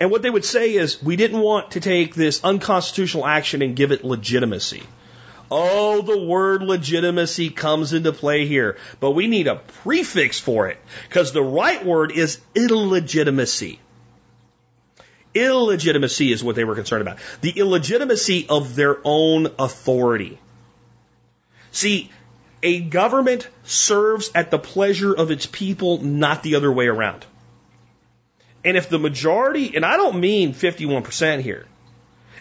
And 0.00 0.10
what 0.10 0.22
they 0.22 0.30
would 0.30 0.44
say 0.44 0.74
is, 0.74 1.02
we 1.02 1.16
didn't 1.16 1.40
want 1.40 1.72
to 1.72 1.80
take 1.80 2.14
this 2.14 2.42
unconstitutional 2.42 3.26
action 3.26 3.62
and 3.62 3.76
give 3.76 3.92
it 3.92 4.04
legitimacy. 4.04 4.82
Oh, 5.50 6.02
the 6.02 6.18
word 6.18 6.62
legitimacy 6.62 7.50
comes 7.50 7.92
into 7.92 8.12
play 8.12 8.46
here, 8.46 8.76
but 8.98 9.12
we 9.12 9.28
need 9.28 9.46
a 9.46 9.56
prefix 9.56 10.40
for 10.40 10.68
it 10.68 10.78
because 11.08 11.32
the 11.32 11.42
right 11.42 11.84
word 11.84 12.10
is 12.10 12.40
illegitimacy. 12.54 13.78
Illegitimacy 15.34 16.32
is 16.32 16.42
what 16.42 16.56
they 16.56 16.64
were 16.64 16.74
concerned 16.74 17.02
about. 17.02 17.18
The 17.40 17.50
illegitimacy 17.50 18.46
of 18.48 18.74
their 18.74 18.98
own 19.04 19.48
authority. 19.58 20.38
See, 21.72 22.10
a 22.64 22.80
government 22.80 23.48
serves 23.64 24.30
at 24.34 24.50
the 24.50 24.58
pleasure 24.58 25.14
of 25.14 25.30
its 25.30 25.46
people, 25.46 25.98
not 26.02 26.42
the 26.42 26.56
other 26.56 26.72
way 26.72 26.86
around. 26.86 27.24
And 28.64 28.76
if 28.76 28.88
the 28.88 28.98
majority, 28.98 29.76
and 29.76 29.84
I 29.84 29.98
don't 29.98 30.18
mean 30.18 30.54
51% 30.54 31.40
here, 31.42 31.66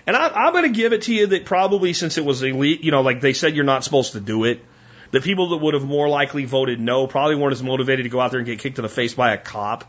and 0.08 0.16
I, 0.16 0.48
am 0.48 0.54
going 0.54 0.64
to 0.64 0.78
give 0.78 0.94
it 0.94 1.04
to 1.04 1.14
you 1.14 1.28
that 1.28 1.46
probably 1.46 1.94
since 1.94 2.18
it 2.18 2.26
was 2.26 2.42
elite, 2.42 2.84
you 2.84 2.92
know, 2.92 3.02
like 3.02 3.20
they 3.20 3.34
said 3.34 3.56
you're 3.56 3.66
not 3.66 3.84
supposed 3.84 4.14
to 4.14 4.22
do 4.22 4.46
it, 4.46 4.64
the 5.12 5.20
people 5.20 5.50
that 5.50 5.58
would 5.58 5.74
have 5.74 5.86
more 5.86 6.10
likely 6.10 6.46
voted 6.46 6.80
no 6.80 7.06
probably 7.06 7.36
weren't 7.36 7.54
as 7.54 7.62
motivated 7.62 8.04
to 8.04 8.10
go 8.10 8.20
out 8.20 8.32
there 8.32 8.40
and 8.40 8.48
get 8.48 8.60
kicked 8.60 8.80
in 8.80 8.84
the 8.84 8.90
face 8.90 9.14
by 9.14 9.34
a 9.34 9.38
cop. 9.38 9.86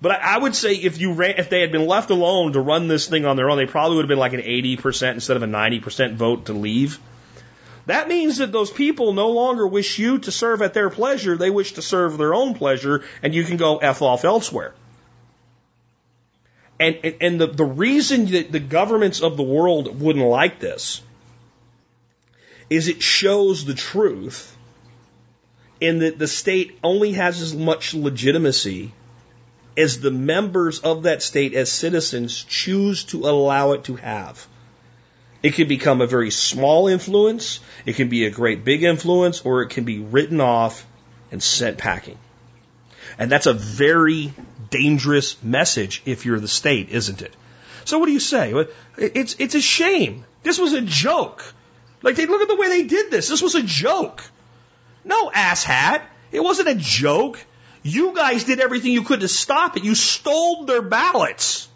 But 0.00 0.12
I, 0.12 0.34
I 0.34 0.38
would 0.38 0.54
say 0.54 0.74
if 0.74 0.98
you 0.98 1.12
ran, 1.12 1.34
if 1.38 1.50
they 1.50 1.60
had 1.60 1.70
been 1.70 1.86
left 1.86 2.10
alone 2.10 2.54
to 2.54 2.60
run 2.60 2.88
this 2.88 3.06
thing 3.08 3.26
on 3.26 3.36
their 3.36 3.50
own, 3.50 3.58
they 3.58 3.66
probably 3.66 3.96
would 3.96 4.04
have 4.04 4.08
been 4.08 4.18
like 4.18 4.32
an 4.32 4.40
80% 4.40 5.14
instead 5.14 5.36
of 5.36 5.42
a 5.42 5.46
90% 5.46 6.14
vote 6.14 6.46
to 6.46 6.52
leave. 6.54 6.98
That 7.86 8.08
means 8.08 8.38
that 8.38 8.52
those 8.52 8.70
people 8.70 9.12
no 9.12 9.30
longer 9.30 9.66
wish 9.66 9.98
you 9.98 10.18
to 10.20 10.30
serve 10.30 10.62
at 10.62 10.74
their 10.74 10.88
pleasure. 10.88 11.36
They 11.36 11.50
wish 11.50 11.72
to 11.72 11.82
serve 11.82 12.16
their 12.16 12.34
own 12.34 12.54
pleasure, 12.54 13.04
and 13.22 13.34
you 13.34 13.44
can 13.44 13.56
go 13.56 13.78
F 13.78 14.00
off 14.00 14.24
elsewhere. 14.24 14.74
And, 16.80 16.98
and, 17.04 17.14
and 17.20 17.40
the, 17.40 17.46
the 17.46 17.64
reason 17.64 18.26
that 18.26 18.50
the 18.50 18.60
governments 18.60 19.20
of 19.20 19.36
the 19.36 19.42
world 19.42 20.00
wouldn't 20.00 20.24
like 20.24 20.60
this 20.60 21.02
is 22.70 22.88
it 22.88 23.02
shows 23.02 23.64
the 23.64 23.74
truth 23.74 24.56
in 25.80 25.98
that 26.00 26.18
the 26.18 26.26
state 26.26 26.78
only 26.82 27.12
has 27.12 27.40
as 27.40 27.54
much 27.54 27.94
legitimacy 27.94 28.92
as 29.76 30.00
the 30.00 30.10
members 30.10 30.78
of 30.80 31.02
that 31.02 31.22
state 31.22 31.54
as 31.54 31.70
citizens 31.70 32.42
choose 32.44 33.04
to 33.04 33.26
allow 33.26 33.72
it 33.72 33.84
to 33.84 33.96
have. 33.96 34.46
It 35.44 35.52
can 35.52 35.68
become 35.68 36.00
a 36.00 36.06
very 36.06 36.30
small 36.30 36.88
influence, 36.88 37.60
it 37.84 37.96
can 37.96 38.08
be 38.08 38.24
a 38.24 38.30
great 38.30 38.64
big 38.64 38.82
influence, 38.82 39.42
or 39.42 39.60
it 39.60 39.68
can 39.68 39.84
be 39.84 39.98
written 39.98 40.40
off 40.40 40.86
and 41.30 41.42
sent 41.42 41.76
packing. 41.76 42.16
And 43.18 43.30
that's 43.30 43.44
a 43.44 43.52
very 43.52 44.32
dangerous 44.70 45.36
message 45.42 46.00
if 46.06 46.24
you're 46.24 46.40
the 46.40 46.48
state, 46.48 46.88
isn't 46.88 47.20
it? 47.20 47.36
So 47.84 47.98
what 47.98 48.06
do 48.06 48.12
you 48.12 48.20
say? 48.20 48.54
It's, 48.96 49.36
it's 49.38 49.54
a 49.54 49.60
shame. 49.60 50.24
This 50.42 50.58
was 50.58 50.72
a 50.72 50.80
joke. 50.80 51.44
Like, 52.00 52.16
they 52.16 52.24
look 52.24 52.40
at 52.40 52.48
the 52.48 52.56
way 52.56 52.68
they 52.68 52.84
did 52.84 53.10
this. 53.10 53.28
This 53.28 53.42
was 53.42 53.54
a 53.54 53.62
joke. 53.62 54.24
No 55.04 55.28
asshat. 55.28 56.00
It 56.32 56.40
wasn't 56.40 56.68
a 56.68 56.74
joke. 56.74 57.38
You 57.82 58.14
guys 58.14 58.44
did 58.44 58.60
everything 58.60 58.92
you 58.92 59.02
could 59.02 59.20
to 59.20 59.28
stop 59.28 59.76
it. 59.76 59.84
You 59.84 59.94
stole 59.94 60.64
their 60.64 60.80
ballots. 60.80 61.68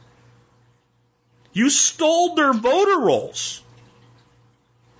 You 1.58 1.70
stole 1.70 2.36
their 2.36 2.52
voter 2.52 3.00
rolls. 3.00 3.60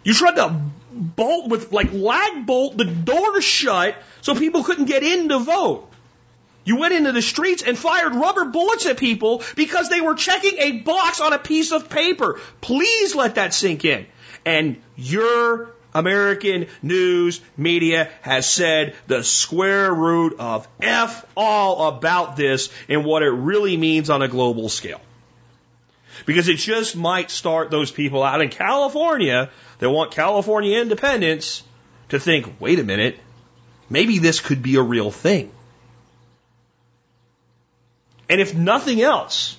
You 0.03 0.13
tried 0.13 0.35
to 0.35 0.61
bolt 0.91 1.49
with 1.49 1.71
like 1.71 1.93
lag 1.93 2.47
bolt 2.47 2.77
the 2.77 2.85
door 2.85 3.41
shut 3.41 3.95
so 4.23 4.35
people 4.35 4.65
couldn't 4.65 4.87
get 4.87 5.05
in 5.05 5.29
to 5.29 5.39
vote. 5.39 5.89
You 6.65 6.79
went 6.79 6.95
into 6.95 7.13
the 7.13 7.23
streets 7.23 7.63
and 7.63 7.79
fired 7.79 8.13
rubber 8.13 8.47
bullets 8.47 8.87
at 8.87 8.97
people 8.97 9.45
because 9.55 9.89
they 9.89 10.01
were 10.01 10.17
checking 10.17 10.59
a 10.59 10.73
box 10.81 11.21
on 11.21 11.33
a 11.33 11.39
piece 11.39 11.71
of 11.71 11.89
paper. 11.89 12.41
Please 12.61 13.15
let 13.15 13.37
that 13.37 13.55
sink 13.55 13.85
in. 13.85 14.07
And 14.45 14.83
your 14.97 15.73
American 15.95 16.67
news 16.83 17.41
media 17.57 18.11
has 18.23 18.51
said 18.51 18.97
the 19.07 19.23
square 19.23 19.95
root 19.95 20.35
of 20.41 20.67
F 20.81 21.25
all 21.37 21.87
about 21.87 22.35
this 22.35 22.69
and 22.89 23.05
what 23.05 23.23
it 23.23 23.31
really 23.31 23.77
means 23.77 24.11
on 24.11 24.23
a 24.23 24.29
global 24.29 24.69
scale. 24.69 25.01
Because 26.27 26.49
it 26.49 26.57
just 26.57 26.97
might 26.97 27.31
start 27.31 27.71
those 27.71 27.91
people 27.91 28.23
out 28.23 28.41
in 28.41 28.49
California 28.49 29.51
that 29.79 29.91
want 29.91 30.13
California 30.13 30.81
independence 30.81 31.63
to 32.09 32.19
think, 32.19 32.61
wait 32.61 32.79
a 32.79 32.85
minute, 32.85 33.19
maybe 33.89 34.19
this 34.19 34.41
could 34.41 34.63
be 34.63 34.77
a 34.77 34.83
real 34.83 35.11
thing. 35.11 35.51
And 38.29 38.41
if 38.41 38.55
nothing 38.55 39.01
else, 39.01 39.57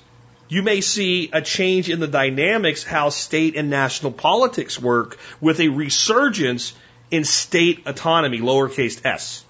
You 0.52 0.64
may 0.64 0.82
see 0.82 1.30
a 1.32 1.44
change 1.44 1.92
in 1.92 2.00
the 2.00 2.08
dynamics, 2.08 2.84
how 2.84 3.10
state 3.10 3.56
and 3.56 3.70
national 3.70 4.12
politics 4.12 4.80
work 4.82 5.20
with 5.40 5.60
a 5.60 5.68
resurgence 5.68 6.74
in 7.12 7.24
state 7.24 7.86
autonomy, 7.86 8.40
lowercase 8.40 9.06
s. 9.06 9.46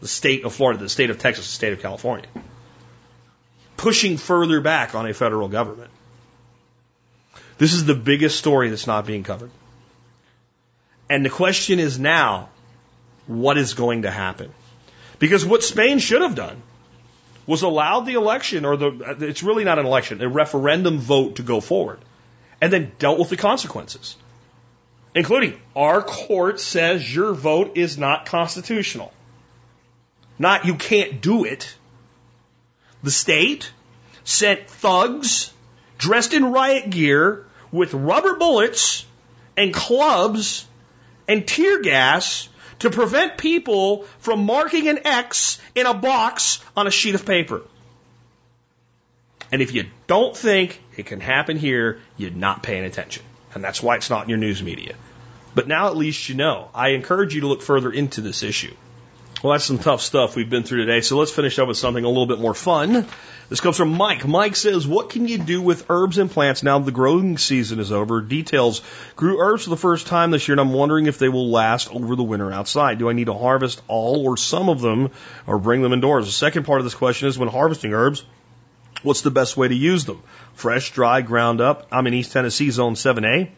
The 0.00 0.08
state 0.08 0.44
of 0.44 0.52
Florida, 0.52 0.80
the 0.80 0.88
state 0.88 1.10
of 1.10 1.20
Texas, 1.20 1.46
the 1.46 1.52
state 1.52 1.72
of 1.72 1.80
California. 1.80 2.26
Pushing 3.76 4.16
further 4.16 4.60
back 4.60 4.96
on 4.96 5.06
a 5.06 5.14
federal 5.14 5.46
government. 5.46 5.89
This 7.60 7.74
is 7.74 7.84
the 7.84 7.94
biggest 7.94 8.38
story 8.38 8.70
that's 8.70 8.86
not 8.86 9.04
being 9.04 9.22
covered. 9.22 9.50
And 11.10 11.22
the 11.22 11.28
question 11.28 11.78
is 11.78 11.98
now, 11.98 12.48
what 13.26 13.58
is 13.58 13.74
going 13.74 14.02
to 14.02 14.10
happen? 14.10 14.50
Because 15.18 15.44
what 15.44 15.62
Spain 15.62 15.98
should 15.98 16.22
have 16.22 16.34
done 16.34 16.62
was 17.46 17.60
allowed 17.60 18.06
the 18.06 18.14
election, 18.14 18.64
or 18.64 18.78
the, 18.78 19.16
it's 19.28 19.42
really 19.42 19.64
not 19.64 19.78
an 19.78 19.84
election, 19.84 20.22
a 20.22 20.28
referendum 20.28 21.00
vote 21.00 21.36
to 21.36 21.42
go 21.42 21.60
forward, 21.60 21.98
and 22.62 22.72
then 22.72 22.92
dealt 22.98 23.18
with 23.18 23.28
the 23.28 23.36
consequences, 23.36 24.16
including 25.14 25.60
our 25.76 26.00
court 26.00 26.60
says 26.60 27.14
your 27.14 27.34
vote 27.34 27.76
is 27.76 27.98
not 27.98 28.24
constitutional. 28.24 29.12
Not 30.38 30.64
you 30.64 30.76
can't 30.76 31.20
do 31.20 31.44
it. 31.44 31.76
The 33.02 33.10
state 33.10 33.70
sent 34.24 34.70
thugs 34.70 35.52
dressed 35.98 36.32
in 36.32 36.52
riot 36.52 36.88
gear 36.88 37.44
with 37.72 37.94
rubber 37.94 38.36
bullets 38.36 39.04
and 39.56 39.72
clubs 39.72 40.66
and 41.28 41.46
tear 41.46 41.80
gas 41.80 42.48
to 42.80 42.90
prevent 42.90 43.38
people 43.38 44.04
from 44.18 44.44
marking 44.44 44.88
an 44.88 45.06
X 45.06 45.60
in 45.74 45.86
a 45.86 45.94
box 45.94 46.64
on 46.76 46.86
a 46.86 46.90
sheet 46.90 47.14
of 47.14 47.24
paper. 47.24 47.62
And 49.52 49.62
if 49.62 49.74
you 49.74 49.86
don't 50.06 50.36
think 50.36 50.80
it 50.96 51.06
can 51.06 51.20
happen 51.20 51.56
here, 51.56 52.00
you're 52.16 52.30
not 52.30 52.62
paying 52.62 52.84
attention. 52.84 53.24
And 53.54 53.64
that's 53.64 53.82
why 53.82 53.96
it's 53.96 54.10
not 54.10 54.24
in 54.24 54.30
your 54.30 54.38
news 54.38 54.62
media. 54.62 54.94
But 55.54 55.66
now 55.66 55.88
at 55.88 55.96
least 55.96 56.28
you 56.28 56.36
know. 56.36 56.70
I 56.74 56.90
encourage 56.90 57.34
you 57.34 57.40
to 57.42 57.48
look 57.48 57.62
further 57.62 57.90
into 57.90 58.20
this 58.20 58.42
issue. 58.42 58.74
Well, 59.42 59.52
that's 59.54 59.64
some 59.64 59.78
tough 59.78 60.02
stuff 60.02 60.36
we've 60.36 60.50
been 60.50 60.64
through 60.64 60.84
today. 60.84 61.00
So 61.00 61.16
let's 61.16 61.30
finish 61.30 61.58
up 61.58 61.66
with 61.66 61.78
something 61.78 62.04
a 62.04 62.08
little 62.08 62.26
bit 62.26 62.40
more 62.40 62.52
fun. 62.52 63.06
This 63.48 63.60
comes 63.60 63.78
from 63.78 63.94
Mike. 63.94 64.26
Mike 64.26 64.54
says, 64.54 64.86
What 64.86 65.08
can 65.08 65.26
you 65.26 65.38
do 65.38 65.62
with 65.62 65.86
herbs 65.88 66.18
and 66.18 66.30
plants 66.30 66.62
now 66.62 66.78
that 66.78 66.84
the 66.84 66.92
growing 66.92 67.38
season 67.38 67.80
is 67.80 67.90
over? 67.90 68.20
Details 68.20 68.82
grew 69.16 69.40
herbs 69.40 69.64
for 69.64 69.70
the 69.70 69.78
first 69.78 70.06
time 70.06 70.30
this 70.30 70.46
year, 70.46 70.52
and 70.52 70.60
I'm 70.60 70.74
wondering 70.74 71.06
if 71.06 71.18
they 71.18 71.30
will 71.30 71.50
last 71.50 71.90
over 71.90 72.16
the 72.16 72.22
winter 72.22 72.52
outside. 72.52 72.98
Do 72.98 73.08
I 73.08 73.14
need 73.14 73.26
to 73.26 73.34
harvest 73.34 73.80
all 73.88 74.26
or 74.28 74.36
some 74.36 74.68
of 74.68 74.82
them 74.82 75.10
or 75.46 75.58
bring 75.58 75.80
them 75.80 75.94
indoors? 75.94 76.26
The 76.26 76.32
second 76.32 76.64
part 76.64 76.80
of 76.80 76.84
this 76.84 76.94
question 76.94 77.26
is 77.26 77.38
when 77.38 77.48
harvesting 77.48 77.94
herbs, 77.94 78.22
what's 79.02 79.22
the 79.22 79.30
best 79.30 79.56
way 79.56 79.68
to 79.68 79.74
use 79.74 80.04
them? 80.04 80.22
Fresh, 80.52 80.92
dry, 80.92 81.22
ground 81.22 81.62
up. 81.62 81.88
I'm 81.90 82.06
in 82.06 82.12
East 82.12 82.32
Tennessee, 82.32 82.70
Zone 82.70 82.94
7A. 82.94 83.48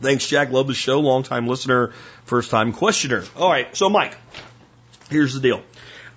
Thanks, 0.00 0.26
Jack. 0.26 0.50
Love 0.50 0.68
the 0.68 0.74
show. 0.74 1.00
Long 1.00 1.22
time 1.22 1.46
listener, 1.46 1.92
first 2.24 2.50
time 2.50 2.72
questioner. 2.72 3.24
All 3.36 3.50
right. 3.50 3.76
So, 3.76 3.88
Mike, 3.88 4.16
Here's 5.12 5.34
the 5.34 5.40
deal. 5.40 5.62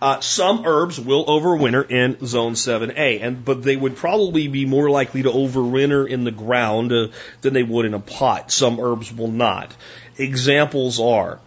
Uh, 0.01 0.19
some 0.19 0.63
herbs 0.65 0.99
will 0.99 1.25
overwinter 1.25 1.89
in 1.89 2.25
zone 2.25 2.53
7A, 2.53 3.21
and 3.23 3.45
but 3.45 3.63
they 3.63 3.77
would 3.77 3.95
probably 3.95 4.47
be 4.47 4.65
more 4.65 4.89
likely 4.89 5.23
to 5.23 5.29
overwinter 5.29 6.07
in 6.07 6.25
the 6.25 6.31
ground 6.31 6.91
uh, 6.91 7.07
than 7.41 7.53
they 7.53 7.63
would 7.63 7.85
in 7.85 7.93
a 7.93 7.99
pot. 7.99 8.51
Some 8.51 8.79
herbs 8.79 9.13
will 9.13 9.31
not. 9.31 9.73
Examples 10.17 10.99
are 10.99 11.39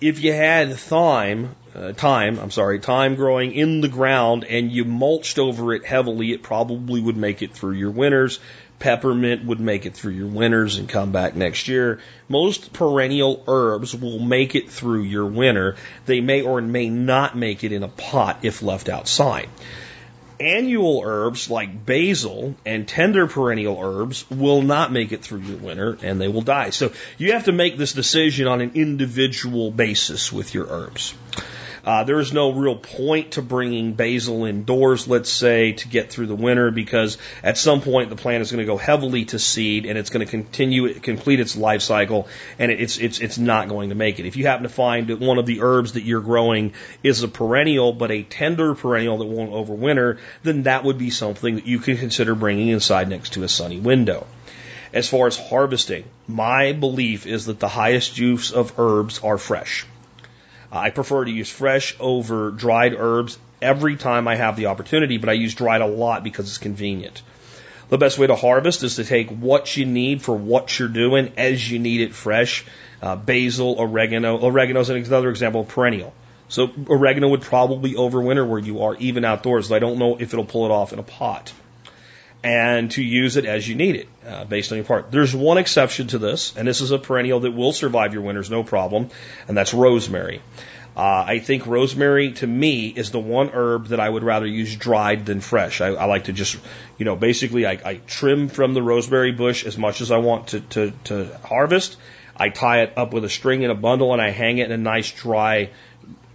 if 0.00 0.22
you 0.22 0.32
had 0.32 0.74
thyme, 0.74 1.54
uh, 1.74 1.92
thyme, 1.92 2.38
I'm 2.38 2.50
sorry, 2.50 2.80
thyme 2.80 3.16
growing 3.16 3.52
in 3.52 3.80
the 3.80 3.88
ground 3.88 4.44
and 4.44 4.72
you 4.72 4.84
mulched 4.84 5.38
over 5.38 5.74
it 5.74 5.84
heavily, 5.84 6.32
it 6.32 6.42
probably 6.42 7.00
would 7.00 7.16
make 7.16 7.42
it 7.42 7.52
through 7.52 7.74
your 7.74 7.90
winters. 7.90 8.40
Peppermint 8.80 9.44
would 9.44 9.60
make 9.60 9.84
it 9.84 9.94
through 9.94 10.14
your 10.14 10.26
winters 10.26 10.78
and 10.78 10.88
come 10.88 11.12
back 11.12 11.36
next 11.36 11.68
year. 11.68 12.00
Most 12.28 12.72
perennial 12.72 13.44
herbs 13.46 13.94
will 13.94 14.18
make 14.18 14.54
it 14.54 14.70
through 14.70 15.02
your 15.02 15.26
winter. 15.26 15.76
They 16.06 16.22
may 16.22 16.40
or 16.42 16.60
may 16.62 16.88
not 16.88 17.36
make 17.36 17.62
it 17.62 17.72
in 17.72 17.82
a 17.82 17.88
pot 17.88 18.38
if 18.42 18.62
left 18.62 18.88
outside. 18.88 19.50
Annual 20.40 21.02
herbs 21.04 21.50
like 21.50 21.84
basil 21.84 22.56
and 22.64 22.88
tender 22.88 23.26
perennial 23.26 23.78
herbs 23.78 24.24
will 24.30 24.62
not 24.62 24.90
make 24.90 25.12
it 25.12 25.22
through 25.22 25.40
your 25.40 25.58
winter 25.58 25.98
and 26.02 26.18
they 26.18 26.28
will 26.28 26.40
die. 26.40 26.70
So 26.70 26.92
you 27.18 27.34
have 27.34 27.44
to 27.44 27.52
make 27.52 27.76
this 27.76 27.92
decision 27.92 28.46
on 28.46 28.62
an 28.62 28.72
individual 28.76 29.70
basis 29.70 30.32
with 30.32 30.54
your 30.54 30.66
herbs. 30.66 31.12
Uh, 31.84 32.04
there 32.04 32.20
is 32.20 32.32
no 32.32 32.52
real 32.52 32.76
point 32.76 33.32
to 33.32 33.42
bringing 33.42 33.94
basil 33.94 34.44
indoors, 34.44 35.08
let's 35.08 35.30
say, 35.30 35.72
to 35.72 35.88
get 35.88 36.10
through 36.10 36.26
the 36.26 36.34
winter 36.34 36.70
because 36.70 37.18
at 37.42 37.56
some 37.56 37.80
point 37.80 38.10
the 38.10 38.16
plant 38.16 38.42
is 38.42 38.50
going 38.50 38.60
to 38.60 38.66
go 38.66 38.76
heavily 38.76 39.24
to 39.26 39.38
seed 39.38 39.86
and 39.86 39.98
it's 39.98 40.10
going 40.10 40.24
to 40.24 40.30
continue, 40.30 40.92
complete 41.00 41.40
its 41.40 41.56
life 41.56 41.82
cycle 41.82 42.28
and 42.58 42.70
it's, 42.70 42.98
it's, 42.98 43.20
it's 43.20 43.38
not 43.38 43.68
going 43.68 43.88
to 43.88 43.94
make 43.94 44.18
it. 44.18 44.26
If 44.26 44.36
you 44.36 44.46
happen 44.46 44.64
to 44.64 44.68
find 44.68 45.08
that 45.08 45.20
one 45.20 45.38
of 45.38 45.46
the 45.46 45.62
herbs 45.62 45.92
that 45.92 46.02
you're 46.02 46.20
growing 46.20 46.74
is 47.02 47.22
a 47.22 47.28
perennial, 47.28 47.92
but 47.92 48.10
a 48.10 48.22
tender 48.22 48.74
perennial 48.74 49.18
that 49.18 49.26
won't 49.26 49.52
overwinter, 49.52 50.18
then 50.42 50.64
that 50.64 50.84
would 50.84 50.98
be 50.98 51.10
something 51.10 51.56
that 51.56 51.66
you 51.66 51.78
can 51.78 51.96
consider 51.96 52.34
bringing 52.34 52.68
inside 52.68 53.08
next 53.08 53.34
to 53.34 53.42
a 53.42 53.48
sunny 53.48 53.80
window. 53.80 54.26
As 54.92 55.08
far 55.08 55.28
as 55.28 55.38
harvesting, 55.38 56.04
my 56.26 56.72
belief 56.72 57.26
is 57.26 57.46
that 57.46 57.60
the 57.60 57.68
highest 57.68 58.18
use 58.18 58.50
of 58.50 58.78
herbs 58.78 59.20
are 59.20 59.38
fresh. 59.38 59.86
I 60.72 60.90
prefer 60.90 61.24
to 61.24 61.30
use 61.30 61.50
fresh 61.50 61.96
over 61.98 62.50
dried 62.50 62.94
herbs 62.96 63.38
every 63.60 63.96
time 63.96 64.28
I 64.28 64.36
have 64.36 64.56
the 64.56 64.66
opportunity, 64.66 65.18
but 65.18 65.28
I 65.28 65.32
use 65.32 65.54
dried 65.54 65.80
a 65.80 65.86
lot 65.86 66.22
because 66.22 66.46
it's 66.48 66.58
convenient. 66.58 67.22
The 67.88 67.98
best 67.98 68.18
way 68.18 68.28
to 68.28 68.36
harvest 68.36 68.84
is 68.84 68.96
to 68.96 69.04
take 69.04 69.30
what 69.30 69.76
you 69.76 69.84
need 69.84 70.22
for 70.22 70.36
what 70.36 70.78
you're 70.78 70.88
doing 70.88 71.32
as 71.36 71.70
you 71.70 71.80
need 71.80 72.02
it 72.02 72.14
fresh. 72.14 72.64
Uh, 73.02 73.16
basil, 73.16 73.76
oregano. 73.80 74.38
Oregano 74.38 74.80
is 74.80 74.90
another 74.90 75.30
example 75.30 75.62
of 75.62 75.68
perennial. 75.68 76.12
So 76.48 76.70
oregano 76.88 77.28
would 77.30 77.42
probably 77.42 77.94
overwinter 77.94 78.46
where 78.46 78.58
you 78.58 78.82
are, 78.82 78.94
even 78.96 79.24
outdoors. 79.24 79.72
I 79.72 79.80
don't 79.80 79.98
know 79.98 80.16
if 80.16 80.32
it'll 80.32 80.44
pull 80.44 80.66
it 80.66 80.70
off 80.70 80.92
in 80.92 80.98
a 80.98 81.02
pot 81.02 81.52
and 82.42 82.90
to 82.92 83.02
use 83.02 83.36
it 83.36 83.44
as 83.44 83.68
you 83.68 83.74
need 83.74 83.96
it 83.96 84.08
uh, 84.26 84.44
based 84.44 84.72
on 84.72 84.78
your 84.78 84.84
part. 84.84 85.10
There's 85.10 85.34
one 85.34 85.58
exception 85.58 86.08
to 86.08 86.18
this, 86.18 86.56
and 86.56 86.66
this 86.66 86.80
is 86.80 86.90
a 86.90 86.98
perennial 86.98 87.40
that 87.40 87.50
will 87.50 87.72
survive 87.72 88.14
your 88.14 88.22
winters 88.22 88.50
no 88.50 88.62
problem, 88.62 89.10
and 89.46 89.56
that's 89.56 89.74
rosemary. 89.74 90.40
Uh, 90.96 91.24
I 91.28 91.38
think 91.38 91.66
rosemary 91.66 92.32
to 92.32 92.46
me 92.46 92.88
is 92.88 93.10
the 93.10 93.20
one 93.20 93.50
herb 93.50 93.88
that 93.88 94.00
I 94.00 94.08
would 94.08 94.24
rather 94.24 94.46
use 94.46 94.74
dried 94.74 95.24
than 95.24 95.40
fresh. 95.40 95.80
I, 95.80 95.88
I 95.88 96.04
like 96.06 96.24
to 96.24 96.32
just, 96.32 96.58
you 96.98 97.04
know, 97.04 97.14
basically 97.14 97.64
I, 97.64 97.78
I 97.84 97.94
trim 98.06 98.48
from 98.48 98.74
the 98.74 98.82
rosemary 98.82 99.32
bush 99.32 99.64
as 99.64 99.78
much 99.78 100.00
as 100.00 100.10
I 100.10 100.18
want 100.18 100.48
to, 100.48 100.60
to, 100.60 100.92
to 101.04 101.38
harvest. 101.44 101.96
I 102.36 102.48
tie 102.48 102.82
it 102.82 102.94
up 102.96 103.12
with 103.12 103.24
a 103.24 103.28
string 103.28 103.62
in 103.62 103.70
a 103.70 103.74
bundle 103.74 104.12
and 104.12 104.20
I 104.20 104.30
hang 104.30 104.58
it 104.58 104.66
in 104.66 104.72
a 104.72 104.76
nice 104.76 105.12
dry 105.12 105.70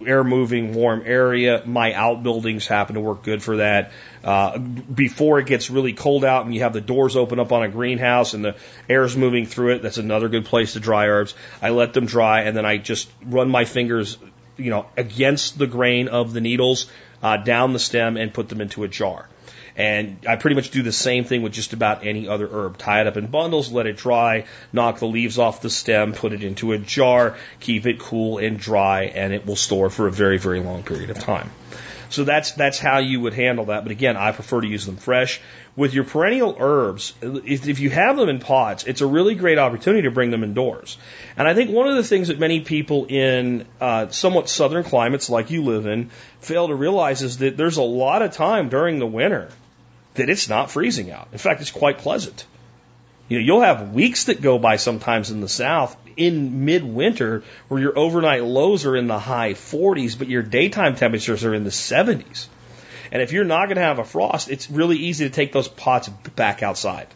air 0.04 0.24
moving 0.24 0.74
warm 0.74 1.02
area. 1.04 1.62
My 1.64 1.92
outbuildings 1.92 2.66
happen 2.66 2.94
to 2.94 3.00
work 3.00 3.22
good 3.22 3.42
for 3.42 3.58
that. 3.58 3.92
Uh, 4.22 4.58
before 4.58 5.38
it 5.38 5.46
gets 5.46 5.70
really 5.70 5.92
cold 5.92 6.24
out 6.24 6.44
and 6.44 6.54
you 6.54 6.62
have 6.62 6.72
the 6.72 6.80
doors 6.80 7.16
open 7.16 7.38
up 7.38 7.52
on 7.52 7.62
a 7.62 7.68
greenhouse 7.68 8.34
and 8.34 8.44
the 8.44 8.56
air's 8.88 9.16
moving 9.16 9.46
through 9.46 9.74
it, 9.74 9.82
that's 9.82 9.98
another 9.98 10.28
good 10.28 10.44
place 10.44 10.74
to 10.74 10.80
dry 10.80 11.06
herbs. 11.06 11.34
I 11.62 11.70
let 11.70 11.92
them 11.92 12.06
dry 12.06 12.42
and 12.42 12.56
then 12.56 12.66
I 12.66 12.78
just 12.78 13.08
run 13.24 13.48
my 13.48 13.64
fingers, 13.64 14.18
you 14.56 14.70
know, 14.70 14.86
against 14.96 15.58
the 15.58 15.66
grain 15.66 16.08
of 16.08 16.32
the 16.32 16.40
needles, 16.40 16.90
uh, 17.22 17.36
down 17.38 17.72
the 17.72 17.78
stem 17.78 18.16
and 18.16 18.34
put 18.34 18.48
them 18.48 18.60
into 18.60 18.84
a 18.84 18.88
jar. 18.88 19.28
And 19.76 20.18
I 20.26 20.36
pretty 20.36 20.56
much 20.56 20.70
do 20.70 20.82
the 20.82 20.92
same 20.92 21.24
thing 21.24 21.42
with 21.42 21.52
just 21.52 21.74
about 21.74 22.06
any 22.06 22.28
other 22.28 22.48
herb. 22.50 22.78
Tie 22.78 23.02
it 23.02 23.06
up 23.06 23.18
in 23.18 23.26
bundles, 23.26 23.70
let 23.70 23.86
it 23.86 23.98
dry, 23.98 24.46
knock 24.72 24.98
the 24.98 25.06
leaves 25.06 25.38
off 25.38 25.60
the 25.60 25.68
stem, 25.68 26.14
put 26.14 26.32
it 26.32 26.42
into 26.42 26.72
a 26.72 26.78
jar, 26.78 27.36
keep 27.60 27.86
it 27.86 27.98
cool 27.98 28.38
and 28.38 28.58
dry, 28.58 29.04
and 29.04 29.34
it 29.34 29.44
will 29.44 29.56
store 29.56 29.90
for 29.90 30.06
a 30.06 30.12
very, 30.12 30.38
very 30.38 30.60
long 30.60 30.82
period 30.82 31.10
of 31.10 31.18
time. 31.18 31.50
So 32.08 32.24
that's 32.24 32.52
that's 32.52 32.78
how 32.78 32.98
you 32.98 33.20
would 33.20 33.34
handle 33.34 33.66
that. 33.66 33.82
But 33.82 33.92
again, 33.92 34.16
I 34.16 34.32
prefer 34.32 34.60
to 34.60 34.66
use 34.66 34.86
them 34.86 34.96
fresh. 34.96 35.40
With 35.74 35.92
your 35.92 36.04
perennial 36.04 36.56
herbs, 36.58 37.12
if 37.20 37.80
you 37.80 37.90
have 37.90 38.16
them 38.16 38.28
in 38.28 38.38
pots, 38.38 38.84
it's 38.84 39.02
a 39.02 39.06
really 39.06 39.34
great 39.34 39.58
opportunity 39.58 40.02
to 40.02 40.10
bring 40.10 40.30
them 40.30 40.42
indoors. 40.42 40.96
And 41.36 41.46
I 41.46 41.52
think 41.52 41.70
one 41.70 41.88
of 41.88 41.96
the 41.96 42.04
things 42.04 42.28
that 42.28 42.38
many 42.38 42.60
people 42.60 43.06
in 43.06 43.66
uh, 43.80 44.08
somewhat 44.08 44.48
southern 44.48 44.84
climates 44.84 45.28
like 45.28 45.50
you 45.50 45.64
live 45.64 45.86
in 45.86 46.10
fail 46.40 46.68
to 46.68 46.74
realize 46.74 47.22
is 47.22 47.38
that 47.38 47.56
there's 47.56 47.76
a 47.76 47.82
lot 47.82 48.22
of 48.22 48.32
time 48.32 48.70
during 48.70 48.98
the 48.98 49.06
winter 49.06 49.50
that 50.16 50.30
it's 50.30 50.48
not 50.48 50.70
freezing 50.70 51.10
out. 51.10 51.28
In 51.32 51.38
fact, 51.38 51.60
it's 51.60 51.70
quite 51.70 51.98
pleasant. 51.98 52.46
You 53.28 53.38
know, 53.38 53.44
you'll 53.44 53.60
have 53.60 53.92
weeks 53.92 54.24
that 54.24 54.40
go 54.40 54.58
by 54.58 54.76
sometimes 54.76 55.30
in 55.30 55.40
the 55.40 55.48
South 55.48 55.96
in 56.16 56.64
midwinter 56.64 57.42
where 57.68 57.80
your 57.80 57.98
overnight 57.98 58.44
lows 58.44 58.86
are 58.86 58.96
in 58.96 59.08
the 59.08 59.18
high 59.18 59.54
40s, 59.54 60.18
but 60.18 60.28
your 60.28 60.42
daytime 60.42 60.94
temperatures 60.94 61.44
are 61.44 61.54
in 61.54 61.64
the 61.64 61.70
70s. 61.70 62.46
And 63.10 63.22
if 63.22 63.32
you're 63.32 63.44
not 63.44 63.66
going 63.66 63.76
to 63.76 63.82
have 63.82 63.98
a 63.98 64.04
frost, 64.04 64.50
it's 64.50 64.70
really 64.70 64.96
easy 64.96 65.28
to 65.28 65.34
take 65.34 65.52
those 65.52 65.68
pots 65.68 66.08
back 66.08 66.62
outside. 66.62 67.08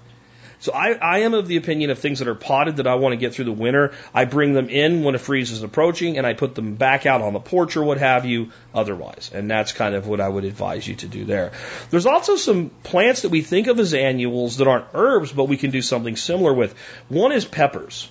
So 0.61 0.73
I, 0.73 0.93
I 0.93 1.19
am 1.20 1.32
of 1.32 1.49
the 1.49 1.57
opinion 1.57 1.89
of 1.89 1.99
things 1.99 2.19
that 2.19 2.28
are 2.28 2.35
potted 2.35 2.77
that 2.77 2.87
I 2.87 2.97
want 2.97 3.15
to 3.15 3.16
get 3.16 3.35
through 3.35 3.47
the 3.47 3.53
winter. 3.53 3.93
I 4.15 4.27
bring 4.27 4.53
them 4.53 4.69
in 4.69 5.03
when 5.03 5.15
a 5.15 5.19
freeze 5.19 5.51
is 5.51 5.62
approaching 5.62 6.19
and 6.19 6.27
I 6.27 6.35
put 6.35 6.55
them 6.55 6.74
back 6.74 7.07
out 7.07 7.23
on 7.23 7.32
the 7.32 7.41
porch 7.41 7.78
or 7.78 7.82
what 7.82 7.97
have 7.97 8.27
you 8.27 8.51
otherwise. 8.74 9.31
And 9.32 9.51
that's 9.51 9.73
kind 9.73 9.95
of 9.95 10.07
what 10.07 10.20
I 10.20 10.28
would 10.28 10.45
advise 10.45 10.87
you 10.87 10.97
to 10.97 11.09
do 11.09 11.24
there. 11.24 11.53
There's 11.89 12.05
also 12.05 12.37
some 12.37 12.69
plants 12.82 13.23
that 13.23 13.31
we 13.31 13.41
think 13.41 13.69
of 13.69 13.81
as 13.81 13.95
annuals 13.95 14.59
that 14.59 14.69
aren't 14.69 14.85
herbs, 14.93 15.32
but 15.32 15.45
we 15.45 15.57
can 15.57 15.70
do 15.70 15.81
something 15.81 16.16
similar 16.16 16.53
with. 16.53 16.74
One 17.09 17.32
is 17.32 17.47
peppers. 17.47 18.11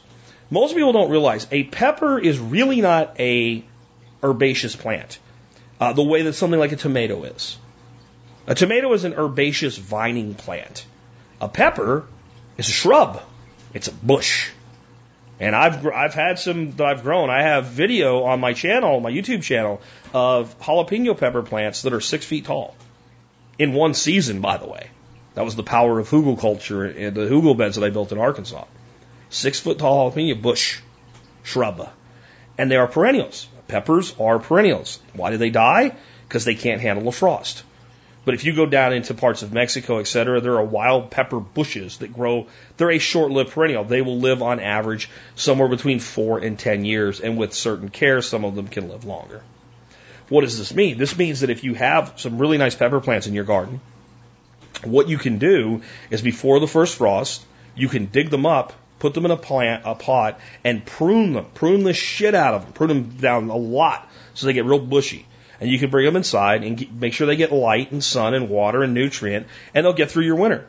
Most 0.50 0.74
people 0.74 0.92
don't 0.92 1.12
realize 1.12 1.46
a 1.52 1.66
pepper 1.66 2.18
is 2.18 2.40
really 2.40 2.82
not 2.82 3.20
a 3.20 3.64
herbaceous 4.24 4.76
plant, 4.76 5.20
uh, 5.80 5.94
the 5.94 6.04
way 6.04 6.24
that 6.24 6.34
something 6.34 6.60
like 6.60 6.72
a 6.72 6.78
tomato 6.78 7.24
is. 7.26 7.58
A 8.48 8.56
tomato 8.56 8.92
is 8.94 9.04
an 9.04 9.14
herbaceous 9.14 9.78
vining 9.78 10.34
plant. 10.34 10.84
A 11.40 11.48
pepper 11.48 12.06
is 12.60 12.68
a 12.68 12.72
shrub. 12.72 13.22
It's 13.74 13.88
a 13.88 13.94
bush. 13.94 14.52
And 15.40 15.56
I've 15.56 15.86
I've 15.88 16.14
had 16.14 16.38
some 16.38 16.72
that 16.72 16.86
I've 16.86 17.04
grown. 17.04 17.30
I 17.30 17.42
have 17.44 17.68
video 17.68 18.24
on 18.24 18.42
my 18.42 18.52
channel, 18.52 19.00
my 19.00 19.10
YouTube 19.10 19.42
channel, 19.42 19.82
of 20.14 20.60
jalapeno 20.60 21.18
pepper 21.18 21.42
plants 21.42 21.84
that 21.84 21.94
are 21.94 22.02
six 22.02 22.26
feet 22.26 22.46
tall. 22.46 22.76
In 23.58 23.74
one 23.74 23.94
season, 23.94 24.42
by 24.42 24.58
the 24.58 24.68
way. 24.68 24.90
That 25.36 25.46
was 25.46 25.56
the 25.56 25.64
power 25.64 26.00
of 26.00 26.10
hugelkultur 26.10 26.94
and 26.98 27.16
the 27.16 27.28
hugel 27.30 27.58
beds 27.58 27.78
that 27.78 27.86
I 27.86 27.90
built 27.90 28.12
in 28.12 28.18
Arkansas. 28.18 28.66
Six 29.30 29.62
foot 29.62 29.80
tall 29.80 30.12
jalapeno 30.12 30.42
bush, 30.42 30.82
shrub. 31.44 31.90
And 32.58 32.70
they 32.70 32.76
are 32.76 32.88
perennials. 32.88 33.48
Peppers 33.70 34.14
are 34.20 34.40
perennials. 34.40 35.00
Why 35.14 35.32
do 35.32 35.38
they 35.38 35.52
die? 35.52 35.96
Because 36.28 36.44
they 36.44 36.56
can't 36.56 36.82
handle 36.82 37.06
the 37.06 37.12
frost. 37.14 37.64
But 38.26 38.34
if 38.34 38.44
you 38.44 38.54
go 38.54 38.66
down 38.66 38.94
into 38.94 39.14
parts 39.14 39.44
of 39.44 39.54
Mexico, 39.54 39.98
et 39.98 40.08
cetera, 40.08 40.42
there 40.42 40.58
are 40.58 40.64
wild 40.64 41.10
pepper 41.10 41.40
bushes 41.40 41.98
that 42.00 42.14
grow. 42.14 42.48
They're 42.78 42.92
a 42.92 43.00
short-lived 43.00 43.52
perennial. 43.52 43.86
They 43.86 44.02
will 44.02 44.20
live 44.20 44.42
on 44.42 44.60
average 44.60 45.10
somewhere 45.36 45.70
between 45.70 46.00
four 46.00 46.40
and 46.40 46.60
ten 46.60 46.86
years, 46.86 47.22
and 47.22 47.38
with 47.38 47.54
certain 47.54 47.90
care, 47.90 48.22
some 48.22 48.44
of 48.44 48.56
them 48.56 48.68
can 48.68 48.90
live 48.90 49.06
longer. 49.06 49.42
What 50.28 50.42
does 50.42 50.58
this 50.58 50.74
mean? 50.74 50.98
This 50.98 51.18
means 51.18 51.40
that 51.40 51.50
if 51.50 51.64
you 51.64 51.74
have 51.74 52.14
some 52.18 52.38
really 52.38 52.58
nice 52.58 52.76
pepper 52.76 53.00
plants 53.00 53.26
in 53.26 53.34
your 53.34 53.46
garden, 53.46 53.80
what 54.84 55.10
you 55.10 55.18
can 55.18 55.40
do 55.40 55.82
is 56.10 56.22
before 56.22 56.60
the 56.60 56.68
first 56.68 56.98
frost, 56.98 57.44
you 57.76 57.88
can 57.88 58.06
dig 58.06 58.30
them 58.30 58.46
up, 58.46 58.74
put 59.00 59.14
them 59.14 59.26
in 59.26 59.32
a 59.32 59.38
plant, 59.38 59.84
a 59.86 59.96
pot, 59.96 60.40
and 60.64 60.86
prune 60.86 61.34
them. 61.34 61.46
Prune 61.56 61.84
the 61.84 61.94
shit 61.94 62.36
out 62.36 62.54
of 62.54 62.64
them. 62.64 62.74
Prune 62.74 62.90
them 62.90 63.18
down 63.18 63.50
a 63.50 63.58
lot 63.58 64.08
so 64.34 64.46
they 64.46 64.54
get 64.54 64.66
real 64.66 64.80
bushy 64.80 65.26
and 65.60 65.70
you 65.70 65.80
can 65.80 65.90
bring 65.90 66.06
them 66.06 66.16
inside 66.16 66.64
and 66.64 66.78
get, 66.78 66.92
make 66.92 67.14
sure 67.14 67.28
they 67.28 67.36
get 67.36 67.52
light 67.52 67.92
and 67.92 68.04
sun 68.04 68.34
and 68.34 68.50
water 68.50 68.84
and 68.84 68.94
nutrient, 68.94 69.48
and 69.74 69.86
they'll 69.86 69.94
get 69.94 70.12
through 70.12 70.24
your 70.26 70.36
winter. 70.36 70.68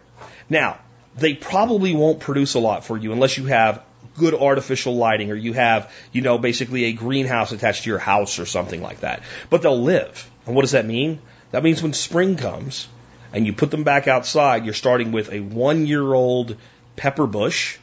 Now, 0.48 0.78
they 1.16 1.34
probably 1.34 1.94
won't 1.94 2.20
produce 2.20 2.54
a 2.54 2.60
lot 2.60 2.84
for 2.84 2.96
you 2.96 3.12
unless 3.12 3.36
you 3.36 3.46
have 3.46 3.82
good 4.16 4.34
artificial 4.34 4.96
lighting 4.96 5.30
or 5.30 5.34
you 5.34 5.52
have, 5.52 5.92
you 6.12 6.22
know, 6.22 6.38
basically 6.38 6.84
a 6.84 6.92
greenhouse 6.92 7.52
attached 7.52 7.84
to 7.84 7.90
your 7.90 7.98
house 7.98 8.38
or 8.38 8.46
something 8.46 8.82
like 8.82 9.00
that. 9.00 9.22
But 9.48 9.62
they'll 9.62 9.80
live. 9.80 10.28
And 10.46 10.54
what 10.54 10.62
does 10.62 10.72
that 10.72 10.86
mean? 10.86 11.20
That 11.52 11.62
means 11.62 11.82
when 11.82 11.92
spring 11.92 12.36
comes 12.36 12.88
and 13.32 13.46
you 13.46 13.52
put 13.52 13.70
them 13.70 13.84
back 13.84 14.08
outside, 14.08 14.64
you're 14.64 14.74
starting 14.74 15.12
with 15.12 15.32
a 15.32 15.40
one 15.40 15.86
year 15.86 16.02
old 16.12 16.56
pepper 16.96 17.26
bush 17.26 17.78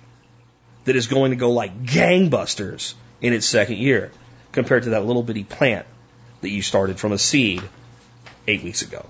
that 0.85 0.95
is 0.95 1.07
going 1.07 1.31
to 1.31 1.38
go 1.38 1.51
like 1.51 1.84
gangbusters 1.84 2.93
in 3.21 3.34
its 3.34 3.45
second 3.45 3.77
year 3.77 4.11
compared 4.51 4.84
to 4.84 4.91
that 4.91 5.05
little 5.05 5.23
bitty 5.23 5.43
plant 5.43 5.85
that 6.41 6.49
you 6.49 6.61
started 6.61 6.99
from 6.99 7.11
a 7.11 7.18
seed 7.18 7.61
eight 8.47 8.64
weeks 8.64 8.81
ago. 8.81 9.05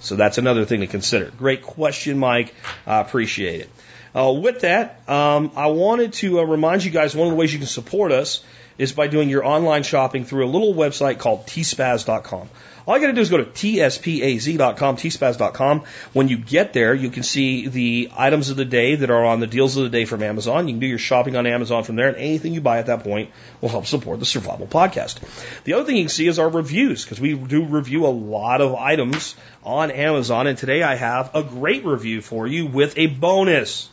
So 0.00 0.16
that's 0.16 0.38
another 0.38 0.64
thing 0.64 0.80
to 0.80 0.86
consider. 0.86 1.30
Great 1.30 1.62
question, 1.62 2.18
Mike. 2.18 2.54
I 2.86 3.00
appreciate 3.00 3.62
it. 3.62 3.70
Uh, 4.14 4.32
with 4.32 4.60
that, 4.60 5.08
um, 5.08 5.50
I 5.56 5.68
wanted 5.68 6.12
to 6.14 6.40
uh, 6.40 6.44
remind 6.44 6.84
you 6.84 6.90
guys 6.90 7.16
one 7.16 7.26
of 7.26 7.32
the 7.32 7.36
ways 7.36 7.52
you 7.52 7.58
can 7.58 7.66
support 7.66 8.12
us 8.12 8.44
is 8.78 8.92
by 8.92 9.06
doing 9.06 9.28
your 9.28 9.44
online 9.44 9.82
shopping 9.82 10.24
through 10.24 10.44
a 10.44 10.50
little 10.50 10.74
website 10.74 11.18
called 11.18 11.46
tspaz.com. 11.46 12.48
All 12.86 12.96
you 12.96 13.00
got 13.00 13.06
to 13.06 13.14
do 13.14 13.20
is 13.22 13.30
go 13.30 13.38
to 13.38 13.44
tspaz.com, 13.44 14.96
tspaz.com. 14.98 15.84
When 16.12 16.28
you 16.28 16.36
get 16.36 16.74
there, 16.74 16.94
you 16.94 17.08
can 17.08 17.22
see 17.22 17.68
the 17.68 18.10
items 18.14 18.50
of 18.50 18.58
the 18.58 18.66
day 18.66 18.96
that 18.96 19.10
are 19.10 19.24
on 19.24 19.40
the 19.40 19.46
deals 19.46 19.78
of 19.78 19.84
the 19.84 19.88
day 19.88 20.04
from 20.04 20.22
Amazon. 20.22 20.68
You 20.68 20.74
can 20.74 20.80
do 20.80 20.86
your 20.86 20.98
shopping 20.98 21.34
on 21.34 21.46
Amazon 21.46 21.84
from 21.84 21.96
there, 21.96 22.08
and 22.08 22.18
anything 22.18 22.52
you 22.52 22.60
buy 22.60 22.78
at 22.78 22.86
that 22.86 23.02
point 23.02 23.30
will 23.62 23.70
help 23.70 23.86
support 23.86 24.18
the 24.18 24.26
Survival 24.26 24.66
Podcast. 24.66 25.18
The 25.64 25.72
other 25.72 25.84
thing 25.84 25.96
you 25.96 26.02
can 26.02 26.10
see 26.10 26.26
is 26.26 26.38
our 26.38 26.50
reviews, 26.50 27.04
because 27.04 27.20
we 27.20 27.34
do 27.34 27.64
review 27.64 28.04
a 28.06 28.08
lot 28.08 28.60
of 28.60 28.74
items 28.74 29.34
on 29.62 29.90
Amazon, 29.90 30.46
and 30.46 30.58
today 30.58 30.82
I 30.82 30.94
have 30.94 31.34
a 31.34 31.42
great 31.42 31.86
review 31.86 32.20
for 32.20 32.46
you 32.46 32.66
with 32.66 32.98
a 32.98 33.06
bonus 33.06 33.88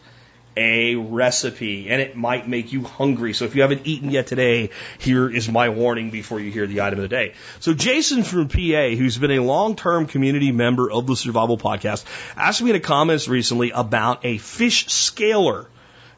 a 0.55 0.95
recipe 0.95 1.89
and 1.89 2.01
it 2.01 2.15
might 2.15 2.47
make 2.47 2.73
you 2.73 2.83
hungry. 2.83 3.33
So 3.33 3.45
if 3.45 3.55
you 3.55 3.61
haven't 3.61 3.85
eaten 3.85 4.11
yet 4.11 4.27
today, 4.27 4.69
here 4.99 5.29
is 5.29 5.49
my 5.49 5.69
warning 5.69 6.09
before 6.09 6.39
you 6.39 6.51
hear 6.51 6.67
the 6.67 6.81
item 6.81 6.99
of 6.99 7.03
the 7.03 7.09
day. 7.09 7.33
So 7.59 7.73
Jason 7.73 8.23
from 8.23 8.47
PA, 8.47 8.89
who's 8.89 9.17
been 9.17 9.31
a 9.31 9.39
long-term 9.39 10.07
community 10.07 10.51
member 10.51 10.91
of 10.91 11.07
the 11.07 11.15
Survival 11.15 11.57
Podcast, 11.57 12.05
asked 12.35 12.61
me 12.61 12.71
in 12.71 12.75
the 12.75 12.79
comments 12.79 13.27
recently 13.27 13.71
about 13.71 14.25
a 14.25 14.37
fish 14.37 14.87
scaler. 14.87 15.67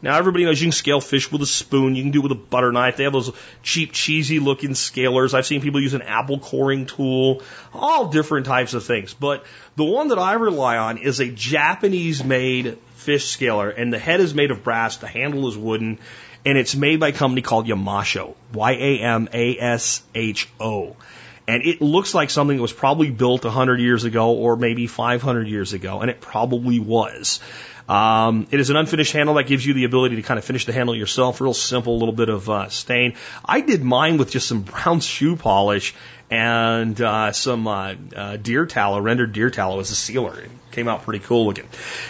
Now 0.04 0.18
everybody 0.18 0.44
knows 0.44 0.60
you 0.60 0.66
can 0.66 0.74
scale 0.74 1.00
fish 1.00 1.32
with 1.32 1.42
a 1.42 1.46
spoon, 1.46 1.96
you 1.96 2.04
can 2.04 2.12
do 2.12 2.20
it 2.20 2.24
with 2.24 2.34
a 2.34 2.36
butter 2.36 2.74
knife. 2.74 2.98
They 2.98 3.06
have 3.06 3.14
those 3.14 3.32
cheap, 3.62 3.94
cheesy 3.94 4.40
looking 4.40 4.72
scalers. 4.72 5.34
I've 5.34 5.46
seen 5.46 5.62
people 5.62 5.82
use 5.82 5.94
an 5.94 6.02
apple 6.02 6.40
coring 6.40 6.88
tool, 6.88 7.42
all 7.74 8.10
different 8.10 8.46
types 8.46 8.74
of 8.74 8.84
things. 8.84 9.14
But 9.14 9.46
the 9.78 9.86
one 9.86 10.10
that 10.10 10.20
I 10.20 10.34
rely 10.34 10.78
on 10.78 10.98
is 10.98 11.22
a 11.22 11.30
Japanese 11.30 12.22
made 12.22 12.78
fish 13.04 13.26
scaler, 13.26 13.70
and 13.70 13.94
the 13.94 14.00
head 14.00 14.20
is 14.20 14.34
made 14.34 14.52
of 14.52 14.64
brass, 14.64 14.98
the 14.98 15.08
handle 15.08 15.48
is 15.48 15.58
wooden, 15.58 16.00
and 16.46 16.58
it's 16.58 16.76
made 16.76 17.00
by 17.00 17.10
a 17.10 17.12
company 17.14 17.42
called 17.42 17.68
Yamasho, 17.68 18.36
Y-A-M-A-S-H-O. 18.54 19.26
And 21.46 21.64
it 21.64 21.82
looks 21.82 22.14
like 22.14 22.30
something 22.30 22.56
that 22.56 22.62
was 22.62 22.72
probably 22.72 23.12
built 23.12 23.44
100 23.44 23.82
years 23.82 24.06
ago 24.06 24.32
or 24.32 24.56
maybe 24.56 24.88
500 24.88 25.48
years 25.48 25.74
ago, 25.74 26.00
and 26.00 26.10
it 26.10 26.22
probably 26.22 26.80
was. 26.80 27.42
Um, 27.88 28.48
it 28.52 28.60
is 28.60 28.70
an 28.70 28.78
unfinished 28.78 29.14
handle 29.14 29.36
that 29.36 29.48
gives 29.48 29.66
you 29.66 29.74
the 29.74 29.84
ability 29.84 30.16
to 30.16 30.22
kind 30.22 30.38
of 30.38 30.46
finish 30.46 30.66
the 30.66 30.74
handle 30.74 30.96
yourself. 30.96 31.42
Real 31.42 31.54
simple, 31.54 31.98
little 31.98 32.14
bit 32.14 32.30
of 32.30 32.50
uh, 32.50 32.70
stain. 32.70 33.16
I 33.44 33.62
did 33.62 33.84
mine 33.84 34.18
with 34.18 34.32
just 34.32 34.48
some 34.48 34.62
brown 34.62 35.00
shoe 35.02 35.36
polish 35.36 35.94
and 36.32 37.00
uh, 37.00 37.32
some 37.32 37.68
uh, 37.68 37.96
uh, 38.16 38.38
deer 38.38 38.66
tallow, 38.66 39.00
rendered 39.00 39.34
deer 39.34 39.50
tallow 39.50 39.80
as 39.80 39.92
a 39.92 39.96
sealer. 39.96 40.40
It 40.40 40.52
came 40.72 40.88
out 40.88 41.04
pretty 41.04 41.24
cool 41.24 41.46
looking. 41.46 41.68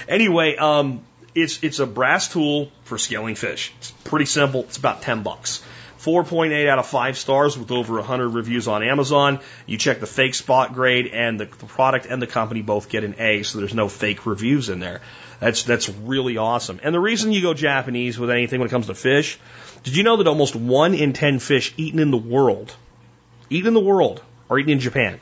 Anyway, 0.07 0.55
um, 0.55 1.01
it's 1.35 1.63
it's 1.63 1.79
a 1.79 1.87
brass 1.87 2.31
tool 2.31 2.71
for 2.83 2.97
scaling 2.97 3.35
fish. 3.35 3.73
It's 3.79 3.91
pretty 4.03 4.25
simple. 4.25 4.61
It's 4.61 4.77
about 4.77 5.01
ten 5.01 5.23
bucks. 5.23 5.63
4.8 6.03 6.67
out 6.67 6.79
of 6.79 6.87
5 6.87 7.17
stars 7.17 7.57
with 7.57 7.71
over 7.71 7.95
100 7.95 8.27
reviews 8.27 8.67
on 8.67 8.83
Amazon. 8.83 9.39
You 9.65 9.77
check 9.77 10.01
the 10.01 10.05
Fakespot 10.05 10.73
grade 10.73 11.07
and 11.07 11.39
the, 11.39 11.45
the 11.45 11.65
product 11.65 12.07
and 12.07 12.21
the 12.21 12.27
company 12.27 12.61
both 12.61 12.89
get 12.89 13.05
an 13.05 13.15
A, 13.19 13.43
so 13.43 13.59
there's 13.59 13.73
no 13.73 13.87
fake 13.87 14.25
reviews 14.25 14.67
in 14.67 14.81
there. 14.81 14.99
That's, 15.43 15.63
that's 15.63 15.89
really 15.89 16.37
awesome. 16.37 16.79
And 16.83 16.95
the 16.95 17.01
reason 17.01 17.33
you 17.33 17.41
go 17.41 17.53
Japanese 17.53 18.17
with 18.17 18.29
anything 18.29 18.61
when 18.61 18.67
it 18.67 18.71
comes 18.71 18.87
to 18.87 18.95
fish, 18.95 19.37
did 19.83 19.93
you 19.93 20.03
know 20.03 20.15
that 20.15 20.27
almost 20.27 20.55
1 20.55 20.93
in 20.93 21.11
10 21.11 21.39
fish 21.39 21.73
eaten 21.75 21.99
in 21.99 22.11
the 22.11 22.17
world, 22.17 22.73
eaten 23.49 23.67
in 23.67 23.73
the 23.73 23.81
world, 23.81 24.23
are 24.49 24.57
eaten 24.57 24.71
in 24.71 24.79
Japan? 24.79 25.19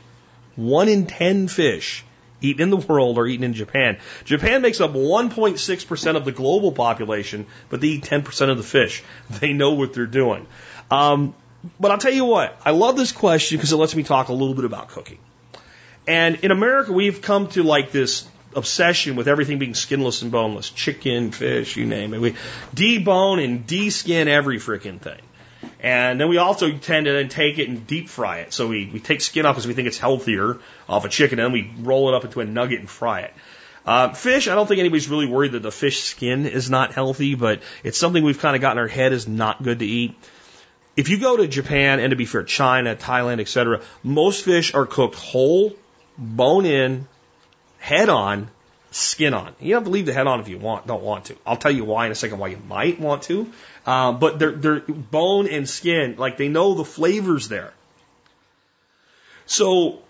1 0.54 0.88
in 0.88 1.06
10 1.06 1.48
fish 1.48 2.04
eaten 2.40 2.62
in 2.62 2.70
the 2.70 2.76
world 2.76 3.18
are 3.18 3.26
eaten 3.26 3.42
in 3.42 3.52
Japan. 3.52 3.98
Japan 4.24 4.62
makes 4.62 4.80
up 4.80 4.92
1.6% 4.92 6.16
of 6.16 6.24
the 6.24 6.30
global 6.30 6.70
population, 6.70 7.46
but 7.68 7.80
they 7.80 7.88
eat 7.88 8.04
10% 8.04 8.48
of 8.48 8.56
the 8.56 8.62
fish. 8.62 9.02
They 9.40 9.52
know 9.52 9.72
what 9.72 9.92
they're 9.92 10.06
doing. 10.06 10.46
Um, 10.88 11.34
but 11.80 11.90
I'll 11.90 11.98
tell 11.98 12.12
you 12.12 12.26
what, 12.26 12.56
I 12.64 12.70
love 12.70 12.96
this 12.96 13.10
question 13.10 13.58
because 13.58 13.72
it 13.72 13.76
lets 13.76 13.96
me 13.96 14.04
talk 14.04 14.28
a 14.28 14.32
little 14.32 14.54
bit 14.54 14.66
about 14.66 14.90
cooking. 14.90 15.18
And 16.06 16.36
in 16.44 16.52
America, 16.52 16.92
we've 16.92 17.22
come 17.22 17.48
to 17.48 17.64
like 17.64 17.90
this 17.90 18.28
obsession 18.54 19.16
with 19.16 19.28
everything 19.28 19.58
being 19.58 19.74
skinless 19.74 20.22
and 20.22 20.30
boneless 20.30 20.70
chicken, 20.70 21.32
fish, 21.32 21.76
you 21.76 21.86
name 21.86 22.14
it. 22.14 22.20
We 22.20 22.34
debone 22.74 23.42
and 23.42 23.66
de-skin 23.66 24.28
every 24.28 24.58
freaking 24.58 25.00
thing. 25.00 25.20
And 25.80 26.20
then 26.20 26.28
we 26.28 26.38
also 26.38 26.70
tend 26.72 27.06
to 27.06 27.12
then 27.12 27.28
take 27.28 27.58
it 27.58 27.68
and 27.68 27.86
deep 27.86 28.08
fry 28.08 28.38
it. 28.38 28.52
So 28.52 28.68
we, 28.68 28.88
we 28.92 29.00
take 29.00 29.20
skin 29.20 29.46
off 29.46 29.54
because 29.54 29.66
we 29.66 29.74
think 29.74 29.88
it's 29.88 29.98
healthier 29.98 30.58
off 30.88 31.04
a 31.04 31.08
chicken, 31.08 31.38
and 31.38 31.46
then 31.46 31.52
we 31.52 31.72
roll 31.82 32.08
it 32.08 32.14
up 32.14 32.24
into 32.24 32.40
a 32.40 32.44
nugget 32.44 32.80
and 32.80 32.88
fry 32.88 33.22
it. 33.22 33.34
Uh, 33.84 34.12
fish, 34.12 34.46
I 34.46 34.54
don't 34.54 34.66
think 34.66 34.78
anybody's 34.78 35.08
really 35.08 35.26
worried 35.26 35.52
that 35.52 35.62
the 35.62 35.72
fish 35.72 36.02
skin 36.02 36.46
is 36.46 36.70
not 36.70 36.92
healthy, 36.92 37.34
but 37.34 37.62
it's 37.82 37.98
something 37.98 38.22
we've 38.22 38.38
kind 38.38 38.54
of 38.54 38.62
gotten 38.62 38.78
our 38.78 38.86
head 38.86 39.12
is 39.12 39.26
not 39.26 39.62
good 39.62 39.80
to 39.80 39.86
eat 39.86 40.14
if 40.96 41.08
you 41.08 41.18
go 41.18 41.36
to 41.36 41.48
Japan 41.48 42.00
and 42.00 42.10
to 42.10 42.16
be 42.16 42.26
fair, 42.26 42.42
China, 42.42 42.94
Thailand, 42.94 43.40
etc., 43.40 43.80
most 44.02 44.44
fish 44.44 44.74
are 44.74 44.86
cooked 44.86 45.14
whole, 45.14 45.72
bone 46.18 46.66
in, 46.66 47.08
head 47.82 48.08
on, 48.08 48.48
skin 48.92 49.34
on. 49.34 49.54
You 49.60 49.70
don't 49.70 49.82
have 49.82 49.84
to 49.84 49.90
leave 49.90 50.06
the 50.06 50.12
head 50.12 50.28
on 50.28 50.38
if 50.38 50.48
you 50.48 50.56
want, 50.56 50.86
don't 50.86 51.02
want 51.02 51.26
to. 51.26 51.36
I'll 51.44 51.56
tell 51.56 51.72
you 51.72 51.84
why 51.84 52.06
in 52.06 52.12
a 52.12 52.14
second 52.14 52.38
why 52.38 52.48
you 52.48 52.58
might 52.68 53.00
want 53.00 53.24
to. 53.24 53.52
Uh, 53.84 54.12
but 54.12 54.38
they're, 54.38 54.80
bone 54.80 55.48
and 55.48 55.68
skin, 55.68 56.14
like 56.16 56.36
they 56.36 56.48
know 56.48 56.74
the 56.74 56.84
flavors 56.84 57.48
there. 57.48 57.72
So 59.46 60.00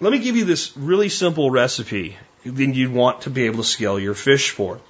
let 0.00 0.12
me 0.12 0.18
give 0.18 0.34
you 0.34 0.44
this 0.44 0.76
really 0.76 1.08
simple 1.08 1.52
recipe 1.52 2.16
that 2.44 2.74
you'd 2.74 2.92
want 2.92 3.22
to 3.22 3.30
be 3.30 3.46
able 3.46 3.58
to 3.58 3.64
scale 3.64 4.00
your 4.00 4.14
fish 4.14 4.50
for. 4.50 4.80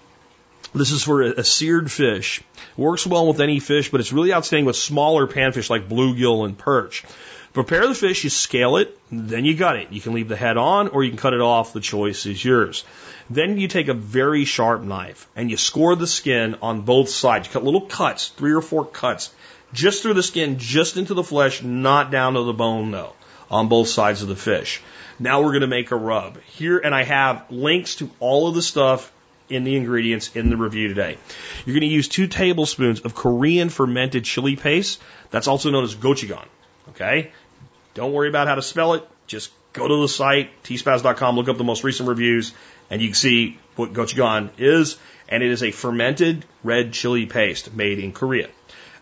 This 0.75 0.93
is 0.93 1.03
for 1.03 1.23
a, 1.23 1.41
a 1.41 1.45
seared 1.45 1.93
fish. 1.93 2.43
Works 2.79 3.07
well 3.07 3.29
with 3.29 3.41
any 3.41 3.61
fish, 3.61 3.91
but 3.91 4.01
it's 4.01 4.15
really 4.15 4.33
outstanding 4.33 4.65
with 4.65 4.77
smaller 4.77 5.27
panfish 5.27 5.69
like 5.69 5.91
bluegill 5.91 6.47
and 6.47 6.57
perch. 6.57 7.05
Prepare 7.53 7.89
the 7.89 7.97
fish, 7.97 8.23
you 8.23 8.31
scale 8.31 8.77
it, 8.77 8.97
then 9.11 9.45
you 9.45 9.57
gut 9.57 9.77
it. 9.77 9.91
You 9.91 10.01
can 10.01 10.13
leave 10.13 10.29
the 10.29 10.37
head 10.37 10.57
on 10.57 10.89
or 10.89 11.03
you 11.03 11.11
can 11.11 11.19
cut 11.19 11.35
it 11.35 11.41
off. 11.41 11.73
The 11.73 11.81
choice 11.81 12.25
is 12.25 12.45
yours. 12.45 12.85
Then 13.29 13.59
you 13.59 13.67
take 13.67 13.89
a 13.89 13.95
very 13.95 14.45
sharp 14.45 14.83
knife 14.83 15.29
and 15.35 15.51
you 15.51 15.57
score 15.57 15.97
the 15.97 16.07
skin 16.07 16.57
on 16.63 16.83
both 16.83 17.09
sides. 17.09 17.49
You 17.49 17.53
cut 17.53 17.65
little 17.65 17.81
cuts, 17.81 18.29
three 18.29 18.53
or 18.53 18.61
four 18.61 18.85
cuts, 18.85 19.35
just 19.73 20.03
through 20.03 20.15
the 20.15 20.23
skin, 20.23 20.59
just 20.59 20.97
into 20.97 21.15
the 21.15 21.25
flesh, 21.25 21.61
not 21.61 22.13
down 22.13 22.35
to 22.35 22.45
the 22.45 22.53
bone 22.53 22.93
though, 22.93 23.15
on 23.51 23.69
both 23.69 23.89
sides 23.89 24.23
of 24.23 24.29
the 24.29 24.37
fish. 24.37 24.81
Now 25.19 25.43
we're 25.43 25.51
going 25.51 25.63
to 25.63 25.67
make 25.67 25.91
a 25.91 25.97
rub. 25.97 26.41
Here, 26.43 26.79
and 26.79 26.95
I 26.95 27.03
have 27.03 27.51
links 27.51 27.97
to 27.97 28.11
all 28.21 28.47
of 28.47 28.55
the 28.55 28.63
stuff 28.63 29.13
in 29.49 29.65
the 29.65 29.77
ingredients 29.77 30.37
in 30.37 30.51
the 30.51 30.57
review 30.57 30.87
today. 30.87 31.19
You're 31.67 31.75
going 31.75 31.89
to 31.89 31.95
use 31.95 32.07
two 32.07 32.29
tablespoons 32.29 33.01
of 33.01 33.17
Korean 33.17 33.71
fermented 33.71 34.25
chili 34.25 34.55
paste. 34.55 35.01
That's 35.31 35.49
also 35.49 35.71
known 35.71 35.83
as 35.83 35.97
gochujang. 35.97 36.47
Okay? 36.91 37.33
Don't 37.95 38.13
worry 38.13 38.29
about 38.29 38.49
how 38.49 38.55
to 38.55 38.63
spell 38.63 38.95
it. 38.95 39.09
Just 39.27 39.51
go 39.73 39.87
to 39.87 40.03
the 40.03 40.09
site, 40.09 40.51
tspaz.com, 40.65 41.37
look 41.37 41.49
up 41.49 41.57
the 41.57 41.65
most 41.65 41.85
recent 41.85 42.09
reviews, 42.09 42.53
and 42.91 43.01
you 43.01 43.09
can 43.09 43.15
see 43.15 43.59
what 43.77 43.93
gochujang 43.93 44.51
is. 44.59 44.99
And 45.29 45.43
it 45.43 45.51
is 45.51 45.63
a 45.63 45.71
fermented 45.71 46.45
red 46.65 46.93
chili 46.93 47.27
paste 47.27 47.73
made 47.73 48.01
in 48.01 48.13
Korea. 48.13 48.49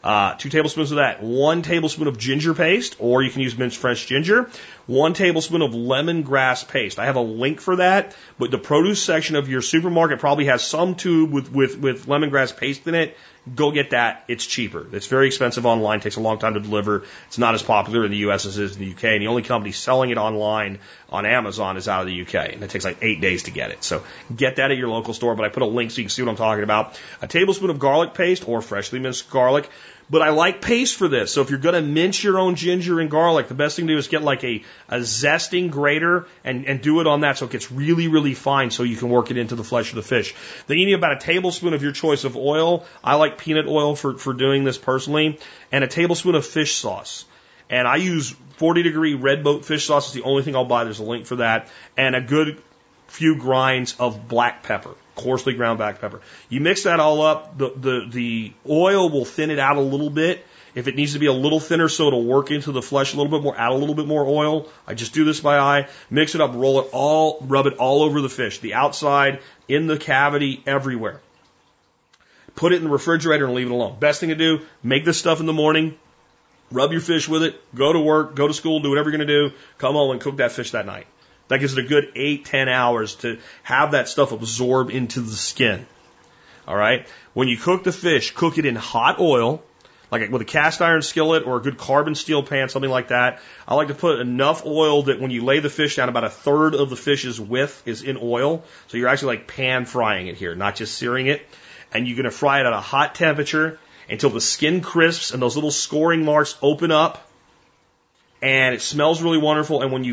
Uh, 0.05 0.35
two 0.35 0.49
tablespoons 0.49 0.93
of 0.93 0.99
that. 0.99 1.23
One 1.23 1.63
tablespoon 1.63 2.07
of 2.07 2.19
ginger 2.19 2.55
paste, 2.55 2.97
or 2.99 3.23
you 3.23 3.31
can 3.31 3.43
use 3.43 3.57
minced 3.57 3.79
fresh 3.79 4.07
ginger. 4.07 4.49
One 4.89 5.13
tablespoon 5.13 5.61
of 5.61 5.73
lemongrass 5.73 6.67
paste. 6.67 6.99
I 6.99 7.05
have 7.05 7.17
a 7.17 7.21
link 7.21 7.61
for 7.61 7.77
that, 7.77 8.17
but 8.39 8.51
the 8.51 8.57
produce 8.57 9.03
section 9.03 9.37
of 9.37 9.47
your 9.47 9.61
supermarket 9.61 10.19
probably 10.19 10.47
has 10.47 10.67
some 10.67 10.95
tube 10.95 11.31
with, 11.31 11.53
with, 11.53 11.79
with 11.79 12.07
lemongrass 12.07 12.57
paste 12.57 12.87
in 12.87 12.95
it. 12.95 13.15
Go 13.55 13.71
get 13.71 13.91
that. 13.91 14.25
It's 14.29 14.47
cheaper. 14.47 14.87
It's 14.93 15.07
very 15.07 15.27
expensive 15.27 15.67
online. 15.67 16.01
Takes 16.01 16.17
a 16.17 16.21
long 16.21 16.39
time 16.39 16.55
to 16.55 16.61
deliver. 16.61 17.05
It's 17.27 17.37
not 17.37 17.55
as 17.55 17.63
popular 17.63 18.07
in 18.07 18.11
the 18.11 18.17
US 18.29 18.47
as 18.47 18.57
it 18.57 18.65
is 18.65 18.77
in 18.77 18.83
the 18.83 18.93
UK. 18.93 19.05
And 19.05 19.23
the 19.23 19.27
only 19.27 19.43
company 19.43 19.73
selling 19.73 20.09
it 20.09 20.17
online 20.17 20.79
on 21.11 21.27
Amazon 21.27 21.77
is 21.77 21.87
out 21.87 22.01
of 22.01 22.07
the 22.07 22.23
UK. 22.23 22.55
And 22.55 22.65
it 22.65 22.71
takes 22.71 22.87
like 22.87 22.97
eight 23.03 23.21
days 23.21 23.43
to 23.43 23.51
get 23.51 23.71
it. 23.71 23.85
So 23.85 24.03
get 24.35 24.57
that 24.57 24.71
at 24.71 24.79
your 24.79 24.89
local 24.89 25.13
store. 25.13 25.35
But 25.35 25.45
I 25.45 25.51
put 25.51 25.63
a 25.63 25.67
link 25.67 25.91
so 25.91 25.99
you 25.99 26.05
can 26.05 26.11
see 26.11 26.23
what 26.23 26.31
I'm 26.31 26.37
talking 26.37 26.65
about. 26.65 26.99
A 27.21 27.27
tablespoon 27.27 27.69
of 27.69 27.79
garlic 27.79 28.15
paste 28.15 28.49
or 28.49 28.63
freshly 28.63 29.01
minced 29.01 29.29
garlic. 29.29 29.69
But 30.11 30.23
I 30.23 30.31
like 30.31 30.63
paste 30.63 30.97
for 30.97 31.07
this. 31.07 31.33
So 31.33 31.43
if 31.43 31.51
you're 31.51 31.59
going 31.59 31.75
to 31.75 31.83
mince 31.83 32.23
your 32.25 32.39
own 32.39 32.55
ginger 32.55 32.99
and 32.99 33.11
garlic, 33.11 33.49
the 33.49 33.55
best 33.55 33.77
thing 33.77 33.87
to 33.87 33.93
do 33.93 33.99
is 33.99 34.09
get 34.09 34.23
like 34.23 34.43
a, 34.43 34.65
a 34.89 34.99
zesting 34.99 35.71
grater 35.71 36.27
and, 36.45 36.65
and 36.65 36.81
do 36.81 37.01
it 37.01 37.07
on 37.07 37.21
that 37.21 37.37
so 37.37 37.45
it 37.45 37.53
gets 37.53 37.71
really, 37.71 38.09
really 38.09 38.33
fine 38.33 38.71
so 38.71 38.85
you 38.85 38.97
can 38.97 39.11
work 39.11 39.31
it 39.31 39.37
into 39.37 39.55
the 39.55 39.65
flesh 39.65 39.91
of 39.91 39.97
the 39.97 40.03
fish. 40.03 40.35
Then 40.67 40.79
you 40.79 40.87
need 40.87 40.95
about 40.95 41.13
a 41.13 41.19
tablespoon 41.19 41.75
of 41.75 41.83
your 41.83 41.93
choice 41.93 42.25
of 42.25 42.37
oil. 42.37 42.87
I 43.05 43.17
like 43.17 43.37
peanut 43.37 43.67
oil 43.67 43.95
for, 43.95 44.17
for 44.17 44.33
doing 44.33 44.65
this 44.65 44.79
personally. 44.79 45.39
And 45.71 45.85
a 45.85 45.89
tablespoon 45.89 46.35
of 46.35 46.47
fish 46.47 46.77
sauce. 46.77 47.27
And 47.69 47.87
I 47.87 47.97
use 47.97 48.35
40 48.57 48.83
degree 48.83 49.13
red 49.15 49.45
boat 49.45 49.67
fish 49.67 49.85
sauce. 49.85 50.07
It's 50.07 50.15
the 50.15 50.23
only 50.23 50.43
thing 50.43 50.57
I'll 50.57 50.65
buy. 50.65 50.85
There's 50.85 51.01
a 51.01 51.05
link 51.05 51.27
for 51.27 51.37
that. 51.37 51.69
And 51.99 52.17
a 52.17 52.23
good 52.23 52.63
few 53.09 53.37
grinds 53.37 53.95
of 53.99 54.27
black 54.27 54.63
pepper 54.63 54.95
coarsely 55.19 55.55
ground 55.55 55.79
black 55.79 56.01
pepper. 56.01 56.21
You 56.49 56.61
mix 56.61 56.85
that 56.85 57.01
all 57.01 57.21
up. 57.21 57.59
The, 57.59 57.71
the, 57.71 58.07
the 58.11 58.53
oil 58.69 59.11
will 59.11 59.25
thin 59.25 59.51
it 59.51 59.59
out 59.59 59.77
a 59.77 59.81
little 59.81 60.11
bit. 60.11 60.45
If 60.75 60.87
it 60.87 60.95
needs 60.95 61.15
to 61.15 61.19
be 61.19 61.27
a 61.27 61.33
little 61.33 61.61
thinner 61.61 61.89
so 61.89 62.07
it'll 62.07 62.25
work 62.25 62.51
into 62.51 62.73
the 62.73 62.83
flesh 62.83 63.13
a 63.13 63.17
little 63.17 63.33
bit 63.33 63.43
more, 63.43 63.59
add 63.59 63.73
a 63.73 63.75
little 63.75 63.95
bit 63.95 64.07
more 64.07 64.25
oil. 64.25 64.69
I 64.87 64.95
just 64.95 65.13
do 65.13 65.25
this 65.25 65.41
by 65.41 65.59
eye. 65.59 65.89
Mix 66.09 66.35
it 66.35 66.41
up, 66.41 66.55
roll 66.55 66.81
it 66.81 66.89
all, 66.93 67.39
rub 67.41 67.67
it 67.67 67.75
all 67.79 68.03
over 68.03 68.21
the 68.21 68.29
fish, 68.29 68.61
the 68.61 68.75
outside, 68.75 69.41
in 69.67 69.87
the 69.87 69.97
cavity, 69.97 70.63
everywhere. 70.67 71.21
Put 72.55 72.73
it 72.73 72.77
in 72.77 72.85
the 72.85 72.91
refrigerator 72.91 73.47
and 73.47 73.55
leave 73.55 73.67
it 73.67 73.73
alone. 73.73 73.99
Best 73.99 74.21
thing 74.21 74.29
to 74.29 74.35
do, 74.35 74.61
make 74.83 75.05
this 75.05 75.19
stuff 75.19 75.41
in 75.41 75.47
the 75.47 75.53
morning, 75.53 75.97
rub 76.71 76.93
your 76.93 77.01
fish 77.01 77.29
with 77.29 77.43
it, 77.43 77.75
go 77.75 77.93
to 77.93 78.01
work, 78.01 78.35
go 78.35 78.47
to 78.47 78.55
school, 78.55 78.81
do 78.81 78.91
whatever 78.91 79.11
you're 79.11 79.19
going 79.19 79.29
to 79.29 79.49
do, 79.51 79.55
come 79.79 79.95
home 79.95 80.11
and 80.11 80.21
cook 80.21 80.37
that 80.37 80.53
fish 80.53 80.73
that 80.73 80.87
night. 80.87 81.07
That 81.49 81.61
gives 81.61 81.77
it 81.77 81.85
a 81.85 81.89
good 81.89 82.13
eight, 82.15 82.45
ten 82.45 82.69
hours 82.69 83.17
to 83.17 83.39
have 83.63 83.93
that 83.93 84.09
stuff 84.09 84.33
absorb 84.33 84.91
into 84.91 85.21
the 85.21 85.33
skin. 85.33 85.87
All 86.67 86.77
right. 86.77 87.07
When 87.33 87.49
you 87.49 87.57
cook 87.57 87.85
the 87.85 87.93
fish, 87.93 88.33
cook 88.33 88.59
it 88.59 88.67
in 88.67 88.77
hot 88.77 89.19
oil, 89.19 89.63
like 90.11 90.31
with 90.31 90.43
a 90.43 90.47
cast 90.47 90.83
iron 90.83 91.01
skillet 91.03 91.47
or 91.47 91.57
a 91.57 91.61
good 91.61 91.79
carbon 91.79 92.15
steel 92.15 92.43
pan, 92.43 92.69
something 92.69 92.91
like 92.91 93.09
that. 93.09 93.41
I 93.67 93.75
like 93.75 93.89
to 93.89 93.95
put 93.95 94.21
enough 94.21 94.67
oil 94.67 95.05
that 95.05 95.21
when 95.21 95.31
you 95.31 95.45
lay 95.45 95.61
the 95.61 95.71
fish 95.71 95.97
down, 95.97 96.11
about 96.11 96.25
a 96.25 96.31
third 96.31 96.75
of 96.75 96.91
the 96.91 96.97
fish's 96.97 97.41
width 97.41 97.83
is 97.87 98.03
in 98.03 98.19
oil. 98.21 98.65
So 98.89 98.99
you're 98.99 99.09
actually 99.09 99.37
like 99.37 99.47
pan 99.47 99.87
frying 99.87 100.27
it 100.27 100.37
here, 100.37 100.55
not 100.55 100.77
just 100.77 100.97
searing 100.97 101.27
it. 101.27 101.43
And 101.93 102.07
you're 102.07 102.17
going 102.17 102.25
to 102.25 102.31
fry 102.31 102.61
it 102.61 102.67
at 102.67 102.73
a 102.75 102.81
hot 102.81 103.15
temperature 103.15 103.79
until 104.11 104.29
the 104.29 104.41
skin 104.43 104.83
crisps 104.83 105.31
and 105.31 105.41
those 105.41 105.57
little 105.57 105.71
scoring 105.71 106.25
marks 106.25 106.57
open 106.61 106.91
up. 106.91 107.27
And 108.43 108.75
it 108.75 108.83
smells 108.83 109.23
really 109.23 109.39
wonderful. 109.39 109.83
And 109.83 109.91
when 109.91 110.05
you 110.05 110.13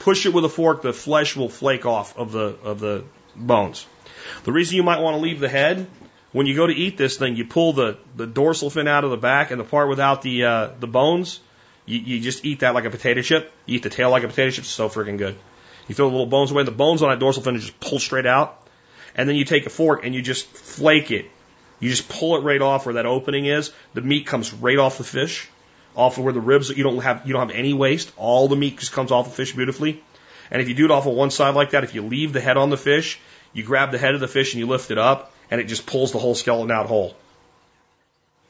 push 0.00 0.26
it 0.26 0.34
with 0.34 0.44
a 0.44 0.48
fork, 0.48 0.82
the 0.82 0.92
flesh 0.92 1.36
will 1.36 1.48
flake 1.48 1.86
off 1.86 2.18
of 2.18 2.32
the 2.32 2.56
of 2.64 2.80
the 2.80 3.04
bones. 3.36 3.86
The 4.42 4.52
reason 4.52 4.76
you 4.76 4.82
might 4.82 5.00
want 5.00 5.14
to 5.16 5.20
leave 5.20 5.38
the 5.38 5.48
head 5.48 5.86
when 6.32 6.46
you 6.46 6.54
go 6.54 6.66
to 6.66 6.72
eat 6.72 6.96
this 6.96 7.16
thing, 7.16 7.36
you 7.36 7.44
pull 7.44 7.72
the, 7.72 7.98
the 8.14 8.26
dorsal 8.26 8.70
fin 8.70 8.86
out 8.86 9.04
of 9.04 9.10
the 9.10 9.16
back 9.16 9.50
and 9.50 9.60
the 9.60 9.64
part 9.64 9.88
without 9.88 10.22
the 10.22 10.44
uh, 10.44 10.70
the 10.78 10.86
bones. 10.86 11.40
You, 11.86 11.98
you 11.98 12.20
just 12.20 12.44
eat 12.44 12.60
that 12.60 12.74
like 12.74 12.84
a 12.84 12.90
potato 12.90 13.22
chip. 13.22 13.52
You 13.66 13.76
eat 13.76 13.82
the 13.82 13.90
tail 13.90 14.10
like 14.10 14.22
a 14.22 14.28
potato 14.28 14.50
chip. 14.50 14.64
It's 14.64 14.72
so 14.72 14.88
freaking 14.88 15.18
good. 15.18 15.36
You 15.88 15.94
throw 15.94 16.06
the 16.06 16.12
little 16.12 16.26
bones 16.26 16.52
away. 16.52 16.62
The 16.62 16.70
bones 16.70 17.02
on 17.02 17.10
that 17.10 17.18
dorsal 17.18 17.42
fin 17.42 17.58
just 17.58 17.80
pull 17.80 17.98
straight 17.98 18.26
out. 18.26 18.56
And 19.16 19.28
then 19.28 19.34
you 19.34 19.44
take 19.44 19.66
a 19.66 19.70
fork 19.70 20.04
and 20.04 20.14
you 20.14 20.22
just 20.22 20.46
flake 20.46 21.10
it. 21.10 21.26
You 21.80 21.90
just 21.90 22.08
pull 22.08 22.36
it 22.36 22.44
right 22.44 22.62
off 22.62 22.86
where 22.86 22.94
that 22.94 23.06
opening 23.06 23.46
is. 23.46 23.72
The 23.94 24.02
meat 24.02 24.26
comes 24.26 24.52
right 24.52 24.78
off 24.78 24.98
the 24.98 25.04
fish 25.04 25.48
off 26.00 26.16
of 26.16 26.24
where 26.24 26.32
the 26.32 26.40
ribs 26.40 26.70
you 26.70 26.82
don't 26.82 26.98
have 26.98 27.26
you 27.26 27.34
don't 27.34 27.48
have 27.48 27.56
any 27.56 27.74
waste. 27.74 28.12
All 28.16 28.48
the 28.48 28.56
meat 28.56 28.78
just 28.78 28.92
comes 28.92 29.12
off 29.12 29.26
the 29.26 29.34
fish 29.34 29.52
beautifully. 29.54 30.02
And 30.50 30.62
if 30.62 30.68
you 30.68 30.74
do 30.74 30.86
it 30.86 30.90
off 30.90 31.06
of 31.06 31.14
one 31.14 31.30
side 31.30 31.54
like 31.54 31.70
that, 31.70 31.84
if 31.84 31.94
you 31.94 32.02
leave 32.02 32.32
the 32.32 32.40
head 32.40 32.56
on 32.56 32.70
the 32.70 32.76
fish, 32.76 33.20
you 33.52 33.62
grab 33.62 33.92
the 33.92 33.98
head 33.98 34.14
of 34.14 34.20
the 34.20 34.28
fish 34.28 34.54
and 34.54 34.60
you 34.60 34.66
lift 34.66 34.90
it 34.90 34.98
up, 34.98 35.32
and 35.50 35.60
it 35.60 35.64
just 35.64 35.86
pulls 35.86 36.12
the 36.12 36.18
whole 36.18 36.34
skeleton 36.34 36.70
out 36.70 36.86
whole. 36.86 37.14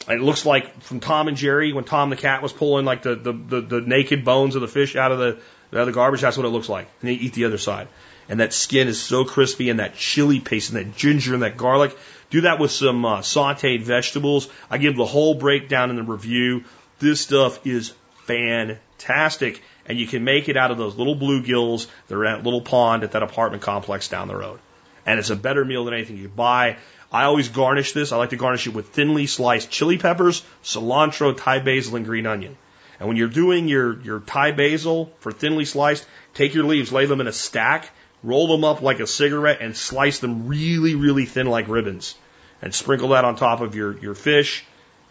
And 0.09 0.21
it 0.21 0.25
looks 0.25 0.47
like 0.47 0.81
from 0.81 1.01
Tom 1.01 1.29
and 1.29 1.37
Jerry 1.37 1.73
when 1.73 1.85
Tom 1.85 2.09
the 2.09 2.17
cat 2.17 2.43
was 2.43 2.53
pulling 2.53 2.87
like 2.87 3.03
the 3.03 3.17
the, 3.17 3.33
the, 3.33 3.61
the 3.61 3.81
naked 3.81 4.25
bones 4.25 4.55
of 4.55 4.63
the 4.63 4.69
fish 4.69 4.97
out 4.97 5.13
of 5.13 5.19
the, 5.19 5.39
the 5.71 5.83
other 5.83 5.93
garbage. 5.93 6.23
That's 6.23 6.37
what 6.37 6.47
it 6.47 6.51
looks 6.51 6.69
like. 6.69 6.89
And 7.03 7.11
you 7.11 7.19
eat 7.21 7.35
the 7.35 7.45
other 7.47 7.59
side. 7.59 7.89
And 8.29 8.39
that 8.39 8.53
skin 8.53 8.87
is 8.87 9.03
so 9.03 9.25
crispy, 9.25 9.71
and 9.71 9.81
that 9.81 9.97
chili 9.97 10.39
paste, 10.39 10.73
and 10.73 10.79
that 10.79 10.97
ginger, 10.97 11.35
and 11.35 11.43
that 11.43 11.57
garlic. 11.57 11.97
Do 12.31 12.43
that 12.43 12.61
with 12.61 12.71
some 12.71 13.05
uh, 13.05 13.19
sauteed 13.23 13.83
vegetables. 13.83 14.49
I 14.71 14.79
give 14.79 14.95
the 14.95 15.05
whole 15.05 15.35
breakdown 15.35 15.91
in 15.91 15.97
the 15.97 16.05
review. 16.05 16.65
This 17.01 17.23
stuff 17.23 17.67
is 17.67 17.93
fantastic. 18.25 19.63
And 19.87 19.99
you 19.99 20.07
can 20.07 20.23
make 20.23 20.49
it 20.49 20.57
out 20.57 20.71
of 20.71 20.79
those 20.79 20.97
little 20.97 21.17
bluegills 21.17 21.89
that 22.07 22.15
are 22.15 22.27
at 22.27 22.41
a 22.41 22.43
little 22.43 22.61
pond 22.61 23.03
at 23.03 23.13
that 23.13 23.23
apartment 23.23 23.63
complex 23.63 24.09
down 24.09 24.29
the 24.29 24.37
road. 24.37 24.61
And 25.05 25.19
it's 25.19 25.31
a 25.31 25.37
better 25.37 25.65
meal 25.65 25.85
than 25.85 25.95
anything 25.95 26.19
you 26.19 26.29
buy. 26.29 26.77
I 27.11 27.25
always 27.25 27.49
garnish 27.49 27.93
this. 27.93 28.13
I 28.13 28.19
like 28.19 28.31
to 28.31 28.37
garnish 28.37 28.69
it 28.69 28.75
with 28.75 28.91
thinly 28.91 29.27
sliced 29.27 29.71
chili 29.71 29.99
peppers, 29.99 30.45
cilantro, 30.63 31.37
Thai 31.37 31.59
basil, 31.61 31.97
and 31.97 32.05
green 32.05 32.27
onion. 32.27 32.57
And 33.01 33.09
when 33.09 33.17
you're 33.17 33.29
doing 33.29 33.67
your, 33.67 34.01
your 34.03 34.21
Thai 34.21 34.53
basil 34.53 35.13
for 35.19 35.33
thinly 35.33 35.65
sliced, 35.65 36.07
take 36.35 36.55
your 36.55 36.65
leaves, 36.65 36.93
lay 36.93 37.07
them 37.07 37.21
in 37.21 37.27
a 37.27 37.33
stack, 37.33 37.91
roll 38.23 38.47
them 38.47 38.63
up 38.63 38.83
like 38.83 39.01
a 39.01 39.07
cigarette, 39.07 39.59
and 39.63 39.75
slice 39.75 40.19
them 40.19 40.47
really, 40.47 40.95
really 40.95 41.25
thin 41.25 41.47
like 41.47 41.67
ribbons. 41.67 42.15
And 42.63 42.75
sprinkle 42.75 43.09
that 43.09 43.25
on 43.25 43.37
top 43.37 43.63
of 43.63 43.75
your, 43.75 43.99
your 43.99 44.15
fish 44.15 44.65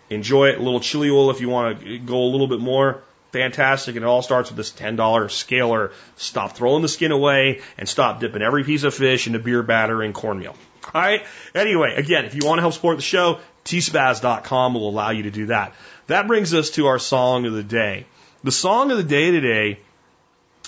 Enjoy 0.10 0.50
it. 0.50 0.60
A 0.60 0.62
little 0.62 0.80
chili 0.80 1.10
oil 1.10 1.30
if 1.32 1.42
you 1.42 1.50
want 1.50 1.82
to 1.82 2.00
go 2.00 2.24
a 2.24 2.30
little 2.30 2.48
bit 2.48 2.60
more. 2.60 3.02
Fantastic. 3.32 3.96
And 3.96 4.04
it 4.04 4.08
all 4.08 4.22
starts 4.22 4.50
with 4.50 4.58
this 4.58 4.72
$10 4.72 5.30
scaler. 5.32 5.92
Stop 6.16 6.56
throwing 6.56 6.82
the 6.82 6.88
skin 6.88 7.12
away 7.12 7.62
and 7.78 7.88
stop 7.88 8.20
dipping 8.20 8.42
every 8.42 8.64
piece 8.64 8.84
of 8.84 8.94
fish 8.94 9.28
into 9.28 9.40
beer 9.40 9.62
batter 9.62 10.02
and 10.02 10.14
cornmeal. 10.14 10.56
All 10.94 11.02
right. 11.02 11.24
Anyway, 11.54 11.94
again, 11.96 12.26
if 12.26 12.34
you 12.34 12.42
want 12.44 12.58
to 12.58 12.62
help 12.62 12.74
support 12.74 12.98
the 12.98 13.04
show, 13.04 13.40
tspaz.com 13.66 14.74
will 14.74 14.90
allow 14.90 15.12
you 15.12 15.24
to 15.24 15.32
do 15.32 15.48
that. 15.48 15.74
That 16.08 16.28
brings 16.28 16.54
us 16.54 16.72
to 16.72 16.88
our 16.88 16.98
song 16.98 17.46
of 17.46 17.54
the 17.54 17.64
day. 17.64 18.06
The 18.44 18.52
song 18.52 18.90
of 18.90 18.98
the 18.98 19.04
day 19.04 19.30
today 19.30 19.80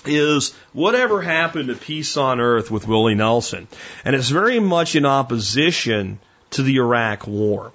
is 0.04 0.52
Whatever 0.72 1.20
Happened 1.20 1.68
to 1.68 1.74
Peace 1.74 2.16
on 2.16 2.40
Earth 2.40 2.70
with 2.70 2.86
Willie 2.86 3.14
Nelson. 3.14 3.66
And 4.04 4.14
it's 4.14 4.28
very 4.28 4.60
much 4.60 4.94
in 4.94 5.06
opposition 5.06 6.20
to 6.50 6.62
the 6.62 6.76
Iraq 6.76 7.26
War 7.26 7.72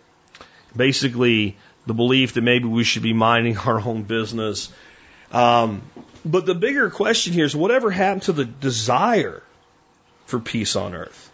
basically 0.77 1.57
the 1.85 1.93
belief 1.93 2.33
that 2.33 2.41
maybe 2.41 2.65
we 2.65 2.83
should 2.83 3.03
be 3.03 3.13
minding 3.13 3.57
our 3.57 3.79
own 3.79 4.03
business. 4.03 4.71
Um, 5.31 5.81
but 6.23 6.45
the 6.45 6.55
bigger 6.55 6.89
question 6.89 7.33
here 7.33 7.45
is 7.45 7.55
whatever 7.55 7.91
happened 7.91 8.23
to 8.23 8.33
the 8.33 8.45
desire 8.45 9.43
for 10.25 10.39
peace 10.39 10.75
on 10.75 10.93
earth? 10.93 11.31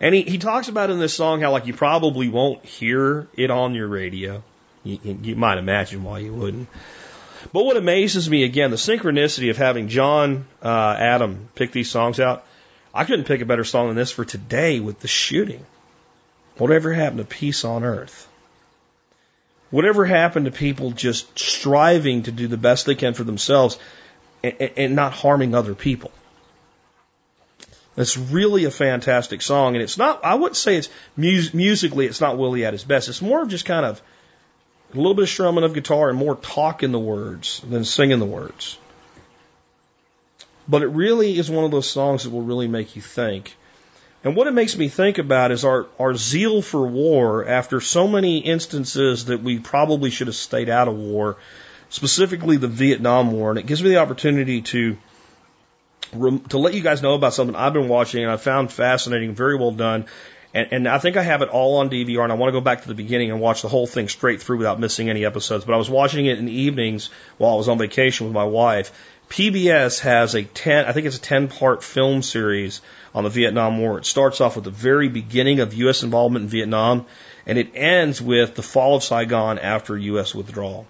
And 0.00 0.14
he, 0.14 0.22
he 0.22 0.38
talks 0.38 0.68
about 0.68 0.90
in 0.90 0.98
this 0.98 1.14
song 1.14 1.40
how 1.40 1.52
like 1.52 1.66
you 1.66 1.74
probably 1.74 2.28
won't 2.28 2.64
hear 2.64 3.28
it 3.34 3.50
on 3.50 3.74
your 3.74 3.88
radio. 3.88 4.42
You, 4.84 5.18
you 5.22 5.36
might 5.36 5.58
imagine 5.58 6.04
why 6.04 6.20
you 6.20 6.32
wouldn't. 6.34 6.68
But 7.52 7.64
what 7.64 7.76
amazes 7.76 8.28
me 8.28 8.44
again, 8.44 8.70
the 8.70 8.76
synchronicity 8.76 9.50
of 9.50 9.56
having 9.56 9.88
John 9.88 10.46
uh, 10.62 10.96
Adam 10.98 11.48
pick 11.54 11.72
these 11.72 11.90
songs 11.90 12.20
out. 12.20 12.44
I 12.92 13.04
couldn't 13.04 13.26
pick 13.26 13.40
a 13.40 13.46
better 13.46 13.64
song 13.64 13.88
than 13.88 13.96
this 13.96 14.10
for 14.10 14.24
today 14.24 14.80
with 14.80 15.00
the 15.00 15.08
shooting. 15.08 15.64
Whatever 16.56 16.92
happened 16.92 17.18
to 17.18 17.24
peace 17.24 17.64
on 17.64 17.84
earth? 17.84 18.28
Whatever 19.76 20.06
happened 20.06 20.46
to 20.46 20.50
people 20.50 20.90
just 20.92 21.38
striving 21.38 22.22
to 22.22 22.32
do 22.32 22.48
the 22.48 22.56
best 22.56 22.86
they 22.86 22.94
can 22.94 23.12
for 23.12 23.24
themselves 23.24 23.78
and, 24.42 24.54
and 24.74 24.96
not 24.96 25.12
harming 25.12 25.54
other 25.54 25.74
people? 25.74 26.10
It's 27.94 28.16
really 28.16 28.64
a 28.64 28.70
fantastic 28.70 29.42
song, 29.42 29.74
and 29.74 29.82
it's 29.82 29.98
not. 29.98 30.24
I 30.24 30.36
wouldn't 30.36 30.56
say 30.56 30.76
it's 30.76 30.88
mus- 31.14 31.52
musically. 31.52 32.06
It's 32.06 32.22
not 32.22 32.38
Willie 32.38 32.64
at 32.64 32.72
his 32.72 32.84
best. 32.84 33.10
It's 33.10 33.20
more 33.20 33.42
of 33.42 33.48
just 33.48 33.66
kind 33.66 33.84
of 33.84 34.00
a 34.94 34.96
little 34.96 35.12
bit 35.12 35.24
of 35.24 35.28
strumming 35.28 35.62
of 35.62 35.74
guitar 35.74 36.08
and 36.08 36.16
more 36.16 36.36
talk 36.36 36.82
in 36.82 36.90
the 36.90 36.98
words 36.98 37.60
than 37.60 37.84
singing 37.84 38.18
the 38.18 38.24
words. 38.24 38.78
But 40.66 40.84
it 40.84 40.88
really 40.88 41.38
is 41.38 41.50
one 41.50 41.66
of 41.66 41.70
those 41.70 41.90
songs 41.90 42.24
that 42.24 42.30
will 42.30 42.40
really 42.40 42.66
make 42.66 42.96
you 42.96 43.02
think. 43.02 43.54
And 44.26 44.34
what 44.34 44.48
it 44.48 44.54
makes 44.54 44.76
me 44.76 44.88
think 44.88 45.18
about 45.18 45.52
is 45.52 45.64
our, 45.64 45.86
our 46.00 46.16
zeal 46.16 46.60
for 46.60 46.84
war 46.84 47.46
after 47.46 47.80
so 47.80 48.08
many 48.08 48.38
instances 48.38 49.26
that 49.26 49.40
we 49.40 49.60
probably 49.60 50.10
should 50.10 50.26
have 50.26 50.34
stayed 50.34 50.68
out 50.68 50.88
of 50.88 50.96
war, 50.96 51.36
specifically 51.90 52.56
the 52.56 52.66
Vietnam 52.66 53.30
War. 53.30 53.50
And 53.50 53.58
it 53.60 53.66
gives 53.66 53.84
me 53.84 53.90
the 53.90 53.98
opportunity 53.98 54.62
to 54.62 54.96
to 56.10 56.58
let 56.58 56.74
you 56.74 56.82
guys 56.82 57.02
know 57.02 57.14
about 57.14 57.34
something 57.34 57.54
I've 57.54 57.72
been 57.72 57.88
watching 57.88 58.24
and 58.24 58.32
I 58.32 58.36
found 58.36 58.72
fascinating, 58.72 59.36
very 59.36 59.56
well 59.56 59.70
done. 59.70 60.06
And, 60.52 60.72
and 60.72 60.88
I 60.88 60.98
think 60.98 61.16
I 61.16 61.22
have 61.22 61.42
it 61.42 61.48
all 61.48 61.76
on 61.76 61.90
DVR, 61.90 62.24
and 62.24 62.32
I 62.32 62.34
want 62.34 62.48
to 62.48 62.52
go 62.52 62.60
back 62.60 62.82
to 62.82 62.88
the 62.88 62.94
beginning 62.94 63.30
and 63.30 63.40
watch 63.40 63.62
the 63.62 63.68
whole 63.68 63.86
thing 63.86 64.08
straight 64.08 64.42
through 64.42 64.58
without 64.58 64.80
missing 64.80 65.08
any 65.08 65.24
episodes. 65.24 65.64
But 65.64 65.74
I 65.74 65.76
was 65.76 65.90
watching 65.90 66.26
it 66.26 66.38
in 66.38 66.46
the 66.46 66.52
evenings 66.52 67.10
while 67.38 67.52
I 67.52 67.56
was 67.56 67.68
on 67.68 67.78
vacation 67.78 68.26
with 68.26 68.34
my 68.34 68.44
wife. 68.44 68.90
PBS 69.28 70.00
has 70.00 70.34
a 70.34 70.44
10, 70.44 70.86
I 70.86 70.92
think 70.92 71.06
it's 71.06 71.16
a 71.16 71.20
10 71.20 71.48
part 71.48 71.82
film 71.82 72.22
series 72.22 72.80
on 73.14 73.24
the 73.24 73.30
Vietnam 73.30 73.78
War. 73.78 73.98
It 73.98 74.06
starts 74.06 74.40
off 74.40 74.56
with 74.56 74.64
the 74.64 74.70
very 74.70 75.08
beginning 75.08 75.60
of 75.60 75.74
U.S. 75.74 76.02
involvement 76.02 76.44
in 76.44 76.48
Vietnam, 76.48 77.06
and 77.46 77.58
it 77.58 77.72
ends 77.74 78.22
with 78.22 78.54
the 78.54 78.62
fall 78.62 78.96
of 78.96 79.02
Saigon 79.02 79.58
after 79.58 79.96
U.S. 79.96 80.34
withdrawal. 80.34 80.86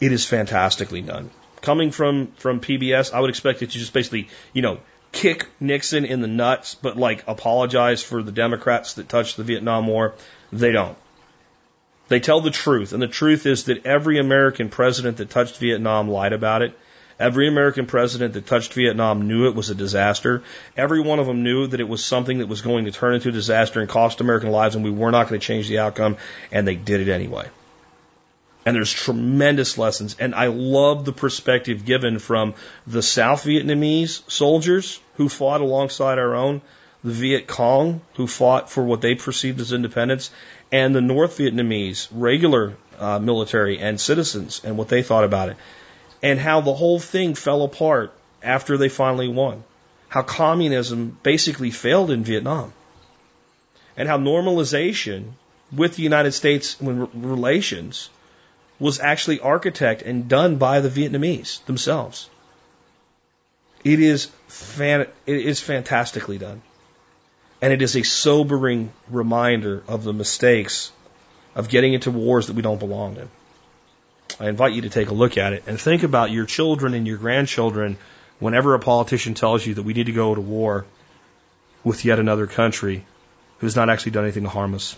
It 0.00 0.12
is 0.12 0.26
fantastically 0.26 1.02
done 1.02 1.30
coming 1.62 1.92
from 1.92 2.26
from 2.36 2.60
PBS, 2.60 3.14
I 3.14 3.20
would 3.20 3.30
expect 3.30 3.62
it 3.62 3.70
to 3.70 3.78
just 3.78 3.94
basically, 3.94 4.28
you 4.52 4.60
know, 4.60 4.78
kick 5.12 5.48
Nixon 5.60 6.04
in 6.04 6.20
the 6.20 6.28
nuts, 6.28 6.74
but 6.74 6.98
like 6.98 7.24
apologize 7.26 8.02
for 8.02 8.22
the 8.22 8.32
Democrats 8.32 8.94
that 8.94 9.08
touched 9.08 9.36
the 9.36 9.44
Vietnam 9.44 9.86
War. 9.86 10.14
They 10.52 10.72
don't. 10.72 10.98
They 12.08 12.20
tell 12.20 12.42
the 12.42 12.50
truth, 12.50 12.92
and 12.92 13.00
the 13.00 13.08
truth 13.08 13.46
is 13.46 13.64
that 13.64 13.86
every 13.86 14.18
American 14.18 14.68
president 14.68 15.16
that 15.16 15.30
touched 15.30 15.58
Vietnam 15.58 16.10
lied 16.10 16.34
about 16.34 16.60
it. 16.60 16.78
Every 17.22 17.46
American 17.46 17.86
president 17.86 18.34
that 18.34 18.48
touched 18.48 18.74
Vietnam 18.74 19.28
knew 19.28 19.46
it 19.46 19.54
was 19.54 19.70
a 19.70 19.76
disaster. 19.76 20.42
Every 20.76 21.00
one 21.00 21.20
of 21.20 21.26
them 21.26 21.44
knew 21.44 21.68
that 21.68 21.78
it 21.78 21.88
was 21.88 22.04
something 22.04 22.38
that 22.38 22.48
was 22.48 22.62
going 22.62 22.86
to 22.86 22.90
turn 22.90 23.14
into 23.14 23.28
a 23.28 23.32
disaster 23.32 23.78
and 23.78 23.88
cost 23.88 24.20
American 24.20 24.50
lives, 24.50 24.74
and 24.74 24.84
we 24.84 24.90
were 24.90 25.12
not 25.12 25.28
going 25.28 25.40
to 25.40 25.46
change 25.46 25.68
the 25.68 25.78
outcome, 25.78 26.16
and 26.50 26.66
they 26.66 26.74
did 26.74 27.00
it 27.00 27.08
anyway. 27.08 27.46
And 28.66 28.74
there's 28.74 28.92
tremendous 28.92 29.78
lessons. 29.78 30.16
And 30.18 30.34
I 30.34 30.46
love 30.46 31.04
the 31.04 31.12
perspective 31.12 31.84
given 31.84 32.18
from 32.18 32.54
the 32.88 33.02
South 33.02 33.44
Vietnamese 33.44 34.28
soldiers 34.28 34.98
who 35.14 35.28
fought 35.28 35.60
alongside 35.60 36.18
our 36.18 36.34
own, 36.34 36.60
the 37.04 37.12
Viet 37.12 37.46
Cong 37.46 38.00
who 38.14 38.26
fought 38.26 38.68
for 38.68 38.82
what 38.82 39.00
they 39.00 39.14
perceived 39.14 39.60
as 39.60 39.72
independence, 39.72 40.32
and 40.72 40.92
the 40.92 41.00
North 41.00 41.38
Vietnamese 41.38 42.08
regular 42.10 42.74
uh, 42.98 43.20
military 43.20 43.78
and 43.78 44.00
citizens 44.00 44.60
and 44.64 44.76
what 44.76 44.88
they 44.88 45.04
thought 45.04 45.22
about 45.22 45.50
it. 45.50 45.56
And 46.22 46.38
how 46.38 46.60
the 46.60 46.74
whole 46.74 47.00
thing 47.00 47.34
fell 47.34 47.62
apart 47.62 48.12
after 48.42 48.76
they 48.76 48.88
finally 48.88 49.28
won. 49.28 49.64
How 50.08 50.22
communism 50.22 51.18
basically 51.22 51.70
failed 51.70 52.10
in 52.10 52.22
Vietnam. 52.22 52.72
And 53.96 54.08
how 54.08 54.18
normalization 54.18 55.32
with 55.74 55.96
the 55.96 56.02
United 56.02 56.32
States 56.32 56.76
relations 56.80 58.10
was 58.78 59.00
actually 59.00 59.38
architected 59.38 60.06
and 60.06 60.28
done 60.28 60.56
by 60.56 60.80
the 60.80 60.88
Vietnamese 60.88 61.64
themselves. 61.66 62.28
It 63.84 64.00
is 64.00 64.26
fan, 64.48 65.06
it 65.26 65.36
is 65.36 65.60
fantastically 65.60 66.38
done. 66.38 66.62
And 67.60 67.72
it 67.72 67.80
is 67.80 67.96
a 67.96 68.02
sobering 68.02 68.92
reminder 69.08 69.82
of 69.86 70.04
the 70.04 70.12
mistakes 70.12 70.90
of 71.54 71.68
getting 71.68 71.94
into 71.94 72.10
wars 72.10 72.48
that 72.48 72.56
we 72.56 72.62
don't 72.62 72.78
belong 72.78 73.16
in. 73.16 73.28
I 74.40 74.48
invite 74.48 74.72
you 74.72 74.82
to 74.82 74.90
take 74.90 75.08
a 75.08 75.14
look 75.14 75.38
at 75.38 75.52
it 75.52 75.64
and 75.66 75.80
think 75.80 76.02
about 76.02 76.30
your 76.30 76.46
children 76.46 76.94
and 76.94 77.06
your 77.06 77.18
grandchildren 77.18 77.96
whenever 78.38 78.74
a 78.74 78.78
politician 78.78 79.34
tells 79.34 79.64
you 79.66 79.74
that 79.74 79.82
we 79.82 79.92
need 79.92 80.06
to 80.06 80.12
go 80.12 80.34
to 80.34 80.40
war 80.40 80.84
with 81.84 82.04
yet 82.04 82.18
another 82.18 82.46
country 82.46 83.04
who's 83.58 83.76
not 83.76 83.88
actually 83.90 84.12
done 84.12 84.24
anything 84.24 84.42
to 84.44 84.48
harm 84.48 84.74
us. 84.74 84.96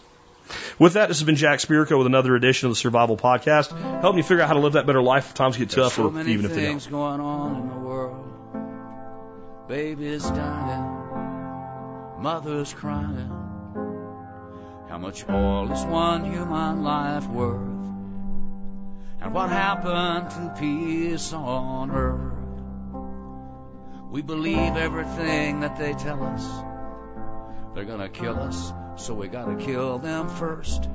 With 0.79 0.95
that, 0.95 1.09
this 1.09 1.19
has 1.19 1.27
been 1.27 1.37
Jack 1.37 1.59
Spirko 1.61 1.97
with 1.97 2.07
another 2.07 2.35
edition 2.37 2.67
of 2.67 2.73
the 2.73 2.77
Survival 2.77 3.17
Podcast, 3.17 3.71
helping 4.01 4.19
you 4.19 4.23
figure 4.23 4.43
out 4.43 4.49
how 4.49 4.55
to 4.55 4.61
live 4.61 4.75
that 4.75 4.87
better 4.87 5.03
life 5.03 5.29
if 5.29 5.35
times 5.35 5.57
get 5.57 5.71
There's 5.71 5.87
tough 5.87 5.95
so 5.95 6.09
or 6.11 6.21
even 6.21 6.45
if 6.45 6.55
they 6.55 6.67
things 6.67 6.85
don't. 6.85 6.93
going 6.93 7.21
on 7.21 7.63
in 7.63 7.69
the 7.69 7.77
world. 7.77 9.69
Baby's 9.69 10.25
dying, 10.25 12.23
mother's 12.23 12.75
crying. 12.75 13.31
How 14.89 14.99
much 14.99 15.27
oil 15.29 15.73
is 15.73 15.83
one 15.85 16.31
human 16.31 16.85
life 16.85 17.27
worth? 17.27 17.74
And 19.25 19.33
what 19.33 19.49
happened 19.49 20.31
to 20.33 20.61
peace 20.61 21.33
on 21.33 21.91
earth? 21.91 22.35
We 24.11 24.21
believe 24.21 24.77
everything 24.77 25.61
that 25.61 25.79
they 25.79 25.95
tell 25.95 26.23
us. 26.23 26.47
They're 27.75 27.87
gonna 27.87 28.11
kill 28.11 28.39
us, 28.39 28.71
so 28.97 29.15
we 29.15 29.29
gotta 29.29 29.57
kill 29.57 29.99
them 29.99 30.29
first. 30.29 30.91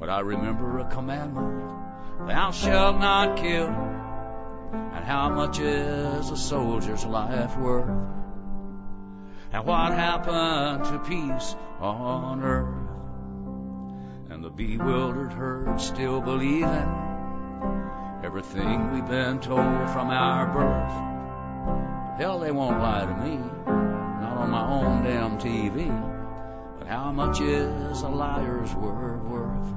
But 0.00 0.10
I 0.10 0.20
remember 0.20 0.80
a 0.80 0.86
commandment, 0.86 1.70
thou 2.26 2.50
shalt 2.50 2.98
not 2.98 3.36
kill. 3.36 3.68
And 3.68 5.04
how 5.04 5.28
much 5.28 5.60
is 5.60 6.30
a 6.30 6.36
soldier's 6.36 7.04
life 7.04 7.56
worth? 7.56 7.88
And 9.52 9.64
what 9.64 9.92
happened 9.92 10.84
to 10.86 10.98
peace 11.08 11.54
on 11.80 12.42
earth? 12.42 12.77
Bewildered 14.58 15.32
herd 15.32 15.80
still 15.80 16.20
believing 16.20 16.92
everything 18.24 18.90
we've 18.90 19.06
been 19.06 19.38
told 19.38 19.90
from 19.90 20.10
our 20.10 20.46
birth. 20.52 22.18
Hell, 22.18 22.40
they 22.40 22.50
won't 22.50 22.80
lie 22.80 23.06
to 23.06 23.16
me, 23.24 23.36
not 23.36 24.36
on 24.36 24.50
my 24.50 24.66
own 24.66 25.04
damn 25.04 25.38
TV. 25.38 25.86
But 26.76 26.88
how 26.88 27.12
much 27.12 27.40
is 27.40 28.02
a 28.02 28.08
liar's 28.08 28.74
word 28.74 29.30
worth? 29.30 29.68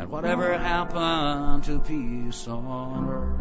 And 0.00 0.10
whatever 0.10 0.58
happened 0.58 1.62
to 1.62 1.78
peace 1.78 2.48
on 2.48 3.08
earth? 3.08 3.40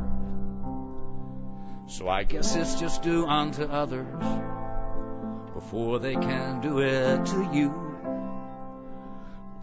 So 1.91 2.07
I 2.07 2.23
guess 2.23 2.56
it's 2.56 2.80
just 2.80 3.02
do 3.02 3.26
unto 3.26 3.64
others 3.64 4.23
before 5.56 5.98
they 5.98 6.14
can 6.14 6.61
do 6.61 6.77
it 6.81 7.26
to 7.26 7.49
you. 7.52 7.82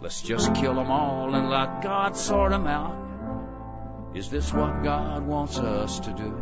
Let's 0.01 0.19
just 0.23 0.55
kill 0.55 0.73
them 0.73 0.89
all 0.89 1.35
and 1.35 1.47
let 1.51 1.83
God 1.83 2.17
sort 2.17 2.49
them 2.49 2.65
out. 2.65 4.11
Is 4.15 4.31
this 4.31 4.51
what 4.51 4.83
God 4.83 5.27
wants 5.27 5.59
us 5.59 5.99
to 5.99 6.11
do? 6.11 6.41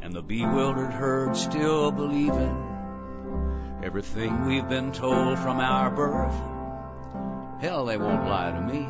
And 0.00 0.14
the 0.14 0.22
bewildered 0.22 0.90
herd 0.90 1.36
still 1.36 1.90
believing 1.90 2.70
everything 3.82 4.46
we've 4.46 4.70
been 4.70 4.92
told 4.92 5.38
from 5.38 5.60
our 5.60 5.90
birth. 5.90 6.34
Hell, 7.60 7.84
they 7.84 7.98
won't 7.98 8.24
lie 8.24 8.52
to 8.52 8.60
me, 8.62 8.80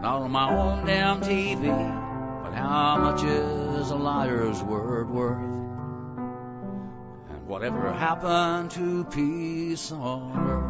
not 0.00 0.22
on 0.22 0.30
my 0.30 0.54
own 0.56 0.86
damn 0.86 1.20
TV. 1.20 1.66
But 2.44 2.54
how 2.54 2.98
much 2.98 3.24
is 3.24 3.90
a 3.90 3.96
liar's 3.96 4.62
word 4.62 5.10
worth? 5.10 5.42
And 7.30 7.48
whatever 7.48 7.92
happened 7.92 8.70
to 8.70 9.04
peace 9.04 9.90
on 9.90 10.48
earth? 10.48 10.67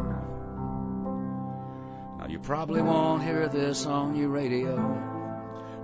You 2.29 2.37
probably 2.37 2.83
won't 2.83 3.23
hear 3.23 3.47
this 3.47 3.87
on 3.87 4.15
your 4.15 4.29
radio, 4.29 4.75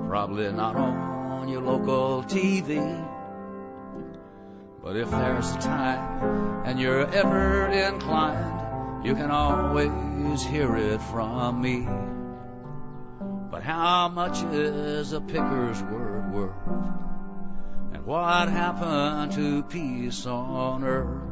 probably 0.07 0.51
not 0.51 0.75
on 0.75 1.49
your 1.49 1.63
local 1.63 2.21
TV. 2.21 2.77
But 4.83 4.95
if 4.95 5.09
there's 5.09 5.55
a 5.55 5.57
time 5.57 6.61
and 6.67 6.79
you're 6.79 7.07
ever 7.09 7.65
inclined, 7.69 9.07
you 9.07 9.15
can 9.15 9.31
always 9.31 10.45
hear 10.45 10.75
it 10.75 11.01
from 11.01 11.63
me. 11.63 11.87
But 13.49 13.63
how 13.63 14.09
much 14.09 14.43
is 14.43 15.13
a 15.13 15.21
picker's 15.21 15.81
word 15.81 16.31
worth? 16.31 16.67
And 17.91 18.05
what 18.05 18.49
happened 18.49 19.31
to 19.31 19.63
peace 19.63 20.27
on 20.27 20.83
earth? 20.83 21.23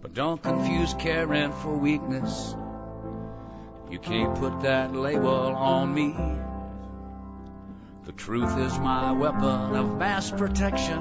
But 0.00 0.14
don't 0.14 0.42
confuse 0.42 0.94
caring 0.94 1.52
for 1.52 1.76
weakness. 1.76 2.56
You 3.88 4.00
can't 4.00 4.36
put 4.36 4.62
that 4.62 4.94
label 4.94 5.28
on 5.28 5.94
me. 5.94 6.14
The 8.04 8.12
truth 8.12 8.58
is 8.58 8.76
my 8.78 9.12
weapon 9.12 9.76
of 9.76 9.96
mass 9.96 10.30
protection, 10.30 10.98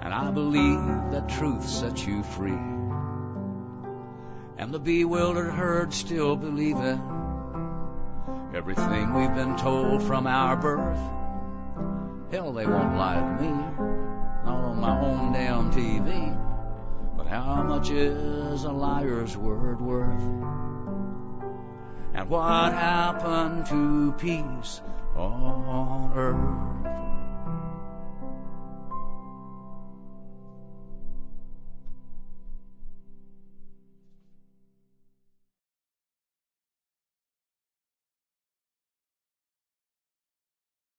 and 0.00 0.14
I 0.14 0.30
believe 0.30 1.12
that 1.12 1.28
truth 1.28 1.68
sets 1.68 2.06
you 2.06 2.22
free. 2.22 2.58
And 4.58 4.72
the 4.72 4.78
bewildered 4.78 5.52
herd 5.52 5.92
still 5.92 6.36
believe 6.36 6.76
it. 6.76 6.98
Everything 8.54 9.14
we've 9.14 9.34
been 9.34 9.56
told 9.56 10.04
from 10.04 10.28
our 10.28 10.56
birth. 10.56 11.00
Hell, 12.30 12.52
they 12.52 12.66
won't 12.66 12.96
lie 12.96 13.16
to 13.16 13.42
me. 13.42 13.50
Not 14.44 14.64
on 14.64 14.80
my 14.80 15.00
own 15.00 15.32
damn 15.32 15.72
TV. 15.72 16.38
But 17.16 17.26
how 17.26 17.62
much 17.64 17.90
is 17.90 18.62
a 18.62 18.70
liar's 18.70 19.36
word 19.36 19.80
worth? 19.80 20.71
And 22.14 22.28
what 22.28 22.72
happened 22.72 23.66
to 23.66 24.12
peace 24.18 24.82
on 25.16 26.12
earth? 26.14 26.81